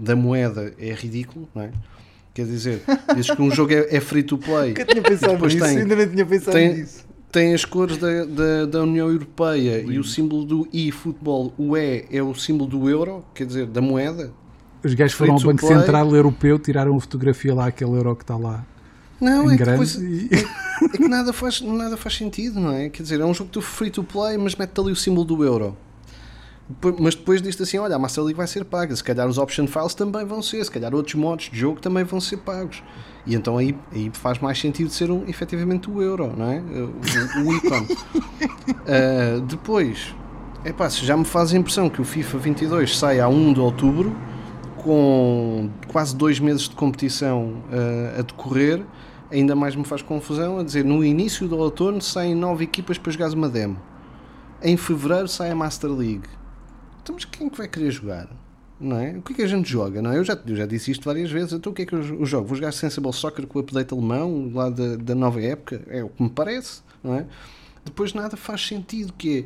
da 0.00 0.16
moeda 0.16 0.72
é 0.78 0.92
ridículo, 0.92 1.48
não 1.54 1.62
é? 1.62 1.70
Quer 2.32 2.46
dizer, 2.46 2.82
dizes 3.14 3.30
que 3.30 3.42
um 3.42 3.50
jogo 3.50 3.72
é, 3.72 3.86
é 3.90 4.00
free 4.00 4.22
to 4.22 4.38
play. 4.38 4.68
Nunca 4.68 4.84
tinha 4.84 5.02
pensado 5.02 5.44
nisso, 5.44 5.58
tem, 5.58 5.78
ainda 5.78 5.96
não 5.96 6.08
tinha 6.08 6.26
pensado 6.26 6.52
tem, 6.52 6.74
nisso. 6.74 7.04
Tem 7.30 7.54
as 7.54 7.64
cores 7.64 7.96
da, 7.98 8.24
da, 8.24 8.66
da 8.66 8.82
União 8.82 9.08
Europeia 9.08 9.84
Sim. 9.84 9.92
e 9.92 9.98
o 9.98 10.04
símbolo 10.04 10.44
do 10.44 10.68
e-futebol, 10.72 11.52
o 11.58 11.76
E 11.76 12.06
é 12.10 12.22
o 12.22 12.34
símbolo 12.34 12.70
do 12.70 12.88
euro, 12.88 13.24
quer 13.34 13.46
dizer, 13.46 13.66
da 13.66 13.80
moeda. 13.80 14.32
Os 14.82 14.94
gajos 14.94 15.16
foram 15.16 15.34
ao 15.34 15.40
Banco 15.40 15.66
play. 15.66 15.78
Central 15.78 16.14
Europeu, 16.16 16.58
tiraram 16.58 16.96
a 16.96 17.00
fotografia 17.00 17.54
lá, 17.54 17.66
aquele 17.66 17.92
euro 17.92 18.16
que 18.16 18.24
está 18.24 18.36
lá. 18.36 18.64
Não, 19.20 19.50
é 19.50 19.56
que, 19.56 19.64
depois, 19.64 19.96
e... 19.96 20.30
é, 20.32 20.84
é, 20.84 20.88
que 20.88 21.08
nada 21.08 21.32
faz, 21.32 21.60
nada 21.60 21.96
faz 21.96 22.16
sentido, 22.16 22.58
não 22.58 22.72
é? 22.72 22.88
Quer 22.88 23.02
dizer, 23.02 23.20
é 23.20 23.24
um 23.24 23.34
jogo 23.34 23.50
do 23.50 23.60
free 23.60 23.90
to 23.90 24.02
play, 24.02 24.38
mas 24.38 24.56
mete 24.56 24.80
ali 24.80 24.90
o 24.90 24.96
símbolo 24.96 25.26
do 25.26 25.44
euro. 25.44 25.76
Mas 26.98 27.14
depois 27.14 27.42
disto 27.42 27.62
assim, 27.62 27.78
olha, 27.78 27.96
a 27.96 27.98
Master 27.98 28.22
League 28.22 28.36
vai 28.36 28.46
ser 28.46 28.64
paga, 28.64 28.94
se 28.94 29.02
calhar 29.02 29.26
os 29.26 29.38
option 29.38 29.66
files 29.66 29.94
também 29.94 30.24
vão 30.24 30.40
ser, 30.40 30.64
se 30.64 30.70
calhar 30.70 30.94
outros 30.94 31.14
modos 31.14 31.50
de 31.50 31.58
jogo 31.58 31.80
também 31.80 32.04
vão 32.04 32.20
ser 32.20 32.36
pagos. 32.38 32.82
E 33.26 33.34
então 33.34 33.58
aí, 33.58 33.76
aí 33.92 34.10
faz 34.12 34.38
mais 34.38 34.58
sentido 34.58 34.90
ser 34.90 35.10
um, 35.10 35.24
efetivamente 35.26 35.90
o 35.90 36.00
euro, 36.00 36.32
não 36.36 36.50
é? 36.50 36.58
O, 36.60 37.48
o 37.48 37.54
ícone. 37.54 37.86
uh, 37.90 39.40
depois, 39.48 40.14
é 40.64 40.72
pá, 40.72 40.88
se 40.88 41.04
já 41.04 41.16
me 41.16 41.24
faz 41.24 41.52
a 41.52 41.56
impressão 41.56 41.90
que 41.90 42.00
o 42.00 42.04
FIFA 42.04 42.38
22 42.38 42.96
sai 42.96 43.20
a 43.20 43.28
1 43.28 43.52
de 43.54 43.60
outubro, 43.60 44.14
com 44.76 45.68
quase 45.88 46.14
dois 46.16 46.38
meses 46.38 46.68
de 46.68 46.74
competição 46.76 47.62
uh, 47.72 48.20
a 48.20 48.22
decorrer, 48.22 48.82
ainda 49.30 49.54
mais 49.54 49.74
me 49.74 49.84
faz 49.84 50.02
confusão 50.02 50.58
a 50.58 50.62
dizer 50.62 50.84
no 50.84 51.04
início 51.04 51.46
do 51.46 51.58
outono 51.58 52.00
saem 52.00 52.34
nove 52.34 52.64
equipas 52.64 52.96
para 52.96 53.12
jogar 53.12 53.30
uma 53.32 53.48
demo. 53.48 53.76
Em 54.62 54.76
fevereiro 54.76 55.28
sai 55.28 55.50
a 55.50 55.54
Master 55.54 55.90
League 55.90 56.28
então, 57.02 57.14
mas 57.14 57.24
quem 57.24 57.46
é 57.46 57.50
que 57.50 57.58
vai 57.58 57.68
querer 57.68 57.90
jogar? 57.90 58.28
Não 58.78 58.96
é? 58.96 59.10
O 59.18 59.22
que 59.22 59.34
é 59.34 59.36
que 59.36 59.42
a 59.42 59.46
gente 59.46 59.68
joga? 59.68 60.00
Não 60.00 60.10
é? 60.10 60.16
eu, 60.16 60.24
já, 60.24 60.38
eu 60.46 60.56
já 60.56 60.64
disse 60.64 60.90
isto 60.90 61.04
várias 61.04 61.30
vezes. 61.30 61.52
Então, 61.52 61.70
o 61.70 61.74
que 61.74 61.82
é 61.82 61.86
que 61.86 61.92
eu, 61.92 62.02
eu 62.02 62.24
jogo? 62.24 62.46
Vou 62.46 62.56
jogar 62.56 62.72
Sensible 62.72 63.12
Soccer 63.12 63.46
com 63.46 63.58
o 63.58 63.62
update 63.62 63.92
alemão, 63.92 64.50
lá 64.54 64.70
da, 64.70 64.96
da 64.96 65.14
nova 65.14 65.40
época? 65.42 65.82
É 65.88 66.02
o 66.02 66.08
que 66.08 66.22
me 66.22 66.30
parece. 66.30 66.80
Não 67.02 67.14
é? 67.14 67.26
Depois, 67.84 68.14
nada 68.14 68.36
faz 68.36 68.66
sentido. 68.66 69.12
Que 69.12 69.40
é 69.40 69.44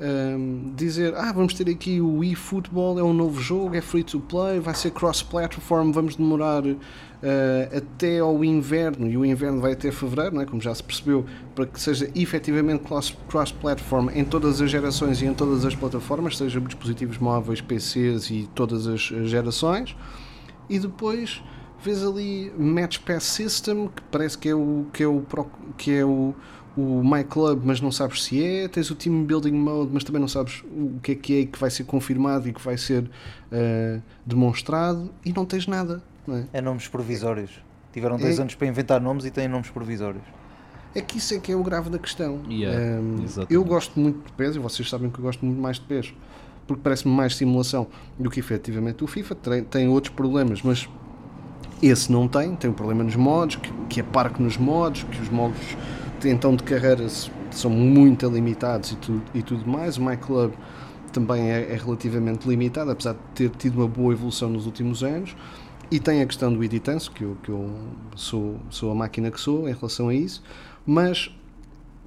um, 0.00 0.72
dizer: 0.76 1.14
Ah, 1.16 1.32
vamos 1.32 1.54
ter 1.54 1.68
aqui 1.68 2.00
o 2.00 2.22
eFootball, 2.22 2.98
é 2.98 3.02
um 3.02 3.12
novo 3.12 3.40
jogo, 3.40 3.74
é 3.74 3.80
free 3.80 4.04
to 4.04 4.20
play, 4.20 4.60
vai 4.60 4.74
ser 4.74 4.92
cross-platform, 4.92 5.90
vamos 5.90 6.16
demorar 6.16 6.64
uh, 6.64 6.76
até 7.76 8.20
ao 8.20 8.44
inverno, 8.44 9.08
e 9.08 9.16
o 9.16 9.24
inverno 9.24 9.60
vai 9.60 9.72
até 9.72 9.90
fevereiro, 9.90 10.36
não 10.36 10.42
é? 10.42 10.46
como 10.46 10.60
já 10.60 10.74
se 10.74 10.82
percebeu, 10.82 11.24
para 11.54 11.66
que 11.66 11.80
seja 11.80 12.10
efetivamente 12.14 12.84
cross-platform 13.28 14.10
em 14.14 14.24
todas 14.24 14.60
as 14.60 14.70
gerações 14.70 15.20
e 15.20 15.26
em 15.26 15.34
todas 15.34 15.64
as 15.64 15.74
plataformas, 15.74 16.36
seja 16.36 16.60
dispositivos 16.60 17.18
móveis, 17.18 17.60
PCs 17.60 18.30
e 18.30 18.48
todas 18.54 18.86
as 18.86 19.00
gerações. 19.00 19.96
E 20.68 20.78
depois 20.78 21.42
vês 21.82 22.04
ali 22.04 22.52
Match 22.58 22.98
Pass 22.98 23.24
System, 23.24 23.88
que 23.88 24.02
parece 24.10 24.36
que 24.36 24.48
é 24.48 24.54
o 24.54 24.86
que 24.92 25.02
é 25.02 25.06
o, 25.06 25.24
que 25.76 25.92
é 25.92 26.04
o, 26.04 26.34
o 26.78 27.02
My 27.02 27.24
Club, 27.24 27.62
mas 27.64 27.80
não 27.80 27.90
sabes 27.90 28.22
se 28.22 28.44
é. 28.44 28.68
Tens 28.68 28.88
o 28.90 28.94
Team 28.94 29.24
Building 29.24 29.52
Mode, 29.52 29.90
mas 29.92 30.04
também 30.04 30.20
não 30.20 30.28
sabes 30.28 30.62
o 30.64 31.00
que 31.02 31.12
é 31.12 31.14
que 31.16 31.40
é 31.40 31.46
que 31.46 31.58
vai 31.58 31.70
ser 31.70 31.84
confirmado 31.84 32.48
e 32.48 32.52
que 32.52 32.62
vai 32.64 32.78
ser 32.78 33.02
uh, 33.02 34.02
demonstrado. 34.24 35.10
E 35.24 35.32
não 35.32 35.44
tens 35.44 35.66
nada. 35.66 36.00
É? 36.28 36.58
é? 36.58 36.60
nomes 36.60 36.86
provisórios. 36.86 37.50
Tiveram 37.92 38.16
dois 38.16 38.38
é... 38.38 38.42
anos 38.42 38.54
para 38.54 38.68
inventar 38.68 39.00
nomes 39.00 39.24
e 39.24 39.30
têm 39.30 39.48
nomes 39.48 39.70
provisórios. 39.70 40.22
É 40.94 41.00
que 41.00 41.18
isso 41.18 41.34
é 41.34 41.38
que 41.38 41.50
é 41.50 41.56
o 41.56 41.62
grave 41.64 41.90
da 41.90 41.98
questão. 41.98 42.40
Yeah, 42.48 43.00
um, 43.00 43.24
eu 43.50 43.64
gosto 43.64 43.98
muito 43.98 44.24
de 44.26 44.32
PES 44.32 44.56
e 44.56 44.58
vocês 44.58 44.88
sabem 44.88 45.10
que 45.10 45.18
eu 45.18 45.24
gosto 45.24 45.44
muito 45.44 45.60
mais 45.60 45.76
de 45.76 45.82
PES 45.82 46.14
porque 46.66 46.82
parece-me 46.82 47.14
mais 47.14 47.34
simulação 47.34 47.86
do 48.18 48.30
que 48.30 48.38
efetivamente 48.38 49.02
o 49.02 49.06
FIFA. 49.06 49.34
Tem, 49.34 49.64
tem, 49.64 49.88
outros 49.88 50.14
problemas, 50.14 50.60
mas 50.62 50.88
esse 51.82 52.12
não 52.12 52.28
tem. 52.28 52.54
Tem 52.54 52.70
um 52.70 52.74
problema 52.74 53.02
nos 53.02 53.16
modos, 53.16 53.56
que, 53.56 53.72
que 53.88 54.00
é 54.00 54.02
parque 54.02 54.42
nos 54.42 54.58
modos, 54.58 55.02
que 55.02 55.20
os 55.20 55.30
modos 55.30 55.58
então 56.24 56.56
de 56.56 56.62
carreira 56.62 57.06
são 57.50 57.70
muito 57.70 58.28
limitados 58.28 58.92
e 58.92 58.96
tudo, 58.96 59.22
e 59.34 59.42
tudo 59.42 59.68
mais. 59.68 59.96
O 59.96 60.04
My 60.04 60.16
Club 60.16 60.52
também 61.12 61.50
é, 61.50 61.72
é 61.72 61.76
relativamente 61.76 62.48
limitado, 62.48 62.90
apesar 62.90 63.14
de 63.14 63.18
ter 63.34 63.50
tido 63.50 63.76
uma 63.76 63.88
boa 63.88 64.12
evolução 64.12 64.48
nos 64.48 64.66
últimos 64.66 65.02
anos. 65.02 65.36
E 65.90 65.98
tem 65.98 66.20
a 66.20 66.26
questão 66.26 66.52
do 66.52 66.62
editance, 66.62 67.10
que 67.10 67.22
eu, 67.24 67.36
que 67.42 67.48
eu 67.48 67.70
sou, 68.14 68.60
sou 68.68 68.90
a 68.90 68.94
máquina 68.94 69.30
que 69.30 69.40
sou 69.40 69.68
em 69.68 69.72
relação 69.72 70.08
a 70.08 70.14
isso, 70.14 70.42
mas 70.86 71.34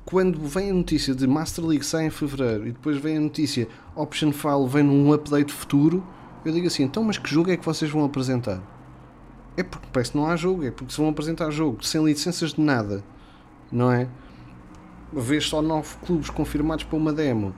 quando 0.05 0.39
vem 0.39 0.69
a 0.69 0.73
notícia 0.73 1.15
de 1.15 1.25
Master 1.25 1.65
League 1.65 1.85
sai 1.85 2.05
em 2.05 2.09
fevereiro 2.09 2.67
e 2.67 2.71
depois 2.71 2.97
vem 2.97 3.17
a 3.17 3.19
notícia 3.19 3.67
Option 3.95 4.31
File 4.31 4.67
vem 4.67 4.83
num 4.83 5.11
update 5.13 5.51
futuro, 5.51 6.03
eu 6.45 6.51
digo 6.51 6.67
assim: 6.67 6.83
então, 6.83 7.03
mas 7.03 7.17
que 7.17 7.29
jogo 7.29 7.49
é 7.49 7.57
que 7.57 7.65
vocês 7.65 7.89
vão 7.89 8.05
apresentar? 8.05 8.61
É 9.57 9.63
porque 9.63 9.87
parece 9.91 10.11
que 10.11 10.17
não 10.17 10.27
há 10.27 10.35
jogo, 10.35 10.63
é 10.63 10.71
porque 10.71 10.93
se 10.93 10.99
vão 10.99 11.09
apresentar 11.09 11.49
jogo 11.49 11.83
sem 11.83 12.03
licenças 12.03 12.53
de 12.53 12.61
nada, 12.61 13.03
não 13.71 13.91
é? 13.91 14.07
Vês 15.13 15.45
só 15.45 15.61
nove 15.61 15.95
clubes 16.05 16.29
confirmados 16.29 16.83
para 16.83 16.97
uma 16.97 17.11
demo, 17.11 17.53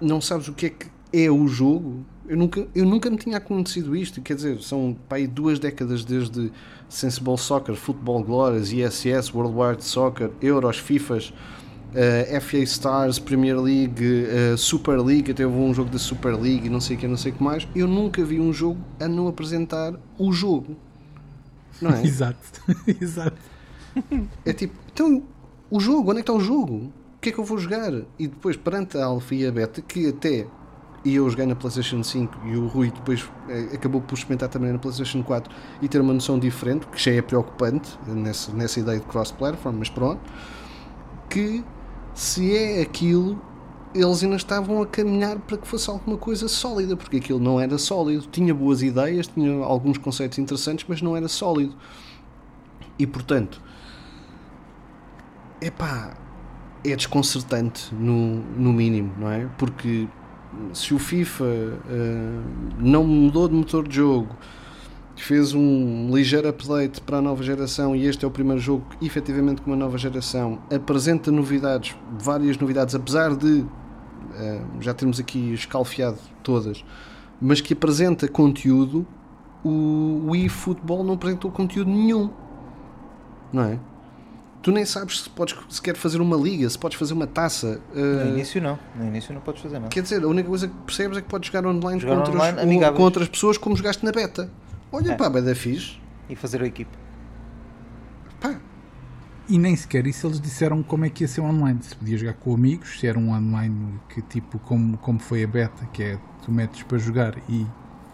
não 0.00 0.20
sabes 0.20 0.48
o 0.48 0.52
que 0.52 0.66
é 0.66 0.70
que 0.70 0.86
é 1.12 1.30
o 1.30 1.46
jogo, 1.46 2.04
eu 2.26 2.36
nunca, 2.36 2.66
eu 2.74 2.84
nunca 2.84 3.10
me 3.10 3.16
tinha 3.16 3.36
acontecido 3.36 3.94
isto, 3.94 4.20
quer 4.20 4.34
dizer, 4.34 4.60
são 4.62 4.96
pá, 5.08 5.16
aí 5.16 5.26
duas 5.26 5.58
décadas 5.58 6.04
desde 6.04 6.50
Sensible 6.88 7.36
Soccer, 7.36 7.74
Football 7.74 8.24
Glorious, 8.24 8.72
ISS, 8.72 9.32
World 9.34 9.54
Wide 9.56 9.84
Soccer, 9.84 10.30
Euros, 10.40 10.78
FIFAs, 10.78 11.28
uh, 11.28 11.34
eh, 11.94 12.40
FA 12.40 12.58
Stars, 12.58 13.18
Premier 13.18 13.60
League, 13.60 14.02
uh, 14.02 14.56
Super 14.56 14.98
League, 15.00 15.30
até 15.30 15.46
houve 15.46 15.58
um 15.58 15.74
jogo 15.74 15.90
da 15.90 15.98
Super 15.98 16.34
League 16.34 16.66
e 16.66 16.70
não 16.70 16.80
sei 16.80 16.96
o 16.96 16.98
que, 16.98 17.06
não 17.06 17.16
sei 17.16 17.30
o 17.32 17.34
que 17.34 17.42
mais. 17.42 17.68
Eu 17.74 17.86
nunca 17.86 18.24
vi 18.24 18.40
um 18.40 18.52
jogo 18.52 18.80
a 18.98 19.06
não 19.06 19.28
apresentar 19.28 19.94
o 20.18 20.32
jogo. 20.32 20.76
Não 21.80 21.90
é? 21.90 22.02
Exato, 22.06 22.62
exato. 23.00 23.53
É 24.44 24.52
tipo, 24.52 24.74
então, 24.92 25.22
o 25.70 25.80
jogo, 25.80 26.10
onde 26.10 26.20
é 26.20 26.22
que 26.22 26.30
está 26.30 26.32
o 26.32 26.40
jogo? 26.40 26.92
O 27.16 27.20
que 27.20 27.30
é 27.30 27.32
que 27.32 27.38
eu 27.38 27.44
vou 27.44 27.58
jogar? 27.58 27.92
E 28.18 28.26
depois, 28.26 28.56
perante 28.56 28.98
a 28.98 29.06
Alpha 29.06 29.34
e 29.34 29.46
a 29.46 29.52
Beta, 29.52 29.80
que 29.80 30.08
até 30.08 30.46
e 31.04 31.16
eu 31.16 31.28
joguei 31.28 31.44
na 31.44 31.54
PlayStation 31.54 32.02
5 32.02 32.46
e 32.46 32.56
o 32.56 32.66
Rui 32.66 32.90
depois 32.90 33.28
eh, 33.48 33.74
acabou 33.74 34.00
por 34.00 34.14
experimentar 34.14 34.48
também 34.48 34.72
na 34.72 34.78
PlayStation 34.78 35.22
4 35.22 35.54
e 35.82 35.88
ter 35.88 36.00
uma 36.00 36.14
noção 36.14 36.38
diferente, 36.38 36.86
que 36.86 36.98
já 36.98 37.12
é 37.12 37.20
preocupante 37.20 37.90
nessa, 38.06 38.50
nessa 38.52 38.80
ideia 38.80 38.98
de 38.98 39.04
cross-platform, 39.04 39.76
mas 39.78 39.90
pronto, 39.90 40.20
que 41.28 41.62
se 42.14 42.56
é 42.56 42.80
aquilo, 42.80 43.38
eles 43.94 44.22
ainda 44.22 44.36
estavam 44.36 44.80
a 44.80 44.86
caminhar 44.86 45.38
para 45.40 45.58
que 45.58 45.68
fosse 45.68 45.90
alguma 45.90 46.16
coisa 46.16 46.48
sólida, 46.48 46.96
porque 46.96 47.18
aquilo 47.18 47.38
não 47.38 47.60
era 47.60 47.76
sólido, 47.76 48.26
tinha 48.30 48.54
boas 48.54 48.80
ideias, 48.82 49.26
tinha 49.26 49.62
alguns 49.62 49.98
conceitos 49.98 50.38
interessantes, 50.38 50.86
mas 50.88 51.02
não 51.02 51.14
era 51.14 51.28
sólido. 51.28 51.74
E 52.98 53.06
portanto, 53.06 53.60
epá, 55.66 56.14
é 56.84 56.94
desconcertante 56.94 57.94
no, 57.94 58.40
no 58.56 58.72
mínimo, 58.72 59.12
não 59.18 59.30
é? 59.30 59.48
Porque 59.56 60.06
se 60.72 60.94
o 60.94 60.98
FIFA 60.98 61.44
eh, 61.44 62.40
não 62.78 63.04
mudou 63.04 63.48
de 63.48 63.54
motor 63.54 63.88
de 63.88 63.96
jogo, 63.96 64.36
fez 65.16 65.54
um 65.54 66.14
ligeiro 66.14 66.48
update 66.48 67.00
para 67.00 67.18
a 67.18 67.22
nova 67.22 67.42
geração 67.42 67.94
e 67.94 68.06
este 68.06 68.24
é 68.24 68.28
o 68.28 68.30
primeiro 68.30 68.60
jogo 68.60 68.84
efetivamente 69.00 69.62
com 69.62 69.70
uma 69.70 69.76
nova 69.76 69.96
geração, 69.96 70.58
apresenta 70.72 71.30
novidades, 71.30 71.96
várias 72.18 72.58
novidades, 72.58 72.94
apesar 72.94 73.34
de 73.34 73.64
eh, 74.34 74.60
já 74.80 74.92
termos 74.92 75.18
aqui 75.18 75.54
escalfiado 75.54 76.18
todas, 76.42 76.84
mas 77.40 77.60
que 77.60 77.72
apresenta 77.72 78.28
conteúdo, 78.28 79.06
o, 79.64 80.26
o 80.28 80.36
eFootball 80.36 81.02
não 81.02 81.14
apresentou 81.14 81.50
conteúdo 81.50 81.90
nenhum. 81.90 82.30
Não 83.52 83.62
é? 83.62 83.78
Tu 84.64 84.72
nem 84.72 84.86
sabes 84.86 85.20
se 85.20 85.28
podes 85.28 85.54
sequer 85.68 85.94
fazer 85.94 86.22
uma 86.22 86.36
liga, 86.38 86.68
se 86.70 86.78
podes 86.78 86.96
fazer 86.98 87.12
uma 87.12 87.26
taça. 87.26 87.82
eh, 87.94 88.00
No 88.24 88.30
início 88.30 88.62
não, 88.62 88.78
no 88.96 89.04
início 89.06 89.34
não 89.34 89.42
podes 89.42 89.60
fazer 89.60 89.74
nada. 89.78 89.88
Quer 89.90 90.02
dizer, 90.02 90.24
a 90.24 90.26
única 90.26 90.48
coisa 90.48 90.66
que 90.66 90.74
percebes 90.86 91.18
é 91.18 91.20
que 91.20 91.28
podes 91.28 91.48
jogar 91.50 91.66
online, 91.68 92.00
Jogar 92.00 92.14
com, 92.14 92.20
outras, 92.20 92.36
online, 92.36 92.60
amigáveis. 92.62 92.96
com 92.96 93.02
outras 93.02 93.28
pessoas 93.28 93.58
como 93.58 93.76
jogaste 93.76 94.02
na 94.02 94.10
beta. 94.10 94.50
Olha, 94.90 95.12
É. 95.12 95.14
pá, 95.16 95.28
bada 95.28 95.54
fixe. 95.54 95.98
E 96.30 96.34
fazer 96.34 96.62
a 96.62 96.66
equipe. 96.66 96.90
Pá, 98.40 98.54
E 99.48 99.58
nem 99.58 99.76
sequer 99.76 100.06
isso 100.06 100.26
eles 100.26 100.40
disseram 100.40 100.82
como 100.82 101.04
é 101.04 101.10
que 101.10 101.24
ia 101.24 101.28
ser 101.28 101.42
online. 101.42 101.78
Se 101.82 101.94
podia 101.94 102.16
jogar 102.16 102.32
com 102.32 102.54
amigos, 102.54 102.98
se 102.98 103.06
era 103.06 103.18
um 103.18 103.32
online 103.32 104.00
que 104.08 104.22
tipo 104.22 104.58
como, 104.60 104.96
como 104.96 105.18
foi 105.18 105.44
a 105.44 105.46
beta, 105.46 105.86
que 105.92 106.02
é 106.02 106.18
tu 106.42 106.50
metes 106.50 106.82
para 106.84 106.96
jogar 106.96 107.34
e 107.50 107.66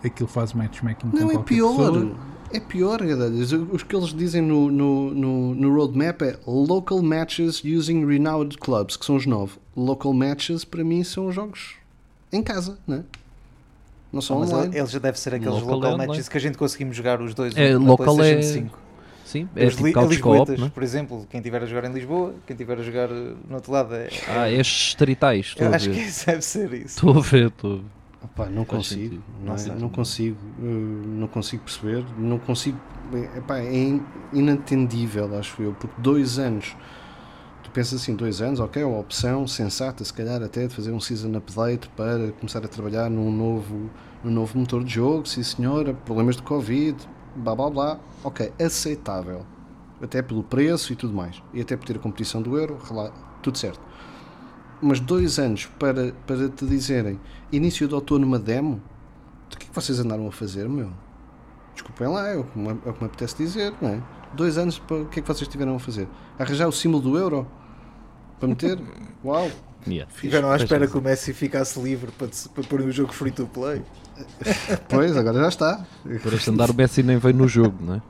aquilo 0.05 0.29
faz 0.29 0.53
matchmaking 0.53 1.11
com 1.11 1.17
não, 1.17 1.29
é 1.31 1.35
qualquer 1.35 1.45
pior. 1.55 1.69
pessoa. 1.77 2.17
É 2.53 2.59
pior, 2.59 2.99
gadalhas. 3.05 3.53
Os 3.53 3.83
que 3.83 3.95
eles 3.95 4.13
dizem 4.13 4.43
no, 4.43 4.71
no, 4.71 5.15
no, 5.15 5.55
no 5.55 5.75
roadmap 5.75 6.21
é 6.23 6.37
local 6.47 7.01
matches 7.01 7.63
using 7.65 8.05
renowned 8.05 8.59
clubs, 8.59 8.97
que 8.97 9.05
são 9.05 9.15
os 9.17 9.25
nove. 9.27 9.53
Local 9.77 10.13
matches, 10.13 10.65
para 10.65 10.83
mim, 10.83 11.05
são 11.05 11.31
jogos 11.31 11.75
em 12.33 12.43
casa, 12.43 12.77
não 12.87 12.97
é? 12.99 13.03
Não 14.13 14.21
são 14.21 14.39
online. 14.39 14.77
ele 14.77 14.87
já 14.89 14.99
deve 14.99 15.19
ser 15.19 15.35
aqueles 15.35 15.55
Local 15.55 15.75
local, 15.75 15.91
é 15.91 15.95
online. 15.95 16.09
matches 16.09 16.29
que 16.29 16.37
a 16.37 16.41
gente 16.41 16.59
conseguimos 16.59 16.97
jogar 16.97 17.23
os 17.23 17.33
dois 17.35 17.57
É, 17.57 17.73
na 17.73 17.79
local 17.79 18.17
PlayStation 18.17 18.39
é- 18.49 18.63
5. 18.63 18.79
Sim, 19.25 19.49
é 19.55 19.67
Os 19.67 19.77
tipo 19.77 20.01
Lisboetas, 20.09 20.59
não 20.59 20.67
é? 20.67 20.71
por 20.71 20.83
exemplo, 20.83 21.25
quem 21.31 21.39
estiver 21.39 21.63
a 21.63 21.67
jogar 21.67 21.89
em 21.89 21.93
Lisboa, 21.93 22.35
quem 22.49 22.55
estiver 22.55 22.77
a 22.81 22.83
jogar 22.83 23.09
eh, 23.13 23.35
no 23.49 23.55
outro 23.55 23.71
lado 23.71 23.95
é. 23.95 24.09
Ah, 24.27 24.51
estes 24.51 24.87
distritais, 24.87 25.47
estou 25.47 25.69
acho 25.69 25.89
que 25.91 26.01
deve 26.27 26.43
ser 26.43 26.73
isso. 26.75 26.87
Estou 26.97 27.17
a 27.17 27.21
ver, 27.21 27.47
estou 27.47 27.73
a 27.75 27.77
ver. 27.77 27.83
Opá, 28.23 28.47
não 28.51 28.67
consigo, 28.67 29.23
não, 29.43 29.55
é? 29.55 29.67
não 29.81 29.89
consigo, 29.89 30.37
eh, 30.59 31.07
não 31.07 31.27
consigo 31.27 31.63
perceber, 31.65 32.05
não 32.19 32.39
consigo, 32.39 32.79
é, 33.15 33.39
epá, 33.39 33.59
é 33.59 33.73
in- 33.75 34.03
inatendível, 34.33 35.39
acho 35.39 35.63
eu, 35.63 35.73
porque 35.73 35.95
dois 36.01 36.39
anos, 36.39 36.77
tu 37.63 37.71
pensas 37.71 38.03
assim, 38.03 38.15
dois 38.15 38.43
anos, 38.43 38.61
ok, 38.61 38.83
é 38.83 38.85
uma 38.85 38.99
opção 38.99 39.47
sensata, 39.47 40.05
se 40.05 40.13
calhar 40.13 40.43
até 40.43 40.67
de 40.67 40.75
fazer 40.75 40.93
um 40.93 41.01
season 41.01 41.35
update 41.35 41.89
para 41.97 42.31
começar 42.33 42.63
a 42.63 42.69
trabalhar 42.69 43.09
num 43.09 43.33
novo, 43.33 43.89
num 44.23 44.31
novo 44.31 44.59
motor 44.59 44.85
de 44.85 44.93
jogo, 44.95 45.27
sim 45.27 45.43
senhora, 45.43 45.95
problemas 45.95 46.37
de 46.37 46.43
Covid, 46.43 46.99
blá 47.37 47.55
blá 47.55 47.71
blá, 47.71 48.01
ok, 48.23 48.53
aceitável, 48.63 49.47
até 50.03 50.21
pelo 50.21 50.43
preço 50.43 50.93
e 50.93 50.97
tudo 50.97 51.15
mais, 51.15 51.43
e 51.55 51.61
até 51.63 51.75
por 51.75 51.87
ter 51.87 51.97
a 51.97 52.01
competição 52.01 52.43
do 52.43 52.59
Euro, 52.59 52.77
tudo 53.43 53.57
certo 53.57 53.81
mas 54.81 55.01
dois 55.01 55.39
anos 55.39 55.67
para, 55.79 56.13
para 56.27 56.49
te 56.49 56.65
dizerem 56.67 57.21
início 57.53 57.87
de 57.89 57.95
outono 57.95 58.27
uma 58.27 58.39
demo, 58.39 58.81
o 59.53 59.57
que 59.57 59.67
é 59.67 59.69
que 59.69 59.75
vocês 59.75 59.99
andaram 59.99 60.27
a 60.27 60.33
fazer, 60.33 60.69
meu? 60.69 60.91
Desculpem 61.75 62.09
lá, 62.09 62.29
é 62.29 62.37
o 62.37 62.45
que 62.45 62.59
me, 62.59 62.69
é 62.69 62.73
o 62.73 62.93
que 62.93 63.01
me 63.01 63.07
apetece 63.07 63.37
dizer, 63.37 63.73
não 63.81 63.91
é? 63.91 64.03
Dois 64.35 64.59
anos 64.59 64.79
para 64.79 64.97
o 64.99 65.07
que 65.07 65.19
é 65.19 65.23
que 65.23 65.29
vocês 65.29 65.43
estiveram 65.43 65.75
a 65.75 65.79
fazer? 65.79 66.07
Arranjar 66.39 66.69
o 66.69 66.73
símbolo 66.73 67.03
do 67.03 67.19
euro 67.19 67.47
para 68.39 68.49
meter? 68.49 68.79
Uau! 69.25 69.51
Yeah. 69.87 70.11
Estiveram 70.15 70.51
à 70.51 70.57
espera 70.57 70.81
razão. 70.81 70.93
que 70.93 70.99
o 70.99 71.03
Messi 71.03 71.33
ficasse 71.33 71.81
livre 71.81 72.13
para, 72.13 72.29
para 72.55 72.65
pôr 72.65 72.81
o 72.83 72.93
jogo 72.93 73.13
free 73.15 73.31
to 73.33 73.47
play. 73.47 73.83
Pois, 74.89 75.17
agora 75.17 75.41
já 75.41 75.49
está. 75.49 75.87
Por 76.23 76.35
este 76.35 76.51
andar 76.51 76.71
o 76.71 76.75
Messi 76.75 77.03
nem 77.03 77.17
veio 77.17 77.35
no 77.35 77.49
jogo, 77.49 77.77
não 77.81 77.95
é? 77.95 78.03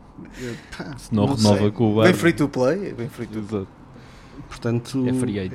Se 0.99 1.15
não, 1.15 1.27
não 1.27 1.35
renova 1.37 1.59
sei. 1.59 1.71
com 1.71 1.85
o 1.85 1.87
Bem 1.89 1.97
Bayern. 1.97 2.19
free 2.19 2.33
to 2.33 2.49
play, 2.49 2.93
bem 2.93 3.09
free 3.09 3.27
to 3.27 3.41
play. 3.43 3.61
Exato. 3.61 3.80
Portanto, 4.51 5.07
É 5.09 5.13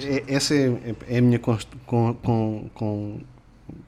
é- 0.08 0.24
essa 0.28 0.56
é, 0.56 0.96
é 1.10 1.18
a 1.18 1.22
minha 1.22 1.38
const- 1.38 1.68
com, 1.86 2.14
com, 2.16 2.70
com 2.74 3.20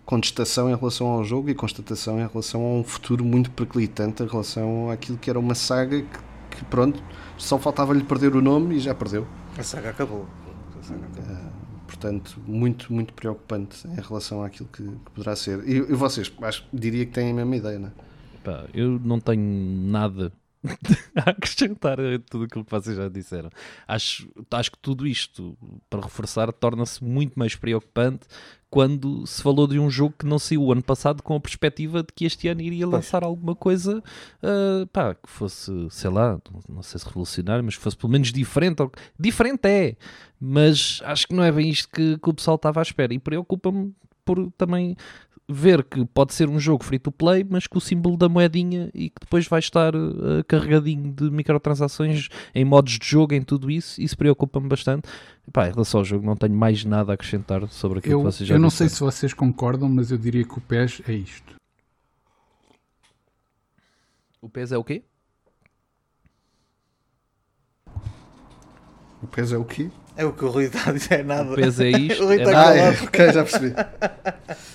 contestação 0.05 0.69
em 0.69 0.75
relação 0.75 1.07
ao 1.07 1.23
jogo 1.23 1.49
e 1.49 1.55
constatação 1.55 2.19
em 2.19 2.27
relação 2.27 2.61
a 2.61 2.73
um 2.79 2.83
futuro 2.83 3.23
muito 3.23 3.49
periclitante 3.51 4.21
em 4.21 4.27
relação 4.27 4.91
àquilo 4.91 5.17
que 5.17 5.29
era 5.29 5.39
uma 5.39 5.55
saga 5.55 6.01
que, 6.01 6.57
que, 6.57 6.65
pronto, 6.65 7.01
só 7.37 7.57
faltava-lhe 7.57 8.03
perder 8.03 8.35
o 8.35 8.41
nome 8.41 8.75
e 8.75 8.79
já 8.79 8.93
perdeu. 8.93 9.25
A 9.57 9.63
saga 9.63 9.89
acabou. 9.91 10.27
A 10.79 10.83
saga 10.83 11.05
acabou. 11.05 11.37
Portanto, 11.87 12.37
muito, 12.45 12.91
muito 12.93 13.13
preocupante 13.13 13.87
em 13.87 14.01
relação 14.01 14.43
àquilo 14.43 14.67
que, 14.71 14.83
que 14.83 15.11
poderá 15.15 15.35
ser. 15.37 15.63
E, 15.67 15.77
e 15.77 15.93
vocês, 15.93 16.31
acho, 16.41 16.65
diria 16.73 17.05
que 17.05 17.13
têm 17.13 17.31
a 17.31 17.33
mesma 17.33 17.55
ideia, 17.55 17.79
não 17.79 17.87
é? 17.87 17.91
Eu 18.73 18.99
não 19.03 19.19
tenho 19.19 19.41
nada 19.89 20.31
a 21.15 21.29
acrescentar 21.29 21.99
a 21.99 22.19
tudo 22.29 22.45
aquilo 22.45 22.65
que 22.65 22.71
vocês 22.71 22.95
já 22.97 23.07
disseram. 23.09 23.49
Acho, 23.87 24.27
acho 24.51 24.71
que 24.71 24.77
tudo 24.79 25.05
isto, 25.07 25.57
para 25.89 26.01
reforçar, 26.01 26.51
torna-se 26.51 27.03
muito 27.03 27.37
mais 27.37 27.55
preocupante 27.55 28.27
quando 28.69 29.25
se 29.25 29.41
falou 29.41 29.65
de 29.65 29.79
um 29.79 29.89
jogo 29.89 30.13
que 30.19 30.25
não 30.25 30.37
saiu 30.37 30.61
o 30.63 30.71
ano 30.73 30.83
passado 30.83 31.23
com 31.23 31.35
a 31.35 31.39
perspectiva 31.39 32.03
de 32.03 32.09
que 32.13 32.25
este 32.25 32.49
ano 32.49 32.59
iria 32.61 32.85
lançar 32.85 33.23
alguma 33.23 33.55
coisa 33.55 34.03
ah, 34.43 34.85
pá, 34.91 35.15
que 35.15 35.29
fosse, 35.29 35.71
sei 35.89 36.09
lá, 36.09 36.37
não- 36.51 36.75
não 36.75 36.83
sei 36.83 36.99
se 36.99 37.05
revolucionário, 37.05 37.63
mas 37.63 37.77
que 37.77 37.81
fosse 37.83 37.95
pelo 37.95 38.11
menos 38.11 38.31
diferente. 38.33 38.81
ou- 38.81 38.91
Diferente 39.17 39.65
é, 39.67 39.95
mas 40.39 41.01
acho 41.05 41.27
que 41.27 41.33
não 41.35 41.43
é 41.43 41.51
bem 41.51 41.69
isto 41.69 41.87
que, 41.89 42.17
que 42.17 42.29
o 42.29 42.33
pessoal 42.33 42.55
estava 42.55 42.81
à 42.81 42.83
espera 42.83 43.13
e 43.13 43.19
preocupa-me 43.19 43.93
por 44.25 44.51
também 44.57 44.97
ver 45.49 45.83
que 45.83 46.05
pode 46.05 46.33
ser 46.33 46.49
um 46.49 46.59
jogo 46.59 46.83
free 46.83 46.99
to 46.99 47.11
play, 47.11 47.45
mas 47.49 47.67
com 47.67 47.77
o 47.77 47.81
símbolo 47.81 48.17
da 48.17 48.27
moedinha 48.27 48.89
e 48.93 49.09
que 49.09 49.21
depois 49.21 49.47
vai 49.47 49.59
estar 49.59 49.93
eh, 49.95 50.43
carregadinho 50.47 51.13
de 51.13 51.31
microtransações 51.31 52.27
em 52.53 52.65
modos 52.65 52.99
de 52.99 53.07
jogo, 53.07 53.33
em 53.33 53.41
tudo 53.41 53.71
isso. 53.71 54.01
Isso 54.01 54.17
preocupa-me 54.17 54.67
bastante. 54.67 55.07
Pá, 55.53 55.67
em 55.67 55.71
relação 55.71 56.01
ao 56.01 56.05
jogo, 56.05 56.25
não 56.25 56.35
tenho 56.35 56.53
mais 56.53 56.83
nada 56.83 57.13
a 57.13 57.15
acrescentar 57.15 57.67
sobre 57.69 57.99
aquilo 57.99 58.15
Eu, 58.15 58.19
que 58.19 58.25
vocês 58.25 58.47
já 58.47 58.55
eu 58.55 58.59
não 58.59 58.69
sei 58.69 58.89
se 58.89 58.99
vocês 58.99 59.33
concordam, 59.33 59.87
mas 59.87 60.11
eu 60.11 60.17
diria 60.17 60.43
que 60.43 60.57
o 60.57 60.61
PES 60.61 61.01
é 61.07 61.13
isto. 61.13 61.55
O 64.41 64.49
PES 64.49 64.73
é 64.73 64.77
o 64.77 64.83
quê? 64.83 65.03
O 69.21 69.27
peso 69.27 69.55
é 69.55 69.57
o 69.57 69.65
quê? 69.65 69.89
É 70.17 70.25
o 70.25 70.33
que 70.33 70.43
o 70.43 70.49
Rui 70.49 70.65
está 70.65 70.89
a 70.89 70.93
dizer, 70.93 71.19
é 71.19 71.23
nada. 71.23 71.51
O 71.51 71.55
PES 71.55 71.79
é 71.79 71.89
isto? 71.91 72.23
O 72.23 72.25
Rui 72.27 72.37
é 72.37 72.39
está 72.39 72.51
nada. 72.51 72.69
Ah, 72.71 72.75
é, 72.75 72.91
calado. 72.91 73.05
ok, 73.05 73.31
já 73.33 73.43
percebi. 73.43 73.75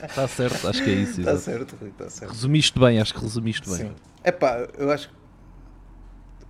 Está 0.09 0.28
certo, 0.28 0.68
acho 0.68 0.84
que 0.84 0.90
é 0.90 0.95
isso. 0.95 1.20
Está 1.20 1.36
certo, 1.36 1.76
Rui, 1.80 1.88
está 1.90 2.09
certo. 2.09 2.30
Resumiste 2.30 2.78
bem, 2.78 3.01
acho 3.01 3.12
que 3.12 3.20
resumiste 3.20 3.68
bem. 3.68 3.78
Sim. 3.78 3.93
É 4.22 4.30
pá, 4.30 4.66
eu 4.78 4.90
acho 4.90 5.09
que. 5.09 5.14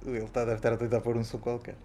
Ele 0.08 0.18
está, 0.24 0.40
deve 0.44 0.56
estar 0.56 0.72
a 0.74 0.76
tentar 0.76 1.00
pôr 1.00 1.16
um 1.16 1.24
som 1.24 1.38
qualquer. 1.38 1.76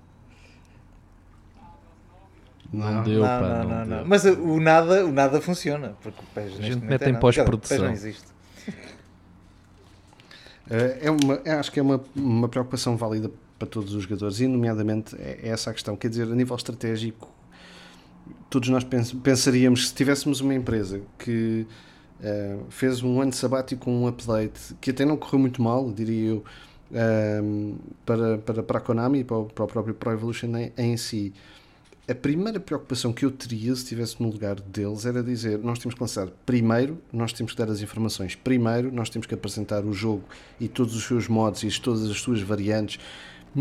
Não 2.73 3.03
deu, 3.03 3.21
não, 3.21 3.27
pá, 3.27 3.39
não, 3.41 3.49
não, 3.49 3.69
não, 3.69 3.87
deu. 3.87 3.97
não. 3.99 4.05
Mas 4.05 4.25
o 4.25 4.59
nada, 4.59 5.05
o 5.05 5.11
nada 5.11 5.39
funciona. 5.39 5.95
Porque 6.01 6.19
o 6.19 6.25
PES 6.35 6.43
neste 6.45 6.61
gente 6.63 6.75
momento 6.83 6.89
mete 6.89 7.03
é 7.03 7.09
em 7.09 7.15
pós-produção. 7.19 7.77
Não 7.85 7.91
existe. 7.91 8.25
Eh, 10.69 10.99
É 11.03 11.11
uma, 11.11 11.41
é- 11.45 11.51
acho 11.53 11.71
que 11.71 11.79
é 11.79 11.83
uma, 11.83 12.03
uma 12.15 12.49
preocupação 12.49 12.97
válida 12.97 13.31
para 13.57 13.67
todos 13.67 13.93
os 13.93 14.03
jogadores, 14.03 14.39
e 14.39 14.47
nomeadamente 14.47 15.15
é 15.17 15.39
é 15.43 15.49
essa 15.49 15.69
a 15.69 15.73
questão. 15.73 15.95
Quer 15.95 16.09
dizer, 16.09 16.23
a 16.31 16.35
nível 16.35 16.55
estratégico, 16.55 17.29
todos 18.49 18.69
nós 18.69 18.83
pens- 18.83 19.13
pensaríamos 19.13 19.81
que 19.81 19.87
se 19.89 19.93
tivéssemos 19.95 20.41
uma 20.41 20.53
empresa 20.53 21.01
que 21.19 21.65
eh, 22.21 22.57
fez 22.69 23.01
um 23.03 23.21
ano 23.21 23.33
sabático 23.33 23.85
com 23.85 24.03
um 24.03 24.07
update 24.07 24.73
que 24.81 24.91
até 24.91 25.05
não 25.05 25.17
correu 25.17 25.39
muito 25.39 25.61
mal, 25.61 25.91
diria 25.91 26.29
eu, 26.29 26.43
ehm, 26.93 27.75
para, 28.05 28.37
para, 28.39 28.63
para 28.63 28.77
a 28.79 28.81
Konami 28.81 29.19
e 29.19 29.23
para 29.23 29.37
o, 29.37 29.45
para 29.45 29.65
o 29.65 29.67
próprio 29.67 29.93
Pro 29.95 30.11
Evolution 30.11 30.55
em, 30.57 30.71
em 30.77 30.97
si. 30.97 31.33
A 32.09 32.15
primeira 32.15 32.57
preocupação 32.57 33.11
que 33.11 33.25
eu 33.25 33.31
teria 33.31 33.75
se 33.75 33.83
estivesse 33.83 34.21
no 34.21 34.29
lugar 34.29 34.55
deles 34.61 35.05
era 35.05 35.21
dizer: 35.21 35.59
nós 35.59 35.77
temos 35.77 35.93
que 35.93 35.99
lançar 36.01 36.27
primeiro, 36.45 36.97
nós 37.11 37.33
temos 37.33 37.51
que 37.51 37.57
dar 37.57 37.69
as 37.69 37.81
informações 37.81 38.33
primeiro, 38.33 38.89
nós 38.93 39.09
temos 39.09 39.27
que 39.27 39.33
apresentar 39.33 39.83
o 39.83 39.91
jogo 39.91 40.23
e 40.57 40.69
todos 40.69 40.95
os 40.95 41.03
seus 41.03 41.27
modos 41.27 41.63
e 41.63 41.81
todas 41.81 42.09
as 42.09 42.17
suas 42.21 42.41
variantes, 42.41 42.97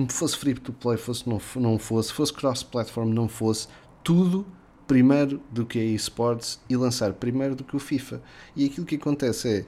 fosse 0.09 0.36
free 0.36 0.55
to 0.55 0.72
play, 0.72 0.97
fosse 0.97 1.28
não, 1.28 1.40
não 1.57 1.78
fosse, 1.78 2.12
fosse 2.12 2.32
cross-platform, 2.32 3.09
não 3.12 3.28
fosse, 3.28 3.68
tudo 4.05 4.47
primeiro 4.86 5.40
do 5.51 5.64
que 5.66 5.78
a 5.78 5.82
eSports 5.84 6.61
e 6.68 6.76
lançar 6.76 7.12
primeiro 7.14 7.55
do 7.57 7.64
que 7.64 7.74
o 7.74 7.78
FIFA. 7.78 8.20
E 8.55 8.66
aquilo 8.66 8.86
que 8.86 8.97
acontece 8.97 9.49
é. 9.49 9.64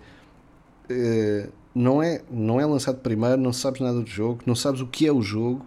eh, 0.90 1.48
não 1.74 2.02
é, 2.02 2.22
não 2.30 2.60
é 2.60 2.66
lançado 2.66 2.98
primeiro, 3.00 3.40
não 3.40 3.52
sabes 3.52 3.80
nada 3.80 4.00
do 4.00 4.06
jogo, 4.08 4.40
não 4.46 4.54
sabes 4.54 4.80
o 4.80 4.86
que 4.86 5.06
é 5.06 5.12
o 5.12 5.22
jogo, 5.22 5.64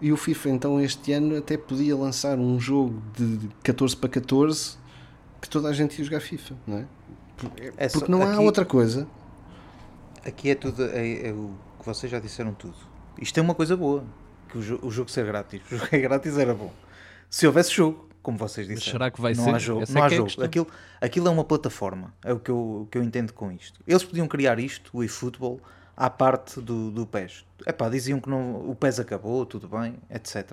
e 0.00 0.10
o 0.12 0.16
FIFA 0.16 0.50
então 0.50 0.80
este 0.80 1.12
ano 1.12 1.36
até 1.36 1.56
podia 1.56 1.94
lançar 1.96 2.38
um 2.38 2.58
jogo 2.58 3.02
de 3.16 3.48
14 3.62 3.96
para 3.96 4.08
14 4.08 4.76
que 5.40 5.48
toda 5.48 5.68
a 5.68 5.72
gente 5.72 5.98
ia 5.98 6.04
jogar 6.04 6.20
FIFA, 6.20 6.54
não 6.66 6.78
é? 6.78 6.86
Porque, 7.36 7.72
É 7.76 7.88
só- 7.88 7.98
porque 7.98 8.10
não 8.12 8.22
há 8.22 8.34
aqui- 8.34 8.44
outra 8.44 8.64
coisa. 8.64 9.06
Aqui 10.24 10.48
é 10.50 10.54
tudo, 10.54 10.82
é, 10.84 11.28
é 11.28 11.32
o 11.32 11.50
que 11.78 11.84
vocês 11.84 12.10
já 12.10 12.18
disseram 12.18 12.54
tudo. 12.54 12.74
Isto 13.20 13.38
é 13.38 13.42
uma 13.42 13.54
coisa 13.54 13.76
boa, 13.76 14.04
que 14.50 14.58
o, 14.58 14.62
jo- 14.62 14.80
o 14.82 14.90
jogo 14.90 15.10
ser 15.10 15.24
grátis. 15.26 15.60
O 15.70 15.76
jogo 15.76 15.88
é 15.92 15.98
grátis 15.98 16.36
era 16.38 16.54
bom. 16.54 16.72
Se 17.30 17.46
houvesse 17.46 17.72
jogo, 17.72 18.08
como 18.22 18.38
vocês 18.38 18.66
disseram. 18.66 18.92
será 18.92 19.10
que 19.10 19.20
vai 19.20 19.34
não 19.34 19.44
ser? 19.44 19.54
Há 19.54 19.58
jogo, 19.58 19.82
Essa 19.82 19.92
não 19.92 20.00
é 20.00 20.04
há 20.04 20.06
é 20.06 20.10
jogo. 20.16 20.24
questão. 20.26 20.44
Aquilo, 20.44 20.66
aquilo 21.00 21.28
é 21.28 21.30
uma 21.30 21.44
plataforma, 21.44 22.14
é 22.24 22.32
o 22.32 22.38
que 22.38 22.50
eu, 22.50 22.56
o 22.82 22.88
que 22.90 22.96
eu 22.98 23.02
entendo 23.02 23.32
com 23.32 23.50
isto. 23.52 23.80
Eles 23.86 24.04
podiam 24.04 24.26
criar 24.28 24.58
isto, 24.58 24.90
o 24.96 25.02
eFootball, 25.02 25.60
à 25.96 26.08
parte 26.10 26.60
do, 26.60 26.90
do 26.90 27.06
PES. 27.06 27.44
Epá, 27.66 27.88
diziam 27.88 28.20
que 28.20 28.28
não, 28.28 28.68
o 28.68 28.74
PES 28.74 29.00
acabou, 29.00 29.44
tudo 29.46 29.68
bem, 29.68 29.96
etc. 30.10 30.52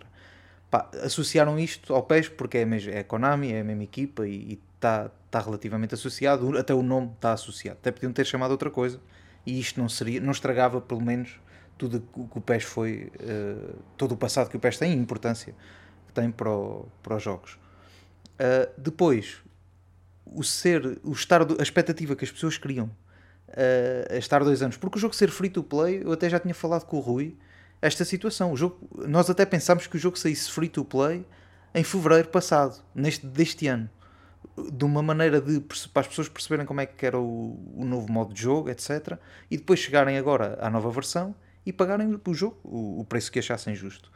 Pá, 0.70 0.89
associaram 1.03 1.57
isto 1.59 1.93
ao 1.93 2.03
PES 2.03 2.30
porque 2.30 2.59
é, 2.59 2.64
a 2.64 2.66
mes- 2.66 2.88
é 2.88 2.99
a 2.99 3.03
Konami, 3.03 3.51
é 3.51 3.62
a 3.62 3.64
mesma 3.64 3.84
equipa 3.84 4.28
e 4.28 4.59
está 4.76 5.09
tá 5.30 5.39
relativamente 5.39 5.93
associado, 5.93 6.57
até 6.57 6.74
o 6.74 6.82
nome 6.84 7.12
está 7.16 7.34
associado. 7.34 7.78
Até 7.80 7.91
podiam 7.91 8.12
ter 8.14 8.26
chamado 8.26 8.51
outra 8.51 8.70
coisa 8.70 8.99
e 9.45 9.59
isto 9.59 9.80
não 9.80 9.88
seria, 9.89 10.20
não 10.22 10.32
estragava 10.32 10.80
pelo 10.82 11.01
menos 11.01 11.39
tudo 11.82 11.99
que 11.99 12.38
o 12.38 12.41
PES 12.41 12.63
foi, 12.63 13.11
eh, 13.19 13.73
todo 13.97 14.11
o 14.11 14.17
passado 14.17 14.51
que 14.51 14.55
o 14.55 14.59
PES 14.59 14.77
tem 14.77 14.91
a 14.91 14.95
importância 14.95 15.55
que 16.05 16.13
tem 16.13 16.29
para, 16.29 16.51
o- 16.51 16.88
para 17.01 17.15
os 17.15 17.23
jogos. 17.23 17.53
Uh, 18.34 18.69
depois, 18.77 19.38
o 20.25 20.43
ser, 20.43 20.99
o 21.03 21.11
estar, 21.11 21.41
a 21.41 21.63
expectativa 21.63 22.15
que 22.15 22.23
as 22.23 22.32
pessoas 22.32 22.57
criam 22.57 22.86
uh, 22.86 24.13
a 24.13 24.17
estar 24.17 24.43
dois 24.43 24.61
anos, 24.61 24.77
porque 24.77 24.97
o 24.97 25.01
jogo 25.01 25.15
ser 25.15 25.32
free 25.32 25.49
to 25.49 25.63
play, 25.63 26.03
eu 26.03 26.11
até 26.11 26.29
já 26.29 26.39
tinha 26.39 26.53
falado 26.53 26.86
com 26.86 26.97
o 26.97 26.99
Rui 26.99 27.36
esta 27.82 28.05
situação. 28.05 28.51
O 28.51 28.57
jogo, 28.57 28.77
nós 29.07 29.27
até 29.27 29.43
pensámos 29.43 29.88
que 29.88 29.95
o 29.95 29.99
jogo 29.99 30.19
saísse 30.19 30.51
free 30.51 30.69
to 30.69 30.86
play 30.86 31.25
em 31.73 31.84
fevereiro 31.84 32.29
passado, 32.29 32.79
neste, 32.93 33.25
deste 33.25 33.67
ano, 33.67 33.89
de 34.71 34.86
uma 34.86 35.01
maneira 35.01 35.41
de 35.41 35.59
para 35.93 36.01
as 36.01 36.07
pessoas 36.07 36.29
perceberem 36.29 36.65
como 36.65 36.82
é 36.82 36.86
que 36.86 37.05
era 37.05 37.19
o, 37.19 37.59
o 37.75 37.86
novo 37.86 38.11
modo 38.11 38.34
de 38.34 38.41
jogo, 38.41 38.69
etc. 38.69 39.17
E 39.49 39.57
depois 39.57 39.79
chegarem 39.79 40.17
agora 40.17 40.57
à 40.61 40.69
nova 40.69 40.89
versão 40.91 41.34
e 41.66 41.72
pagarem 41.74 42.20
o 42.26 42.34
jogo, 42.34 42.57
o, 42.64 42.99
o 43.01 43.05
preço 43.05 43.32
que 43.32 43.39
achassem 43.39 43.76
justo. 43.76 44.12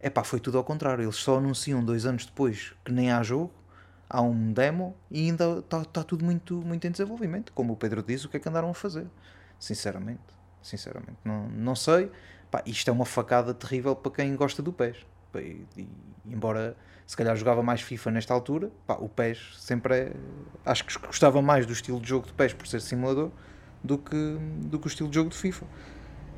É 0.00 0.10
pá, 0.10 0.22
foi 0.24 0.40
tudo 0.40 0.58
ao 0.58 0.64
contrário. 0.64 1.04
Eles 1.04 1.16
só 1.16 1.38
anunciam 1.38 1.84
dois 1.84 2.06
anos 2.06 2.26
depois 2.26 2.74
que 2.84 2.92
nem 2.92 3.10
há 3.10 3.22
jogo, 3.22 3.52
há 4.08 4.20
um 4.22 4.52
demo 4.52 4.96
e 5.10 5.26
ainda 5.28 5.58
está 5.58 5.84
tá 5.84 6.02
tudo 6.04 6.24
muito, 6.24 6.56
muito 6.56 6.86
em 6.86 6.90
desenvolvimento. 6.90 7.52
Como 7.52 7.72
o 7.72 7.76
Pedro 7.76 8.02
diz, 8.02 8.24
o 8.24 8.28
que 8.28 8.36
é 8.36 8.40
que 8.40 8.48
andaram 8.48 8.70
a 8.70 8.74
fazer? 8.74 9.06
Sinceramente, 9.58 10.22
sinceramente, 10.62 11.18
não, 11.24 11.48
não 11.48 11.74
sei. 11.74 12.10
Pá, 12.50 12.62
isto 12.66 12.88
é 12.88 12.92
uma 12.92 13.06
facada 13.06 13.52
terrível 13.52 13.96
para 13.96 14.12
quem 14.12 14.34
gosta 14.36 14.62
do 14.62 14.72
PES. 14.72 14.96
Pá, 15.32 15.40
E, 15.40 15.64
e- 15.76 15.88
embora 16.26 16.76
se 17.06 17.16
calhar 17.16 17.36
jogava 17.36 17.62
mais 17.62 17.80
FIFA 17.80 18.10
nesta 18.10 18.34
altura, 18.34 18.70
pá, 18.86 18.94
o 18.94 19.08
PES 19.08 19.56
sempre 19.58 19.94
é. 19.94 20.12
Acho 20.64 20.84
que 20.84 20.98
gostava 21.06 21.40
mais 21.40 21.66
do 21.66 21.72
estilo 21.72 22.00
de 22.00 22.08
jogo 22.08 22.26
de 22.26 22.32
PES 22.32 22.52
por 22.52 22.66
ser 22.66 22.80
simulador 22.80 23.30
do 23.82 23.96
que, 23.98 24.36
do 24.62 24.78
que 24.78 24.86
o 24.86 24.88
estilo 24.88 25.08
de 25.08 25.14
jogo 25.14 25.30
de 25.30 25.36
FIFA. 25.36 25.66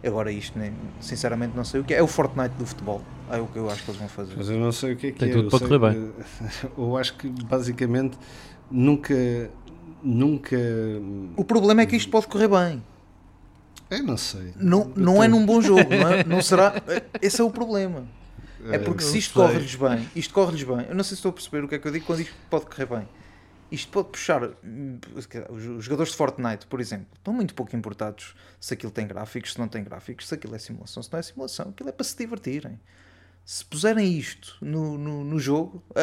Agora 0.05 0.31
isto, 0.31 0.59
nem, 0.59 0.73
sinceramente, 1.01 1.57
não 1.57 1.65
sei 1.65 1.81
o 1.81 1.85
que 1.85 1.93
é. 1.93 1.99
É 1.99 2.03
o 2.03 2.07
Fortnite 2.07 2.55
do 2.57 2.65
futebol. 2.67 3.03
É 3.31 3.39
o 3.39 3.47
que 3.47 3.57
eu 3.59 3.69
acho 3.71 3.83
que 3.85 3.91
eles 3.91 3.99
vão 4.01 4.09
fazer. 4.09 4.35
Mas 4.37 4.49
eu 4.49 4.59
não 4.59 4.71
sei 4.73 4.93
o 4.93 4.97
que 4.97 5.09
é 5.09 5.13
que 5.13 5.19
Tem 5.19 5.31
é. 5.31 5.33
tudo 5.33 5.47
eu 5.47 5.51
para 5.51 5.79
correr 5.79 5.95
que- 5.95 6.69
Eu 6.79 6.97
acho 6.97 7.15
que 7.17 7.29
basicamente 7.29 8.17
nunca. 8.71 9.15
Nunca. 10.03 10.57
O 11.37 11.45
problema 11.45 11.83
é 11.83 11.87
que 11.87 11.97
isto 11.97 12.11
pode 12.11 12.29
correr 12.29 12.49
bem. 12.49 12.83
Eu 13.91 14.03
não 14.05 14.17
sei. 14.17 14.53
Não, 14.57 14.93
não 14.95 15.23
é 15.23 15.27
num 15.29 15.45
bom 15.45 15.61
jogo, 15.61 15.91
não, 15.91 16.13
é? 16.13 16.23
não 16.25 16.41
será. 16.43 16.75
Esse 17.21 17.41
é 17.41 17.45
o 17.45 17.51
problema. 17.51 18.05
É 18.71 18.79
porque 18.79 19.03
não 19.05 19.11
se 19.11 19.19
isto 19.19 19.35
corre-lhes 19.35 19.75
bem, 19.77 20.09
isto 20.17 20.35
corre-lhes 20.35 20.63
bem, 20.65 20.87
eu 20.89 20.95
não 20.95 21.05
sei 21.05 21.11
se 21.11 21.15
estou 21.15 21.31
a 21.31 21.33
perceber 21.33 21.65
o 21.65 21.69
que 21.69 21.77
é 21.77 21.79
que 21.79 21.87
eu 21.87 21.93
digo 21.93 22.05
quando 22.05 22.21
isto 22.21 22.35
pode 22.51 22.67
correr 22.67 22.87
bem. 22.87 23.09
Isto 23.71 23.93
pode 23.93 24.09
puxar. 24.09 24.43
Os 25.51 25.85
jogadores 25.85 26.13
de 26.13 26.17
Fortnite, 26.17 26.67
por 26.67 26.81
exemplo, 26.81 27.09
estão 27.15 27.35
muito 27.35 27.55
pouco 27.55 27.77
importados 27.77 28.35
se 28.59 28.75
aquilo 28.75 28.91
tem 28.91 29.07
gráficos, 29.07 29.53
se 29.53 29.59
não 29.59 29.69
tem 29.69 29.85
gráficos, 29.85 30.27
se 30.27 30.35
aquilo 30.35 30.55
é 30.55 30.59
simulação, 30.59 31.03
se 31.03 31.13
não 31.13 31.19
é 31.19 31.23
simulação, 31.23 31.69
aquilo 31.71 31.89
é 31.89 31.93
para 31.93 32.05
se 32.05 32.17
divertirem. 32.17 32.81
Se 33.45 33.65
puserem 33.65 34.19
isto 34.19 34.57
no, 34.61 34.97
no, 34.97 35.25
no 35.25 35.39
jogo, 35.39 35.83
a, 35.95 36.01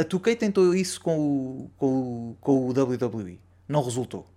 a, 0.00 0.02
a 0.02 0.04
2K 0.04 0.36
tentou 0.36 0.74
isso 0.74 1.00
com 1.00 1.18
o, 1.18 1.70
com, 1.76 1.86
o, 1.86 2.36
com 2.40 2.68
o 2.68 2.70
WWE, 2.70 3.40
não 3.68 3.82
resultou. 3.82 4.28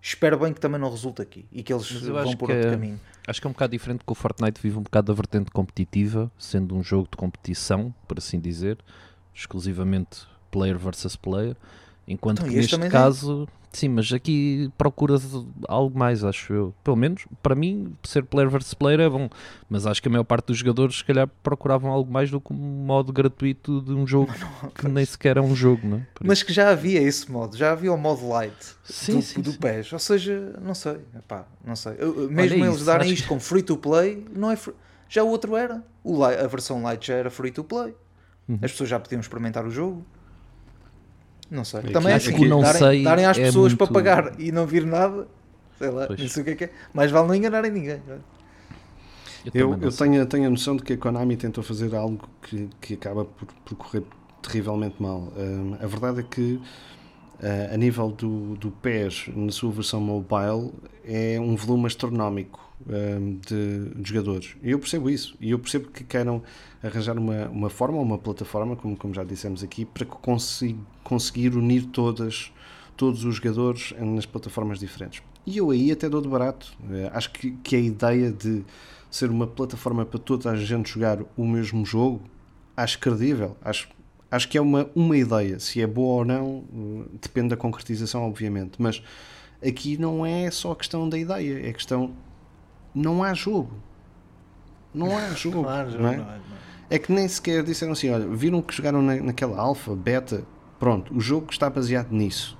Espero 0.00 0.36
bem 0.36 0.52
que 0.52 0.60
também 0.60 0.80
não 0.80 0.90
resulte 0.90 1.22
aqui 1.22 1.46
e 1.52 1.62
que 1.62 1.72
eles 1.72 1.90
vão 1.92 2.36
por 2.36 2.50
outro 2.50 2.66
é- 2.66 2.70
caminho. 2.72 3.00
Acho 3.26 3.40
que 3.40 3.46
é 3.46 3.50
um 3.50 3.52
bocado 3.52 3.70
diferente 3.70 4.04
que 4.04 4.10
o 4.10 4.16
Fortnite 4.16 4.60
vive 4.60 4.76
um 4.76 4.82
bocado 4.82 5.06
da 5.06 5.14
vertente 5.14 5.50
competitiva, 5.52 6.30
sendo 6.36 6.74
um 6.74 6.82
jogo 6.82 7.08
de 7.08 7.16
competição, 7.16 7.94
por 8.08 8.18
assim 8.18 8.40
dizer, 8.40 8.78
exclusivamente 9.32 10.26
player 10.52 10.78
versus 10.78 11.16
player, 11.16 11.56
enquanto 12.06 12.38
Então, 12.42 12.52
que 12.52 12.58
este 12.60 12.76
neste 12.76 12.90
caso, 12.92 13.48
sim, 13.72 13.88
mas 13.88 14.12
aqui 14.12 14.70
procura-se 14.76 15.44
algo 15.66 15.98
mais, 15.98 16.22
acho 16.22 16.52
eu. 16.52 16.74
Pelo 16.84 16.96
menos, 16.96 17.24
para 17.42 17.54
mim, 17.54 17.94
ser 18.04 18.22
player 18.24 18.50
versus 18.50 18.74
player 18.74 19.00
é 19.00 19.08
bom, 19.08 19.30
mas 19.70 19.86
acho 19.86 20.00
que 20.02 20.08
a 20.08 20.10
maior 20.10 20.24
parte 20.24 20.46
dos 20.48 20.58
jogadores, 20.58 20.96
se 20.98 21.04
calhar, 21.04 21.26
procuravam 21.42 21.90
algo 21.90 22.12
mais 22.12 22.30
do 22.30 22.38
que 22.40 22.52
um 22.52 22.56
modo 22.56 23.12
gratuito 23.12 23.80
de 23.80 23.92
um 23.92 24.06
jogo 24.06 24.30
que 24.74 24.86
nem 24.88 25.04
sequer 25.04 25.38
é 25.38 25.40
um 25.40 25.56
jogo, 25.56 25.86
não 25.88 25.96
é? 25.96 26.06
Por 26.14 26.26
Mas 26.26 26.42
que 26.42 26.52
já 26.52 26.68
havia 26.70 27.00
esse 27.00 27.30
modo, 27.32 27.56
já 27.56 27.72
havia 27.72 27.92
o 27.92 27.96
modo 27.96 28.28
light 28.28 28.54
Sim, 28.84 29.16
do, 29.16 29.22
sim, 29.22 29.40
do 29.40 29.52
sim. 29.52 29.58
PES. 29.58 29.92
Ou 29.94 29.98
seja, 29.98 30.54
não 30.62 30.74
sei, 30.74 30.98
epá, 31.16 31.46
não 31.64 31.74
sei. 31.74 31.94
Eu- 31.98 32.30
mesmo 32.30 32.58
Olha 32.58 32.66
eles 32.66 32.76
isso, 32.76 32.84
darem 32.84 33.10
isto 33.12 33.22
que- 33.22 33.28
como 33.28 33.40
free 33.40 33.62
to 33.62 33.76
play, 33.78 34.26
não 34.36 34.50
é 34.50 34.56
free- 34.56 34.74
já 35.08 35.22
o 35.22 35.28
outro 35.28 35.56
era. 35.56 35.82
O 36.04 36.22
a 36.24 36.46
versão 36.46 36.82
light 36.82 37.06
já 37.06 37.14
era 37.14 37.30
free 37.30 37.50
to 37.52 37.62
play. 37.64 37.94
Uhum. 38.48 38.58
As 38.60 38.72
pessoas 38.72 38.90
já 38.90 38.98
podiam 38.98 39.20
experimentar 39.20 39.64
o 39.64 39.70
jogo. 39.70 40.04
Não 41.52 41.64
sei. 41.64 41.80
Aqui- 41.80 41.92
Também 41.92 42.12
é 42.12 42.16
assim, 42.16 42.34
o 42.34 42.48
não 42.48 42.60
darem, 42.62 42.78
sei 42.78 43.02
darem 43.04 43.24
às 43.26 43.36
é 43.38 43.42
pessoas 43.44 43.74
para 43.74 43.84
muito- 43.86 43.94
pagar 43.94 44.40
e 44.40 44.50
não 44.50 44.66
vir 44.66 44.86
nada, 44.86 45.28
sei 45.78 45.90
lá, 45.90 46.06
Pois. 46.06 46.18
não 46.20 46.28
sei 46.28 46.42
o 46.42 46.44
que 46.46 46.50
é 46.52 46.54
que 46.56 46.64
é. 46.64 46.70
Mais 46.94 47.10
vale 47.10 47.28
não 47.28 47.34
enganarem 47.34 47.70
ninguém. 47.70 48.00
Eu, 49.52 49.72
Eu, 49.72 49.78
eu 49.82 49.90
sei. 49.90 50.08
tenho, 50.08 50.24
tenho 50.26 50.46
a 50.46 50.50
noção 50.50 50.76
de 50.76 50.82
que 50.82 50.92
a 50.94 50.96
Konami 50.96 51.36
tentou 51.36 51.62
fazer 51.62 51.94
algo 51.94 52.26
que, 52.42 52.70
que 52.80 52.94
acaba 52.94 53.24
por, 53.26 53.46
por 53.64 53.74
correr 53.76 54.02
terrivelmente 54.40 54.96
mal. 55.02 55.32
Hum, 55.36 55.76
a 55.80 55.86
verdade 55.86 56.20
é 56.20 56.22
que, 56.22 56.60
ah, 57.42 57.74
a 57.74 57.76
nível 57.76 58.10
do, 58.10 58.54
do 58.56 58.70
PES, 58.70 59.26
na 59.34 59.50
sua 59.52 59.70
versão 59.72 60.00
mobile, 60.00 60.72
é 61.04 61.38
um 61.40 61.54
volume 61.56 61.86
astronómico 61.86 62.60
hum, 62.88 63.38
de, 63.46 64.02
de 64.02 64.08
jogadores. 64.08 64.56
E 64.62 64.70
eu 64.70 64.78
percebo 64.78 65.10
isso. 65.10 65.36
E 65.40 65.50
eu 65.50 65.58
percebo 65.58 65.88
que 65.90 66.04
queiram 66.04 66.42
arranjar 66.82 67.18
uma, 67.18 67.48
uma 67.48 67.70
forma, 67.70 67.98
uma 67.98 68.18
plataforma, 68.18 68.76
como, 68.76 68.96
como 68.96 69.14
já 69.14 69.24
dissemos 69.24 69.62
aqui, 69.62 69.84
para 69.84 70.04
consi- 70.06 70.76
conseguir 71.04 71.54
unir 71.56 71.86
todas, 71.86 72.52
todos 72.96 73.24
os 73.24 73.36
jogadores 73.36 73.94
nas 73.98 74.26
plataformas 74.26 74.78
diferentes. 74.78 75.22
E 75.46 75.56
eu 75.58 75.70
aí 75.70 75.90
até 75.90 76.08
dou 76.08 76.20
de 76.20 76.28
barato. 76.28 76.72
Eh, 76.90 77.10
Acho 77.12 77.30
que, 77.32 77.50
que 77.62 77.74
a 77.76 77.80
ideia 77.80 78.30
de 78.30 78.64
ser 79.10 79.30
uma 79.30 79.46
plataforma 79.46 80.04
para 80.06 80.18
toda 80.18 80.50
a 80.50 80.56
gente 80.56 80.90
jogar 80.90 81.18
o 81.36 81.46
mesmo 81.46 81.84
jogo, 81.84 82.22
acho 82.76 82.98
credível. 82.98 83.56
Acho, 83.62 83.88
acho 84.30 84.48
que 84.48 84.56
é 84.56 84.60
uma, 84.60 84.88
uma 84.94 85.16
ideia. 85.16 85.58
Se 85.60 85.80
é 85.80 85.86
boa 85.86 86.20
ou 86.20 86.24
não, 86.24 86.64
eh, 86.72 87.08
depende 87.20 87.48
da 87.48 87.56
concretização, 87.56 88.22
obviamente. 88.26 88.72
Mas 88.78 89.02
aqui 89.64 89.96
não 89.98 90.24
é 90.24 90.50
só 90.50 90.72
a 90.72 90.76
questão 90.76 91.08
da 91.08 91.18
ideia, 91.18 91.68
é 91.68 91.72
questão. 91.72 92.12
Não 92.94 93.22
há 93.22 93.32
jogo. 93.34 93.70
Não 94.94 95.16
há 95.16 95.28
jogo. 95.34 95.62
não 95.98 96.08
é? 96.10 96.40
É 96.90 96.98
que 96.98 97.10
nem 97.12 97.26
sequer 97.26 97.62
disseram 97.62 97.92
assim: 97.92 98.10
olha, 98.10 98.26
viram 98.26 98.60
que 98.60 98.74
jogaram 98.74 99.00
na, 99.02 99.16
naquela 99.16 99.58
alfa, 99.58 99.94
beta, 99.96 100.44
pronto, 100.78 101.16
o 101.16 101.20
jogo 101.20 101.48
está 101.50 101.70
baseado 101.70 102.10
nisso. 102.12 102.58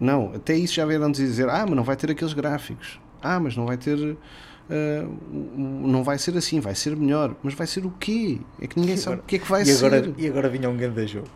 Não, 0.00 0.32
até 0.34 0.54
isso 0.56 0.74
já 0.74 0.86
vieram 0.86 1.10
dizer: 1.10 1.48
ah, 1.48 1.64
mas 1.66 1.76
não 1.76 1.84
vai 1.84 1.96
ter 1.96 2.10
aqueles 2.10 2.32
gráficos, 2.32 2.98
ah, 3.22 3.38
mas 3.38 3.56
não 3.56 3.66
vai 3.66 3.76
ter. 3.76 3.98
o- 3.98 5.86
não 5.86 6.02
vai 6.02 6.16
ser 6.18 6.34
assim, 6.38 6.58
vai 6.58 6.74
ser 6.74 6.96
melhor, 6.96 7.34
mas 7.42 7.52
vai 7.52 7.66
ser 7.66 7.84
o 7.84 7.90
quê? 8.00 8.40
É 8.60 8.66
que 8.66 8.80
ninguém 8.80 8.96
sabe 8.96 9.16
o 9.16 9.22
que 9.22 9.36
é 9.36 9.38
que 9.38 9.48
vai 9.50 9.62
E 9.62 9.70
agora, 9.72 10.02
ser. 10.04 10.14
e 10.16 10.26
agora 10.26 10.48
vinha 10.48 10.70
um 10.70 10.76
grande 10.76 11.06
jogo. 11.06 11.28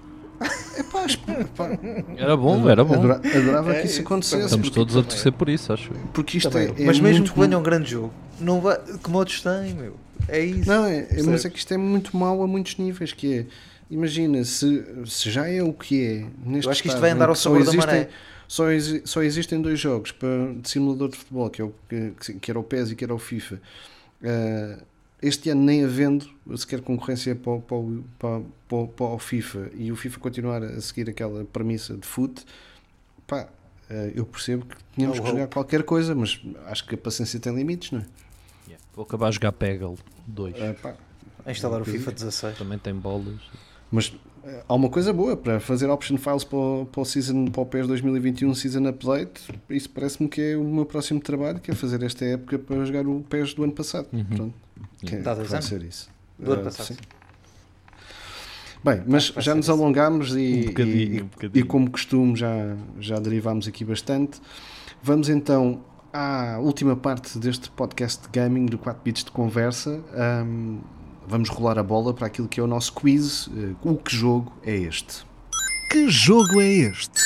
Epá, 0.78 1.05
epá, 1.41 1.78
Era 2.16 2.36
bom, 2.36 2.68
era 2.70 2.84
bom. 2.84 2.95
adora- 2.95 3.21
adorava 3.37 3.72
É, 3.75 3.80
que 3.80 3.87
isso 3.87 3.95
isso 3.95 4.03
acontecesse. 4.03 4.45
Estamos 4.45 4.71
todos 4.71 4.96
a 4.96 5.03
torcer 5.03 5.33
por 5.33 5.49
isso, 5.49 5.72
acho 5.72 5.92
eu. 5.92 5.99
porque 6.12 6.38
isto 6.38 6.57
é, 6.57 6.67
é 6.67 6.84
Mas 6.87 7.00
mesmo 7.00 7.26
que 7.29 7.38
venha 7.38 7.58
um 7.58 7.62
grande 7.62 7.91
jogo, 7.91 8.12
não 8.41 8.61
vai, 8.61 8.79
que 9.03 9.11
modos 9.11 9.41
tem, 9.42 9.75
meu? 9.75 9.96
É 10.29 10.41
isso. 10.41 10.68
Não, 10.68 10.84
é, 10.87 11.07
é- 11.11 11.22
mas 11.25 11.45
é 11.45 11.50
que 11.50 11.58
isto 11.58 11.72
é 11.75 11.76
muito 11.76 12.17
mau 12.17 12.42
a 12.42 12.46
muitos 12.46 12.76
níveis, 12.76 13.12
que 13.12 13.38
é, 13.41 13.46
imagina, 13.91 14.45
se, 14.45 14.84
se 15.07 15.30
já 15.30 15.49
é 15.49 15.62
o 15.62 15.72
que 15.72 16.04
é, 16.04 16.26
neste 16.46 16.67
Eu 16.67 16.71
acho 16.71 16.83
que 16.83 16.88
isto 16.88 16.96
estado 16.96 17.00
vai 17.00 17.11
andar 17.11 17.29
ao 17.29 17.34
sabor 17.34 17.58
da 17.64 17.71
existem, 17.71 17.80
maré. 17.80 18.08
Só, 18.46 18.71
exi- 18.71 19.03
só 19.04 19.22
existem 19.22 19.61
dois 19.61 19.79
jogos 19.80 20.12
para, 20.12 20.53
de 20.62 20.71
simulador 20.71 21.08
de 21.11 21.17
futebol, 21.18 21.50
que, 21.50 21.61
é 21.61 21.64
o, 21.64 21.75
que, 21.88 22.34
que 22.41 22.50
era 22.50 22.58
o 22.58 22.62
PES 22.62 22.92
e 22.92 22.95
que 22.96 23.04
era 23.04 23.14
o 23.14 23.18
FIFA. 23.18 23.61
Ah, 24.25 24.79
este 25.20 25.50
ano 25.50 25.62
nem 25.62 25.84
havendo 25.84 26.28
sequer 26.57 26.80
concorrência 26.80 27.34
para, 27.34 27.53
o- 27.53 27.61
para, 27.62 27.78
para, 28.18 28.40
para, 28.68 28.78
o- 28.78 28.88
para 28.88 29.07
o 29.07 29.18
FIFA 29.18 29.70
e 29.74 29.90
o 29.90 29.96
FIFA 29.96 30.20
continuar 30.20 30.62
a 30.62 30.80
seguir 30.80 31.08
aquela 31.11 31.45
premissa 31.45 31.96
de 31.96 32.07
foot, 32.07 32.45
pá, 33.26 33.49
ah, 33.90 33.95
eu 34.14 34.24
percebo 34.26 34.66
que 34.66 34.76
tínhamos 34.95 35.18
Oh, 35.18 35.22
que 35.22 35.28
jogar 35.28 35.46
qualquer 35.49 35.82
coisa, 35.82 36.14
mas 36.14 36.40
acho 36.66 36.86
que 36.86 36.95
a 36.95 36.99
paciência 36.99 37.40
tem 37.40 37.54
limites, 37.54 37.90
não 37.92 38.00
é? 38.00 38.04
Vou 38.95 39.04
acabar 39.04 39.28
a 39.28 39.30
jogar 39.30 39.53
Peggle 39.53 39.96
2. 40.26 40.54
Ah, 40.61 40.74
pá, 40.82 40.95
A 41.46 41.50
instalar 41.53 41.80
o 41.80 41.84
FIFA 41.84 42.11
16. 42.12 42.58
Também 42.58 42.78
tem 42.78 42.92
bolas. 42.95 43.36
Mas 43.92 44.12
eh, 44.45 44.62
há 44.68 44.74
uma 44.74 44.88
coisa 44.90 45.12
boa 45.12 45.36
para 45.36 45.61
fazer 45.61 45.88
option 45.88 46.16
files 46.18 46.42
para 46.45 46.58
o, 46.58 46.86
para 46.90 47.00
o, 47.00 47.04
season, 47.04 47.46
para 47.46 47.62
o 47.62 47.66
PES 47.66 47.86
2021 47.86 48.53
Season 48.54 48.86
Update. 48.88 49.40
Isso 49.70 49.88
parece-me 49.90 50.28
que 50.28 50.40
é 50.42 50.57
o 50.57 50.64
meu 50.64 50.84
próximo 50.84 51.20
trabalho, 51.20 51.61
que 51.61 51.70
é 51.70 51.74
fazer 51.74 52.03
esta 52.03 52.24
época 52.24 52.58
para 52.58 52.84
jogar 52.84 53.07
o 53.07 53.20
PES 53.22 53.54
do 53.54 53.62
ano 53.64 53.72
passado. 53.72 54.08
Pronto. 54.34 54.53
Que, 55.00 55.16
que 55.16 55.22
vai 55.22 55.62
ser 55.62 55.83
isso. 55.83 56.08
Do 56.38 56.53
ano 56.53 56.62
Ah, 56.62 56.64
passado. 56.64 56.87
sim. 56.87 56.96
Bem, 58.84 59.03
mas 59.07 59.30
vai 59.30 59.42
já 59.42 59.54
nos 59.54 59.68
alongámos 59.68 60.37
e, 60.37 60.62
Um 60.62 60.66
bocadinho, 60.68 61.14
e- 61.16 61.22
um 61.22 61.26
bocadinho. 61.26 61.64
e 61.64 61.66
como 61.66 61.91
costume 61.91 62.37
já, 62.37 62.76
já 63.00 63.18
derivámos 63.18 63.66
aqui 63.66 63.84
bastante. 63.84 64.41
Vamos 65.03 65.29
então 65.29 65.84
à 66.12 66.58
última 66.61 66.96
parte 66.96 67.38
deste 67.38 67.70
podcast 67.70 68.22
de 68.22 68.29
gaming 68.33 68.66
do 68.66 68.79
4 68.79 69.03
bits 69.03 69.25
de 69.25 69.30
conversa. 69.33 70.00
Ahm, 70.14 70.79
vamos 71.26 71.49
rolar 71.49 71.79
a 71.79 71.83
bola 71.83 72.14
para 72.14 72.26
aquilo 72.29 72.46
que 72.49 72.61
é 72.61 72.62
o 72.62 72.66
nosso 72.68 72.92
quiz. 72.92 73.49
Eh, 73.57 73.75
o 73.83 73.96
que 73.96 74.14
jogo 74.14 74.53
é 74.64 74.75
este? 74.76 75.26
Que 75.91 76.08
jogo 76.08 76.61
é 76.61 76.66
este? 76.68 77.20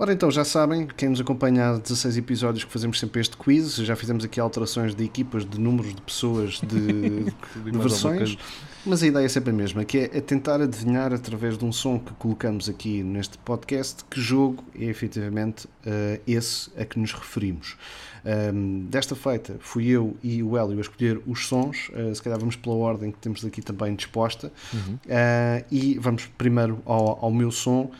Ora 0.00 0.14
então, 0.14 0.30
já 0.30 0.46
sabem, 0.46 0.86
quem 0.86 1.10
nos 1.10 1.20
acompanha 1.20 1.72
há 1.72 1.78
16 1.78 2.16
episódios 2.16 2.64
que 2.64 2.72
fazemos 2.72 2.98
sempre 2.98 3.20
este 3.20 3.36
quiz, 3.36 3.76
já 3.76 3.94
fizemos 3.94 4.24
aqui 4.24 4.40
alterações 4.40 4.94
de 4.94 5.04
equipas, 5.04 5.44
de 5.44 5.60
números 5.60 5.94
de 5.94 6.00
pessoas, 6.00 6.58
de, 6.62 7.24
de 7.70 7.78
versões, 7.78 8.38
mas 8.86 9.02
a 9.02 9.06
ideia 9.06 9.26
é 9.26 9.28
sempre 9.28 9.50
a 9.50 9.52
mesma, 9.52 9.84
que 9.84 9.98
é, 9.98 10.04
é 10.04 10.20
tentar 10.22 10.62
adivinhar 10.62 11.12
através 11.12 11.58
de 11.58 11.66
um 11.66 11.70
som 11.70 11.98
que 11.98 12.14
colocamos 12.14 12.66
aqui 12.66 13.02
neste 13.02 13.36
podcast 13.36 14.02
que 14.08 14.18
jogo 14.18 14.64
é 14.74 14.86
efetivamente 14.86 15.68
eh, 15.84 16.18
esse 16.26 16.70
a 16.78 16.84
que 16.86 16.98
nos 16.98 17.12
referimos. 17.12 17.76
Ahm, 18.24 18.86
desta 18.88 19.14
feita 19.14 19.56
fui 19.60 19.88
eu 19.88 20.16
e 20.22 20.42
o 20.42 20.56
Hélio 20.56 20.78
a 20.78 20.80
escolher 20.80 21.20
os 21.26 21.46
sons, 21.46 21.90
eh, 21.92 22.14
se 22.14 22.22
calhar 22.22 22.38
vamos 22.38 22.56
pela 22.56 22.74
ordem 22.74 23.10
que 23.10 23.18
temos 23.18 23.44
aqui 23.44 23.60
também 23.60 23.94
disposta, 23.94 24.50
Ah, 25.10 25.62
e 25.70 25.98
vamos 25.98 26.24
primeiro 26.38 26.80
ao, 26.86 27.22
ao 27.22 27.30
meu 27.30 27.50
som, 27.50 27.90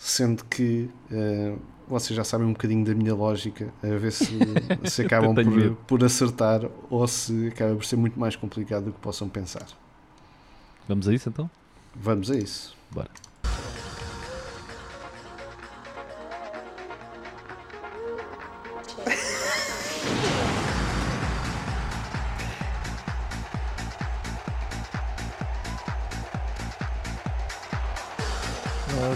sendo 0.00 0.46
que 0.46 0.88
eh, 1.12 1.54
vocês 1.86 2.16
já 2.16 2.24
sabem 2.24 2.46
um 2.46 2.52
bocadinho 2.54 2.84
da 2.84 2.94
minha 2.94 3.14
lógica, 3.14 3.68
a 3.82 3.86
ver 3.86 4.10
se, 4.10 4.38
se 4.86 5.02
acabam 5.04 5.34
por, 5.34 5.76
por 5.86 6.04
acertar 6.04 6.62
ou 6.88 7.06
se 7.06 7.48
acaba 7.48 7.74
por 7.76 7.84
ser 7.84 7.96
muito 7.96 8.18
mais 8.18 8.34
complicado 8.34 8.84
do 8.86 8.92
que 8.92 8.98
possam 8.98 9.28
pensar. 9.28 9.66
Vamos 10.88 11.06
a 11.06 11.12
isso 11.12 11.28
então? 11.28 11.50
Vamos 11.94 12.30
a 12.30 12.36
isso. 12.36 12.74
Bora. 12.90 13.10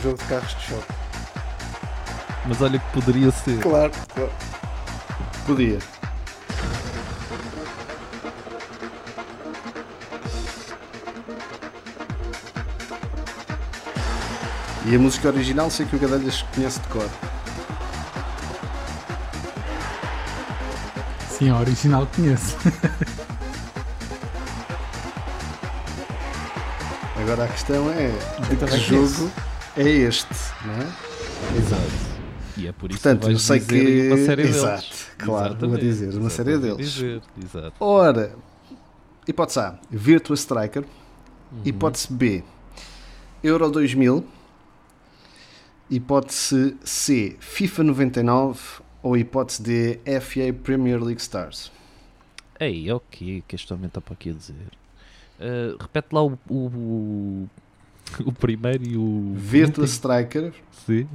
Jogo 0.04 0.18
de 0.18 0.24
carros 0.24 0.54
de 0.56 0.60
choque. 0.60 0.92
Mas 2.46 2.60
olha 2.60 2.78
que 2.78 2.92
poderia 2.92 3.30
ser. 3.30 3.58
Claro, 3.60 3.90
claro. 4.14 4.30
Podia. 5.46 5.78
E 14.84 14.94
a 14.94 14.98
música 14.98 15.28
original 15.28 15.70
sei 15.70 15.86
que 15.86 15.96
o 15.96 15.98
Gadelhas 15.98 16.44
conhece 16.54 16.78
de 16.80 16.88
cor. 16.88 17.08
Sim, 21.30 21.48
a 21.48 21.58
original 21.58 22.06
conheço. 22.14 22.58
Agora 27.16 27.44
a 27.44 27.48
questão 27.48 27.90
é 27.90 28.08
de 28.42 28.48
que 28.50 28.56
também 28.56 28.78
jogo 28.80 29.30
é 29.76 29.82
este, 29.88 30.28
não 30.64 30.74
é? 30.74 31.58
Exato. 31.58 32.14
E 32.56 32.68
é 32.68 32.72
por 32.72 32.90
isso 32.90 33.00
Portanto, 33.02 33.26
que 33.26 33.32
eu 33.32 33.38
sei 33.38 33.58
dizer 33.58 33.84
que- 33.84 34.08
uma 34.08 34.16
série 34.24 34.42
deles. 34.42 34.56
Exato, 34.56 34.86
claro, 35.18 35.68
vou 35.68 35.76
dizer 35.78 36.14
uma 36.14 36.30
série 36.30 36.58
deles. 36.58 36.92
dizer, 36.92 37.22
Exato. 37.42 37.72
Ora, 37.80 38.34
hipótese 39.26 39.58
A, 39.60 39.78
Virtua 39.90 40.34
Striker. 40.36 40.84
Uhum. 41.52 41.60
Hipótese 41.64 42.12
B, 42.12 42.44
Euro 43.42 43.70
2000. 43.70 44.24
Hipótese 45.90 46.76
C, 46.84 47.36
FIFA 47.40 47.82
99. 47.84 48.60
Ou 49.02 49.16
hipótese 49.18 49.62
D, 49.62 50.00
FA 50.20 50.50
Premier 50.62 50.98
League 51.02 51.20
Stars. 51.20 51.70
Ei, 52.58 52.88
é 52.88 52.94
o 52.94 53.00
que 53.00 53.42
que 53.46 53.54
este 53.54 53.70
homem 53.74 53.86
está 53.86 54.00
para 54.00 54.14
aqui 54.14 54.30
a 54.30 54.32
dizer? 54.32 54.54
Uh, 55.38 55.76
repete 55.78 56.08
lá 56.12 56.22
o, 56.22 56.38
o, 56.48 56.54
o, 56.54 57.50
o 58.24 58.32
primeiro 58.32 58.84
e 58.84 58.96
o. 58.96 59.34
Virtua 59.34 59.84
último. 59.84 59.84
Striker, 59.84 60.52
Sim. 60.86 61.08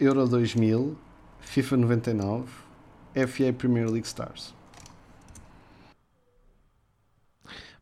Euro 0.00 0.26
2000, 0.28 0.96
FIFA 1.40 1.76
99, 1.78 2.44
FA 3.26 3.52
Premier 3.52 3.86
League 3.90 4.06
Stars. 4.06 4.54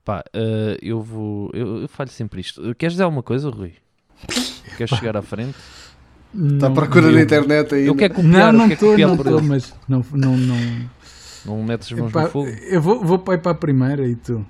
Pá, 0.05 0.23
uh, 0.36 0.77
eu 0.82 1.01
vou. 1.01 1.51
Eu, 1.55 1.82
eu 1.82 1.89
falho 1.89 2.11
sempre 2.11 2.41
isto. 2.41 2.74
Queres 2.74 2.93
dizer 2.95 3.05
alguma 3.05 3.23
coisa, 3.23 3.49
Rui? 3.49 3.74
Queres 4.77 4.91
chegar 4.91 5.16
à 5.16 5.23
frente? 5.23 5.57
Está 6.35 6.66
à 6.66 6.69
Não- 6.69 6.74
procura 6.74 7.11
na 7.11 7.23
internet 7.23 7.74
aí. 7.74 7.86
Eu 7.86 7.95
quero 7.95 8.15
Não, 8.23 8.23
copiar, 8.23 8.53
não 8.53 8.69
quero 8.69 8.74
estou, 8.74 8.99
não 8.99 9.15
estou, 9.15 9.43
mas 9.43 9.74
não, 9.89 10.05
não, 10.12 10.36
não. 10.36 10.91
Não 11.45 11.62
metes 11.62 11.93
as 11.93 11.99
mãos 11.99 12.11
Epá, 12.11 12.23
no 12.23 12.28
fogo? 12.28 12.49
eu 12.49 12.81
vou, 12.82 13.05
vou 13.05 13.19
para, 13.19 13.35
ir 13.35 13.39
para 13.39 13.53
a 13.53 13.55
primeira 13.55 14.07
e 14.07 14.16
tu. 14.16 14.45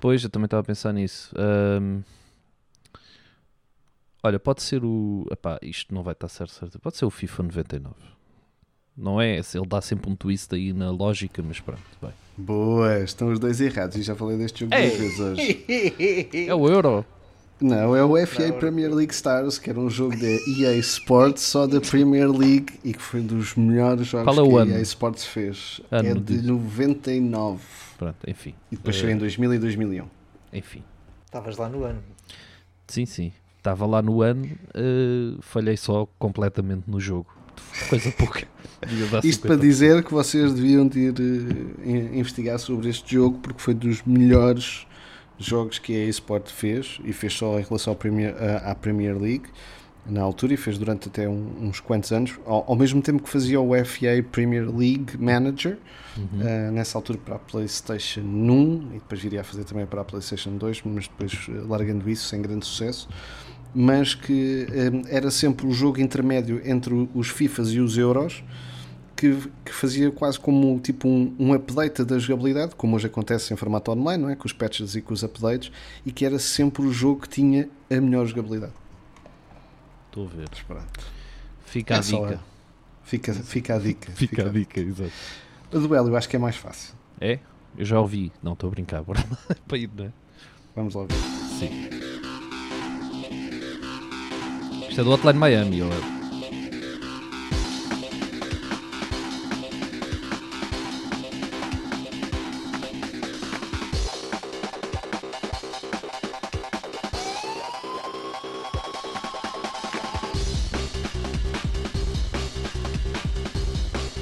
Pois, 0.00 0.22
eu 0.24 0.30
também 0.30 0.46
estava 0.46 0.60
a 0.60 0.64
pensar 0.64 0.92
nisso. 0.92 1.32
Ahm, 1.36 2.00
olha, 4.22 4.38
pode 4.38 4.62
ser 4.62 4.84
o. 4.84 5.26
Epá, 5.30 5.58
isto 5.62 5.94
não 5.94 6.02
vai 6.02 6.12
estar 6.12 6.28
certo, 6.28 6.52
certo. 6.52 6.78
Pode 6.78 6.96
ser 6.96 7.04
o 7.04 7.10
FIFA 7.10 7.42
99. 7.44 7.94
Não 8.96 9.20
é? 9.20 9.36
Ele 9.36 9.66
dá 9.66 9.80
sempre 9.80 10.10
um 10.10 10.14
twist 10.16 10.54
aí 10.54 10.72
na 10.72 10.90
lógica, 10.90 11.42
mas 11.42 11.58
pronto. 11.60 11.82
Bem. 12.00 12.10
Boa, 12.36 12.98
estão 13.00 13.30
os 13.32 13.38
dois 13.38 13.60
errados. 13.60 13.96
E 13.96 14.02
já 14.02 14.14
falei 14.14 14.36
deste 14.36 14.60
jogo 14.60 14.74
duas 14.74 14.92
vezes 14.98 15.20
hoje. 15.20 15.64
É 16.48 16.54
o 16.54 16.68
Euro. 16.68 17.04
Não, 17.60 17.94
é 17.94 18.02
o 18.04 18.26
FA 18.26 18.52
Premier 18.52 18.92
League 18.92 19.14
Stars, 19.14 19.56
que 19.56 19.70
era 19.70 19.78
um 19.78 19.88
jogo 19.88 20.16
da 20.18 20.26
EA 20.26 20.76
Sports, 20.78 21.42
só 21.44 21.64
da 21.66 21.80
Premier 21.80 22.28
League 22.28 22.72
e 22.82 22.92
que 22.92 23.00
foi 23.00 23.20
um 23.20 23.26
dos 23.26 23.54
melhores 23.54 24.08
jogos 24.08 24.34
Qual 24.34 24.44
é 24.44 24.48
o 24.62 24.66
que 24.66 24.72
a? 24.72 24.76
EA 24.76 24.82
Sports 24.82 25.24
fez. 25.24 25.80
Ano 25.90 26.08
é 26.08 26.14
de 26.14 26.20
diz. 26.38 26.42
99 26.42 27.62
Pronto, 27.96 28.16
enfim. 28.26 28.52
e 28.70 28.76
depois 28.76 28.96
saiu 28.96 29.10
em 29.10 29.16
2000 29.16 29.54
e 29.54 29.58
2001. 29.60 30.06
Enfim. 30.52 30.82
Estavas 31.24 31.56
lá 31.56 31.68
no 31.68 31.84
ano. 31.84 32.02
Sim, 32.88 33.06
sim. 33.06 33.32
Estava 33.62 33.86
lá 33.86 34.02
no 34.02 34.22
ano, 34.22 34.44
eh, 34.74 35.36
falhei 35.40 35.76
só 35.76 36.08
completamente 36.18 36.82
no 36.88 36.98
jogo. 36.98 37.28
Coisa 37.88 38.10
pouca. 38.10 38.44
Isto 39.22 39.42
para 39.46 39.54
50%. 39.56 39.60
dizer 39.60 40.02
que 40.02 40.12
vocês 40.12 40.52
deviam 40.52 40.88
de 40.88 40.98
ir 40.98 41.14
in- 41.84 42.18
investigar 42.18 42.58
sobre 42.58 42.88
este 42.88 43.14
jogo 43.14 43.38
porque 43.38 43.60
foi 43.60 43.72
dos 43.72 44.02
melhores 44.02 44.84
jogos 45.38 45.78
que 45.78 45.94
a 45.94 45.98
EA 46.04 46.08
Sport 46.08 46.50
fez 46.50 46.98
e 47.04 47.12
fez 47.12 47.34
só 47.34 47.56
em 47.60 47.62
relação 47.62 47.94
Premier- 47.94 48.34
à 48.36 48.72
à 48.72 48.74
Premier 48.74 49.16
League 49.16 49.44
na 50.04 50.20
altura 50.22 50.54
e 50.54 50.56
fez 50.56 50.76
durante 50.76 51.06
até 51.08 51.28
um- 51.28 51.52
uns 51.68 51.78
quantos 51.78 52.10
anos, 52.10 52.32
ao, 52.44 52.64
ao 52.68 52.74
mesmo 52.74 53.00
tempo 53.00 53.22
que 53.22 53.28
fazia 53.30 53.60
o 53.60 53.72
FA 53.84 54.20
Premier 54.32 54.68
League 54.68 55.16
Manager, 55.16 55.78
eh, 56.40 56.70
nessa 56.72 56.98
altura 56.98 57.20
para 57.24 57.36
a 57.36 57.38
PlayStation 57.38 58.22
1 58.22 58.88
e 58.90 58.94
depois 58.94 59.20
viria 59.20 59.42
a 59.42 59.44
fazer 59.44 59.62
também 59.62 59.86
para 59.86 60.00
a 60.00 60.04
PlayStation 60.04 60.56
2, 60.56 60.82
mas 60.84 61.06
depois 61.06 61.46
eh, 61.48 61.52
largando 61.68 62.10
isso 62.10 62.26
sem 62.26 62.42
grande 62.42 62.66
sucesso. 62.66 63.08
Mas 63.74 64.14
que 64.14 64.66
eh, 64.70 65.16
era 65.16 65.30
sempre 65.30 65.66
o 65.66 65.72
jogo 65.72 66.00
intermédio 66.00 66.60
entre 66.64 67.08
os 67.14 67.28
FIFAs 67.28 67.68
e 67.68 67.80
os 67.80 67.96
Euros, 67.96 68.44
que, 69.16 69.36
que 69.64 69.72
fazia 69.72 70.10
quase 70.10 70.38
como 70.38 70.78
tipo 70.80 71.08
um, 71.08 71.34
um 71.38 71.54
update 71.54 72.04
da 72.04 72.18
jogabilidade, 72.18 72.74
como 72.74 72.96
hoje 72.96 73.06
acontece 73.06 73.54
em 73.54 73.56
formato 73.56 73.90
online, 73.92 74.22
não 74.22 74.30
é? 74.30 74.36
com 74.36 74.46
os 74.46 74.52
patches 74.52 74.94
e 74.94 75.00
com 75.00 75.14
os 75.14 75.22
updates, 75.22 75.70
e 76.04 76.10
que 76.10 76.24
era 76.24 76.38
sempre 76.38 76.82
o 76.82 76.92
jogo 76.92 77.22
que 77.22 77.28
tinha 77.28 77.68
a 77.90 78.00
melhor 78.00 78.26
jogabilidade. 78.26 78.72
Estou 80.08 80.26
a 80.26 80.28
ver. 80.28 80.48
Mas 80.50 80.60
pronto. 80.62 81.00
Fica 81.64 81.94
a 81.94 81.98
É 81.98 82.02
só 82.02 82.26
dica. 82.26 82.40
Fica, 83.04 83.34
fica 83.34 83.74
a 83.76 83.78
dica. 83.78 84.12
Fica 84.12 84.46
a 84.46 84.48
dica, 84.48 84.80
exato. 84.80 85.12
A 85.72 85.78
duelo 85.78 86.08
eu 86.08 86.16
acho 86.16 86.28
que 86.28 86.36
é 86.36 86.38
mais 86.38 86.56
fácil. 86.56 86.94
É? 87.20 87.38
Eu 87.78 87.84
já 87.84 87.98
ouvi. 88.00 88.30
Não, 88.42 88.52
estou 88.52 88.68
a 88.68 88.70
brincar. 88.70 89.02
Bora 89.04 89.24
lá 89.30 89.56
para 89.66 89.78
ir, 89.78 89.90
não 89.96 90.06
é? 90.06 90.12
Vamos 90.74 90.94
lá 90.94 91.04
ver. 91.04 91.14
Sim. 91.58 92.11
Isto 94.92 95.00
é 95.00 95.04
do 95.04 95.10
Hotline 95.12 95.38
Miami, 95.38 95.80
ó. 95.82 95.88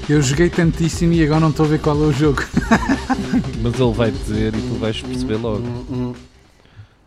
Eu 0.09 0.21
joguei 0.21 0.51
tantíssimo 0.51 1.13
e 1.13 1.23
agora 1.23 1.41
não 1.41 1.51
estou 1.51 1.67
a 1.67 1.69
ver 1.69 1.81
qual 1.81 1.97
é 1.97 2.07
o 2.07 2.13
jogo. 2.13 2.43
Mas 3.63 3.79
ele 3.79 3.93
vai 3.93 4.11
dizer 4.11 4.55
e 4.55 4.61
tu 4.61 4.75
vais 4.81 5.01
perceber 5.01 5.37
logo. 5.37 5.63
Hum, 5.89 6.13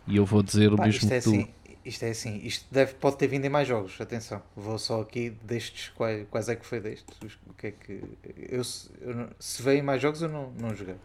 E 0.08 0.16
eu 0.16 0.24
vou 0.24 0.42
dizer 0.42 0.72
o 0.72 0.76
Pá, 0.76 0.86
mesmo 0.86 1.00
isto 1.02 1.12
é 1.12 1.18
que 1.18 1.24
tu. 1.24 1.30
assim, 1.30 1.46
isto 1.84 2.02
é 2.04 2.10
assim, 2.10 2.40
isto 2.44 2.66
deve, 2.72 2.94
pode 2.94 3.16
ter 3.16 3.26
vindo 3.26 3.44
em 3.44 3.48
mais 3.48 3.68
jogos, 3.68 4.00
atenção. 4.00 4.42
Vou 4.56 4.78
só 4.78 5.00
aqui 5.02 5.30
destes, 5.42 5.90
quais, 5.90 6.26
quais 6.30 6.48
é 6.48 6.56
que 6.56 6.64
foi 6.64 6.80
destes? 6.80 7.38
O 7.46 7.52
que 7.54 7.66
é 7.68 7.70
que. 7.72 8.00
Eu, 8.48 8.64
se- 8.64 8.90
eu 9.00 9.28
se 9.38 9.62
veio 9.62 9.78
em 9.80 9.82
mais 9.82 10.00
jogos 10.00 10.22
eu 10.22 10.28
não, 10.28 10.50
não 10.52 10.74
joguei. 10.74 10.96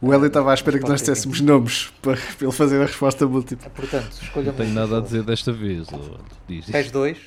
O 0.00 0.12
Hélio 0.12 0.26
estava 0.26 0.50
à 0.50 0.54
espera 0.54 0.78
que 0.78 0.88
nós 0.88 1.00
dessemos 1.00 1.40
nomes 1.40 1.86
para, 2.02 2.16
para 2.36 2.46
ele 2.46 2.52
fazer 2.52 2.82
a 2.82 2.86
resposta 2.86 3.26
múltipla. 3.26 3.70
Portanto, 3.70 4.12
escolha 4.20 4.46
Não 4.50 4.54
tenho 4.58 4.74
nada 4.74 4.98
a 4.98 5.00
dizer 5.00 5.22
desta 5.22 5.52
vez. 5.52 5.86
PES 6.70 6.90
2, 6.90 7.18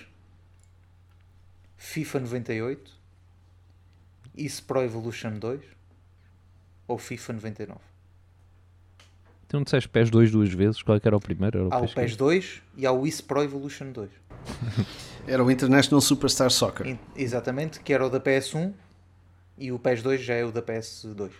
FIFA 1.77 2.19
98, 2.21 2.91
Isso 4.35 4.63
Pro 4.63 4.81
Evolution 4.83 5.39
2 5.39 5.61
ou 6.87 6.97
FIFA 6.97 7.33
99. 7.33 7.79
Tu 9.55 9.57
não 9.57 9.63
disseste 9.63 9.87
PES 9.87 10.09
2 10.09 10.31
duas 10.31 10.49
vezes? 10.53 10.83
Qual 10.83 10.97
é 10.97 10.99
que 10.99 11.07
era 11.07 11.15
o 11.15 11.19
primeiro? 11.19 11.57
Era 11.59 11.67
o 11.69 11.73
Há 11.73 11.77
o 11.77 11.81
PES 11.83 11.93
PES 11.93 12.15
2 12.17 12.61
e 12.75 12.85
há 12.85 12.91
o 12.91 13.07
Isso 13.07 13.23
Pro 13.23 13.41
Evolution 13.41 13.89
2. 13.93 14.09
Era 15.25 15.41
o 15.43 15.49
International 15.49 16.01
Superstar 16.01 16.51
Soccer. 16.51 16.85
In- 16.85 16.99
Exatamente, 17.15 17.79
que 17.79 17.91
era 17.93 18.05
o 18.05 18.09
da 18.09 18.19
PS1 18.19 18.73
e 19.57 19.71
o 19.71 19.79
PES 19.79 20.03
2 20.03 20.21
já 20.21 20.33
é 20.35 20.43
o 20.43 20.51
da 20.51 20.61
PS2. 20.61 21.31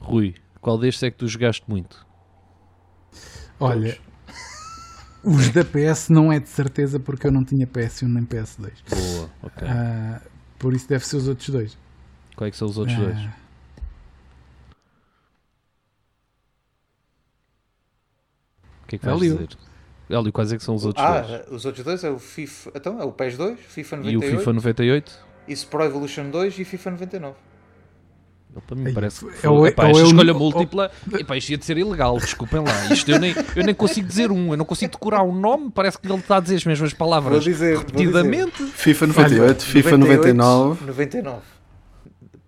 Rui, 0.00 0.34
qual 0.60 0.78
destes 0.78 1.02
é 1.02 1.10
que 1.10 1.16
tu 1.18 1.26
jogaste 1.26 1.64
muito? 1.68 2.06
Olha, 3.58 3.98
os 5.24 5.50
da 5.50 5.64
PS 5.64 6.08
não 6.10 6.32
é 6.32 6.38
de 6.38 6.48
certeza 6.48 6.98
porque 7.00 7.26
eu 7.26 7.32
não 7.32 7.44
tinha 7.44 7.66
PS1 7.66 8.06
nem 8.06 8.24
PS2. 8.24 8.70
Boa, 8.88 9.30
ok. 9.42 9.66
Ah, 9.68 10.22
por 10.60 10.72
isso 10.74 10.88
deve 10.88 11.04
ser 11.04 11.16
os 11.16 11.26
outros 11.28 11.48
dois. 11.50 11.76
Qual 12.36 12.46
é 12.46 12.50
que 12.52 12.56
são 12.56 12.68
os 12.68 12.78
outros 12.78 12.96
dois? 12.96 13.18
Ah, 13.18 13.36
O 18.64 18.80
que 18.92 18.96
é 18.96 18.98
que 18.98 19.06
vais 19.06 19.20
Hélio. 19.20 19.34
dizer? 19.34 19.48
Hélio, 20.10 20.32
quais 20.32 20.52
é 20.52 20.56
que 20.58 20.62
são 20.64 20.74
os 20.74 20.84
outros 20.84 21.04
Ah, 21.04 21.20
dois? 21.20 21.42
os 21.50 21.64
outros 21.64 21.84
dois 21.84 22.04
é 22.04 22.10
o 22.10 22.18
FIFA. 22.18 22.70
Então 22.74 23.00
é 23.00 23.04
o 23.04 23.12
PES 23.12 23.36
2, 23.36 23.58
FIFA 23.60 23.96
E 23.96 23.98
o 23.98 24.02
98, 24.20 24.38
FIFA 24.38 24.52
98? 24.52 25.12
Isso 25.48 25.66
Pro 25.68 25.82
Evolution 25.84 26.30
2 26.30 26.58
e 26.58 26.64
FIFA 26.64 26.90
99. 26.92 27.34
Ele, 28.54 28.60
para 28.66 28.76
mim 28.76 28.86
Aí, 28.88 28.92
parece 28.92 29.24
que 29.24 29.30
é 29.30 29.34
foi, 29.34 29.50
o- 29.50 29.66
epá, 29.66 29.86
é 29.86 29.92
é 29.92 30.02
escolha 30.02 30.32
o- 30.34 30.38
múltipla 30.38 30.90
epá, 31.18 31.36
isto 31.38 31.48
ia 31.50 31.56
de 31.56 31.64
ser 31.64 31.78
ilegal, 31.78 32.18
desculpem 32.18 32.60
lá. 32.62 32.92
Isto 32.92 33.10
eu 33.10 33.18
nem, 33.18 33.34
eu 33.56 33.64
nem 33.64 33.74
consigo 33.74 34.06
dizer 34.06 34.30
um, 34.30 34.50
eu 34.52 34.58
não 34.58 34.66
consigo 34.66 34.92
decorar 34.92 35.22
um 35.22 35.32
nome, 35.34 35.70
parece 35.70 35.98
que 35.98 36.06
ele 36.06 36.18
está 36.18 36.36
a 36.36 36.40
dizer 36.40 36.56
as 36.56 36.64
mesmas 36.66 36.92
palavras 36.92 37.32
Vou 37.32 37.40
dizer, 37.52 37.76
vou 37.76 37.84
repetidamente. 37.86 38.62
FIFA 38.62 39.06
98, 39.06 39.64
FIFA 39.64 39.96
99. 39.96 40.84
99. 40.84 41.40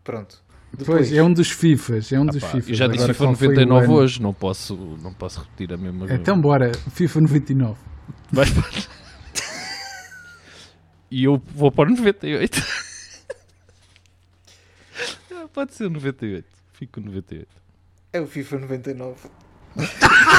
Pronto. 0.05 0.44
Pois, 0.85 1.13
é 1.13 1.23
um 1.23 1.33
dos 1.33 1.51
FIFAs. 1.51 2.13
É 2.13 2.19
um 2.21 2.27
dos 2.27 2.39
Pá, 2.41 2.49
FIFAs. 2.49 2.69
eu 2.69 2.75
já 2.75 2.87
disse 2.87 2.99
Agora, 3.05 3.15
FIFA 3.15 3.25
qual 3.25 3.35
foi 3.37 3.47
o 3.49 3.51
99 3.51 3.85
ano? 3.85 3.95
hoje, 3.95 4.23
não 4.23 4.33
posso, 4.35 4.77
não 5.03 5.13
posso 5.13 5.41
repetir 5.41 5.73
a 5.73 5.77
mesma 5.77 6.01
coisa. 6.01 6.15
Então 6.15 6.41
bora, 6.41 6.73
FIFA 6.91 7.21
99. 7.23 7.79
Vais 8.33 8.51
para- 8.51 8.65
E 11.11 11.25
eu 11.25 11.41
vou 11.55 11.71
para 11.71 11.89
o 11.91 11.95
98. 11.95 12.63
Ah, 15.33 15.49
Pode 15.53 15.75
ser 15.75 15.91
98. 15.91 16.47
Fico 16.73 17.01
com 17.01 17.07
98. 17.07 17.47
É 18.13 18.21
o 18.21 18.27
FIFA 18.27 18.59
99. 18.61 19.15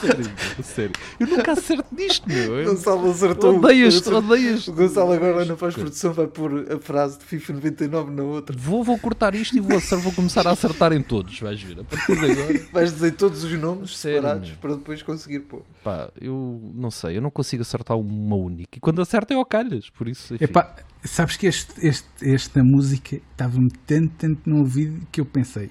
Sério, 0.00 0.30
sério. 0.62 0.92
Eu 1.20 1.26
nunca 1.26 1.52
acerto 1.52 1.86
nisto, 1.94 2.28
meu. 2.28 2.58
Eu 2.60 2.70
Gonçalo 2.74 3.10
acertou. 3.10 3.56
Odeias, 3.58 4.06
odeias. 4.06 4.68
O 4.68 4.72
Gonçalo 4.72 5.12
agora 5.12 5.44
na 5.44 5.56
pós-produção 5.56 6.12
vai 6.12 6.26
pôr 6.26 6.66
a 6.72 6.78
frase 6.78 7.18
de 7.18 7.24
FIFA 7.24 7.52
99 7.54 8.10
na 8.12 8.22
outra. 8.22 8.56
Vou, 8.58 8.82
vou 8.82 8.98
cortar 8.98 9.34
isto 9.34 9.56
e 9.56 9.60
vou, 9.60 9.76
acer- 9.76 9.98
vou 9.98 10.12
começar 10.12 10.46
a 10.46 10.50
acertar 10.52 10.92
em 10.92 11.02
todos, 11.02 11.38
vais 11.40 11.60
ver. 11.62 11.80
A 11.80 11.84
partir 11.84 12.18
de 12.18 12.30
agora. 12.32 12.66
Vais 12.72 12.92
dizer 12.92 13.12
todos 13.12 13.44
os 13.44 13.52
nomes 13.58 13.96
Sério, 13.96 14.18
separados 14.18 14.48
meu. 14.50 14.58
para 14.58 14.74
depois 14.76 15.02
conseguir 15.02 15.40
pôr. 15.40 15.62
Pá, 15.84 16.10
eu 16.20 16.60
não 16.74 16.90
sei, 16.90 17.16
eu 17.16 17.22
não 17.22 17.30
consigo 17.30 17.62
acertar 17.62 17.96
uma 17.98 18.36
única. 18.36 18.76
E 18.76 18.80
quando 18.80 19.00
acerto 19.02 19.32
é 19.32 19.36
ao 19.36 19.44
calhas, 19.44 19.90
por 19.90 20.08
isso. 20.08 20.34
enfim. 20.34 20.44
Epá, 20.44 20.74
sabes 21.04 21.36
que 21.36 21.46
este, 21.46 21.86
este, 21.86 22.08
esta 22.22 22.62
música 22.62 23.16
estava-me 23.32 23.70
tanto, 23.86 24.12
tanto 24.18 24.48
no 24.48 24.58
ouvido 24.58 25.06
que 25.12 25.20
eu 25.20 25.24
pensei, 25.24 25.70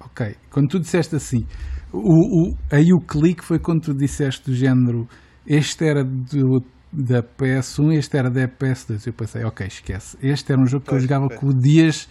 ok, 0.00 0.36
quando 0.50 0.68
tu 0.68 0.80
disseste 0.80 1.14
assim, 1.16 1.46
o, 1.92 2.50
o- 2.50 2.56
aí 2.70 2.92
o 2.92 3.00
clique 3.00 3.44
foi 3.44 3.58
quando 3.58 3.82
tu 3.82 3.94
disseste 3.94 4.50
do 4.50 4.54
género, 4.56 5.06
este 5.46 5.84
era 5.86 6.02
do, 6.04 6.62
da 6.92 7.22
PS1, 7.22 7.92
este 7.96 8.16
era 8.16 8.30
da 8.30 8.46
PS2. 8.48 9.06
Eu 9.06 9.12
pensei, 9.12 9.44
ok, 9.44 9.66
esquece. 9.66 10.16
Este 10.22 10.52
era 10.52 10.60
um 10.60 10.66
jogo 10.66 10.84
que 10.84 10.94
eu 10.94 11.00
jogava 11.00 11.28
com 11.28 11.48
o 11.48 11.54
Dias 11.54 12.08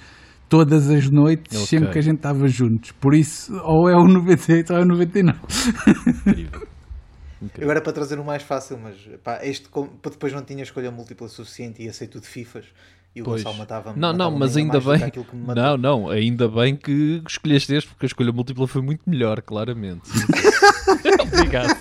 todas 0.49 0.89
as 0.89 1.09
noites, 1.09 1.55
Ok. 1.55 1.65
sempre 1.67 1.89
que 1.91 1.99
a 1.99 2.01
gente 2.01 2.17
estava 2.17 2.47
juntos. 2.47 2.91
Por 2.91 3.13
isso, 3.15 3.53
ou 3.63 3.89
é 3.89 3.95
o 3.95 4.03
98 4.05 4.73
ou 4.73 4.79
é 4.79 4.81
o 4.81 4.85
99. 4.85 5.39
Incrível. 6.27 6.67
Eu 7.57 7.71
era 7.71 7.81
para 7.81 7.91
trazer 7.93 8.19
o 8.19 8.23
mais 8.25 8.43
fácil, 8.43 8.77
mas 8.77 8.95
pá, 9.23 9.39
este 9.43 9.67
depois 10.03 10.31
não 10.33 10.43
tinha 10.43 10.61
escolha 10.61 10.91
múltipla 10.91 11.27
suficiente 11.27 11.81
e 11.83 11.91
ser 11.91 12.07
tudo 12.07 12.25
FIFAs. 12.25 12.65
E 13.15 13.21
o 13.21 13.25
Pois. 13.25 13.43
Gonçalo 13.43 13.57
matava-me. 13.59 13.99
Não, 13.99 14.09
não, 14.09 14.31
matava-me 14.31 14.39
mas 14.39 14.57
ainda 14.57 14.79
bem. 14.79 15.11
Não, 15.55 15.77
não, 15.77 16.09
ainda 16.09 16.47
bem 16.47 16.75
que 16.75 17.21
escolheste 17.27 17.73
este, 17.73 17.89
porque 17.89 18.05
a 18.05 18.07
escolha 18.07 18.31
múltipla 18.31 18.67
foi 18.67 18.81
muito 18.81 19.01
melhor, 19.09 19.41
claramente. 19.41 20.09
Obrigado. 21.21 21.77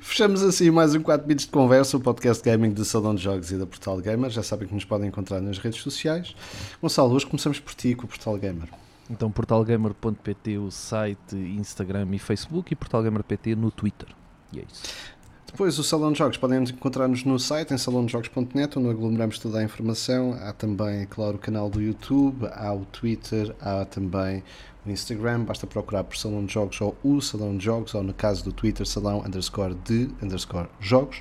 Fechamos 0.00 0.42
assim 0.42 0.70
mais 0.70 0.94
um 0.94 1.02
4 1.02 1.26
bits 1.26 1.44
de 1.46 1.52
conversa, 1.52 1.96
o 1.96 2.00
podcast 2.00 2.42
gaming 2.42 2.70
do 2.70 2.84
Salão 2.84 3.14
de 3.14 3.22
Jogos 3.22 3.50
e 3.52 3.56
da 3.56 3.66
Portal 3.66 3.98
Gamer. 3.98 4.30
Já 4.30 4.42
sabem 4.42 4.66
que 4.66 4.74
nos 4.74 4.84
podem 4.84 5.08
encontrar 5.08 5.40
nas 5.40 5.58
redes 5.58 5.80
sociais. 5.80 6.34
Gonçalo, 6.80 7.14
hoje 7.14 7.26
começamos 7.26 7.60
por 7.60 7.74
ti 7.74 7.94
com 7.94 8.04
o 8.04 8.08
Portal 8.08 8.36
Gamer. 8.36 8.68
Então, 9.10 9.30
portalgamer.pt, 9.30 10.58
o 10.58 10.70
site, 10.70 11.34
Instagram 11.34 12.08
e 12.12 12.18
Facebook, 12.18 12.72
e 12.72 12.76
portalgamer.pt 12.76 13.56
no 13.56 13.70
Twitter. 13.70 14.08
E 14.52 14.60
é 14.60 14.64
isso. 14.70 14.82
Depois, 15.50 15.80
o 15.80 15.84
Salão 15.84 16.12
de 16.12 16.18
Jogos, 16.18 16.36
podem 16.36 16.62
encontrar-nos 16.62 17.24
no 17.24 17.36
site, 17.36 17.74
em 17.74 17.76
salãodejogos.net, 17.76 18.78
onde 18.78 18.88
aglomeramos 18.88 19.36
toda 19.40 19.58
a 19.58 19.64
informação. 19.64 20.38
Há 20.40 20.52
também, 20.52 21.04
claro, 21.06 21.34
o 21.34 21.38
canal 21.38 21.68
do 21.68 21.82
YouTube, 21.82 22.48
há 22.52 22.72
o 22.72 22.84
Twitter, 22.84 23.52
há 23.60 23.84
também 23.84 24.44
o 24.86 24.90
Instagram. 24.90 25.40
Basta 25.40 25.66
procurar 25.66 26.04
por 26.04 26.16
Salão 26.16 26.46
de 26.46 26.54
Jogos 26.54 26.80
ou 26.80 26.96
o 27.02 27.20
Salão 27.20 27.56
de 27.56 27.64
Jogos, 27.64 27.94
ou 27.94 28.02
no 28.02 28.14
caso 28.14 28.44
do 28.44 28.52
Twitter, 28.52 28.86
salão 28.86 29.24
underscore 29.26 29.74
de 29.84 30.08
underscore 30.22 30.68
jogos. 30.78 31.20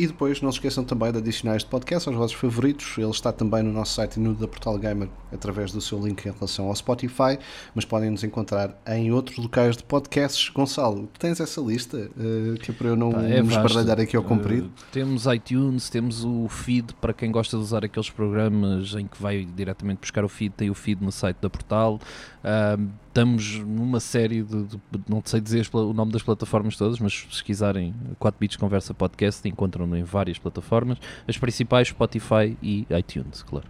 E 0.00 0.06
depois, 0.06 0.40
não 0.40 0.50
se 0.50 0.56
esqueçam 0.56 0.82
também 0.82 1.12
de 1.12 1.18
adicionar 1.18 1.56
este 1.56 1.68
podcast 1.68 2.08
aos 2.08 2.16
vossos 2.16 2.34
favoritos. 2.34 2.96
Ele 2.96 3.10
está 3.10 3.30
também 3.30 3.62
no 3.62 3.70
nosso 3.70 3.92
site 3.92 4.16
e 4.16 4.18
no 4.18 4.34
da 4.34 4.48
Portal 4.48 4.78
Gamer, 4.78 5.10
através 5.30 5.72
do 5.72 5.80
seu 5.82 6.00
link 6.00 6.24
em 6.24 6.32
relação 6.32 6.68
ao 6.68 6.74
Spotify, 6.74 7.38
mas 7.74 7.84
podem 7.84 8.08
nos 8.08 8.24
encontrar 8.24 8.80
em 8.86 9.12
outros 9.12 9.36
locais 9.36 9.76
de 9.76 9.82
podcasts. 9.84 10.48
Gonçalo, 10.48 11.06
tens 11.18 11.38
essa 11.38 11.60
lista? 11.60 12.10
eh, 12.18 12.58
que 12.62 12.70
é 12.70 12.74
para 12.74 12.88
eu 12.88 12.96
não 12.96 13.10
é 13.10 13.42
me 13.42 13.50
vasto. 13.50 13.66
esbaralhar 13.66 14.00
aqui 14.00 14.16
ao 14.16 14.22
comprido? 14.22 14.68
Uh, 14.68 14.84
temos 14.90 15.26
iTunes, 15.26 15.90
temos 15.90 16.24
o 16.24 16.48
feed 16.48 16.94
para 16.94 17.12
quem 17.12 17.30
gosta 17.30 17.58
de 17.58 17.62
usar 17.62 17.84
aqueles 17.84 18.08
programas 18.08 18.94
em 18.94 19.06
que 19.06 19.20
vai 19.20 19.44
diretamente 19.44 20.00
buscar 20.00 20.24
o 20.24 20.30
feed, 20.30 20.54
tem 20.56 20.70
o 20.70 20.74
feed 20.74 21.04
no 21.04 21.12
site 21.12 21.36
da 21.42 21.50
Portal. 21.50 22.00
Uh, 22.42 22.88
estamos 23.10 23.58
numa 23.58 23.98
série 23.98 24.42
de, 24.42 24.64
de- 24.64 24.78
não 25.08 25.20
sei 25.24 25.40
dizer 25.40 25.68
o 25.72 25.92
nome 25.92 26.12
das 26.12 26.22
plataformas 26.22 26.76
todas, 26.76 26.98
mas 27.00 27.12
se 27.12 27.26
pesquisarem 27.26 27.92
4 28.20 28.38
Bits 28.38 28.56
Conversa 28.56 28.94
Podcast 28.94 29.46
encontram-no 29.48 29.96
em 29.96 30.04
várias 30.04 30.38
plataformas, 30.38 30.96
as 31.26 31.36
principais 31.36 31.88
Spotify 31.88 32.56
e 32.62 32.86
iTunes, 32.96 33.42
claro. 33.42 33.66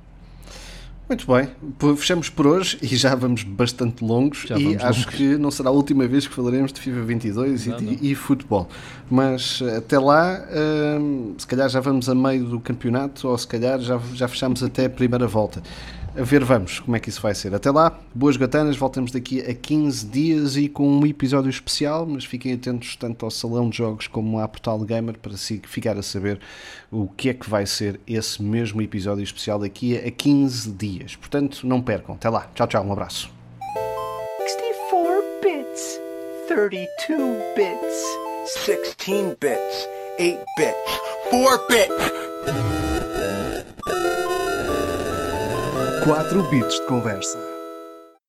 Muito 1.09 1.27
bem, 1.27 1.49
fechamos 1.97 2.29
por 2.31 2.47
hoje 2.47 2.79
e 2.81 2.87
já 2.95 3.17
vamos 3.17 3.43
bastante 3.43 4.05
longos 4.05 4.45
Já 4.47 4.57
e 4.57 4.77
acho 4.77 5.01
longos. 5.01 5.05
que 5.07 5.37
não 5.39 5.51
será 5.51 5.71
a 5.71 5.73
última 5.73 6.07
vez 6.07 6.29
que 6.29 6.33
falaremos 6.33 6.73
de 6.73 6.81
FIFA 6.81 7.01
22 7.03 7.67
e, 7.67 7.71
Não, 7.71 7.77
de- 7.79 7.85
não. 7.85 7.93
e 8.01 8.15
futebol. 8.15 8.69
Mas 9.11 9.61
eh, 9.61 9.79
até 9.79 9.99
lá, 9.99 10.41
hum, 11.01 11.35
se 11.37 11.45
calhar 11.49 11.69
já 11.69 11.81
vamos 11.81 12.09
a 12.09 12.15
meio 12.15 12.45
do 12.45 12.61
campeonato 12.61 13.27
ou 13.27 13.37
se 13.37 13.45
calhar 13.49 13.81
já, 13.81 13.99
já 14.15 14.29
fechamos 14.29 14.63
até 14.63 14.85
a 14.85 14.91
primeira 14.91 15.27
volta. 15.27 15.61
A 16.17 16.23
ver, 16.23 16.43
vamos 16.45 16.81
como 16.81 16.97
é 16.97 17.01
que 17.01 17.09
isso 17.09 17.23
vai 17.23 17.35
ser. 17.35 17.55
Até 17.55 17.71
lá, 17.71 17.97
boas 18.13 18.37
gatanas, 18.37 18.77
voltamos 18.77 19.13
daqui 19.13 19.41
a 19.43 19.55
15 19.55 20.07
dias 20.07 20.57
e 20.57 20.69
com 20.69 20.87
um 20.89 21.07
episódio 21.07 21.49
especial, 21.49 22.05
mas 22.05 22.25
fiquem 22.25 22.53
atentos 22.53 22.97
tanto 22.97 23.25
ao 23.25 23.31
Salão 23.31 23.71
de 23.71 23.79
Jogos 23.79 24.09
como 24.09 24.41
à 24.41 24.49
Portal 24.49 24.81
Gamer 24.81 25.17
para 25.19 25.33
ficar 25.37 25.97
a 25.97 26.03
saber 26.03 26.41
o 26.91 27.07
que 27.07 27.29
é 27.29 27.35
que 27.35 27.49
vai 27.49 27.65
ser 27.65 28.01
esse 28.09 28.43
mesmo 28.43 28.83
episódio 28.83 29.23
especial 29.23 29.61
daqui 29.61 29.97
a 29.97 30.11
15 30.11 30.73
dias. 30.73 31.15
Portanto, 31.15 31.65
não 31.65 31.81
percam. 31.81 32.17
Até 32.17 32.29
lá. 32.29 32.51
Tchau, 32.55 32.67
tchau. 32.67 32.85
Um 32.85 32.93
abraço. 32.93 33.31
64 34.41 35.23
bits, 35.43 36.01
32 36.49 37.43
bits, 37.55 38.19
16 38.67 39.37
bits, 39.41 39.89
8 40.19 40.45
bits, 40.57 41.01
4 41.31 41.67
bits. 41.69 42.80
4 46.11 46.43
bits 46.51 46.81
de 46.81 46.87
conversa. 46.87 47.50